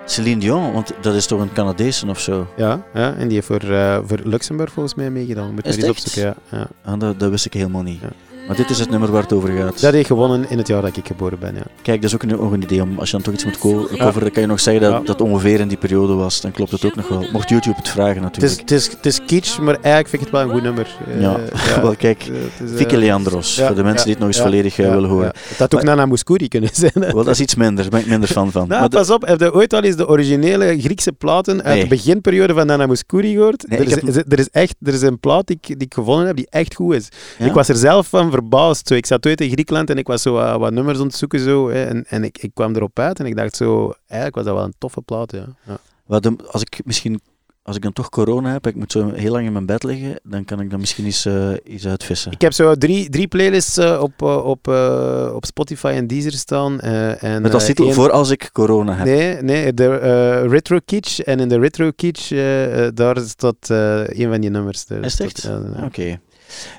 Celine 0.05 0.39
Dion, 0.39 0.71
want 0.73 0.93
dat 1.01 1.15
is 1.15 1.25
toch 1.25 1.41
een 1.41 1.53
Canadese 1.53 2.07
of 2.07 2.19
zo? 2.19 2.47
Ja, 2.57 2.81
ja, 2.93 3.13
en 3.13 3.27
die 3.27 3.33
heeft 3.33 3.47
voor, 3.47 3.71
eh, 3.71 3.99
voor 4.05 4.19
Luxemburg 4.23 4.71
volgens 4.71 4.95
mij 4.95 5.09
meegedaan. 5.09 5.53
Moet 5.53 5.65
Is 5.65 5.77
maar 5.77 5.85
eens 5.85 6.03
opzoeken, 6.03 6.35
ja. 6.51 6.57
ja. 6.57 6.67
Ah, 6.91 6.99
dat, 6.99 7.19
dat 7.19 7.29
wist 7.29 7.45
ik 7.45 7.53
helemaal 7.53 7.81
niet. 7.81 8.01
Ja. 8.01 8.09
Maar 8.47 8.55
dit 8.55 8.69
is 8.69 8.79
het 8.79 8.89
nummer 8.89 9.11
waar 9.11 9.21
het 9.21 9.33
over 9.33 9.49
gaat. 9.49 9.81
Dat 9.81 9.93
heeft 9.93 10.07
gewonnen 10.07 10.49
in 10.49 10.57
het 10.57 10.67
jaar 10.67 10.81
dat 10.81 10.97
ik 10.97 11.07
geboren 11.07 11.39
ben, 11.39 11.55
ja. 11.55 11.61
Kijk, 11.81 12.01
dat 12.01 12.09
is 12.09 12.15
ook 12.15 12.23
een, 12.23 12.29
nog 12.29 12.51
een 12.51 12.61
idee 12.61 12.81
om, 12.81 12.99
als 12.99 13.09
je 13.09 13.15
dan 13.15 13.21
toch 13.25 13.33
iets 13.33 13.45
moet 13.45 13.57
co- 13.57 13.87
coveren, 13.97 14.21
dan 14.21 14.31
kan 14.31 14.41
je 14.41 14.47
nog 14.47 14.59
zeggen 14.59 14.83
dat 14.83 14.91
Ja. 14.91 14.99
dat 15.05 15.21
ongeveer 15.21 15.59
in 15.59 15.67
die 15.67 15.77
periode 15.77 16.13
was. 16.13 16.41
Dan 16.41 16.51
klopt 16.51 16.71
het 16.71 16.85
ook 16.85 16.95
nog 16.95 17.07
wel. 17.07 17.25
Mocht 17.31 17.49
YouTube 17.49 17.75
het 17.75 17.89
vragen 17.89 18.23
Het 18.23 18.37
is, 18.43 18.49
natuurlijk. 18.49 18.59
het, 18.69 18.71
is, 18.71 18.87
het 18.87 19.05
is 19.05 19.19
kitsch, 19.25 19.59
maar 19.59 19.73
eigenlijk 19.73 20.07
vind 20.07 20.21
ik 20.21 20.27
het 20.27 20.31
wel 20.37 20.41
een 20.41 20.49
goed 20.53 20.61
nummer. 20.63 20.87
Eh, 21.13 21.21
Ja, 21.21 21.39
wel 21.81 21.95
kijk. 21.95 22.23
is, 22.25 22.71
Fike 22.75 22.97
Leandros, 22.97 23.55
ja, 23.55 23.65
voor 23.67 23.75
de 23.75 23.83
mensen 23.83 23.97
ja, 23.99 24.03
die 24.03 24.11
het 24.13 24.19
nog 24.19 24.27
eens 24.27 24.37
ja, 24.37 24.43
volledig 24.43 24.77
eh, 24.79 24.85
ja, 24.85 24.91
willen 24.93 25.09
horen. 25.09 25.25
ja. 25.25 25.39
Het 25.49 25.57
had 25.57 25.73
ook 25.75 25.83
Maar- 25.83 25.95
Nana 25.95 26.05
Mouskouri 26.05 26.47
kunnen 26.47 26.69
zijn. 26.73 26.91
hè. 26.93 26.99
Wel, 27.13 27.23
dat 27.23 27.27
is 27.33 27.39
iets 27.39 27.55
minder, 27.55 27.81
daar 27.81 27.89
ben 27.91 27.99
ik 27.99 28.05
minder 28.07 28.29
fan 28.29 28.51
van. 28.51 28.67
Nou, 28.71 28.87
pas 28.89 29.09
op, 29.09 29.27
heb 29.27 29.39
je 29.39 29.53
ooit 29.53 29.73
al 29.73 29.81
eens 29.83 29.95
de 29.95 30.07
originele 30.07 30.79
Griekse 30.79 31.11
platen 31.11 31.63
uit 31.63 31.73
Nee. 31.73 31.83
de 31.83 31.89
beginperiode 31.89 32.53
van 32.53 32.65
Nana 32.65 32.85
Mouskouri 32.85 33.33
gehoord? 33.33 33.65
Nee, 33.67 33.79
er, 33.79 33.85
is, 33.85 33.91
heb- 33.91 34.03
is- 34.07 34.15
er 34.15 34.39
is 34.39 34.49
echt 34.51 34.75
er 34.83 34.93
is 34.93 35.01
een 35.01 35.19
plaat 35.19 35.47
die 35.47 35.57
ik, 35.61 35.67
die 35.67 35.87
ik 35.87 35.93
gevonden 35.93 36.27
heb 36.27 36.35
die 36.35 36.47
echt 36.49 36.75
goed 36.75 36.95
is. 36.95 37.07
Ja? 37.37 37.45
Ik 37.45 37.53
was 37.53 37.67
er 37.69 37.75
zelf 37.75 38.07
van 38.07 38.30
verbaasd. 38.31 38.87
Zo, 38.87 38.93
ik 38.93 39.05
zat 39.05 39.25
ooit 39.27 39.41
in 39.41 39.51
Griekenland 39.51 39.89
en 39.89 39.97
ik 39.97 40.07
was 40.07 40.21
zo 40.21 40.33
wat, 40.33 40.59
wat 40.59 40.71
nummers 40.73 40.99
aan 40.99 41.05
het 41.05 41.15
zoeken. 41.15 41.39
Zo, 41.39 41.69
hè, 41.69 41.83
en 41.83 42.05
en 42.07 42.23
ik, 42.23 42.37
ik 42.37 42.51
kwam 42.53 42.75
erop 42.75 42.99
uit 42.99 43.19
en 43.19 43.25
ik 43.25 43.35
dacht 43.35 43.55
zo, 43.55 43.93
eigenlijk 44.07 44.35
was 44.35 44.45
dat 44.45 44.55
wel 44.55 44.63
een 44.63 44.73
toffe 44.77 45.01
plaat. 45.01 45.31
Ja. 45.31 45.45
Ja. 45.67 45.77
Wat 46.05 46.29
als 46.51 46.61
ik 46.61 46.81
misschien, 46.85 47.21
als 47.63 47.75
ik 47.75 47.81
dan 47.81 47.93
toch 47.93 48.09
corona 48.09 48.51
heb, 48.51 48.67
ik 48.67 48.75
moet 48.75 48.91
zo 48.91 49.11
heel 49.13 49.31
lang 49.31 49.45
in 49.45 49.51
mijn 49.51 49.65
bed 49.65 49.83
liggen, 49.83 50.19
dan 50.23 50.45
kan 50.45 50.59
ik 50.59 50.69
dan 50.69 50.79
misschien 50.79 51.05
eens, 51.05 51.25
eh 51.25 51.51
eens 51.63 51.87
uitvissen. 51.87 52.31
Ik 52.31 52.41
heb 52.41 52.53
zo 52.53 52.75
drie, 52.75 53.09
drie 53.09 53.27
playlists 53.27 53.77
eh, 53.77 53.99
op, 54.01 54.11
eh, 54.21 54.45
op, 54.45 54.67
eh, 54.67 55.31
op 55.35 55.45
Spotify 55.45 55.87
en 55.95 56.07
Deezer 56.07 56.31
staan. 56.31 56.79
eh, 56.79 57.23
en, 57.23 57.41
Met 57.41 57.53
als 57.53 57.61
eh, 57.63 57.67
titel 57.69 57.85
één- 57.85 57.93
voor 57.93 58.11
als 58.11 58.29
ik 58.29 58.49
corona 58.53 58.93
heb. 58.95 59.05
Nee, 59.05 59.41
nee 59.41 59.73
de 59.73 59.85
eh, 59.87 60.49
Retro 60.49 60.77
Kitsch. 60.85 61.19
En 61.19 61.39
in 61.39 61.49
de 61.49 61.59
Retro 61.59 61.91
Kitsch, 61.95 62.31
eh, 62.31 62.85
eh, 62.85 62.91
daar 62.95 63.17
staat 63.19 63.69
eh 63.69 64.03
een 64.07 64.29
van 64.31 64.41
die 64.41 64.49
nummers. 64.49 64.85
Daar 64.85 65.03
Is 65.03 65.11
het 65.11 65.21
echt? 65.21 65.41
ja. 65.41 65.83
Oké. 65.85 66.19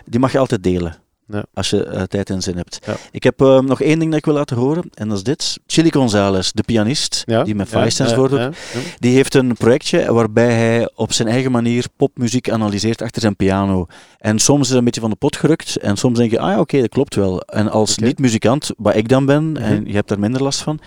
Die 0.04 0.20
mag 0.20 0.32
je 0.32 0.38
altijd 0.38 0.62
delen. 0.62 0.96
Ja. 1.26 1.44
Als 1.54 1.70
je 1.70 1.84
eh, 1.84 2.02
tijd 2.02 2.30
en 2.30 2.42
zin 2.42 2.56
hebt. 2.56 2.78
Ja. 2.86 2.94
Ik 3.10 3.22
heb 3.22 3.40
eh, 3.40 3.58
nog 3.60 3.80
één 3.80 3.98
ding 3.98 4.10
dat 4.10 4.18
ik 4.18 4.24
wil 4.24 4.34
laten 4.34 4.56
horen. 4.56 4.84
En 4.94 5.08
dat 5.08 5.16
is 5.16 5.22
dit. 5.22 5.58
Chili 5.66 5.90
Gonzalez, 5.92 6.50
de 6.50 6.62
pianist, 6.62 7.22
Ja, 7.26 7.42
die 7.42 7.54
met 7.54 7.70
ja, 7.70 7.76
Firestance 7.78 8.14
ja, 8.14 8.18
voordoet. 8.20 8.38
ja, 8.38 8.44
ja. 8.44 8.80
Die 8.98 9.14
heeft 9.14 9.34
een 9.34 9.54
projectje 9.56 10.12
waarbij 10.12 10.52
hij 10.52 10.90
op 10.94 11.12
zijn 11.12 11.28
eigen 11.28 11.50
manier 11.50 11.84
popmuziek 11.96 12.50
analyseert 12.50 13.02
achter 13.02 13.20
zijn 13.22 13.36
piano. 13.36 13.86
En 14.18 14.38
soms 14.38 14.60
is 14.62 14.68
het 14.68 14.78
een 14.78 14.84
beetje 14.84 15.00
van 15.00 15.10
de 15.10 15.16
pot 15.16 15.36
gerukt. 15.36 15.76
En 15.76 15.96
soms 15.96 16.18
denk 16.18 16.30
je, 16.30 16.38
ah 16.38 16.50
ja, 16.50 16.60
oké, 16.60 16.80
dat 16.80 16.88
klopt 16.88 17.14
wel. 17.14 17.40
En 17.40 17.70
als 17.70 17.98
niet-muzikant, 17.98 18.70
wat 18.76 18.94
ik 18.96 19.08
dan 19.08 19.26
ben, 19.26 19.56
en 19.56 19.74
Mhm. 19.80 19.86
je 19.88 19.94
hebt 19.94 20.08
daar 20.08 20.18
minder 20.18 20.42
last 20.42 20.60
van, 20.62 20.78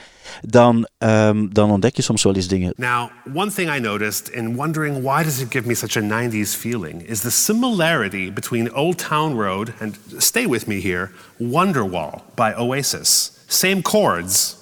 dan, 0.41 0.87
ehm, 0.97 1.47
dan 1.51 1.71
ontdek 1.71 1.95
je 1.95 2.01
soms 2.01 2.23
wel 2.23 2.35
eens 2.35 2.47
dingen. 2.47 2.73
Now, 2.77 3.09
one 3.33 3.51
thing 3.51 3.75
I 3.75 3.79
noticed 3.79 4.27
in 4.29 4.55
wondering 4.55 5.01
why 5.01 5.23
does 5.23 5.39
it 5.39 5.45
give 5.49 5.67
me 5.67 5.75
such 5.75 5.97
a 5.97 5.99
90s 6.01 6.55
feeling 6.55 7.07
is 7.07 7.19
the 7.19 7.31
similarity 7.31 8.33
between 8.33 8.73
Old 8.75 9.07
Town 9.07 9.39
Road 9.41 9.71
and 9.81 9.97
stay 10.35 10.45
with 10.45 10.67
me 10.67 10.81
here, 10.81 11.13
Wonderwall 11.39 12.21
by 12.35 12.53
Oasis. 12.55 13.41
Same 13.47 13.81
chords. 13.81 14.61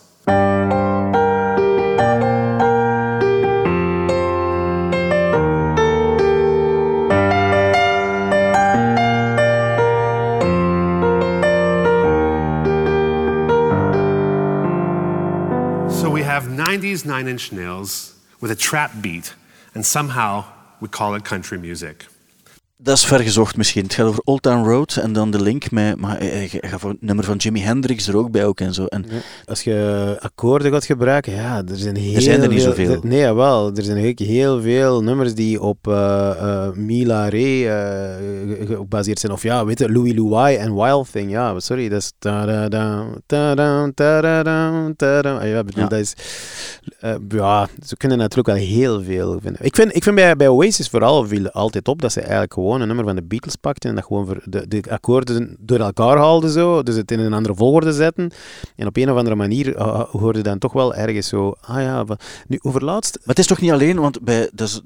So 15.89 16.11
we 16.11 16.21
have 16.21 16.43
90s 16.43 17.03
Nine 17.03 17.27
Inch 17.27 17.51
Nails 17.51 18.13
with 18.39 18.51
a 18.51 18.55
trap 18.55 18.91
beat, 19.01 19.33
and 19.73 19.83
somehow 19.83 20.45
we 20.79 20.87
call 20.87 21.15
it 21.15 21.25
country 21.25 21.57
music. 21.57 22.05
Dat 22.83 22.97
is 22.97 23.05
vergezocht 23.05 23.57
misschien. 23.57 23.83
Het 23.83 23.93
gaat 23.93 24.05
over 24.07 24.21
Old 24.23 24.41
Town 24.41 24.67
Road 24.69 24.95
en 24.95 25.13
dan 25.13 25.31
de 25.31 25.41
link 25.41 25.71
met... 25.71 25.97
Maar 25.99 26.17
hij 26.17 26.27
hij 26.27 26.47
gaat 26.69 26.79
voor 26.79 26.89
het 26.89 27.01
nummer 27.01 27.25
van 27.25 27.37
Jimi 27.37 27.61
Hendrix 27.61 28.07
er 28.07 28.17
ook 28.17 28.31
bij 28.31 28.45
ook 28.45 28.59
en 28.59 28.73
zo. 28.73 28.85
En 28.85 29.05
Als 29.45 29.63
je 29.63 30.17
akkoorden 30.19 30.71
gaat 30.71 30.85
gebruiken, 30.85 31.33
ja, 31.33 31.57
er 31.57 31.77
zijn 31.77 31.95
heel 31.95 32.21
zijn 32.21 32.41
er 32.41 32.47
niet 32.47 32.61
veel, 32.61 32.69
zoveel. 32.69 32.91
er- 32.91 32.99
nee, 33.07 33.19
jawel. 33.19 33.71
Er 33.75 33.83
zijn 33.83 34.13
heel 34.17 34.61
veel 34.61 35.03
nummers 35.03 35.33
die 35.33 35.61
op 35.61 35.87
eh 35.87 36.29
eh, 36.29 36.73
Mila 36.73 37.29
Ray 37.29 37.67
eh, 37.67 37.71
ge- 38.47 38.65
ge- 38.67 38.75
gebaseerd 38.75 39.19
zijn. 39.19 39.31
Of 39.31 39.43
ja, 39.43 39.65
weet 39.65 39.79
je, 39.79 39.91
Louis 39.91 40.13
Louis 40.15 40.57
en 40.57 40.75
Wild 40.75 41.11
Thing. 41.11 41.31
Ja, 41.31 41.59
sorry, 41.59 41.89
dat 41.89 42.01
is... 42.01 42.11
ta-da, 42.19 43.05
ta-da. 43.25 43.91
Ah, 45.37 45.47
Ja, 45.47 45.63
bedoel, 45.63 45.83
Ja. 45.83 45.89
dat 45.89 45.99
is... 45.99 46.13
eh, 46.99 47.15
ja, 47.29 47.67
ze 47.85 47.97
kunnen 47.97 48.17
natuurlijk 48.17 48.47
wel 48.57 48.67
heel 48.67 49.03
veel 49.03 49.39
vinden. 49.41 49.65
Ik 49.65 49.75
vind, 49.75 49.95
ik 49.95 50.03
vind 50.03 50.15
bij, 50.15 50.35
bij 50.35 50.47
Oasis 50.47 50.87
vooral 50.89 51.27
viel 51.27 51.49
altijd 51.51 51.87
op 51.87 52.01
dat 52.01 52.11
ze 52.11 52.19
eigenlijk 52.21 52.53
gewoon 52.53 52.72
een 52.81 52.87
nummer 52.87 53.05
van 53.05 53.15
de 53.15 53.23
Beatles 53.23 53.55
pakten 53.55 53.89
en 53.89 53.95
dat 53.95 54.05
gewoon 54.05 54.25
voor 54.25 54.41
de, 54.45 54.67
de 54.67 54.83
akkoorden 54.89 55.55
door 55.59 55.79
elkaar 55.79 56.17
haalden 56.17 56.49
zo, 56.49 56.83
dus 56.83 56.95
het 56.95 57.11
in 57.11 57.19
een 57.19 57.33
andere 57.33 57.55
volgorde 57.55 57.91
zetten. 57.93 58.31
En 58.75 58.87
op 58.87 58.97
een 58.97 59.11
of 59.11 59.17
andere 59.17 59.35
manier 59.35 59.75
uh, 59.75 59.99
hoorde 59.99 60.41
dan 60.41 60.57
toch 60.57 60.73
wel 60.73 60.95
ergens 60.95 61.27
zo, 61.27 61.55
ah 61.61 61.81
ja, 61.81 62.05
nu 62.47 62.59
over 62.61 62.83
laatst... 62.83 63.15
Maar 63.17 63.27
het 63.27 63.39
is 63.39 63.47
toch 63.47 63.61
niet 63.61 63.71
alleen, 63.71 63.99
want 63.99 64.21
bij, 64.21 64.49
dat 64.53 64.67
is, 64.67 64.81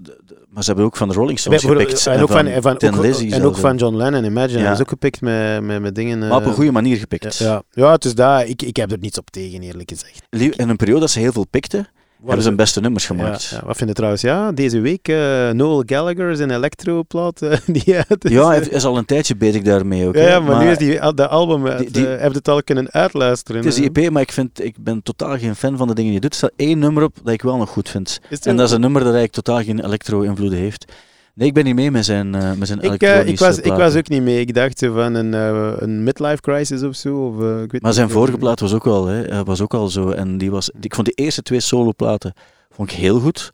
maar 0.50 0.64
ze 0.64 0.70
hebben 0.70 0.86
ook 0.86 0.98
van 0.98 1.08
de 1.08 1.14
Rolling 1.14 1.40
Stones 1.40 1.62
Bij- 1.66 1.72
gepikt. 1.72 2.08
en 2.08 2.22
ook 2.22 2.30
van, 2.30 2.46
en 2.46 2.62
van, 2.62 2.74
ook, 2.74 2.82
en 2.82 3.44
ook 3.44 3.58
van 3.58 3.76
John 3.76 3.96
Lennon, 3.96 4.24
Imagine, 4.24 4.60
Ja. 4.60 4.64
dat 4.66 4.74
is 4.74 4.82
ook 4.82 4.90
gepikt 4.90 5.22
met, 5.22 5.64
met, 5.64 5.82
met 5.82 5.96
dingen... 5.96 6.20
Maar 6.20 6.32
op 6.32 6.44
een 6.44 6.50
eh, 6.50 6.56
goede 6.56 6.72
manier 6.72 6.98
gepikt. 6.98 7.38
ja, 7.38 7.62
ja, 7.72 7.96
is 8.00 8.16
dat. 8.16 8.48
Ik, 8.48 8.62
ik 8.62 8.76
heb 8.76 8.92
er 8.92 8.98
niets 9.00 9.18
op 9.18 9.30
tegen, 9.30 9.62
eerlijk 9.62 9.90
gezegd. 9.90 10.58
In 10.60 10.70
een 10.70 10.76
periode 10.76 11.00
dat 11.00 11.10
ze 11.10 11.20
heel 11.20 11.32
veel 11.32 11.48
pikten, 11.50 11.88
hebben 12.26 12.42
ze 12.42 12.48
hun 12.48 12.58
beste 12.58 12.80
nummers 12.82 13.06
gemaakt. 13.06 13.44
ja. 13.46 13.62
Wat 13.66 13.78
vind 13.78 13.90
je 13.90 13.96
trouwens? 13.96 14.22
Ja, 14.22 14.52
deze 14.52 14.80
week 14.80 15.08
eh, 15.08 15.50
Noel 15.50 15.84
Gallagher 15.86 16.36
zijn 16.36 16.52
electroplaat 16.52 17.42
eh, 17.42 17.58
die 17.84 17.96
uit 17.96 18.26
is. 18.26 18.32
Ja, 18.32 18.48
hij 18.48 18.60
is 18.60 18.84
al 18.86 18.98
een 18.98 19.06
tijdje 19.06 19.36
bezig 19.36 19.62
daarmee 19.62 20.08
ook. 20.08 20.16
Ja, 20.16 20.40
maar, 20.40 20.64
nu 20.64 20.70
is 20.72 20.78
die, 20.78 21.14
de 21.14 21.28
album 21.28 21.68
uit. 21.68 21.78
die- 21.80 21.92
die- 21.92 22.08
eh, 22.16 22.22
heb 22.22 22.32
je 22.32 22.38
het 22.38 22.48
al 22.48 22.64
kunnen 22.64 22.92
uitluisteren? 22.92 23.62
Het 23.62 23.70
is 23.70 23.76
die? 23.76 23.92
EP, 23.94 24.12
maar 24.12 24.22
ik, 24.22 24.32
vind, 24.32 24.64
ik 24.64 24.76
ben 24.80 25.04
totaal 25.04 25.38
geen 25.38 25.56
fan 25.56 25.78
van 25.78 25.88
de 25.88 25.94
dingen 25.94 26.12
die 26.12 26.22
je 26.22 26.28
doet. 26.28 26.32
Er 26.32 26.38
staat 26.38 26.52
één 26.56 26.80
nummer 26.80 27.04
op 27.04 27.16
dat 27.24 27.34
ik 27.34 27.42
wel 27.42 27.58
nog 27.58 27.70
goed 27.70 27.90
vind. 27.90 28.20
Is 28.30 28.40
En 28.40 28.56
dat 28.56 28.68
is 28.68 28.74
een 28.74 28.82
nummer 28.82 29.04
dat 29.04 29.14
eigenlijk 29.14 29.46
totaal 29.46 29.64
geen 29.64 29.86
elektro-invloeden 29.86 30.60
heeft. 30.60 30.92
Nee, 31.38 31.48
ik 31.48 31.54
ben 31.54 31.64
niet 31.64 31.76
mee 31.76 31.92
met 31.92 32.06
zijn, 32.06 32.36
eh 32.36 32.54
met 32.54 32.68
zijn 32.68 32.82
ik, 32.82 33.02
eh, 33.02 33.28
ik, 33.28 33.40
was, 33.40 33.60
ik 33.60 33.74
was 33.74 33.96
ook 33.96 34.10
niet 34.10 34.22
mee. 34.22 34.40
Ik 34.40 34.54
dacht 34.54 34.86
van 34.86 35.14
een, 35.14 35.34
eh, 35.34 35.74
een 35.78 36.04
midlife 36.04 36.42
crisis 36.42 36.84
of 36.84 36.96
zo. 36.96 37.16
Of, 37.16 37.64
ik 37.64 37.72
weet 37.72 37.82
Maar 37.82 37.94
zijn 37.94 38.10
vorige 38.10 38.38
plaat 38.38 38.60
was 38.60 38.74
ook 38.74 38.84
wel, 38.84 39.06
hè, 39.06 39.44
was 39.44 39.62
ook 39.62 39.74
al 39.74 39.88
zo. 39.88 40.10
En 40.10 40.38
die 40.38 40.52
was, 40.52 40.70
ik 40.80 40.96
vond 40.96 41.08
de 41.08 41.14
eerste 41.14 41.42
twee 41.42 41.60
soloplaten 41.60 42.34
vond 42.70 42.92
ik 42.92 42.98
heel 42.98 43.20
goed. 43.20 43.52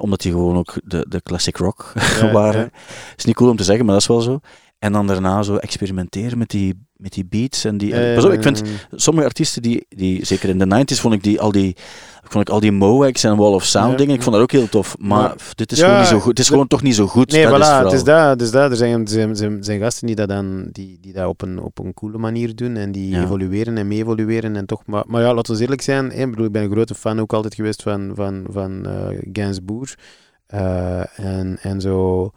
Omdat 0.00 0.20
die 0.20 0.32
gewoon 0.32 0.56
ook 0.56 0.74
de, 0.84 1.06
de 1.08 1.22
classic 1.22 1.56
rock 1.56 1.92
Ja, 2.20 2.32
waren. 2.32 2.60
ja. 2.60 2.70
Is 3.16 3.24
niet 3.24 3.34
cool 3.34 3.50
om 3.50 3.56
te 3.56 3.64
zeggen, 3.64 3.84
maar 3.84 3.94
dat 3.94 4.02
is 4.02 4.08
wel 4.08 4.20
zo. 4.20 4.40
En 4.78 4.92
dan 4.92 5.06
daarna 5.06 5.42
zo 5.42 5.56
experimenteren 5.56 6.38
met 6.38 6.50
die, 6.50 6.86
met 6.96 7.12
die 7.12 7.24
beats. 7.24 7.64
En 7.64 7.78
die, 7.78 8.14
pas 8.14 8.24
op, 8.24 8.32
ik 8.32 8.42
vind 8.42 8.62
sommige 8.90 9.26
artiesten 9.26 9.62
die, 9.62 9.86
die 9.88 10.24
zeker 10.24 10.48
in 10.48 10.58
de 10.58 10.84
90s 10.84 11.00
vond 11.00 11.14
ik 11.14 11.22
die 11.22 11.40
al 11.40 11.52
die 11.52 11.76
vond 12.32 12.48
ik 12.48 12.54
al 12.54 12.60
die 12.60 12.72
Moex 12.72 13.24
en 13.24 13.36
Wall 13.36 13.52
of 13.52 13.64
Sound 13.64 13.90
Ja. 13.90 13.96
dingen, 13.96 14.14
ik 14.14 14.22
vond 14.22 14.34
dat 14.34 14.42
ook 14.44 14.52
heel 14.52 14.68
tof. 14.68 14.96
Maar 14.98 15.34
pff, 15.34 15.54
dit 15.54 15.72
is 15.72 15.78
Ja, 15.78 15.84
gewoon 15.84 15.98
niet 16.00 16.08
zo 16.08 16.18
goed. 16.18 16.28
Het 16.30 16.38
is 16.38 16.48
gewoon 16.48 16.66
toch 16.66 16.82
niet 16.82 16.94
zo 16.94 17.06
goed. 17.06 17.32
Nee, 17.32 17.42
dat 17.46 17.52
voilà, 17.56 17.60
is 17.60 17.66
het 17.68 17.82
het 17.84 17.92
is 17.92 18.04
dat. 18.04 18.38
Dus 18.38 18.50
dat. 18.50 18.70
Er 18.70 18.76
zijn, 18.76 19.08
zijn, 19.08 19.36
zijn, 19.36 19.64
zijn 19.64 19.80
gasten 19.80 20.06
die 20.06 20.16
dat, 20.16 20.28
dan, 20.28 20.68
die, 20.72 20.98
die 21.00 21.12
dat 21.12 21.26
op, 21.28 21.42
een, 21.42 21.60
op 21.62 21.78
een 21.78 21.94
coole 21.94 22.18
manier 22.18 22.56
doen 22.56 22.76
en 22.76 22.92
die 22.92 23.10
Ja. 23.10 23.22
evolueren 23.22 23.78
en 23.78 23.88
mee 23.88 23.98
evolueren. 23.98 24.56
En 24.56 24.66
toch, 24.66 24.82
maar, 24.86 25.04
maar 25.06 25.22
ja, 25.22 25.34
laten 25.34 25.54
we 25.54 25.60
eerlijk 25.60 25.82
zijn. 25.82 26.10
hè, 26.10 26.22
Ik, 26.22 26.30
bedoel, 26.30 26.46
ik 26.46 26.52
ben 26.52 26.62
een 26.62 26.70
grote 26.70 26.94
fan 26.94 27.20
ook 27.20 27.32
altijd 27.32 27.54
geweest 27.54 27.82
van, 27.82 28.10
van, 28.14 28.44
van 28.50 28.86
eh 28.86 29.18
Gainsbourg. 29.32 29.94
Eh, 30.46 31.18
en, 31.18 31.58
en 31.62 31.80
zo... 31.80 32.30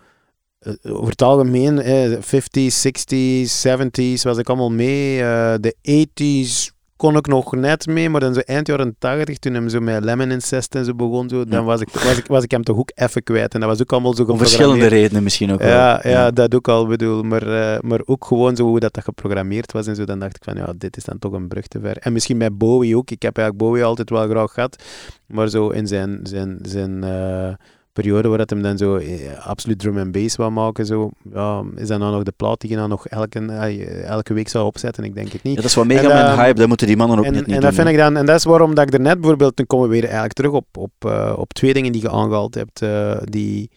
eh, 0.59 0.73
Over 0.83 1.09
het 1.09 1.21
algemeen, 1.21 1.79
eh, 1.81 2.11
50s, 2.11 2.81
60s, 2.87 3.61
70s 3.67 4.21
was 4.23 4.37
ik 4.37 4.47
allemaal 4.49 4.71
mee. 4.71 5.21
Eh, 5.21 5.53
de 5.59 5.75
80s 5.81 6.71
kon 7.01 7.15
ik 7.15 7.27
nog 7.27 7.55
net 7.55 7.87
mee, 7.87 8.09
maar 8.09 8.21
dan 8.21 8.33
zo 8.33 8.39
eind 8.39 8.67
jaren 8.67 8.95
80, 8.99 9.37
toen 9.37 9.53
hem 9.53 9.69
zo 9.69 9.79
met 9.79 10.03
Lemon 10.03 10.31
Incest 10.31 10.75
en 10.75 10.85
zo 10.85 10.93
begon, 10.93 11.29
zo, 11.29 11.45
dan 11.45 11.65
was, 11.65 11.81
ik, 11.81 11.89
was, 11.89 12.17
ik, 12.17 12.27
was 12.27 12.43
ik 12.43 12.51
hem 12.51 12.63
toch 12.63 12.77
ook 12.77 12.91
even 12.95 13.23
kwijt. 13.23 13.53
En 13.53 13.59
dat 13.59 13.69
was 13.69 13.81
ook 13.81 13.91
allemaal 13.91 14.13
zo 14.13 14.35
verschillende 14.35 14.87
redenen 14.87 15.23
misschien 15.23 15.51
ook 15.51 15.59
wel. 15.59 15.69
Ja, 15.69 15.99
ja, 16.03 16.31
dat 16.31 16.55
ook 16.55 16.67
al 16.67 16.87
bedoel. 16.87 17.23
Maar, 17.23 17.73
eh, 17.73 17.79
maar 17.79 17.99
ook 18.05 18.25
gewoon 18.25 18.55
zo 18.55 18.63
hoe 18.63 18.79
dat, 18.79 18.93
dat 18.93 19.03
geprogrammeerd 19.03 19.71
was 19.71 19.87
en 19.87 19.95
zo. 19.95 20.03
Dan 20.03 20.19
dacht 20.19 20.35
ik 20.35 20.43
van 20.43 20.55
ja, 20.55 20.73
dit 20.77 20.97
is 20.97 21.03
dan 21.03 21.19
toch 21.19 21.31
een 21.31 21.47
brug 21.47 21.67
te 21.67 21.79
ver. 21.79 21.97
En 21.97 22.13
misschien 22.13 22.37
bij 22.37 22.53
Bowie 22.53 22.97
ook. 22.97 23.11
Ik 23.11 23.21
heb 23.21 23.37
eigenlijk 23.37 23.67
Bowie 23.67 23.83
altijd 23.83 24.09
wel 24.09 24.27
graag 24.27 24.51
gehad. 24.51 24.83
Maar 25.27 25.49
zo 25.49 25.69
in 25.69 25.87
zijn, 25.87 26.19
zijn, 26.23 26.59
zijn 26.61 27.03
eh, 27.03 27.53
periode 27.93 28.27
waar 28.27 28.37
dat 28.37 28.49
hem 28.49 28.61
dan 28.61 28.77
zo 28.77 28.95
eh, 28.95 29.47
absoluut 29.47 29.79
drum 29.79 29.97
en 29.97 30.11
bass 30.11 30.35
wou 30.35 30.51
maken, 30.51 30.85
zo, 30.85 31.09
ja, 31.33 31.63
is 31.75 31.87
dat 31.87 31.99
nou 31.99 32.13
nog 32.13 32.23
de 32.23 32.33
plaat 32.35 32.61
die 32.61 32.69
je 32.69 32.75
dan 32.75 32.89
nog 32.89 33.07
elke, 33.07 33.39
eh, 33.39 34.03
elke 34.03 34.33
week 34.33 34.47
zou 34.47 34.65
opzetten? 34.65 35.03
Ik 35.03 35.15
denk 35.15 35.31
het 35.31 35.43
niet. 35.43 35.55
Ja, 35.55 35.61
dat 35.61 35.69
is 35.69 35.75
wel 35.75 35.85
mega 35.85 36.01
En, 36.01 36.07
mijn 36.07 36.39
hype, 36.39 36.59
dat 36.59 36.67
moeten 36.67 36.87
die 36.87 36.97
mannen 36.97 37.19
ook 37.19 37.25
En, 37.25 37.31
net 37.31 37.45
niet 37.45 37.55
en 37.55 37.61
doen. 37.61 37.69
dat 37.69 37.79
vind 37.79 37.87
ik 37.87 37.97
dan, 37.97 38.17
en 38.17 38.25
dat 38.25 38.35
is 38.35 38.43
waarom 38.43 38.75
dat 38.75 38.87
ik 38.87 38.93
er 38.93 38.99
net 38.99 39.19
bijvoorbeeld, 39.19 39.57
dan 39.57 39.65
komen 39.65 39.87
we 39.87 39.93
weer 39.93 40.03
eigenlijk 40.03 40.33
terug 40.33 40.51
op, 40.51 40.77
op, 40.77 40.91
eh, 40.99 41.33
op 41.37 41.53
twee 41.53 41.73
dingen 41.73 41.91
die 41.91 42.01
je 42.01 42.09
aangehaald 42.09 42.55
hebt. 42.55 42.79
die, 43.31 43.69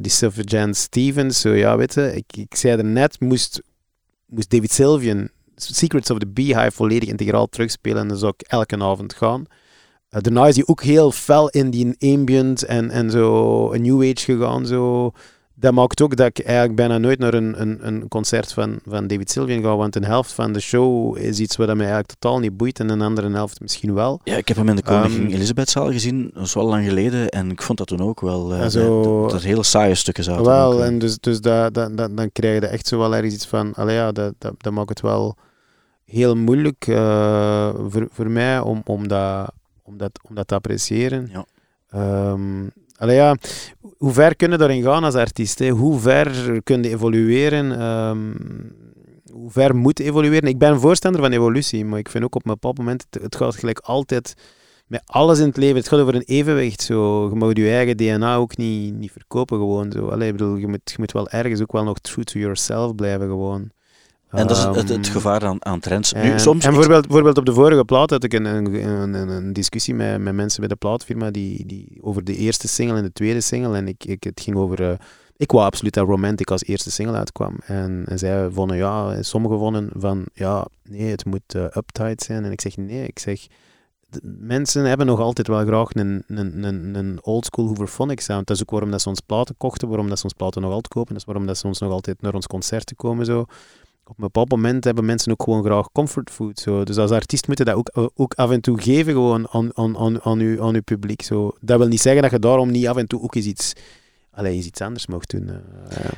die 0.00 0.10
Sylvain 0.10 0.74
Stevens, 0.74 1.40
zo 1.40 1.50
ja, 1.50 1.76
weet 1.76 1.94
je, 1.94 2.14
ik, 2.14 2.36
ik 2.36 2.54
zei 2.54 2.78
er 2.78 2.84
net, 2.84 3.20
moest, 3.20 3.62
moest 4.26 4.50
David 4.50 4.72
Sylvian 4.72 5.28
Secrets 5.62 6.10
of 6.10 6.18
the 6.18 6.26
Beehive 6.26 6.70
volledig 6.70 7.08
integraal 7.08 7.46
terugspelen 7.46 8.02
en 8.02 8.08
dan 8.08 8.16
zou 8.16 8.32
ik 8.36 8.46
elke 8.46 8.78
avond 8.78 9.14
gaan. 9.14 9.46
Eh, 10.10 10.20
daarna 10.20 10.46
is 10.46 10.54
hij 10.56 10.64
ook 10.66 10.82
heel 10.82 11.10
fel 11.10 11.48
in 11.48 11.70
die 11.70 11.94
ambient 11.98 12.62
en, 12.64 12.90
en 12.90 13.10
zo 13.10 13.72
een 13.72 13.82
new 13.82 14.02
age 14.02 14.24
gegaan, 14.24 14.66
zo 14.66 15.12
dat 15.54 15.72
maakt 15.72 16.02
ook 16.02 16.16
dat 16.16 16.26
ik 16.26 16.38
eigenlijk 16.44 16.76
bijna 16.76 16.98
nooit 16.98 17.18
naar 17.18 17.34
een, 17.34 17.60
een, 17.60 17.86
een 17.86 18.08
concert 18.08 18.52
van, 18.52 18.78
van 18.86 19.06
David 19.06 19.30
Sylvian 19.30 19.62
ga, 19.62 19.76
want 19.76 19.96
een 19.96 20.04
helft 20.04 20.32
van 20.32 20.52
de 20.52 20.60
show 20.60 21.16
is 21.16 21.38
iets 21.38 21.56
wat 21.56 21.66
mij 21.66 21.76
eigenlijk 21.76 22.12
totaal 22.18 22.38
niet 22.38 22.56
boeit 22.56 22.80
en 22.80 22.88
een 22.88 23.00
andere 23.02 23.30
helft 23.30 23.60
misschien 23.60 23.94
wel. 23.94 24.20
Ja, 24.24 24.36
ik 24.36 24.48
heb 24.48 24.56
hem 24.56 24.68
in 24.68 24.76
de 24.76 24.82
Koningin 24.82 25.24
Ehm, 25.26 25.34
Elisabethzaal 25.34 25.90
gezien, 25.90 26.30
dat 26.34 26.42
is 26.46 26.54
wel 26.54 26.64
lang 26.64 26.84
geleden, 26.86 27.28
en 27.28 27.50
ik 27.50 27.62
vond 27.62 27.78
dat 27.78 27.86
toen 27.86 28.00
ook 28.02 28.20
wel, 28.20 28.70
zo- 28.70 29.02
dat, 29.02 29.30
dat 29.30 29.40
er 29.40 29.46
hele 29.46 29.62
saaie 29.62 29.94
stukken 29.94 30.24
zaten. 30.24 30.44
Wel, 30.44 30.80
eh. 30.80 30.86
en 30.86 30.98
dus, 30.98 31.18
dus 31.18 31.40
dat, 31.40 31.74
dat, 31.74 31.96
dat, 31.96 32.16
dan 32.16 32.32
krijg 32.32 32.60
je 32.60 32.66
echt 32.66 32.86
zo 32.86 32.98
wel 32.98 33.14
ergens 33.14 33.34
iets 33.34 33.46
van, 33.46 33.74
allee 33.74 33.94
ja, 33.94 34.12
dat, 34.12 34.34
dat, 34.38 34.54
dat 34.56 34.72
maakt 34.72 34.88
het 34.88 35.00
wel 35.00 35.36
heel 36.04 36.36
moeilijk 36.36 36.86
eh, 36.86 37.68
voor, 37.88 38.08
voor 38.12 38.30
mij 38.30 38.60
om, 38.60 38.82
om, 38.84 39.08
dat, 39.08 39.52
om, 39.90 39.98
dat, 39.98 40.20
om 40.28 40.34
dat 40.34 40.48
te 40.48 40.54
appreciëren. 40.54 41.28
Ja. 41.32 41.46
Ehm, 41.88 42.68
allee 42.96 43.16
ja, 43.16 43.36
hoe 43.96 44.12
ver 44.12 44.36
kun 44.36 44.50
je 44.50 44.56
daarin 44.56 44.82
gaan 44.82 45.04
als 45.04 45.14
artiest? 45.14 45.58
Hè? 45.58 45.68
Hoe 45.68 45.98
ver 45.98 46.60
kun 46.62 46.82
je 46.82 46.88
evolueren? 46.88 47.78
Ehm, 47.78 48.32
hoe 49.32 49.50
ver 49.50 49.76
moet 49.76 49.98
je 49.98 50.04
evolueren? 50.04 50.48
Ik 50.48 50.58
ben 50.58 50.80
voorstander 50.80 51.20
van 51.20 51.32
evolutie, 51.32 51.84
maar 51.84 51.98
ik 51.98 52.08
vind 52.08 52.24
ook 52.24 52.34
op 52.34 52.46
een 52.46 52.52
bepaald 52.52 52.78
moment, 52.78 53.06
het, 53.10 53.22
het 53.22 53.36
gaat 53.36 53.56
gelijk 53.56 53.78
altijd 53.78 54.34
met 54.86 55.02
alles 55.06 55.38
in 55.38 55.46
het 55.46 55.56
leven, 55.56 55.76
het 55.76 55.88
gaat 55.88 56.00
over 56.00 56.14
een 56.14 56.22
evenwicht. 56.26 56.82
Zo. 56.82 57.28
Je 57.28 57.34
mag 57.34 57.56
je 57.56 57.70
eigen 57.70 57.96
DNA 57.96 58.36
ook 58.36 58.56
niet, 58.56 58.94
niet 58.94 59.12
verkopen 59.12 59.58
gewoon. 59.58 59.92
Zo. 59.92 60.08
Allee, 60.08 60.28
ik 60.28 60.36
bedoel, 60.36 60.56
je, 60.56 60.66
moet, 60.66 60.80
je 60.84 60.96
moet 60.98 61.12
wel 61.12 61.28
ergens 61.28 61.60
ook 61.60 61.72
wel 61.72 61.84
nog 61.84 61.98
true 61.98 62.24
to 62.24 62.38
yourself 62.38 62.94
blijven 62.94 63.26
gewoon. 63.26 63.70
En 64.30 64.46
dat 64.46 64.56
is 64.56 64.62
het, 64.62 64.74
het, 64.74 64.88
het 64.88 65.06
Ehm, 65.06 65.12
gevaar 65.12 65.44
aan, 65.44 65.64
aan 65.64 65.80
trends. 65.80 66.12
en, 66.12 66.30
nu, 66.30 66.38
soms, 66.38 66.64
en 66.64 66.70
bijvoorbeeld, 66.70 67.02
bijvoorbeeld 67.06 67.38
op 67.38 67.46
de 67.46 67.52
vorige 67.52 67.84
plaat 67.84 68.10
had 68.10 68.24
ik 68.24 68.32
een, 68.32 68.44
een, 68.44 69.14
een, 69.14 69.52
discussie 69.52 69.94
met, 69.94 70.20
met 70.20 70.34
mensen 70.34 70.60
bij 70.60 70.68
de 70.68 70.76
plaatfirma 70.76 71.30
die, 71.30 71.66
die, 71.66 71.98
over 72.00 72.24
de 72.24 72.36
eerste 72.36 72.68
single 72.68 72.96
en 72.96 73.02
de 73.02 73.12
tweede 73.12 73.40
single. 73.40 73.76
En 73.76 73.88
ik, 73.88 74.04
ik, 74.04 74.24
het 74.24 74.40
ging 74.40 74.56
over... 74.56 74.90
eh, 74.90 74.98
ik 75.36 75.50
wou 75.52 75.64
absoluut 75.64 75.94
dat 75.94 76.06
Romantic 76.06 76.50
als 76.50 76.64
eerste 76.64 76.90
single 76.90 77.16
uitkwam. 77.16 77.56
En, 77.64 78.02
en 78.08 78.18
zij 78.18 78.50
vonden, 78.50 78.76
ja, 78.76 79.22
sommigen 79.22 79.58
vonden 79.58 79.90
van, 79.96 80.24
ja, 80.34 80.66
nee, 80.88 81.10
het 81.10 81.24
moet 81.24 81.54
eh, 81.54 81.62
uptight 81.62 82.22
zijn. 82.22 82.44
En 82.44 82.52
ik 82.52 82.60
zeg, 82.60 82.76
nee, 82.76 83.06
ik 83.06 83.18
zeg, 83.18 83.46
de- 84.08 84.20
mensen 84.40 84.84
hebben 84.84 85.06
nog 85.06 85.20
altijd 85.20 85.46
wel 85.46 85.64
graag 85.66 85.94
een, 85.94 86.24
een, 86.26 86.64
een, 86.64 86.94
een 86.94 87.18
oldschool 87.22 87.66
Hooverphonic 87.66 88.20
sound. 88.20 88.46
Dat 88.46 88.56
is 88.56 88.62
ook 88.62 88.70
waarom 88.70 88.90
dat 88.90 89.00
ze 89.00 89.08
ons 89.08 89.20
platen 89.20 89.54
kochten, 89.58 89.88
waarom 89.88 90.08
dat 90.08 90.18
ze 90.18 90.24
ons 90.24 90.32
platen 90.34 90.62
nog 90.62 90.70
altijd 90.72 90.92
kopen. 90.92 91.08
Dat 91.12 91.18
is 91.20 91.24
waarom 91.26 91.46
dat 91.46 91.58
ze 91.58 91.66
ons 91.66 91.78
nog 91.78 91.92
altijd 91.92 92.22
naar 92.22 92.34
ons 92.34 92.46
concerten 92.46 92.96
komen, 92.96 93.26
zo 93.26 93.44
op 94.10 94.16
een 94.18 94.24
bepaald 94.24 94.50
moment 94.50 94.84
hebben 94.84 95.04
mensen 95.04 95.32
ook 95.32 95.42
gewoon 95.42 95.64
graag 95.64 95.92
comfortfood. 95.92 96.58
Zo. 96.58 96.84
Dus 96.84 96.96
als 96.96 97.10
artiest 97.10 97.48
moet 97.48 97.58
je 97.58 97.64
dat 97.64 97.74
ook, 97.74 98.10
ook 98.14 98.34
af 98.34 98.50
en 98.50 98.60
toe 98.60 98.80
geven 98.80 99.12
gewoon 99.12 99.48
aan, 99.50 99.76
aan, 99.76 99.98
aan, 99.98 100.22
aan, 100.22 100.38
uw, 100.38 100.62
aan 100.62 100.74
uw 100.74 100.82
publiek. 100.82 101.22
Zo. 101.22 101.52
Dat 101.60 101.78
wil 101.78 101.88
niet 101.88 102.00
zeggen 102.00 102.22
dat 102.22 102.30
je 102.30 102.38
daarom 102.38 102.70
niet 102.70 102.88
af 102.88 102.96
en 102.96 103.06
toe 103.06 103.22
ook 103.22 103.34
eens 103.34 103.46
iets, 103.46 103.72
allee, 104.32 104.54
eens 104.54 104.66
iets 104.66 104.80
anders 104.80 105.06
mag 105.06 105.26
doen. 105.26 105.48
eh. 105.48 105.54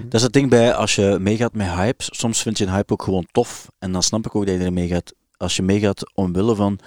Dat 0.03 0.15
is 0.15 0.23
het 0.23 0.33
ding 0.33 0.51
bij 0.51 0.75
als 0.75 0.95
je 0.95 1.17
meegaat 1.21 1.55
met 1.55 1.67
hype. 1.67 2.05
Soms 2.07 2.43
vind 2.43 2.59
je 2.59 2.65
een 2.67 2.73
hype 2.73 2.93
ook 2.93 3.03
gewoon 3.03 3.27
tof. 3.33 3.71
En 3.79 3.93
dan 3.93 4.03
snap 4.03 4.27
ik 4.27 4.35
ook 4.35 4.47
dat 4.47 4.55
je 4.55 4.65
er 4.65 4.73
meegaat. 4.73 5.13
Als 5.37 5.57
je 5.57 5.63
meegaat 5.63 6.13
omwille 6.15 6.55
van 6.55 6.79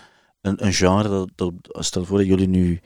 een, 0.42 0.66
een 0.66 0.74
genre. 0.74 1.10
Dat, 1.10 1.30
dat, 1.36 1.54
stel 1.86 2.06
voor 2.06 2.18
dat 2.18 2.28
jullie 2.28 2.48
nu. 2.48 2.82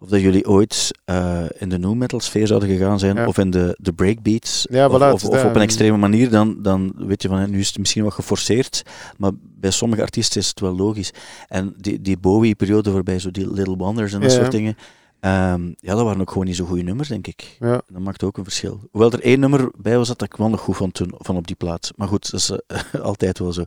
Of 0.00 0.08
dat 0.08 0.20
jullie 0.20 0.48
ooit 0.48 0.90
eh, 1.04 1.42
in 1.58 1.68
de 1.68 1.78
nu 1.78 1.94
metal 1.94 2.20
sfeer 2.20 2.46
zouden 2.46 2.68
gegaan 2.68 2.98
zijn. 2.98 3.16
Ja. 3.16 3.26
Of 3.26 3.38
in 3.38 3.50
de, 3.50 3.76
de 3.80 3.92
breakbeats. 3.92 4.66
Ja, 4.70 4.88
of, 4.88 5.22
voilà, 5.22 5.26
op 5.44 5.54
een 5.54 5.60
extreme 5.60 5.96
manier. 5.96 6.30
Dan, 6.30 6.62
dan 6.62 6.92
weet 6.96 7.22
je 7.22 7.28
van 7.28 7.50
nu 7.50 7.58
is 7.58 7.68
het 7.68 7.78
misschien 7.78 8.04
wat 8.04 8.12
geforceerd. 8.12 8.82
Maar 9.18 9.30
bij 9.42 9.70
sommige 9.70 10.02
artiesten 10.02 10.40
is 10.40 10.48
het 10.48 10.60
wel 10.60 10.76
logisch. 10.76 11.10
En 11.48 11.74
die, 11.76 12.00
die 12.00 12.18
Bowie-periode 12.18 12.90
voorbij, 12.90 13.18
zo 13.18 13.30
die 13.30 13.52
Little 13.52 13.76
Wonders 13.76 14.12
en 14.12 14.20
dat 14.20 14.32
Ja. 14.32 14.38
soort 14.38 14.50
dingen. 14.50 14.76
ehm, 15.20 15.66
ja, 15.76 15.94
dat 15.94 16.04
waren 16.04 16.20
ook 16.20 16.30
gewoon 16.30 16.46
niet 16.46 16.56
zo 16.56 16.64
goede 16.64 16.82
nummers, 16.82 17.08
denk 17.08 17.26
ik. 17.26 17.56
Ja. 17.60 17.82
Dat 17.88 18.02
maakt 18.02 18.22
ook 18.22 18.36
een 18.38 18.44
verschil. 18.44 18.80
Hoewel 18.90 19.12
er 19.12 19.20
één 19.22 19.40
nummer 19.40 19.70
bij 19.76 19.96
was 19.96 20.08
dat 20.08 20.22
ik 20.22 20.36
wel 20.36 20.48
nog 20.48 20.60
goed 20.60 20.76
vond 20.76 20.94
toen, 20.94 21.12
van 21.18 21.36
op 21.36 21.46
die 21.46 21.56
plaats. 21.56 21.92
Maar 21.96 22.08
goed, 22.08 22.30
dat 22.30 22.40
is 22.40 22.50
eh, 22.66 23.00
altijd 23.10 23.38
wel 23.38 23.52
zo. 23.52 23.64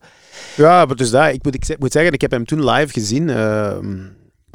Ja, 0.55 0.85
maar 0.85 0.95
dus 0.95 1.09
dat, 1.09 1.33
ik 1.33 1.43
moet, 1.43 1.69
ik 1.69 1.79
moet 1.79 1.91
zeggen, 1.91 2.13
ik 2.13 2.21
heb 2.21 2.31
hem 2.31 2.45
toen 2.45 2.65
live 2.69 2.93
gezien. 2.93 3.29
ehm, 3.29 3.97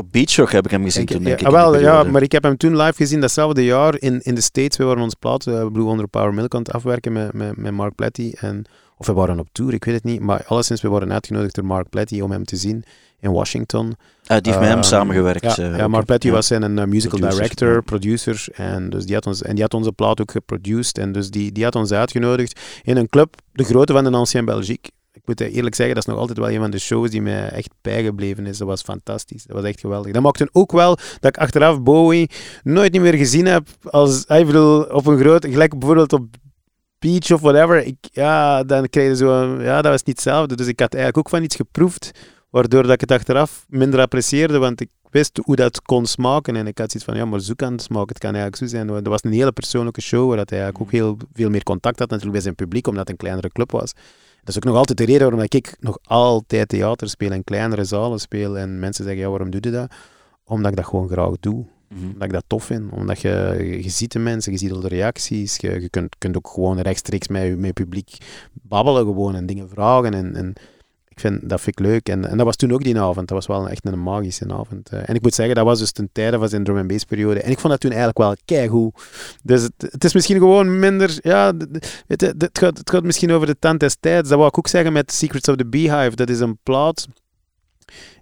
Op 0.00 0.12
Beach 0.12 0.36
Rock 0.36 0.52
heb 0.52 0.64
ik 0.64 0.70
hem 0.70 0.82
gezien 0.84 1.02
Ik- 1.02 1.08
toen, 1.08 1.20
ja, 1.20 1.24
denk 1.24 1.40
ik. 1.40 1.46
in 1.46 1.52
die 1.52 1.58
wel, 1.58 1.78
ja, 1.78 2.02
maar 2.02 2.22
ik 2.22 2.32
heb 2.32 2.42
hem 2.42 2.56
toen 2.56 2.76
live 2.76 2.94
gezien 2.94 3.20
datzelfde 3.20 3.64
jaar 3.64 4.00
in, 4.00 4.20
in 4.22 4.34
de 4.34 4.40
States. 4.40 4.76
We 4.76 4.84
waren 4.84 5.02
ons 5.02 5.14
plaat, 5.14 5.46
eh, 5.46 5.66
Blue 5.72 5.90
Under 5.90 6.08
Power 6.08 6.34
Milk 6.34 6.54
aan 6.54 6.60
het 6.62 6.72
afwerken 6.72 7.12
met, 7.12 7.32
met, 7.32 7.56
met 7.56 7.72
Mark 7.72 7.94
Platty. 7.94 8.32
En, 8.36 8.64
of 8.96 9.06
we 9.06 9.12
waren 9.12 9.38
op 9.38 9.48
tour, 9.52 9.72
ik 9.74 9.84
weet 9.84 9.94
het 9.94 10.04
niet. 10.04 10.20
Maar 10.20 10.44
alleszins, 10.46 10.80
we 10.82 10.88
waren 10.88 11.12
uitgenodigd 11.12 11.54
door 11.54 11.64
Mark 11.64 11.88
Platty 11.88 12.20
om 12.20 12.30
hem 12.30 12.44
te 12.44 12.56
zien 12.56 12.84
in 13.20 13.32
Washington. 13.32 13.84
Ah, 14.26 14.36
die 14.40 14.52
heeft 14.52 14.58
met 14.58 14.68
hem 14.68 14.78
Ehm, 14.78 14.82
samengewerkt. 14.82 15.42
Ja, 15.56 15.56
eh, 15.56 15.76
ja 15.76 15.88
Mark 15.88 16.04
Platty 16.04 16.26
ja. 16.26 16.32
was 16.32 16.46
zijn 16.46 16.62
een 16.62 16.78
eh, 16.78 16.84
musical 16.86 17.18
Producer, 17.18 17.42
director, 17.42 17.72
ja. 17.74 17.80
producer. 17.80 18.46
En, 18.52 18.90
dus 18.90 19.04
die 19.04 19.14
had 19.14 19.26
ons, 19.26 19.42
en 19.42 19.54
die 19.54 19.62
had 19.62 19.74
onze 19.74 19.92
plaat 19.92 20.20
ook 20.20 20.30
geproduced. 20.30 20.98
En 20.98 21.12
dus 21.12 21.30
die, 21.30 21.52
die 21.52 21.64
had 21.64 21.74
ons 21.74 21.92
uitgenodigd 21.92 22.60
in 22.82 22.96
een 22.96 23.08
club, 23.08 23.34
de 23.52 23.64
grote 23.64 23.92
van 23.92 24.04
de 24.04 24.10
Ancien 24.10 24.44
Belgique. 24.44 24.90
Ik 25.28 25.38
moet 25.40 25.52
eerlijk 25.54 25.74
zeggen, 25.74 25.94
dat 25.94 26.04
is 26.06 26.10
nog 26.10 26.20
altijd 26.20 26.38
wel 26.38 26.50
een 26.50 26.60
van 26.60 26.70
de 26.70 26.78
shows 26.78 27.10
die 27.10 27.22
mij 27.22 27.48
echt 27.48 27.70
bijgebleven 27.80 28.46
is. 28.46 28.58
Dat 28.58 28.68
was 28.68 28.82
fantastisch. 28.82 29.44
Dat 29.44 29.56
was 29.56 29.64
echt 29.64 29.80
geweldig. 29.80 30.12
Dat 30.12 30.22
maakte 30.22 30.48
ook 30.52 30.72
wel 30.72 30.94
dat 30.94 31.24
ik 31.24 31.38
achteraf 31.38 31.82
Bowie 31.82 32.30
nooit 32.62 32.92
niet 32.92 33.00
meer 33.00 33.14
gezien 33.14 33.46
heb. 33.46 33.68
Als, 33.82 34.24
ik 34.24 34.46
bedoel, 34.46 34.82
op 34.82 35.06
een 35.06 35.18
grote, 35.18 35.50
gelijk 35.50 35.78
bijvoorbeeld 35.78 36.12
op 36.12 36.26
Beach 36.98 37.30
of 37.30 37.40
whatever. 37.40 37.84
Ik, 37.84 37.96
ja, 38.00 38.64
dan 38.64 38.88
kreeg 38.88 39.08
je 39.08 39.16
zo, 39.16 39.62
ja, 39.62 39.82
dat 39.82 39.92
was 39.92 40.02
niet 40.02 40.16
hetzelfde. 40.16 40.56
Dus 40.56 40.66
ik 40.66 40.80
had 40.80 40.94
eigenlijk 40.94 41.26
ook 41.26 41.34
van 41.34 41.42
iets 41.42 41.56
geproefd, 41.56 42.10
waardoor 42.50 42.82
dat 42.82 42.92
ik 42.92 43.00
het 43.00 43.12
achteraf 43.12 43.66
minder 43.68 44.00
apprecieerde, 44.00 44.58
want 44.58 44.80
ik 44.80 44.88
wist 45.10 45.40
hoe 45.42 45.56
dat 45.56 45.82
kon 45.82 46.06
smaken. 46.06 46.56
En 46.56 46.66
ik 46.66 46.78
had 46.78 46.90
zoiets 46.90 47.10
van, 47.10 47.18
ja, 47.18 47.24
maar 47.24 47.40
zo 47.40 47.52
kan 47.56 47.72
het 47.72 47.82
smaken. 47.82 48.08
Het 48.08 48.18
kan 48.18 48.34
eigenlijk 48.34 48.62
zo 48.62 48.66
zijn. 48.66 48.86
Dat 48.86 49.06
was 49.06 49.24
een 49.24 49.32
hele 49.32 49.52
persoonlijke 49.52 50.00
show, 50.00 50.28
waar 50.28 50.36
dat 50.36 50.50
hij 50.50 50.60
eigenlijk 50.60 50.88
ook 50.88 51.00
heel 51.00 51.16
veel 51.32 51.50
meer 51.50 51.62
contact 51.62 51.98
had 51.98 52.08
natuurlijk 52.08 52.34
bij 52.34 52.42
zijn 52.42 52.54
publiek, 52.54 52.86
omdat 52.86 53.02
het 53.02 53.10
een 53.10 53.16
kleinere 53.16 53.48
club 53.48 53.70
was. 53.70 53.92
Dat 54.48 54.56
is 54.56 54.62
ook 54.62 54.72
nog 54.72 54.80
altijd 54.80 54.98
de 54.98 55.04
reden 55.04 55.30
waarom 55.30 55.46
ik 55.48 55.76
nog 55.80 55.98
altijd 56.02 56.68
theater 56.68 57.08
speel 57.08 57.30
en 57.30 57.44
kleinere 57.44 57.84
zalen 57.84 58.18
speel. 58.18 58.58
En 58.58 58.78
mensen 58.78 59.04
zeggen, 59.04 59.22
ja, 59.22 59.28
waarom 59.28 59.50
doe 59.50 59.60
je 59.64 59.70
dat? 59.70 59.90
Omdat 60.44 60.70
ik 60.70 60.76
dat 60.76 60.86
gewoon 60.86 61.08
graag 61.08 61.34
doe. 61.40 61.64
Mhm. 61.88 62.04
Omdat 62.06 62.22
ik 62.22 62.32
dat 62.32 62.44
tof 62.46 62.64
vind. 62.64 62.92
Omdat 62.92 63.20
je, 63.20 63.56
je 63.82 63.88
ziet 63.88 64.12
de 64.12 64.18
mensen, 64.18 64.52
je 64.52 64.58
ziet 64.58 64.72
al 64.72 64.80
de 64.80 64.88
reacties. 64.88 65.56
Je, 65.56 65.80
je 65.80 65.88
kunt, 65.88 66.16
kunt 66.18 66.36
ook 66.36 66.48
gewoon 66.48 66.78
rechtstreeks 66.78 67.28
met 67.28 67.42
je, 67.42 67.56
met 67.56 67.66
je 67.66 67.72
publiek 67.72 68.16
babbelen 68.52 69.04
gewoon 69.04 69.34
en 69.34 69.46
dingen 69.46 69.68
vragen. 69.68 70.14
En, 70.14 70.36
en 70.36 70.52
ik 71.18 71.24
vind, 71.30 71.48
dat 71.48 71.60
vind 71.60 71.80
ik 71.80 71.86
leuk. 71.86 72.08
En, 72.08 72.24
en 72.28 72.36
dat 72.36 72.46
was 72.46 72.56
toen 72.56 72.72
ook 72.72 72.82
die 72.82 73.00
avond. 73.00 73.28
Dat 73.28 73.36
was 73.36 73.46
wel 73.46 73.68
echt 73.68 73.86
een 73.86 74.02
magische 74.02 74.52
avond. 74.52 74.88
Eh, 74.88 75.08
En 75.08 75.14
ik 75.14 75.22
moet 75.22 75.34
zeggen, 75.34 75.54
dat 75.54 75.64
was 75.64 75.78
dus 75.78 75.92
ten 75.92 76.08
tijde 76.12 76.38
van 76.38 76.48
zijn 76.48 76.64
drum 76.64 76.76
and 76.76 76.86
bass 76.86 77.04
periode. 77.04 77.40
En 77.40 77.50
ik 77.50 77.58
vond 77.58 77.72
dat 77.72 77.80
toen 77.80 77.90
eigenlijk 77.90 78.18
wel 78.18 78.34
keigoed. 78.44 79.02
Dus 79.42 79.62
het, 79.62 79.72
het 79.78 80.04
is 80.04 80.14
misschien 80.14 80.38
gewoon 80.38 80.78
minder... 80.78 81.18
Ja, 81.22 81.52
weet 82.06 82.20
het, 82.20 82.48
gaat, 82.52 82.78
het 82.78 82.90
gaat 82.90 83.02
misschien 83.02 83.32
over 83.32 83.46
de 83.46 83.58
tand 83.58 83.80
des 83.80 83.96
tijds. 84.00 84.28
Dat 84.28 84.38
wou 84.38 84.48
ik 84.48 84.58
ook 84.58 84.68
zeggen 84.68 84.92
met 84.92 85.12
Secrets 85.12 85.48
of 85.48 85.56
the 85.56 85.66
Beehive. 85.66 86.16
Dat 86.16 86.30
is 86.30 86.40
een 86.40 86.58
plaat 86.62 87.06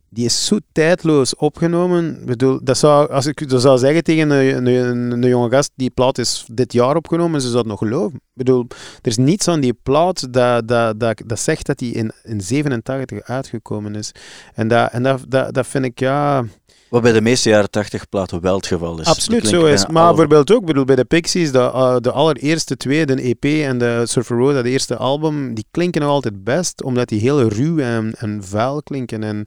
die 0.09 0.25
is 0.25 0.47
zo 0.47 0.59
tijdloos 0.73 1.35
opgenomen. 1.37 2.19
Ik 2.21 2.27
bedoel, 2.27 2.61
dat 2.63 2.79
zou, 2.79 3.11
als 3.11 3.27
ik 3.27 3.49
dat 3.49 3.61
zou 3.61 3.79
zeggen 3.79 4.05
tegen 4.05 4.31
een, 4.31 4.67
een, 4.67 5.11
een 5.13 5.29
jonge 5.29 5.51
gast, 5.51 5.71
die 5.75 5.91
plaat 5.91 6.19
is 6.19 6.45
dit 6.53 6.73
jaar 6.73 6.97
opgenomen, 6.97 7.41
ze 7.41 7.47
zou 7.47 7.59
het 7.59 7.67
nog 7.67 7.79
geloven. 7.79 8.17
Ik 8.17 8.23
bedoel, 8.33 8.67
er 9.03 9.11
is 9.11 9.17
niets 9.17 9.49
aan 9.49 9.61
die 9.61 9.79
plaat 9.83 10.33
dat, 10.33 10.69
dat, 10.69 11.01
dat, 11.01 11.23
dat 11.27 11.41
zegt 11.41 11.67
dat 11.67 11.79
die 11.79 11.93
in, 11.95 12.13
in 12.23 12.41
87 12.41 13.23
uitgekomen 13.23 13.95
is. 13.95 14.13
En 14.55 14.69
dat, 14.69 14.91
en 14.93 15.03
dat, 15.03 15.25
dat, 15.29 15.55
dat 15.55 15.67
vind 15.67 15.85
ik, 15.85 15.99
ja... 15.99 16.45
Wat 16.91 17.03
bij 17.03 17.13
de 17.13 17.21
meeste 17.21 17.49
jaren 17.49 17.71
80 17.71 18.09
platen 18.09 18.41
wel 18.41 18.57
het 18.57 18.67
geval 18.67 19.01
is. 19.01 19.07
Absoluut 19.07 19.49
zo 19.49 19.65
is. 19.65 19.87
Maar 19.87 20.03
alle- 20.03 20.09
bijvoorbeeld 20.09 20.53
ook, 20.53 20.65
bedoel, 20.65 20.85
bij 20.85 20.97
de 20.97 21.05
Pixies, 21.05 21.53
de, 21.53 21.59
uh, 21.59 21.97
de 22.01 22.13
allereerste 22.13 22.77
twee, 22.77 23.07
de 23.07 23.15
EP 23.23 23.45
en 23.45 23.79
de 23.79 24.03
Surfer 24.05 24.37
Road, 24.37 24.55
dat 24.55 24.65
eerste 24.65 24.97
album, 24.97 25.55
die 25.55 25.67
klinken 25.71 26.01
nog 26.01 26.11
altijd 26.11 26.45
best, 26.45 26.83
omdat 26.83 27.09
die 27.09 27.21
heel 27.21 27.49
ruw 27.49 27.79
en, 27.79 28.15
en 28.19 28.45
vuil 28.45 28.83
klinken. 28.83 29.23
En, 29.23 29.47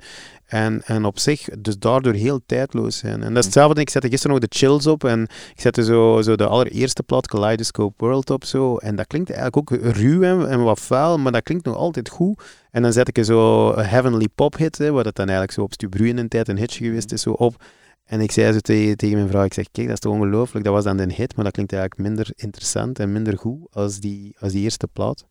en, 0.49 0.81
en 0.85 1.05
op 1.05 1.19
zich, 1.19 1.47
dus 1.59 1.77
daardoor 1.79 2.13
heel 2.13 2.39
tijdloos 2.45 2.97
zijn. 2.97 3.23
En 3.23 3.29
dat 3.29 3.37
is 3.37 3.45
hetzelfde, 3.45 3.81
ik 3.81 3.89
zette 3.89 4.09
gisteren 4.09 4.35
nog 4.35 4.49
de 4.49 4.57
Chills 4.57 4.87
op 4.87 5.03
en 5.03 5.21
ik 5.23 5.61
zette 5.61 5.83
zo, 5.83 6.21
zo 6.21 6.35
de 6.35 6.47
allereerste 6.47 7.03
plaat, 7.03 7.27
Kaleidoscope 7.27 7.93
World, 7.97 8.29
op 8.29 8.45
zo. 8.45 8.77
En 8.77 8.95
dat 8.95 9.07
klinkt 9.07 9.31
eigenlijk 9.31 9.57
ook 9.57 9.79
ruw 9.95 10.21
en, 10.21 10.49
en 10.49 10.63
wat 10.63 10.79
vuil, 10.79 11.17
maar 11.17 11.31
dat 11.31 11.43
klinkt 11.43 11.65
nog 11.65 11.75
altijd 11.75 12.09
goed. 12.09 12.43
En 12.71 12.81
dan 12.81 12.93
zet 12.93 13.07
ik 13.07 13.17
er 13.17 13.23
zo 13.23 13.71
een 13.71 13.85
Heavenly 13.85 14.27
Pop 14.35 14.57
hit, 14.57 14.77
hè, 14.77 14.91
wat 14.91 15.05
het 15.05 15.15
dan 15.15 15.25
eigenlijk 15.25 15.57
zo 15.57 15.61
op 15.61 15.73
Stubru 15.73 16.07
in 16.07 16.17
een 16.17 16.27
tijd 16.27 16.47
een 16.47 16.57
hitje 16.57 16.85
geweest 16.85 17.11
is, 17.11 17.21
zo 17.21 17.31
op. 17.31 17.63
En 18.05 18.21
ik 18.21 18.31
zei 18.31 18.53
zo 18.53 18.59
tegen, 18.59 18.97
tegen 18.97 19.17
mijn 19.17 19.29
vrouw, 19.29 19.43
ik 19.43 19.53
zeg, 19.53 19.65
kijk, 19.71 19.87
dat 19.87 19.95
is 19.95 20.01
toch 20.01 20.13
ongelooflijk, 20.13 20.65
dat 20.65 20.73
was 20.73 20.83
dan 20.83 20.99
een 20.99 21.11
hit, 21.11 21.35
maar 21.35 21.43
dat 21.43 21.53
klinkt 21.53 21.73
eigenlijk 21.73 22.01
minder 22.01 22.27
interessant 22.35 22.99
en 22.99 23.11
minder 23.11 23.37
goed 23.37 23.67
als 23.71 23.99
die, 23.99 24.35
als 24.39 24.51
die 24.51 24.63
eerste 24.63 24.87
plaat. 24.87 25.25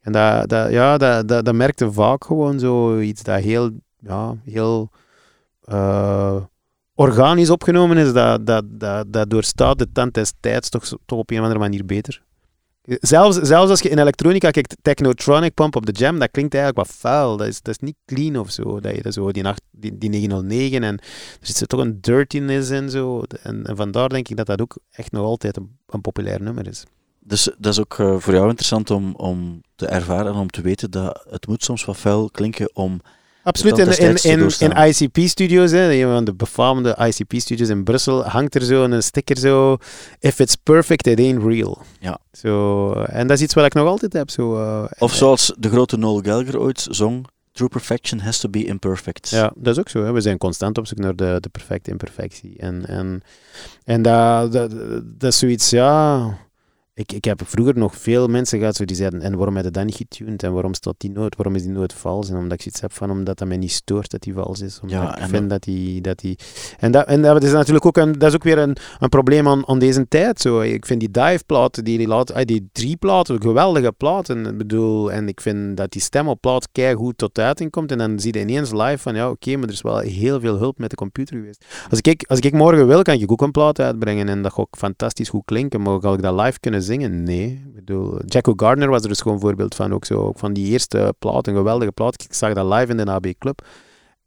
En 0.00 0.12
dat, 0.12 0.48
dat, 0.48 0.70
ja, 0.70 0.98
dat, 0.98 1.28
dat, 1.28 1.44
dat 1.44 1.54
merkte 1.54 1.92
vaak 1.92 2.24
gewoon 2.24 2.58
zo 2.58 2.98
iets 2.98 3.22
dat 3.22 3.40
heel, 3.40 3.70
ja, 4.04 4.36
heel 4.44 4.90
eh, 5.64 6.36
organisch 6.94 7.50
opgenomen 7.50 7.96
is, 7.96 8.12
dat, 8.12 8.46
dat, 8.46 8.64
dat, 8.68 9.12
dat 9.12 9.30
doorstaat 9.30 9.78
de 9.78 9.92
tand 9.92 10.14
des 10.14 10.32
tijds 10.40 10.68
toch, 10.68 10.92
op 11.06 11.30
een 11.30 11.36
of 11.36 11.42
andere 11.42 11.60
manier 11.60 11.84
beter. 11.84 12.22
Zelfs, 12.86 13.36
zelfs 13.36 13.70
als 13.70 13.80
je 13.80 13.88
in 13.88 13.98
elektronica 13.98 14.50
kijkt, 14.50 14.76
Technotronic 14.82 15.54
Pump 15.54 15.76
op 15.76 15.86
de 15.86 15.92
Jam, 15.92 16.18
dat 16.18 16.30
klinkt 16.30 16.54
eigenlijk 16.54 16.86
wat 16.86 16.96
vuil. 16.96 17.36
Dat 17.36 17.46
is, 17.46 17.62
dat 17.62 17.74
is 17.74 17.80
niet 17.80 17.96
clean 18.06 18.38
of 18.38 18.50
zo. 18.50 18.80
Dat 18.80 18.96
je 18.96 19.02
dat 19.02 19.12
zo 19.12 19.32
die, 19.32 19.42
nacht, 19.42 19.62
die, 19.70 19.98
die 19.98 20.08
909 20.08 20.82
en 20.82 20.98
er 21.40 21.46
zit 21.46 21.68
toch 21.68 21.80
een 21.80 22.00
dirtiness 22.00 22.70
in. 22.70 22.90
Zo. 22.90 23.22
En, 23.42 23.66
en 23.66 23.76
vandaar 23.76 24.08
denk 24.08 24.28
ik 24.28 24.36
dat 24.36 24.46
dat 24.46 24.60
ook 24.60 24.76
echt 24.90 25.12
nog 25.12 25.24
altijd 25.24 25.56
een, 25.56 25.78
een 25.86 26.00
populair 26.00 26.42
nummer 26.42 26.66
is. 26.68 26.84
dus 27.20 27.50
dat 27.58 27.72
is 27.72 27.80
ook 27.80 27.98
eh, 27.98 28.18
voor 28.18 28.32
jou 28.34 28.48
interessant 28.48 28.90
om, 28.90 29.14
om 29.14 29.62
te 29.74 29.86
ervaren 29.86 30.32
en 30.32 30.38
om 30.38 30.50
te 30.50 30.62
weten 30.62 30.90
dat 30.90 31.24
het 31.30 31.46
moet 31.46 31.64
soms 31.64 31.84
wat 31.84 31.96
vuil 31.96 32.30
klinken 32.30 32.76
om... 32.76 33.00
Absoluut. 33.44 33.78
In, 33.78 33.88
in, 33.98 34.16
in, 34.22 34.50
in 34.58 34.86
ICP-studios, 34.86 35.70
een 35.70 36.02
van 36.02 36.24
de 36.24 36.34
befaamde 36.34 36.96
ICP-studios 36.98 37.68
in 37.68 37.84
Brussel, 37.84 38.24
hangt 38.24 38.54
er 38.54 38.62
zo 38.62 38.84
een 38.84 39.02
sticker 39.02 39.38
zo, 39.38 39.76
if 40.18 40.38
it's 40.38 40.54
perfect, 40.54 41.06
it 41.06 41.18
ain't 41.18 41.42
real. 41.42 41.82
Ja. 42.00 42.18
Zo, 42.32 42.92
en 42.92 43.26
dat 43.26 43.36
is 43.36 43.42
iets 43.42 43.54
wat 43.54 43.64
ik 43.64 43.74
nog 43.74 43.86
altijd 43.86 44.12
heb. 44.12 44.30
Zo, 44.30 44.56
eh, 44.56 44.84
Of 44.98 45.14
zoals 45.14 45.54
de 45.58 45.68
grote 45.68 45.96
Noel 45.96 46.20
Gallagher 46.20 46.60
ooit 46.60 46.86
zong, 46.90 47.26
True 47.52 47.68
perfection 47.68 48.20
has 48.20 48.38
to 48.38 48.48
be 48.48 48.64
imperfect. 48.64 49.30
Ja, 49.30 49.52
dat 49.56 49.72
is 49.72 49.78
ook 49.78 49.88
zo. 49.88 50.04
Hè. 50.04 50.12
We 50.12 50.20
zijn 50.20 50.38
constant 50.38 50.78
op 50.78 50.86
zoek 50.86 50.98
naar 50.98 51.16
de, 51.16 51.36
de 51.40 51.48
perfecte 51.48 51.90
imperfectie. 51.90 52.54
En, 52.58 52.86
en, 52.86 53.22
en 53.84 54.02
dat, 54.02 54.52
dat, 54.52 54.70
dat 55.04 55.32
is 55.32 55.38
zoiets, 55.38 55.70
ja... 55.70 56.26
Ik, 56.96 57.12
ik 57.12 57.24
heb 57.24 57.40
vroeger 57.44 57.78
nog 57.78 57.96
veel 57.96 58.26
mensen 58.28 58.58
gehad 58.58 58.76
zo 58.76 58.84
die 58.84 58.96
zeiden, 58.96 59.20
en 59.20 59.36
waarom 59.36 59.56
heb 59.56 59.64
je 59.64 59.70
dat 59.70 59.84
niet 59.84 59.94
getuned? 59.94 60.42
En 60.42 60.52
waarom 60.52 60.74
staat 60.74 60.94
die 60.98 61.10
noot? 61.10 61.36
Waarom 61.36 61.54
is 61.54 61.62
die 61.62 61.70
noot 61.70 61.92
vals? 61.92 62.30
En 62.30 62.36
omdat 62.36 62.52
ik 62.52 62.60
zoiets 62.62 62.80
heb 62.80 62.92
van, 62.92 63.10
omdat 63.10 63.38
dat 63.38 63.48
mij 63.48 63.56
niet 63.56 63.72
stoort 63.72 64.10
dat 64.10 64.20
die 64.22 64.34
vals 64.34 64.60
is. 64.60 64.80
Omdat 64.82 64.98
Ja, 64.98 65.18
ik 65.18 65.28
vind 65.28 65.50
dat 65.50 65.62
die... 65.62 66.00
Dat 66.00 66.18
die 66.18 66.38
en, 66.78 66.92
dat, 66.92 67.06
en 67.06 67.22
dat 67.22 67.42
is 67.42 67.52
natuurlijk 67.52 67.86
ook, 67.86 67.96
een, 67.96 68.12
dat 68.12 68.28
is 68.28 68.34
ook 68.34 68.42
weer 68.42 68.58
een, 68.58 68.76
een 68.98 69.08
probleem 69.08 69.48
aan, 69.48 69.68
aan 69.68 69.78
deze 69.78 70.08
tijd. 70.08 70.40
Zo. 70.40 70.60
Ik 70.60 70.86
vind 70.86 71.00
die 71.00 71.10
dive-platen, 71.10 71.84
die, 71.84 71.98
die, 71.98 72.06
laat- 72.06 72.32
ah, 72.32 72.44
die 72.44 72.68
drie 72.72 72.96
platen, 72.96 73.42
geweldige 73.42 73.92
platen. 73.92 74.46
Ik 74.46 74.58
bedoel, 74.58 75.12
en 75.12 75.28
ik 75.28 75.40
vind 75.40 75.76
dat 75.76 75.90
die 75.90 76.02
stem 76.02 76.28
op 76.28 76.40
plaat 76.40 76.68
goed 76.94 77.18
tot 77.18 77.38
uiting 77.38 77.70
komt. 77.70 77.90
En 77.90 77.98
dan 77.98 78.20
zie 78.20 78.32
je 78.34 78.40
ineens 78.40 78.70
live 78.72 78.98
van, 78.98 79.14
ja, 79.14 79.30
oké, 79.30 79.56
maar 79.56 79.66
er 79.68 79.72
is 79.74 79.82
wel 79.82 79.98
heel 79.98 80.40
veel 80.40 80.56
hulp 80.58 80.78
met 80.78 80.90
de 80.90 80.96
computer 80.96 81.36
geweest. 81.36 81.64
Als 81.90 82.00
ik, 82.00 82.24
als 82.28 82.38
ik 82.38 82.52
morgen 82.52 82.86
wil, 82.86 83.02
kan 83.02 83.14
ik 83.20 83.32
ook 83.32 83.42
een 83.42 83.50
plaat 83.50 83.80
uitbrengen 83.80 84.28
en 84.28 84.42
dat 84.42 84.52
gaat 84.52 84.60
ook 84.60 84.76
fantastisch 84.78 85.28
goed 85.28 85.44
klinken. 85.44 85.82
Maar 85.82 86.00
ga 86.00 86.12
ik 86.12 86.22
dat 86.22 86.40
live 86.40 86.60
kunnen 86.60 86.82
zingen? 86.84 87.22
Nee. 87.22 87.62
Ik 87.66 87.74
bedoel, 87.74 88.20
Jacko 88.26 88.52
Gardner 88.56 88.88
was 88.88 89.02
er 89.02 89.08
dus 89.08 89.20
gewoon 89.20 89.34
een 89.34 89.42
voorbeeld 89.42 89.74
van. 89.74 89.94
Ook 89.94 90.04
zo, 90.04 90.32
van 90.36 90.52
die 90.52 90.66
eerste 90.66 91.14
plaat, 91.18 91.46
een 91.46 91.54
geweldige 91.54 91.92
plaat. 91.92 92.22
Ik 92.22 92.34
zag 92.34 92.54
dat 92.54 92.72
live 92.72 92.92
in 92.92 92.96
de 92.96 93.10
AB 93.10 93.26
Club. 93.38 93.66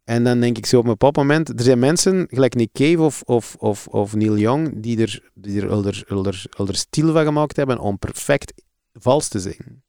En 0.03 0.23
dan 0.23 0.39
denk 0.39 0.57
ik 0.57 0.65
zo 0.65 0.77
op 0.77 0.83
een 0.83 0.89
bepaald 0.89 1.15
moment, 1.15 1.49
er 1.49 1.63
zijn 1.63 1.79
mensen, 1.79 2.27
gelijk 2.29 2.55
Nick 2.55 2.69
Cave 2.71 3.01
of, 3.01 3.21
of, 3.25 3.55
of, 3.59 3.87
of 3.87 4.15
Neil 4.15 4.37
Young, 4.37 4.73
die 4.75 5.01
er, 5.01 5.29
die 5.33 5.61
er 5.61 5.69
elder, 5.69 6.03
elder, 6.07 6.45
elder 6.57 6.75
stil 6.75 7.11
van 7.11 7.23
gemaakt 7.23 7.55
hebben 7.55 7.79
om 7.79 7.99
perfect 7.99 8.53
vals 8.93 9.27
te 9.27 9.39
zingen. 9.39 9.83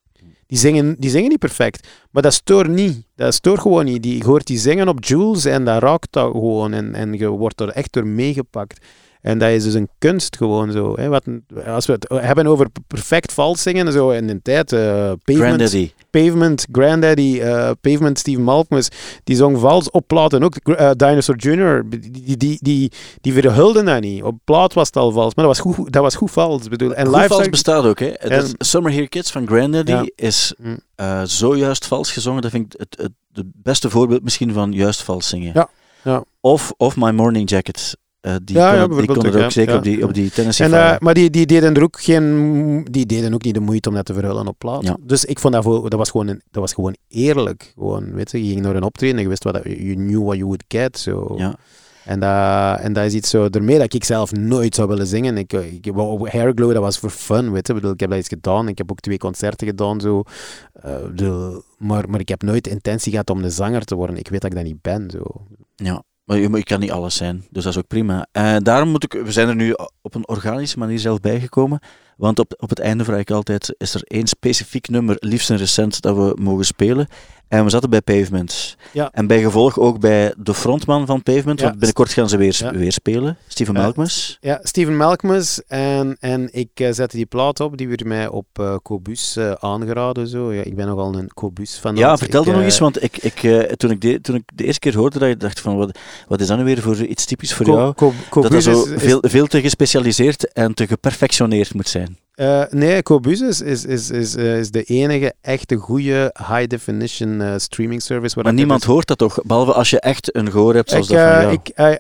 Die 0.47 0.59
zingen, 0.59 0.97
die 0.99 1.11
zingen 1.11 1.29
niet 1.29 1.39
perfect, 1.39 1.89
maar 2.11 2.23
dat 2.23 2.33
stoort 2.33 2.69
niet. 2.69 3.07
Dat 3.15 3.35
stoort 3.35 3.61
gewoon 3.61 3.85
niet. 3.85 4.03
Die, 4.03 4.17
je 4.17 4.25
hoort 4.25 4.47
die 4.47 4.59
zingen 4.59 4.89
op 4.89 5.05
Jules 5.05 5.45
en 5.45 5.65
dat 5.65 5.83
raakt 5.83 6.13
dat 6.13 6.31
gewoon 6.31 6.73
en, 6.73 6.95
en 6.95 7.13
je 7.13 7.29
wordt 7.29 7.61
er 7.61 7.69
echt 7.69 7.93
door 7.93 8.07
meegepakt. 8.07 8.87
En 9.29 9.39
dat 9.39 9.51
is 9.51 9.65
dus 9.65 9.75
een 9.75 9.89
kunst 9.99 10.37
gewoon 10.37 10.73
zo. 10.73 10.93
Hè. 10.97 11.09
Wat, 11.09 11.25
als 11.67 11.87
we 11.87 11.93
het 11.93 12.09
hebben 12.09 12.47
over 12.47 12.67
perfect 12.87 13.33
vals 13.33 13.63
zingen, 13.63 13.93
zo 13.93 14.11
in 14.11 14.27
de 14.27 14.43
tijd, 14.43 14.73
eh 14.73 14.79
Pavement, 15.25 15.25
Granddaddy. 15.25 15.91
Pavement, 16.11 16.67
Granddaddy, 16.73 17.41
Pavement, 17.81 18.19
Steven 18.19 18.43
Malkmus, 18.43 18.89
die 19.25 19.37
zong 19.37 19.59
vals 19.59 19.91
op 19.91 20.07
platen 20.07 20.43
ook. 20.43 20.57
eh, 20.57 20.91
Dinosaur 20.97 21.39
Jr., 21.39 21.85
die, 21.89 22.37
die, 22.37 22.59
die, 22.63 22.93
die, 23.21 23.33
verhulden 23.33 23.85
dat 23.85 24.01
niet. 24.01 24.23
Op 24.23 24.39
plaat 24.45 24.73
was 24.75 24.87
het 24.87 24.97
al 24.97 25.11
vals, 25.13 25.35
maar 25.35 25.45
dat 25.47 25.57
was 25.57 25.75
goed, 25.75 25.93
dat 25.93 26.03
was 26.03 26.15
goed 26.15 26.31
vals. 26.31 26.69
Bedoel, 26.69 26.95
en 26.95 27.07
Goed 27.07 27.17
live 27.17 27.29
vals 27.29 27.49
bestaat 27.49 27.85
ook, 27.85 27.99
hè. 27.99 28.07
En- 28.07 28.43
is 28.45 28.55
Summer 28.59 28.93
Here 28.93 29.09
Kids 29.09 29.31
van 29.31 29.47
Granddaddy 29.47 29.91
Ja. 29.93 30.07
is 30.15 30.55
Hm. 30.63 31.27
zojuist 31.27 31.87
vals 31.87 32.13
gezongen. 32.13 32.43
Dat 32.43 32.51
vind 32.51 32.75
ik 32.75 32.81
het, 32.81 32.97
het, 33.01 33.13
het 33.33 33.47
beste 33.63 33.91
voorbeeld 33.91 34.23
misschien 34.23 34.53
van 34.53 34.73
juist 34.73 35.03
vals 35.03 35.29
zingen. 35.29 35.51
Ja, 35.55 35.69
ja. 36.05 36.25
Of, 36.41 36.73
of 36.77 36.97
My 36.97 37.11
Morning 37.11 37.51
Jacket. 37.51 37.97
Eh, 38.29 38.37
die 38.45 38.57
Ja, 38.57 38.87
die 38.87 39.07
konden 39.07 39.35
er 39.35 39.45
ook, 39.45 39.51
zeker 39.51 39.77
op 39.77 39.83
die, 39.83 40.05
op 40.05 40.15
die 40.15 40.31
En, 40.37 40.53
Fire. 40.53 40.77
eh, 40.77 40.99
maar 40.99 41.15
die, 41.15 41.31
die 41.31 41.47
deden 41.47 41.75
er 41.75 41.83
ook 41.83 42.01
geen, 42.01 42.85
die 42.91 43.07
deden 43.07 43.35
ook 43.35 43.43
niet 43.45 43.55
de 43.55 43.61
moeite 43.61 43.89
om 43.89 43.95
dat 43.95 44.05
te 44.05 44.15
verhullen 44.15 44.47
op 44.47 44.59
plaat. 44.59 44.95
Dus 45.01 45.25
ik 45.25 45.39
vond 45.39 45.55
dat, 45.55 45.63
voor, 45.63 45.91
dat, 45.91 45.99
was 45.99 46.11
gewoon 46.11 46.27
een, 46.29 46.43
dat 46.51 46.61
was 46.63 46.73
gewoon 46.73 46.97
eerlijk. 47.09 47.73
Gewoon, 47.75 48.13
weet 48.13 48.31
je, 48.31 48.45
je 48.47 48.53
ging 48.53 48.63
naar 48.63 48.77
een 48.77 48.83
optreden 48.83 49.17
en 49.17 49.23
je 49.23 49.29
wist 49.29 49.45
wat 49.45 49.61
you 49.65 49.95
knew 49.95 50.23
what 50.23 50.35
you 50.37 50.45
would 50.45 50.65
get. 50.69 50.99
Zo. 50.99 51.35
ja. 51.37 51.55
En, 52.05 52.21
dat, 52.21 52.81
en 52.81 52.93
dat 52.93 53.05
is 53.05 53.15
iets 53.15 53.31
zo, 53.31 53.51
daarmee 53.51 53.79
dat 53.79 53.95
ik 53.95 54.05
zelf 54.05 54.33
nooit 54.33 54.75
zou 54.75 54.89
willen 54.89 55.07
zingen. 55.07 55.37
Ik, 55.39 55.53
ik, 55.53 55.91
wou- 55.95 56.29
Hairglow, 56.31 56.73
dat 56.73 56.83
was 56.83 56.99
voor 56.99 57.11
fun, 57.11 57.53
weet 57.53 57.67
je. 57.67 57.73
Ik, 57.73 57.79
bedoel, 57.79 57.93
ik 57.95 58.01
heb 58.01 58.09
dat 58.09 58.19
eens 58.19 58.29
gedaan. 58.29 58.69
Ik 58.69 58.79
heb 58.79 58.91
ook 58.91 59.01
twee 59.01 59.19
concerten 59.19 59.67
gedaan, 59.67 60.01
zo. 60.01 60.23
Eh, 60.73 61.03
bedoel, 61.07 61.63
maar, 61.79 62.11
maar 62.11 62.21
ik 62.21 62.29
heb 62.29 62.43
nooit 62.43 62.65
de 62.65 62.71
intentie 62.71 63.11
gehad 63.11 63.31
om 63.31 63.43
een 63.43 63.51
zanger 63.51 63.85
te 63.85 63.95
worden. 63.95 64.17
Ik 64.17 64.29
weet 64.29 64.41
dat 64.41 64.51
ik 64.51 64.57
dat 64.57 64.67
niet 64.67 64.83
ben, 64.83 65.11
zo. 65.11 65.23
Ja, 65.77 66.03
maar 66.29 66.59
je 66.59 66.63
kan 66.63 66.81
niet 66.81 66.91
alles 66.91 67.17
zijn, 67.17 67.45
dus 67.51 67.65
dat 67.65 67.73
is 67.73 67.79
ook 67.79 67.87
prima. 67.87 68.27
Eh, 68.33 68.57
daarom 68.59 68.89
moet 68.89 69.05
ik, 69.05 69.13
we 69.13 69.33
zijn 69.33 69.49
er 69.49 69.55
nu 69.55 69.75
op 70.03 70.15
een 70.15 70.29
organische 70.29 70.79
manier 70.79 70.99
zelf 70.99 71.21
bijgekomen, 71.21 71.81
want 72.19 72.39
op, 72.39 72.55
op 72.57 72.69
het 72.69 72.79
einde 72.79 73.05
vraag 73.05 73.19
ik 73.21 73.31
altijd, 73.31 73.75
is 73.79 73.95
er 73.95 74.03
één 74.05 74.27
specifiek 74.27 74.89
nummer, 74.89 75.17
liefst 75.19 75.51
een 75.51 75.57
recent, 75.57 76.01
dat 76.01 76.17
we 76.17 76.37
mogen 76.41 76.65
spelen? 76.65 77.09
En 77.49 77.65
we 77.65 77.71
zaten 77.71 77.91
bij 77.91 78.01
Pavement. 78.01 78.77
Ja. 78.93 79.09
En 79.13 79.27
bij 79.27 79.43
gevolg 79.43 79.79
ook 79.79 80.01
bij 80.01 80.35
de 80.39 80.55
frontman 80.55 81.07
van 81.07 81.23
Pavement, 81.23 81.59
Ja. 81.59 81.65
want 81.65 81.77
binnenkort 81.79 82.13
gaan 82.13 82.29
ze 82.29 82.37
weer, 82.37 82.57
Ja. 82.59 82.73
weer 82.73 82.93
spelen, 82.93 83.37
Steven. 83.47 83.75
Malkmus. 83.75 84.37
Ja, 84.41 84.61
Steven 84.63 84.97
Malkmus. 84.97 85.63
En, 85.67 86.17
en 86.21 86.49
ik 86.53 86.69
eh, 86.75 86.93
zette 86.93 87.17
die 87.17 87.27
plaat 87.27 87.61
op. 87.61 87.77
Die 87.77 87.89
werd 87.89 88.05
mij 88.05 88.29
op 88.29 88.47
eh 88.53 88.75
Cobus 88.83 89.37
eh, 89.37 89.53
aangeraden. 89.53 90.29
Zo. 90.29 90.53
Ja, 90.53 90.63
ik 90.63 90.77
ben 90.77 90.87
nogal 90.87 91.15
een 91.15 91.29
Cobus 91.35 91.75
fan. 91.79 91.97
Ja, 91.97 92.17
vertel 92.17 92.45
er 92.47 92.53
nog 92.53 92.63
eens, 92.63 92.79
want 92.79 93.03
ik, 93.03 93.17
ik, 93.17 93.39
toen, 93.77 93.91
ik 93.91 94.01
de, 94.01 94.21
toen 94.21 94.35
ik 94.35 94.43
de 94.55 94.65
eerste 94.65 94.81
keer 94.81 94.97
hoorde 94.97 95.19
dat 95.19 95.29
je 95.29 95.37
dacht 95.37 95.61
van, 95.61 95.77
wat, 95.77 95.99
wat 96.29 96.41
is 96.41 96.47
dat 96.47 96.59
nu 96.59 96.65
weer 96.65 96.81
voor 96.83 96.97
iets 97.05 97.25
typisch 97.25 97.55
voor 97.55 97.67
Co- 97.67 97.73
jou? 97.73 97.95
Co- 97.95 98.13
Dat 98.21 98.29
Cobus 98.29 98.51
dat 98.51 98.63
zo 98.87 98.93
is- 98.93 99.03
veel, 99.03 99.19
veel 99.27 99.47
te 99.47 99.61
gespecialiseerd 99.61 100.53
en 100.53 100.75
te 100.75 100.87
geperfectioneerd 100.87 101.75
moet 101.75 101.89
zijn. 101.89 102.08
Eh, 102.39 102.63
nee, 102.71 103.03
Cobus 103.03 103.41
is, 103.41 103.61
is, 103.61 103.85
is, 103.85 104.11
is, 104.11 104.37
eh, 104.37 104.59
is 104.59 104.71
de 104.71 104.83
enige 104.83 105.35
echte 105.41 105.77
goede 105.77 106.35
high-definition 106.49 107.41
eh, 107.41 107.55
streaming 107.57 108.03
service. 108.03 108.35
waar 108.35 108.45
Maar 108.45 108.53
niemand 108.53 108.81
dus- 108.81 108.89
hoort 108.89 109.07
dat 109.07 109.19
toch, 109.19 109.39
behalve 109.43 109.73
als 109.73 109.91
je 109.91 110.01
echt 110.01 110.37
een 110.37 110.51
gehoor 110.51 110.75
hebt 110.75 110.91
zoals 110.91 111.11
Ik, 111.11 111.17
dat 111.17 111.33
van 111.33 111.43
jou. 111.43 111.53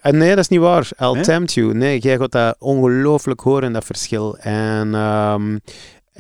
ik, 0.03 0.13
nee, 0.13 0.29
dat 0.29 0.39
is 0.39 0.49
niet 0.49 0.61
waar. 0.61 0.89
I'll 0.99 1.13
Nee? 1.13 1.23
tempt 1.23 1.53
you. 1.53 1.75
Nee, 1.75 1.99
jij 1.99 2.17
gaat 2.17 2.33
dat 2.33 2.57
ongelooflijk 2.59 3.41
horen, 3.41 3.73
dat 3.73 3.85
verschil. 3.85 4.37
En 4.39 4.95
ehm, 4.95 5.51
en 5.53 5.61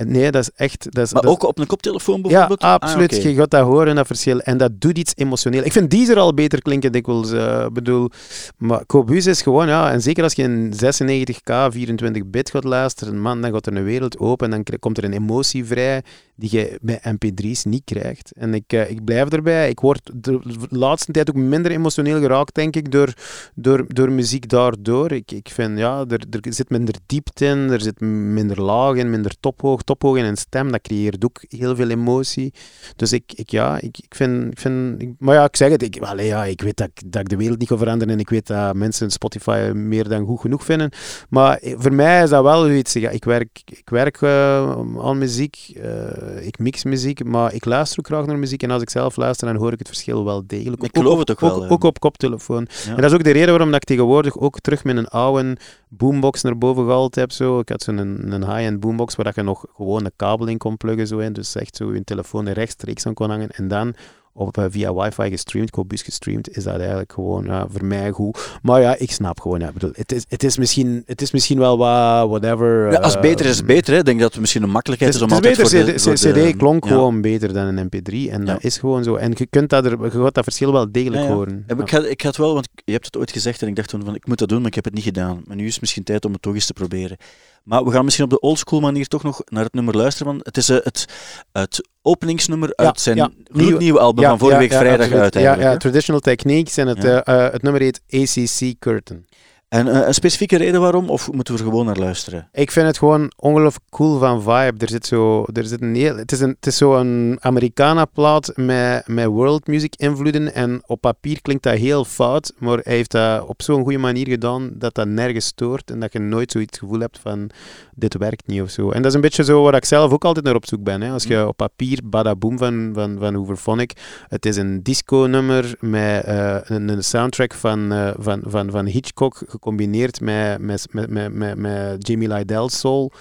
nee, 0.07 0.30
dat 0.30 0.42
is 0.42 0.51
echt... 0.57 0.86
Dat 0.92 1.07
is, 1.07 1.12
maar 1.12 1.22
dat 1.22 1.30
is- 1.30 1.36
ook 1.36 1.42
op 1.49 1.59
een 1.59 1.66
koptelefoon 1.66 2.16
Ja, 2.16 2.22
bijvoorbeeld? 2.22 2.61
Ah, 2.61 2.72
absoluut. 2.72 3.22
Je 3.22 3.34
gaat 3.34 3.51
dat 3.51 3.62
horen, 3.64 3.94
dat 3.94 4.07
verschil. 4.07 4.38
En 4.40 4.59
dat 4.59 4.80
doet 4.80 4.99
iets 4.99 5.12
emotioneel. 5.16 5.64
Ik 5.64 5.72
vind 5.72 5.90
Deezer 5.90 6.18
al 6.18 6.34
beter 6.34 6.62
klinken 6.62 6.92
dikwijls. 6.92 7.32
eh 7.32 7.66
bedoel, 7.72 8.11
maar 8.57 8.86
Cobus 8.86 9.26
is 9.26 9.42
gewoon, 9.42 9.66
ja, 9.68 9.90
en 9.92 10.03
zeker 10.03 10.22
als 10.22 10.32
je 10.32 10.42
in 10.42 10.72
96k 10.72 11.53
24 11.70 12.26
bit 12.26 12.51
gaat 12.51 12.64
luisteren, 12.64 13.20
man, 13.20 13.40
dan 13.42 13.53
gaat 13.53 13.66
er 13.66 13.76
een 13.76 13.84
wereld 13.84 14.18
open 14.18 14.53
en 14.53 14.62
dan 14.64 14.78
komt 14.78 14.99
er 14.99 15.05
een 15.05 15.12
emotie 15.12 15.64
vrij 15.64 16.03
die 16.36 16.49
je 16.53 16.78
bij 16.82 17.01
mp3's 17.14 17.64
niet 17.64 17.82
krijgt. 17.84 18.32
En 18.36 18.55
ik, 18.55 18.72
eh, 18.72 18.90
ik 18.90 19.05
blijf 19.05 19.28
erbij. 19.28 19.68
Ik 19.68 19.80
word 19.80 20.11
de 20.14 20.40
laatste 20.68 21.12
tijd 21.12 21.28
ook 21.30 21.36
minder 21.36 21.70
emotioneel 21.70 22.20
geraakt, 22.20 22.55
denk 22.55 22.76
ik, 22.76 22.90
door, 22.92 23.12
door, 23.55 23.84
door 23.88 24.11
muziek 24.12 24.49
daardoor. 24.49 25.12
Ik, 25.12 25.30
ik 25.32 25.49
vind, 25.53 25.78
ja, 25.78 26.05
er, 26.09 26.24
er 26.30 26.40
zit 26.55 26.70
minder 26.70 26.94
diepte 27.07 27.44
in, 27.44 27.59
er 27.70 27.80
zit 27.80 28.01
minder 28.01 28.62
laag 28.62 28.94
in, 28.94 29.11
minder 29.11 29.34
tophoog. 29.40 29.82
Tophoog 29.89 30.16
in 30.16 30.24
een 30.24 30.36
stem, 30.36 30.72
dat 30.72 30.80
creëert 30.80 31.24
ook 31.24 31.45
heel 31.49 31.76
veel 31.76 31.89
emotie. 31.89 32.53
Dus 32.97 33.12
ik, 33.12 33.32
ik 33.34 33.51
ja, 33.51 33.80
ik, 33.80 33.99
ik 33.99 34.14
vind... 34.14 34.53
Ik 34.53 34.59
vind 34.61 35.03
ik- 35.03 35.14
maar 35.18 35.34
ja, 35.34 35.45
ik 35.45 35.57
zeg 35.57 35.70
het, 35.70 35.82
ik, 35.82 35.95
ja, 36.18 36.45
ik 36.45 36.61
weet 36.61 36.76
dat, 36.76 36.89
ik- 36.95 37.12
dat 37.12 37.20
ik 37.20 37.28
de 37.28 37.36
wereld 37.36 37.59
niet 37.59 37.68
ga 37.68 37.76
veranderen 37.76 38.14
en 38.14 38.20
ik 38.20 38.28
weet 38.30 38.47
dat 38.47 38.74
mensen 38.74 39.11
Spotify 39.11 39.70
meer 39.74 40.09
dan 40.09 40.26
goed 40.26 40.41
genoeg 40.41 40.64
vinden. 40.64 40.91
Maar 41.28 41.57
eh, 41.59 41.74
voor 41.78 41.93
mij 41.93 42.22
is 42.22 42.30
dat 42.30 42.43
wel 42.43 42.61
zoiets. 42.61 42.93
Ja, 42.93 43.11
ik 43.11 43.24
werk, 43.24 43.61
ik 43.64 43.91
werk 43.91 44.22
eh, 44.22 44.70
aan 45.01 45.18
muziek, 45.18 45.70
eh, 45.82 46.47
ik 46.47 46.59
mix 46.59 46.84
muziek, 46.84 47.24
maar 47.24 47.55
ik 47.55 47.64
luister 47.64 47.99
ook 47.99 48.07
graag 48.07 48.26
naar 48.26 48.39
muziek. 48.39 48.62
En 48.62 48.70
als 48.70 48.82
ik 48.82 48.91
zelf 48.91 49.16
luister, 49.16 49.47
dan 49.47 49.57
hoor 49.57 49.72
ik 49.72 49.78
het 49.78 49.89
verschil 49.89 50.24
wel 50.24 50.43
degelijk. 50.47 50.82
Ik 50.82 50.97
geloof 50.97 51.18
het 51.18 51.30
ook 51.30 51.41
wel, 51.41 51.64
Ook, 51.64 51.70
ook 51.72 51.84
op 51.84 51.99
koptelefoon. 52.01 52.66
Ja. 52.84 52.91
En 52.91 52.97
dat 52.97 53.05
is 53.11 53.12
ook 53.16 53.24
de 53.24 53.30
reden 53.30 53.49
waarom 53.49 53.70
dat 53.70 53.80
ik 53.82 53.89
tegenwoordig 53.89 54.39
ook 54.39 54.61
terug 54.61 54.84
met 54.84 54.97
een 54.97 55.09
oude 55.09 55.57
boombox 55.89 56.43
naar 56.43 56.59
boven 56.59 56.84
gehaald 56.84 57.14
heb. 57.14 57.32
Zo. 57.32 57.59
Ik 57.59 57.68
had 57.68 57.82
zo'n 57.82 57.97
een, 57.97 58.32
een 58.32 58.45
high-end 58.45 58.80
boombox 58.80 59.14
waar 59.14 59.24
dat 59.24 59.34
je 59.34 59.43
nog 59.43 59.64
gewoon 59.76 60.05
een 60.05 60.12
kabel 60.16 60.47
in 60.47 60.59
kon 60.59 60.76
pluggen. 60.76 61.07
Zo. 61.07 61.32
Dus 61.32 61.55
echt 61.55 61.76
zo 61.76 61.95
je 61.95 62.05
telefoon 62.05 62.47
er 62.47 62.55
rechtstreeks 62.55 63.07
aan 63.07 63.14
kon 63.14 63.30
hangen. 63.30 63.51
En 63.51 63.68
dan 63.68 63.95
op, 64.39 64.59
eh, 64.59 64.64
via 64.68 64.95
wifi 64.95 65.30
gestreamd, 65.30 65.70
Cobus 65.70 66.03
gestreamd, 66.03 66.57
is 66.57 66.64
dat 66.64 66.78
eigenlijk 66.78 67.12
gewoon 67.12 67.45
ja, 67.45 67.66
voor 67.70 67.84
mij 67.84 68.11
goed. 68.11 68.59
Maar 68.62 68.80
ja, 68.80 68.97
ik 68.99 69.11
snap 69.11 69.41
gewoon, 69.41 69.61
ja, 69.61 69.72
bedoel, 69.72 69.91
het, 69.95 70.12
is, 70.12 70.24
het, 70.28 70.43
is 70.43 70.59
misschien, 70.59 71.03
het 71.07 71.22
is 71.22 71.30
misschien 71.30 71.59
wel 71.59 71.78
wat, 71.78 72.28
whatever. 72.28 72.93
Ja, 72.93 72.99
als 72.99 73.14
eh, 73.14 73.20
beter 73.20 73.47
is 73.47 73.57
het 73.57 73.66
beter. 73.66 73.93
Hè. 73.93 73.99
Ik 73.99 74.05
denk 74.05 74.20
dat 74.20 74.30
het 74.30 74.41
misschien 74.41 74.62
een 74.62 74.70
makkelijkheid 74.70 75.14
is, 75.14 75.20
is, 75.20 75.26
om 75.26 75.36
het 75.36 75.45
is 75.45 75.57
beter, 75.57 75.86
de, 75.86 75.93
CD, 75.93 76.22
de- 76.22 76.51
CD 76.51 76.57
klonk 76.57 76.84
ja. 76.84 76.91
gewoon 76.91 77.20
beter 77.20 77.53
dan 77.53 77.76
een 77.76 77.86
mp3 77.86 78.30
en 78.30 78.45
dat 78.45 78.64
is 78.64 78.78
gewoon 78.78 79.05
zo. 79.05 79.14
En 79.14 79.32
je 79.34 79.47
kunt 79.47 79.70
dat, 79.70 79.84
er, 79.84 80.05
je 80.05 80.11
gaat 80.11 80.34
dat 80.34 80.45
verschil 80.45 80.72
wel 80.72 80.93
degelijk 80.93 81.26
horen. 81.26 81.64
Ik, 81.66 81.91
ga, 81.91 82.05
ik 82.07 82.36
wel, 82.36 82.55
want 82.55 82.68
je 82.84 82.93
hebt 82.93 83.05
het 83.05 83.16
ooit 83.16 83.32
gezegd 83.32 83.62
en 83.62 83.68
ik 83.68 83.76
dacht 83.76 83.89
toen 83.89 84.05
van 84.05 84.14
ik 84.14 84.26
moet 84.26 84.39
dat 84.39 84.49
doen, 84.49 84.59
maar 84.59 84.68
ik 84.68 84.74
heb 84.74 84.84
het 84.84 84.95
niet 84.95 85.05
gedaan. 85.05 85.43
Maar 85.45 85.57
nu 85.57 85.64
is 85.64 85.72
het 85.72 85.80
misschien 85.80 86.05
tijd 86.05 86.24
om 86.24 86.32
het 86.32 86.43
toch 86.43 86.55
eens 86.55 86.66
te 86.66 86.72
proberen. 86.72 87.16
Maar 87.64 87.84
we 87.84 87.90
gaan 87.90 88.04
misschien 88.04 88.24
op 88.24 88.30
de 88.30 88.40
oldschool 88.40 88.80
manier 88.80 89.06
toch 89.06 89.22
nog 89.22 89.42
naar 89.44 89.64
het 89.64 89.72
nummer 89.72 89.96
luisteren. 89.96 90.32
Want 90.32 90.46
het 90.46 90.56
is 90.56 90.68
eh, 90.68 90.76
het, 90.82 91.04
het 91.52 91.88
openingsnummer 92.02 92.72
Ja, 92.76 92.84
uit 92.84 93.00
zijn 93.00 93.16
ja. 93.16 93.30
gloednieuwe 93.52 93.98
album 93.98 94.22
Ja, 94.22 94.28
van 94.28 94.38
vorige 94.38 94.59
week 94.59 94.72
vrijdag 94.72 95.12
uit 95.12 95.34
Ja. 95.34 95.76
Traditional 95.76 96.20
Techniques 96.20 96.76
en 96.76 96.86
het, 96.86 97.04
eh, 97.04 97.16
eh, 97.16 97.52
het 97.52 97.62
nummer 97.62 97.80
heet 97.80 98.00
ACC 98.11 98.78
Curtain. 98.78 99.26
En 99.69 99.89
eh, 99.89 100.07
een 100.07 100.14
specifieke 100.14 100.57
reden 100.57 100.81
waarom, 100.81 101.11
of 101.11 101.33
moeten 101.33 101.55
we 101.55 101.61
er 101.61 101.66
gewoon 101.66 101.87
naar 101.87 101.97
luisteren? 101.97 102.49
Ik 102.53 102.71
vind 102.71 102.87
het 102.87 102.99
gewoon 102.99 103.33
ongelooflijk 103.37 103.85
cool 103.91 104.19
van 104.19 104.43
vibe. 104.43 104.75
Er 104.79 104.89
zit 104.89 105.07
zo, 105.07 105.47
er 105.53 105.64
zit 105.64 105.81
een 105.81 105.95
heel, 105.95 106.16
het 106.16 106.33
is, 106.33 106.41
een, 106.41 106.49
het 106.49 106.66
is 106.66 106.77
zo 106.77 106.95
een 106.97 107.37
Americana-plaat 107.41 108.53
met, 108.57 109.09
met 109.09 109.27
world 109.27 109.66
music 109.66 109.95
invloeden. 109.97 110.55
En 110.55 110.83
op 110.87 111.01
papier 111.01 111.43
klinkt 111.43 111.62
dat 111.62 111.77
heel 111.77 112.05
fout, 112.05 112.53
maar 112.59 112.79
hij 112.83 112.95
heeft 112.95 113.11
dat 113.11 113.47
op 113.47 113.62
zo'n 113.62 113.83
goede 113.83 113.99
manier 113.99 114.29
gedaan 114.29 114.71
dat 114.75 114.95
dat 114.95 115.09
nergens 115.09 115.47
stoort. 115.47 115.91
En 115.91 116.01
dat 116.01 116.12
je 116.12 116.19
nooit 116.19 116.53
zoiets 116.53 116.79
gevoel 116.79 117.01
hebt 117.01 117.19
van 117.19 117.51
dit 117.95 118.16
werkt 118.16 118.47
niet 118.47 118.62
of 118.62 118.71
zo. 118.71 118.91
En 118.91 119.03
dat 119.03 119.11
is 119.11 119.14
een 119.14 119.21
beetje 119.21 119.45
zo 119.45 119.62
waar 119.62 119.75
ik 119.75 119.85
zelf 119.85 120.12
ook 120.12 120.25
altijd 120.25 120.45
naar 120.45 120.55
op 120.55 120.66
zoek 120.66 120.83
ben. 120.83 121.01
Hè. 121.01 121.12
Als 121.12 121.25
je 121.25 121.47
op 121.47 121.57
papier 121.57 122.01
Badaboom 122.05 122.59
van, 122.59 122.91
van, 122.95 123.16
van 123.19 123.35
Hooverphonic, 123.35 123.93
het 124.29 124.47
is 124.47 124.57
een 124.57 124.83
disco-nummer 124.83 125.77
met 125.81 126.25
eh, 126.25 126.57
een, 126.62 126.89
een 126.89 127.05
soundtrack 127.05 127.55
van, 127.55 127.93
eh, 127.93 128.11
van, 128.19 128.43
van, 128.45 128.71
van 128.71 128.87
Hitchcock 128.87 129.43
gecombineerd 129.59 130.20
met, 130.20 130.59
met, 130.61 130.86
met, 130.90 131.11
met, 131.11 131.32
met, 131.32 131.56
met 131.56 132.06
Jamie 132.06 132.28
Lydell's 132.28 132.78
soul. 132.78 133.12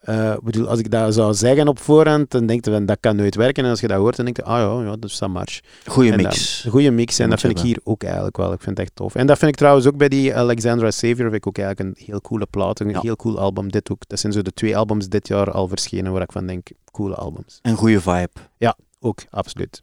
Eh, 0.00 0.36
bedoel, 0.42 0.68
als 0.68 0.78
ik 0.78 0.90
dat 0.90 1.14
zou 1.14 1.34
zeggen 1.34 1.68
op 1.68 1.78
voorhand, 1.78 2.30
dan 2.30 2.46
denk 2.46 2.64
je 2.64 2.84
dat 2.84 2.96
kan 3.00 3.16
nooit 3.16 3.34
werken. 3.34 3.64
En 3.64 3.70
als 3.70 3.80
je 3.80 3.86
dat 3.88 3.98
hoort, 3.98 4.16
dan 4.16 4.24
denk 4.24 4.36
je, 4.36 4.44
ah 4.44 4.58
ja, 4.58 4.90
ja 4.90 4.96
dat 4.96 5.10
is 5.10 5.20
een 5.20 5.30
match. 5.30 5.60
Goeie 5.86 6.16
mix. 6.16 6.64
goede 6.68 6.90
mix. 6.90 7.18
En 7.18 7.30
dat 7.30 7.40
vind 7.40 7.58
ik 7.58 7.64
hier 7.64 7.78
ook 7.84 8.02
eigenlijk 8.02 8.36
wel. 8.36 8.52
Ik 8.52 8.60
vind 8.60 8.76
het 8.78 8.86
echt 8.86 8.96
tof. 8.96 9.14
En 9.14 9.26
dat 9.26 9.38
vind 9.38 9.50
ik 9.50 9.56
trouwens 9.56 9.86
ook 9.86 9.96
bij 9.96 10.08
die 10.08 10.36
Alexandra 10.36 10.90
Savior. 10.90 11.16
Vind 11.30 11.34
ik 11.34 11.46
ook 11.46 11.58
eigenlijk 11.58 11.98
een 11.98 12.04
heel 12.06 12.20
coole 12.20 12.46
plaat. 12.50 12.80
Een 12.80 12.88
Ja. 12.88 13.00
heel 13.00 13.16
cool 13.16 13.38
album. 13.38 13.70
Dit 13.70 13.90
ook. 13.90 14.02
Dat 14.06 14.18
zijn 14.18 14.32
zo 14.32 14.42
de 14.42 14.52
twee 14.52 14.76
albums 14.76 15.08
dit 15.08 15.28
jaar 15.28 15.50
al 15.50 15.68
verschenen 15.68 16.12
waar 16.12 16.22
ik 16.22 16.32
van 16.32 16.46
denk, 16.46 16.66
coole 16.90 17.14
albums. 17.14 17.58
Een 17.62 17.76
goede 17.76 18.00
vibe. 18.00 18.30
Ook, 19.04 19.18
absoluut. 19.30 19.78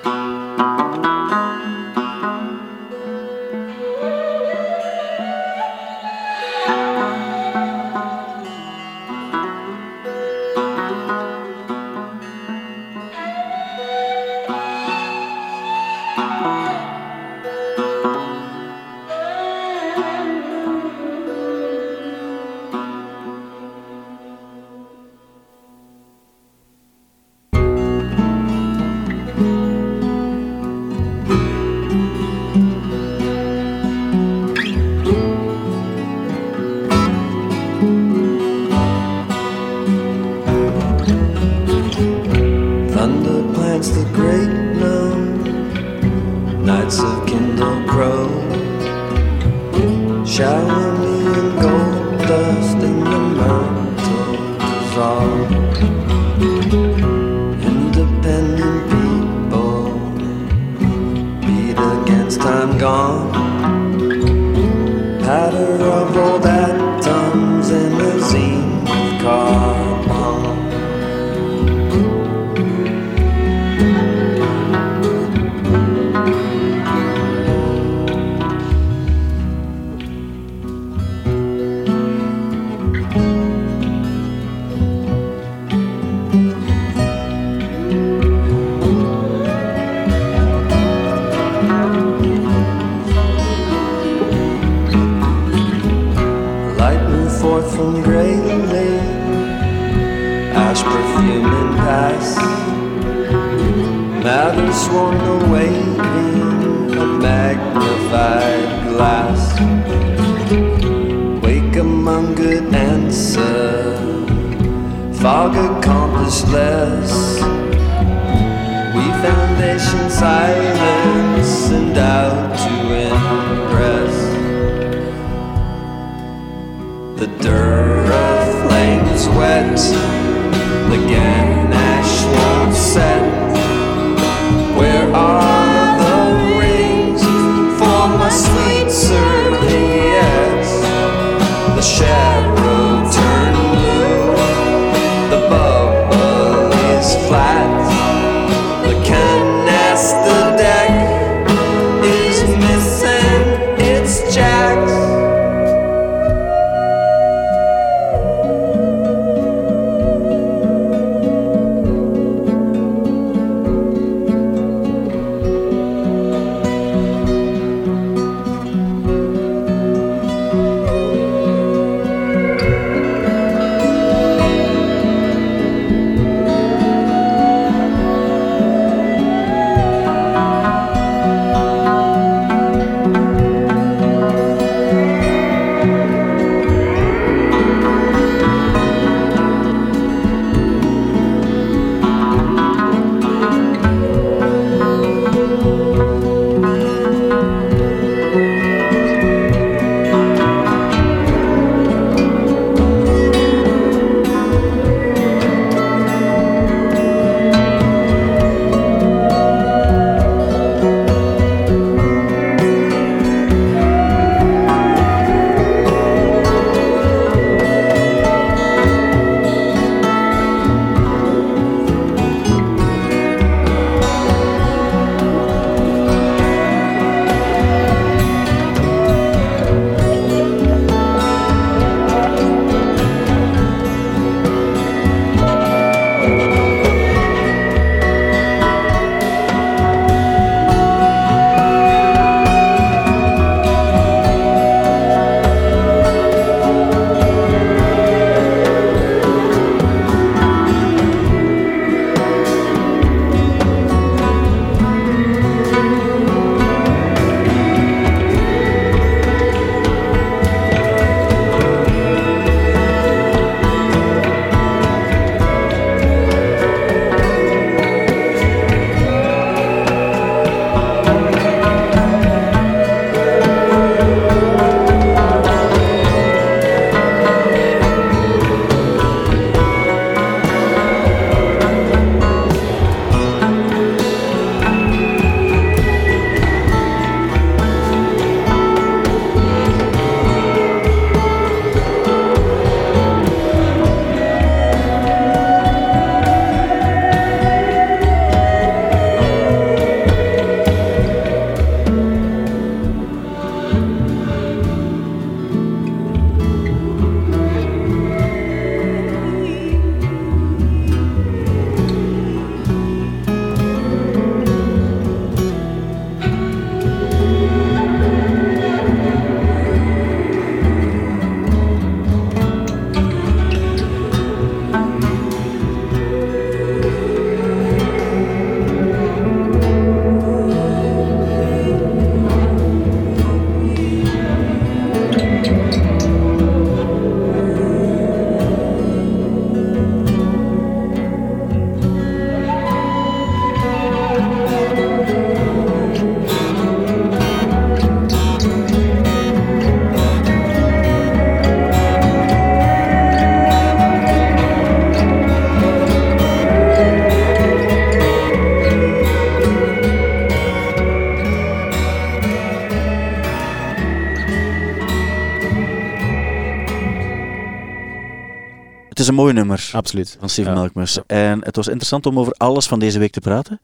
Mooi 369.19 369.33
nummer 369.33 369.69
Absoluut. 369.71 370.15
van 370.19 370.29
Steven 370.29 370.51
Ja. 370.53 370.59
Melkmus. 370.59 370.99
En 371.07 371.39
het 371.45 371.55
was 371.55 371.67
interessant 371.67 372.05
om 372.05 372.19
over 372.19 372.33
alles 372.33 372.67
van 372.67 372.79
deze 372.79 372.99
week 372.99 373.11
te 373.11 373.19
praten. 373.19 373.61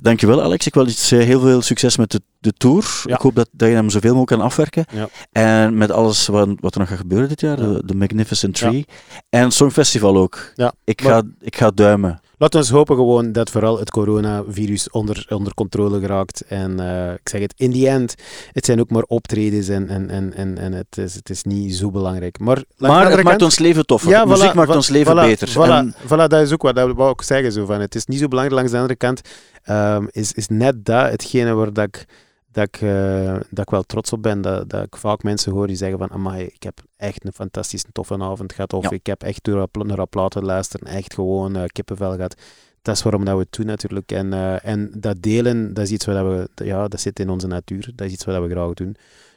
Dankjewel 0.00 0.42
Alex. 0.42 0.66
Ik 0.66 0.74
wil 0.74 0.86
iets, 0.86 1.10
eh, 1.10 1.18
heel 1.24 1.40
veel 1.40 1.62
succes 1.62 1.96
met 1.96 2.10
de, 2.10 2.20
de 2.38 2.52
tour. 2.52 3.02
Ja. 3.04 3.14
Ik 3.14 3.20
hoop 3.20 3.34
dat, 3.34 3.48
dat 3.52 3.68
je 3.68 3.74
hem 3.74 3.90
zoveel 3.90 4.14
mogelijk 4.14 4.30
kan 4.40 4.40
afwerken. 4.50 4.84
Ja. 4.92 5.08
En 5.32 5.76
met 5.76 5.90
alles 5.90 6.26
wat, 6.26 6.48
wat 6.60 6.74
er 6.74 6.80
nog 6.80 6.88
gaat 6.88 6.98
gebeuren 6.98 7.28
dit 7.28 7.40
jaar. 7.40 7.60
Ja. 7.60 7.66
De, 7.72 7.82
de 7.84 7.94
Magnificent 7.94 8.54
Tree. 8.54 8.86
En 9.28 9.42
het 9.42 9.52
Songfestival 9.54 10.16
ook. 10.16 10.52
Ik, 10.84 11.02
Maar- 11.02 11.12
ga, 11.12 11.22
ik 11.40 11.56
ga 11.56 11.70
duimen. 11.70 12.20
Laten 12.38 12.62
we 12.62 12.72
hopen 12.72 12.96
gewoon 12.96 13.32
dat 13.32 13.50
vooral 13.50 13.78
het 13.78 13.90
coronavirus 13.90 14.90
onder, 14.90 15.26
onder 15.28 15.54
controle 15.54 16.00
geraakt. 16.00 16.44
En 16.48 16.80
eh, 16.80 17.12
ik 17.12 17.28
zeg 17.28 17.40
het, 17.40 17.54
in 17.56 17.70
die 17.70 17.88
end, 17.88 18.14
het 18.52 18.64
zijn 18.64 18.80
ook 18.80 18.90
maar 18.90 19.02
optredens 19.02 19.68
en, 19.68 19.88
en, 19.88 20.10
en, 20.10 20.34
en, 20.34 20.58
en 20.58 20.72
het, 20.72 20.98
is, 20.98 21.14
het 21.14 21.30
is 21.30 21.42
niet 21.42 21.74
zo 21.74 21.90
belangrijk. 21.90 22.38
Maar, 22.38 22.62
Maar 22.76 23.10
het 23.10 23.22
maakt 23.22 23.42
ons 23.42 23.58
leven 23.58 23.86
toffer. 23.86 24.10
Ja, 24.10 24.24
Muziek 24.24 24.50
voilà, 24.50 24.54
maakt 24.54 24.74
ons 24.74 24.88
leven 24.88 25.12
voilà, 25.12 25.20
beter. 25.20 25.48
Voilà, 25.48 25.70
En 25.70 25.94
voilà, 26.04 26.26
dat 26.28 26.32
is 26.32 26.52
ook 26.52 26.62
wat, 26.62 26.74
dat 26.74 26.92
wou 26.94 27.10
ik 27.10 27.22
zeggen. 27.22 27.52
Zo, 27.52 27.64
van, 27.64 27.80
het 27.80 27.94
is 27.94 28.06
niet 28.06 28.18
zo 28.18 28.28
belangrijk. 28.28 28.60
Langs 28.60 28.72
de 28.72 28.78
andere 28.78 28.98
kant 28.98 29.20
ehm, 29.62 30.06
is, 30.10 30.32
is 30.32 30.48
net 30.48 30.84
dat 30.84 31.10
hetgene 31.10 31.54
waar 31.54 31.72
dat 31.72 31.84
ik, 31.84 32.04
dat, 32.52 32.66
ik, 32.66 32.80
eh, 32.80 33.34
dat 33.50 33.58
ik 33.64 33.70
wel 33.70 33.82
trots 33.82 34.12
op 34.12 34.22
ben. 34.22 34.40
Dat, 34.40 34.70
dat 34.70 34.84
ik 34.84 34.96
vaak 34.96 35.22
mensen 35.22 35.52
hoor 35.52 35.66
die 35.66 35.76
zeggen 35.76 35.98
van, 35.98 36.10
amai, 36.10 36.44
ik 36.46 36.62
heb 36.62 36.80
echt 36.96 37.24
een 37.24 37.32
fantastische 37.32 37.86
toffe 37.92 38.18
avond 38.18 38.52
gehad. 38.52 38.72
Of 38.72 38.84
Ja. 38.84 38.90
ik 38.90 39.06
heb 39.06 39.22
echt 39.22 39.44
door 39.44 39.68
naar 39.72 40.06
platen 40.06 40.44
luisteren 40.44 40.86
echt 40.86 41.14
gewoon 41.14 41.56
eh, 41.56 41.64
kippenvel 41.66 42.14
gehad. 42.14 42.40
Dat 42.82 42.96
is 42.96 43.02
waarom 43.02 43.24
dat 43.24 43.34
we 43.34 43.40
het 43.40 43.52
doen 43.52 43.66
natuurlijk. 43.66 44.12
En, 44.12 44.32
eh, 44.32 44.64
en 44.64 44.90
dat 44.96 45.22
delen, 45.22 45.74
dat 45.74 45.84
is 45.84 45.90
iets 45.92 46.04
wat 46.04 46.16
we, 46.16 46.64
ja, 46.64 46.88
dat 46.88 47.00
zit 47.00 47.18
in 47.20 47.28
onze 47.30 47.46
natuur. 47.46 47.92
Dat 47.94 48.06
is 48.06 48.12
iets 48.12 48.24
wat 48.24 48.42
we 48.42 48.48
graag 48.50 48.74
doen. 48.74 48.96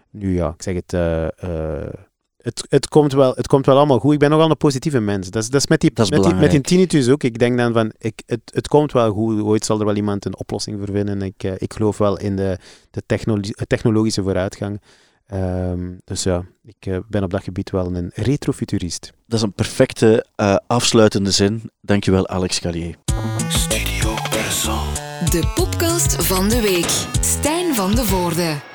Nu 0.10 0.36
ja, 0.36 0.50
ik 0.50 0.62
zeg 0.62 0.76
het, 0.76 0.94
het, 2.42 2.66
het, 2.70 2.88
komt 2.88 3.14
wel, 3.14 3.34
het 3.36 3.48
komt 3.48 3.66
wel 3.66 3.78
allemaal 3.78 4.00
goed. 4.00 4.14
Ik 4.14 4.20
ben 4.20 4.30
nogal 4.30 4.50
een 4.50 4.58
positieve 4.58 5.00
mens. 5.00 5.30
Dat 5.30 5.44
is, 5.44 5.50
dat 5.50 5.62
is 5.62 5.68
met 5.68 5.82
die, 5.82 5.92
Dat 5.94 6.06
is 6.06 6.12
met 6.12 6.24
die, 6.24 6.34
met 6.34 6.52
die 6.52 6.62
tinnitus 6.62 7.10
ook. 7.10 7.24
Ik 7.24 7.40
denk 7.40 7.58
dan 7.58 7.74
van, 7.74 7.92
ik, 7.98 8.22
het, 8.26 8.42
het 8.46 8.68
komt 8.68 8.92
wel 8.92 9.12
goed. 9.12 9.42
Ooit 9.42 9.66
zal 9.66 9.80
er 9.80 9.86
wel 9.86 9.96
iemand 9.96 10.26
een 10.26 10.38
oplossing 10.38 10.78
voor 10.78 10.96
vinden. 10.96 11.22
Ik, 11.22 11.44
eh, 11.44 11.52
ik 11.58 11.74
geloof 11.74 11.98
wel 11.98 12.20
in 12.20 12.36
de, 12.36 12.58
de 12.92 13.04
technolo- 13.06 13.50
technologische 13.68 14.24
vooruitgang. 14.24 14.82
Ehm, 15.26 15.92
dus 16.04 16.24
ja, 16.24 16.46
ik 16.64 16.86
eh, 16.86 16.98
ben 17.10 17.24
op 17.24 17.30
dat 17.30 17.44
gebied 17.44 17.70
wel 17.70 17.96
een 17.96 18.12
retrofuturist. 18.14 19.14
dat 19.28 19.40
is 19.40 19.46
een 19.46 19.54
perfecte 19.54 20.26
eh, 20.36 20.56
afsluitende 20.68 21.32
zin. 21.32 21.72
Dankjewel 21.82 22.28
Alex 22.28 22.60
Callier. 22.60 22.96
De 25.30 25.52
podcast 25.56 26.26
van 26.26 26.50
de 26.50 26.62
week. 26.62 27.08
Stijn 27.22 27.76
van 27.76 27.96
de 27.96 28.04
Voorde. 28.04 28.71